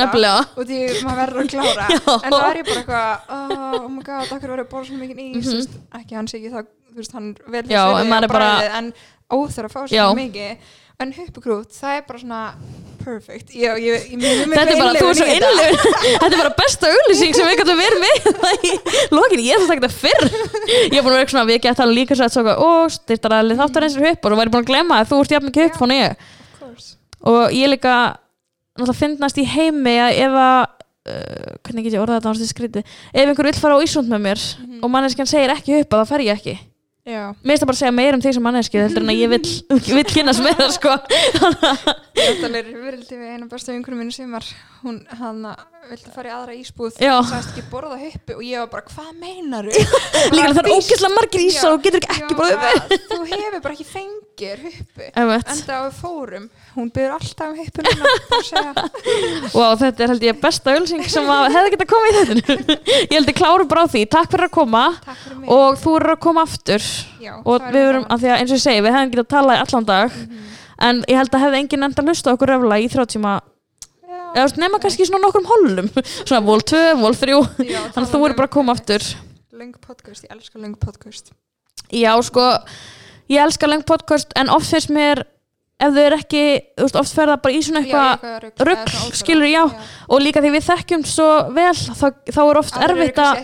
og 0.56 0.66
því 0.70 0.80
maður 1.06 1.20
verður 1.22 1.40
að 1.40 1.50
klára. 1.54 1.86
En 2.26 2.34
það 2.34 2.48
er 2.50 2.60
ég 2.60 2.68
bara 2.70 2.80
eitthvað 2.82 3.32
oh, 3.38 3.88
my 3.94 4.02
god, 4.10 4.26
okkur 4.36 4.52
verður 4.54 4.64
að 4.66 4.70
bóla 4.74 4.84
svona 4.90 5.02
mikið 5.06 5.24
ís? 5.24 5.48
Mm 5.54 5.58
ekki 6.00 6.18
hann 6.20 6.28
sé 6.30 6.38
ekki 6.40 6.52
það, 6.54 6.68
þú 6.90 7.00
veist, 7.00 7.12
hann 7.16 7.30
vel 7.46 7.64
Mhm. 7.64 8.10
Þess 8.10 8.32
bara- 8.34 8.44
bragðið, 8.44 8.76
en 8.80 8.92
óþur 9.30 9.66
að 9.68 9.74
fá 9.74 9.80
svona 9.86 10.14
mikið 10.20 10.70
en 11.00 11.12
huppugrút, 11.16 11.72
það 11.74 11.96
er 11.98 12.06
bara 12.08 12.20
svona 12.22 12.40
perfect. 13.00 13.54
Ég, 13.56 13.78
ég, 13.80 14.02
ég, 14.12 14.40
Þetta 14.52 14.74
er 14.74 14.80
bara, 14.80 14.98
þú 15.00 15.06
er 15.08 15.16
svo 15.16 15.28
innlun 15.32 15.60
Þetta. 16.04 16.26
Er 16.26 16.34
bara 16.36 16.50
besta 16.58 16.90
auglýsing 16.92 17.32
sem 17.36 17.46
við 17.48 17.60
gætum 17.62 17.78
verið 17.80 18.02
með. 18.02 18.26
Í 18.68 18.72
lokin, 19.16 19.40
ég 19.46 19.62
þess 19.62 19.70
að 19.70 19.78
þetta 19.78 19.92
fyrr. 19.94 20.26
Ég 20.92 20.98
er 20.98 21.06
búin 21.06 21.14
að 21.14 21.20
vera 21.22 21.32
svona, 21.32 21.46
við 21.48 21.62
getum 21.64 21.94
líka 21.96 22.18
svo 22.18 22.26
að 22.28 22.34
svo, 22.36 22.56
ó, 22.60 22.70
styrtar 22.92 23.36
að 23.38 23.54
þáttar 23.62 23.86
eins 23.88 23.96
og 23.96 24.08
upp 24.10 24.20
og 24.28 24.34
þú 24.34 24.40
væri 24.42 24.52
búin 24.52 24.60
að 24.66 24.68
glemma 24.74 24.98
að 25.00 25.08
þú 25.14 25.20
ert 25.24 25.34
jafn 25.36 25.48
mikið 25.48 25.70
upp 25.70 25.80
fónu 25.80 25.96
ég. 25.96 26.26
og 27.32 27.40
ég 27.56 27.68
líka 27.72 27.94
náttúrulega 28.76 28.96
finnast 29.00 29.40
í 29.40 29.44
heimi 29.48 29.96
að 30.00 30.20
ef 30.24 30.36
að 30.40 30.60
uh, 30.60 31.50
hvernig 31.66 31.84
get 31.88 31.96
ég 31.96 32.00
orðað 32.04 32.20
þetta 32.20 32.30
á 32.32 32.34
þessi 32.36 32.52
skriti 32.52 32.82
ef 32.84 33.24
einhver 33.24 33.48
vill 33.50 33.58
fara 33.60 33.76
á 33.76 33.84
Ísund 33.84 34.08
með 34.12 34.22
mér 34.28 34.40
Mhm. 34.60 34.78
og 34.84 34.92
manneskjan 34.94 35.28
segir 35.28 35.52
ekki 35.52 35.80
upp 35.82 35.92
að 35.96 36.00
það 36.04 36.12
fer 36.12 36.24
ég 36.28 36.38
ekki 36.40 36.54
Mér 37.40 37.56
finnst 37.56 37.62
það 37.62 37.70
bara 37.70 37.76
að 37.76 37.80
segja 37.80 37.94
meira 37.96 38.16
um 38.18 38.22
því 38.22 38.32
sem 38.36 38.44
manneski 38.44 38.80
heldur 38.80 39.04
en 39.06 39.12
að 39.14 39.20
ég 39.22 39.30
vill 39.32 40.04
kynast 40.10 40.42
með 40.44 40.58
það 40.60 40.72
sko 40.76 40.96
þetta 42.20 42.50
er 42.60 42.70
virildi 42.74 43.18
við 43.18 43.34
eina 43.34 43.48
bestu 43.50 43.74
vinkunum 43.74 44.02
minni 44.02 44.14
sem 44.14 44.30
var 44.32 44.46
hún 44.84 45.00
hann 45.20 45.44
vildi 45.90 46.12
fara 46.12 46.30
í 46.30 46.32
aðra 46.34 46.54
ísbúð? 46.56 46.96
Og 47.00 47.28
sagðist 47.28 47.52
ekki 47.54 47.64
borða 47.70 47.96
huppu 48.00 48.36
og 48.36 48.42
ég 48.44 48.62
var 48.62 48.68
bara, 48.72 48.84
hvað 48.90 49.10
meinaru? 49.20 49.72
Líka 50.34 50.52
það 50.54 50.60
er 50.60 50.68
ógeðslega 50.74 51.12
margir 51.14 51.44
ísa 51.44 51.70
og 51.72 51.84
getur 51.84 52.06
ekki 52.06 52.36
bara 52.38 52.58
upp 52.76 52.94
Þú 53.10 53.18
hefur 53.30 53.62
bara 53.64 53.74
ekki 53.74 53.86
fengir 53.88 54.62
huppu 54.66 55.08
enda 55.10 55.78
á 55.80 55.82
fórum. 55.94 56.46
Hún 56.76 56.92
byrður 56.94 57.16
alltaf 57.16 57.50
um 57.50 57.58
huppu 57.58 57.84
núna 57.86 58.12
að 58.12 58.46
segja. 58.50 58.86
Wow, 59.56 59.74
þetta 59.80 60.04
er 60.04 60.12
held 60.14 60.26
ég 60.28 60.40
besta 60.42 60.76
ölsing 60.76 61.04
sem 61.10 61.32
að 61.32 61.48
hefði 61.56 61.74
getað 61.74 61.90
komið 61.90 62.20
í 62.20 62.22
þetta 62.30 62.78
Ég 63.00 63.16
held 63.16 63.32
ég 63.32 63.40
kláru 63.40 63.66
bara 63.70 63.84
á 63.84 63.92
því, 63.92 64.04
takk 64.12 64.30
fyrir 64.34 64.46
að 64.46 64.54
koma. 64.54 64.84
Fyrir 65.24 65.50
og 65.56 65.80
þú 65.80 65.96
eru 65.98 66.14
að 66.14 66.22
koma 66.28 66.46
aftur. 66.46 66.86
Já, 67.20 67.34
og 67.40 67.56
það 67.56 67.66
við 67.66 67.82
er 67.82 67.90
verum, 67.90 68.06
af 68.06 68.22
því 68.22 68.30
að 68.30 68.38
eins 68.38 68.54
og 68.54 68.60
ég 68.60 68.64
segi, 68.64 68.84
við 68.86 68.96
hefðum 68.96 69.14
getað 69.16 69.30
talað 69.34 69.58
í 69.58 69.62
allan 69.66 69.90
dag 69.90 70.18
en 70.80 71.02
ég 71.08 71.18
held 71.20 71.34
að 71.34 71.44
hefði 71.46 71.60
enginn 71.62 71.86
enda 71.88 72.04
hlusta 72.06 72.34
okkur 72.34 72.52
röfla 72.54 72.78
í 72.80 72.88
þrjá 72.92 73.06
tíma 73.14 73.34
Já. 73.40 74.20
eða 74.34 74.38
þú 74.38 74.46
veist, 74.46 74.60
nema 74.62 74.80
kannski 74.82 75.08
svona 75.08 75.24
nokkrum 75.26 75.48
hollum. 75.50 75.90
Svona 76.28 76.40
vol 76.46 76.62
2, 76.72 76.84
vol 77.02 77.18
3 77.18 77.36
Já, 77.66 77.82
þannig 77.94 78.06
að 78.06 78.14
þú 78.14 78.22
eru 78.28 78.38
bara 78.38 78.48
að 78.50 78.54
koma 78.56 78.72
um- 78.72 78.78
aftur. 78.78 79.04
löng 79.60 79.74
podcast, 79.84 80.24
ég 80.24 80.32
elska 80.32 80.58
löng 80.62 80.78
podcast. 80.80 81.34
Já, 81.92 82.14
sko, 82.24 82.46
ég 83.28 83.42
elska 83.42 83.68
lengt 83.68 83.86
podcast 83.86 84.32
en 84.40 84.48
oft 84.54 84.70
finnst 84.70 84.92
mér 84.94 85.24
ef 85.80 85.94
þau 85.96 86.02
eru 86.02 86.16
ekki, 86.20 86.40
þú 86.76 86.84
veist, 86.86 86.96
oft 87.00 87.14
fer 87.16 87.30
það 87.30 87.38
bara 87.44 87.56
í 87.56 87.60
svona 87.64 87.80
eitthvað 87.80 88.64
rugl, 88.68 88.96
skilur, 89.16 89.48
já. 89.48 89.62
og 90.12 90.20
líka 90.20 90.42
því 90.44 90.50
við 90.56 90.66
þekkjum 90.66 91.04
svo 91.08 91.28
vel 91.56 91.70
þá, 91.72 92.04
þá 92.28 92.40
er 92.42 92.60
oft 92.60 92.76
erfitt 92.84 93.20
að 93.24 93.40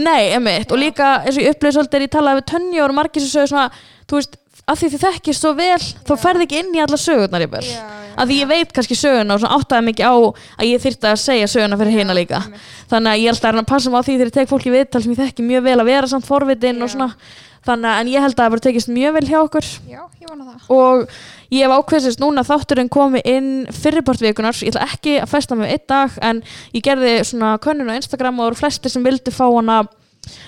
Nei, 0.00 0.32
emitt, 0.34 0.72
og 0.74 0.80
Já. 0.80 0.82
líka 0.82 1.10
eins 1.22 1.38
og 1.38 1.44
ég 1.44 1.54
upplýði 1.54 1.76
svolítið 1.78 2.00
er 2.00 2.06
ég 2.08 2.14
talaði 2.16 2.40
við 2.40 2.48
Tönju 2.52 2.82
og 2.82 2.96
margir 2.98 3.22
sem 3.22 3.30
sögðu 3.36 3.52
svona, 3.52 3.68
þú 4.10 4.18
veist, 4.18 4.34
að 4.66 4.80
því 4.80 4.88
þið 4.92 5.02
þekkist 5.06 5.44
svo 5.44 5.52
vel, 5.54 5.78
þá 5.78 6.12
Já. 6.12 6.20
ferði 6.24 6.46
ekki 6.46 6.60
inn 6.62 6.74
í 6.74 6.82
alla 6.82 6.98
sögurnar 6.98 7.44
ég. 7.44 7.56
Já, 7.62 7.70
já. 7.70 8.12
Að 8.16 8.30
því 8.30 8.38
ég 8.40 8.48
veit 8.50 8.72
kannski 8.74 8.96
söguna 8.98 9.34
og 9.36 9.42
svona 9.42 9.58
áttaði 9.60 9.86
mikið 9.86 10.06
á 10.10 10.14
að 10.16 10.66
ég 10.66 10.82
þyrfti 10.82 11.10
að 11.12 11.18
segja 11.22 11.50
söguna 11.52 11.78
fyrir 11.78 11.98
hina 12.00 12.16
líka. 12.16 12.40
einmitt. 12.42 12.70
Þannig 12.90 13.12
að 13.12 13.20
ég 13.22 13.30
held 13.30 13.44
að 13.44 13.52
reyna 13.52 13.62
að 13.62 13.70
passa 13.70 13.90
mig 13.90 14.00
á 14.00 14.06
því 14.06 14.16
þegar 14.16 14.30
ég 14.30 14.36
tek 14.38 14.50
fólki 14.50 14.72
viðtal 14.74 15.02
sem 15.04 15.12
ég 15.12 15.20
þekki 15.22 15.46
mjög 15.46 15.62
vel 15.68 15.76
að 15.78 15.90
vera 15.90 16.10
samt 16.10 16.26
forvitin 16.26 16.82
og 16.82 16.88
Já. 16.90 16.94
svona. 16.96 17.10
Þannig 17.66 17.90
að 17.90 18.00
en 18.00 18.10
ég 18.12 18.22
held 18.22 18.34
að 18.36 18.42
það 18.42 18.52
bara 18.54 18.64
tekist 18.66 18.90
mjög 18.94 19.14
vel 19.16 19.26
hjá 19.26 19.38
okkur 19.42 19.66
Já, 19.90 20.02
ég 20.22 20.28
vona 20.30 20.44
það 20.46 20.68
og 20.76 21.08
ég 21.50 21.64
hef 21.66 21.74
ákveðsist 21.74 22.20
núna 22.22 22.44
þátturinn 22.46 22.90
komi 22.94 23.22
inn 23.26 23.48
fyrirpartvikunar, 23.74 24.54
ég 24.62 24.70
ætla 24.70 24.86
ekki 24.86 25.16
að 25.18 25.32
festa 25.32 25.58
mig 25.58 25.72
einn 25.74 25.82
dag 25.90 26.14
en 26.22 26.42
ég 26.76 26.84
gerði 26.86 27.16
svona 27.26 27.56
könnun 27.58 27.90
á 27.90 27.98
Instagram 27.98 28.38
og 28.38 28.44
það 28.44 28.50
voru 28.52 28.60
flestir 28.60 28.94
sem 28.94 29.02
vildi 29.06 29.34
fá 29.34 29.46
hana 29.50 29.80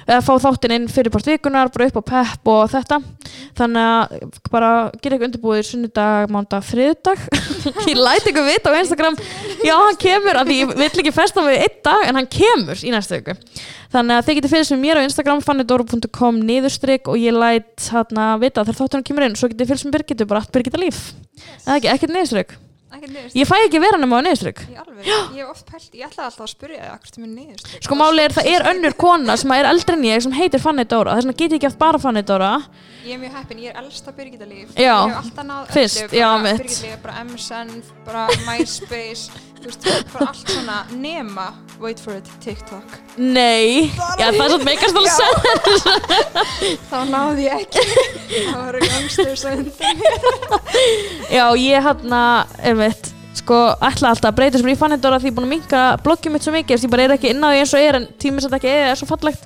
eða 0.06 0.20
fá 0.24 0.32
þáttinn 0.44 0.74
inn 0.76 0.90
fyrirpartvikunar 0.92 1.70
bara 1.74 1.88
upp 1.88 1.98
á 2.00 2.08
pepp 2.10 2.50
og 2.52 2.70
þetta. 2.72 3.00
Þannig 3.58 3.88
að 3.88 4.36
bara 4.52 4.70
gera 4.98 5.16
eitthvað 5.16 5.26
undirbúið 5.28 5.64
sunnudag, 5.68 6.28
mándag, 6.34 6.66
þriðdag 6.68 7.24
ég 7.90 7.98
læti 7.98 8.32
ykkur 8.32 8.46
vita 8.48 8.74
á 8.74 8.80
Instagram. 8.80 9.18
Já 9.64 9.74
hann 9.76 9.98
kemur, 10.00 10.38
af 10.38 10.48
því 10.48 10.60
ég 10.60 10.76
vill 10.76 11.02
ekki 11.02 11.14
festa 11.16 11.44
mig 11.44 11.58
einn 11.64 11.82
dag 11.88 12.06
en 12.06 12.20
hann 12.20 12.30
kemur 12.38 12.84
í 12.84 12.94
næstu 12.94 13.18
viku. 13.18 13.36
Þannig 13.88 14.18
að 14.18 14.26
þið 14.26 14.38
getur 14.38 14.52
fylgst 14.52 14.74
með 14.74 14.82
mér 14.84 15.00
á 15.00 15.06
Instagram 15.06 15.42
fannidoro.com 15.46 16.40
niðurstrykk 16.44 17.08
og 17.08 17.20
ég 17.22 17.36
læt 17.36 17.88
hérna 17.88 18.30
vita 18.42 18.66
þegar 18.66 18.82
þáttunum 18.82 19.08
kemur 19.08 19.28
inn 19.28 19.38
svo 19.40 19.48
getið 19.48 19.72
fylgst 19.72 19.88
með 19.88 19.96
Birgitu 19.96 20.28
bara 20.28 20.44
allt 20.44 20.52
Birgitta 20.52 20.80
líf. 20.82 21.04
Eða 21.64 21.78
ekki, 21.78 21.94
ekkert 21.94 22.16
niðurstrykk 22.18 22.58
Ekkert 22.58 22.58
niðurst 22.58 22.67
ég 23.34 23.48
fæ 23.48 23.56
ekki 23.66 23.80
vera 23.82 23.98
nema 24.00 24.18
á 24.18 24.24
niðurstrykk 24.24 24.64
ég 24.68 25.38
hef 25.38 25.50
oft 25.52 25.66
pælt, 25.68 25.90
ég 25.92 26.06
ætlaði 26.08 26.26
alltaf 26.30 26.46
að 26.46 26.52
spyrja 26.54 26.80
það 26.84 26.94
hvort 26.96 27.14
það 27.14 27.24
mér 27.24 27.32
niðurst 27.34 27.84
sko 27.84 27.98
máli 27.98 28.24
er 28.24 28.34
það 28.36 28.50
er 28.54 28.68
önnur 28.72 28.96
kona 28.98 29.36
sem 29.40 29.52
er 29.58 29.68
eldri 29.68 29.98
en 29.98 30.06
ég 30.08 30.24
sem 30.24 30.34
heitir 30.38 30.62
Fanny 30.62 30.84
Dóra. 30.88 31.16
Þess 31.18 31.26
vegna 31.28 31.36
get 31.38 31.52
ég 31.52 31.58
ekki 31.58 31.68
haft 31.68 31.80
bara 31.80 32.00
Fanny 32.02 32.22
Dóra. 32.26 32.52
Ég 33.04 33.14
er 33.16 33.20
mjög 33.22 33.36
heppin, 33.38 33.60
ég 33.64 33.72
er 33.72 33.82
elsta 33.82 34.12
Birgitta 34.16 34.48
líf. 34.48 34.72
Já. 34.76 34.94
Ég 35.08 35.14
hef 35.14 35.20
alltaf 35.22 35.46
náð 35.48 35.76
öllu, 35.82 36.08
já, 36.18 36.26
bara 36.28 36.42
mitt. 36.44 36.62
Birgitta 36.62 36.88
líf, 36.88 36.98
bara 37.04 37.24
MSN, 37.24 37.70
bara 38.06 38.26
MySpace 38.46 39.30
Þú 39.58 39.66
veist, 39.66 39.86
bara 40.12 40.26
allt 40.30 40.52
svona 40.52 40.76
nema 40.94 41.48
Wait 41.78 42.00
for 42.02 42.16
it, 42.18 42.26
TikTok. 42.42 42.82
Nei, 43.18 43.90
já 44.18 44.32
það 44.34 44.40
er 44.42 44.50
svona 44.50 44.66
meikast 44.66 44.96
alveg 44.98 45.14
senn 45.14 45.36
Þá 46.90 46.98
náði 47.06 47.44
ég 47.46 47.62
ekki. 47.62 47.84
Það 48.34 48.58
var 48.58 48.78
youngsters 48.82 49.44
á 49.46 49.50
undan 49.54 50.00
mér 50.02 50.14
já 51.30 51.44
ég 51.58 51.86
hérna 51.86 52.22
einmitt 52.62 53.10
sko 53.38 53.58
ætla 53.78 54.12
alltaf 54.12 54.30
að 54.32 54.36
breyta 54.38 54.58
sem 54.58 54.70
ég 54.72 54.78
Fanny 54.80 54.98
Dóra 54.98 55.18
því 55.22 55.30
ég 55.30 55.32
er 55.32 55.38
búin 55.38 55.48
að 55.48 55.54
minka 55.54 55.82
bloggið 56.06 56.34
mitt 56.34 56.46
svo 56.46 56.54
mikið 56.54 56.74
að 56.78 56.86
ég 56.86 56.92
bara 56.94 57.06
er 57.06 57.14
ekki 57.14 57.30
inn 57.34 57.42
á 57.42 57.48
því 57.50 57.58
eins 57.62 57.74
og 57.74 57.80
er 57.86 57.98
en 58.00 58.08
tímið 58.18 58.44
sem 58.44 58.50
þetta 58.50 58.58
ekki 58.58 58.72
er, 58.74 58.86
er 58.92 58.98
svo 58.98 59.08
fallegt. 59.10 59.42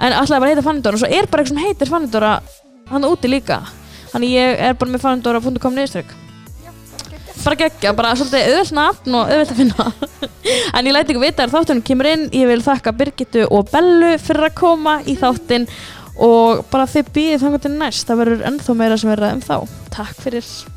En 0.00 0.16
ætlaði 0.16 0.40
bara 0.40 0.48
að 0.48 0.52
heita 0.54 0.66
Fanny 0.68 0.84
Dóra 0.84 0.96
og 0.96 1.02
svo 1.04 1.10
er 1.12 1.28
bara 1.32 1.44
eitthvað 1.44 1.52
sem 1.52 1.64
heitir 1.64 1.92
Fanny 1.92 2.08
Dóra 2.12 2.32
hann 2.92 3.08
úti 3.08 3.28
líka. 3.28 3.58
Þannig 4.12 4.30
ég 4.36 4.48
er 4.68 4.78
bara 4.80 4.90
með 4.96 5.04
Já, 6.06 6.25
bara 7.42 7.58
geggja, 7.60 7.92
bara 7.96 8.14
svolítið 8.18 8.46
auðvelt 8.50 8.76
nafn 8.76 9.18
og 9.18 9.32
auðvelt 9.32 9.52
að 9.54 9.60
finna. 9.62 9.88
En 10.78 10.86
ég 10.86 10.94
læti 10.94 11.10
ykkur 11.10 11.24
vita 11.24 11.46
að 11.46 11.56
þáttunum 11.56 11.82
kemur 11.86 12.08
inn 12.12 12.28
ég 12.30 12.46
vil 12.50 12.62
þakka 12.62 12.92
Birgittu 12.94 13.48
og 13.50 13.72
Bellu 13.72 14.12
fyrir 14.22 14.46
að 14.46 14.56
koma 14.60 15.00
í 15.02 15.16
þáttinn. 15.18 15.66
Og 16.22 16.62
bara 16.70 16.86
þið 16.88 17.10
býðið 17.16 17.42
þannig 17.42 17.66
til 17.66 17.74
næst 17.74 18.08
það 18.08 18.22
verður 18.22 18.46
ennþá 18.52 18.78
meira 18.78 19.02
sem 19.02 19.12
verða 19.12 19.34
um 19.36 19.44
þá. 19.44 19.56
Takk 19.96 20.16
fyrir 20.22 20.75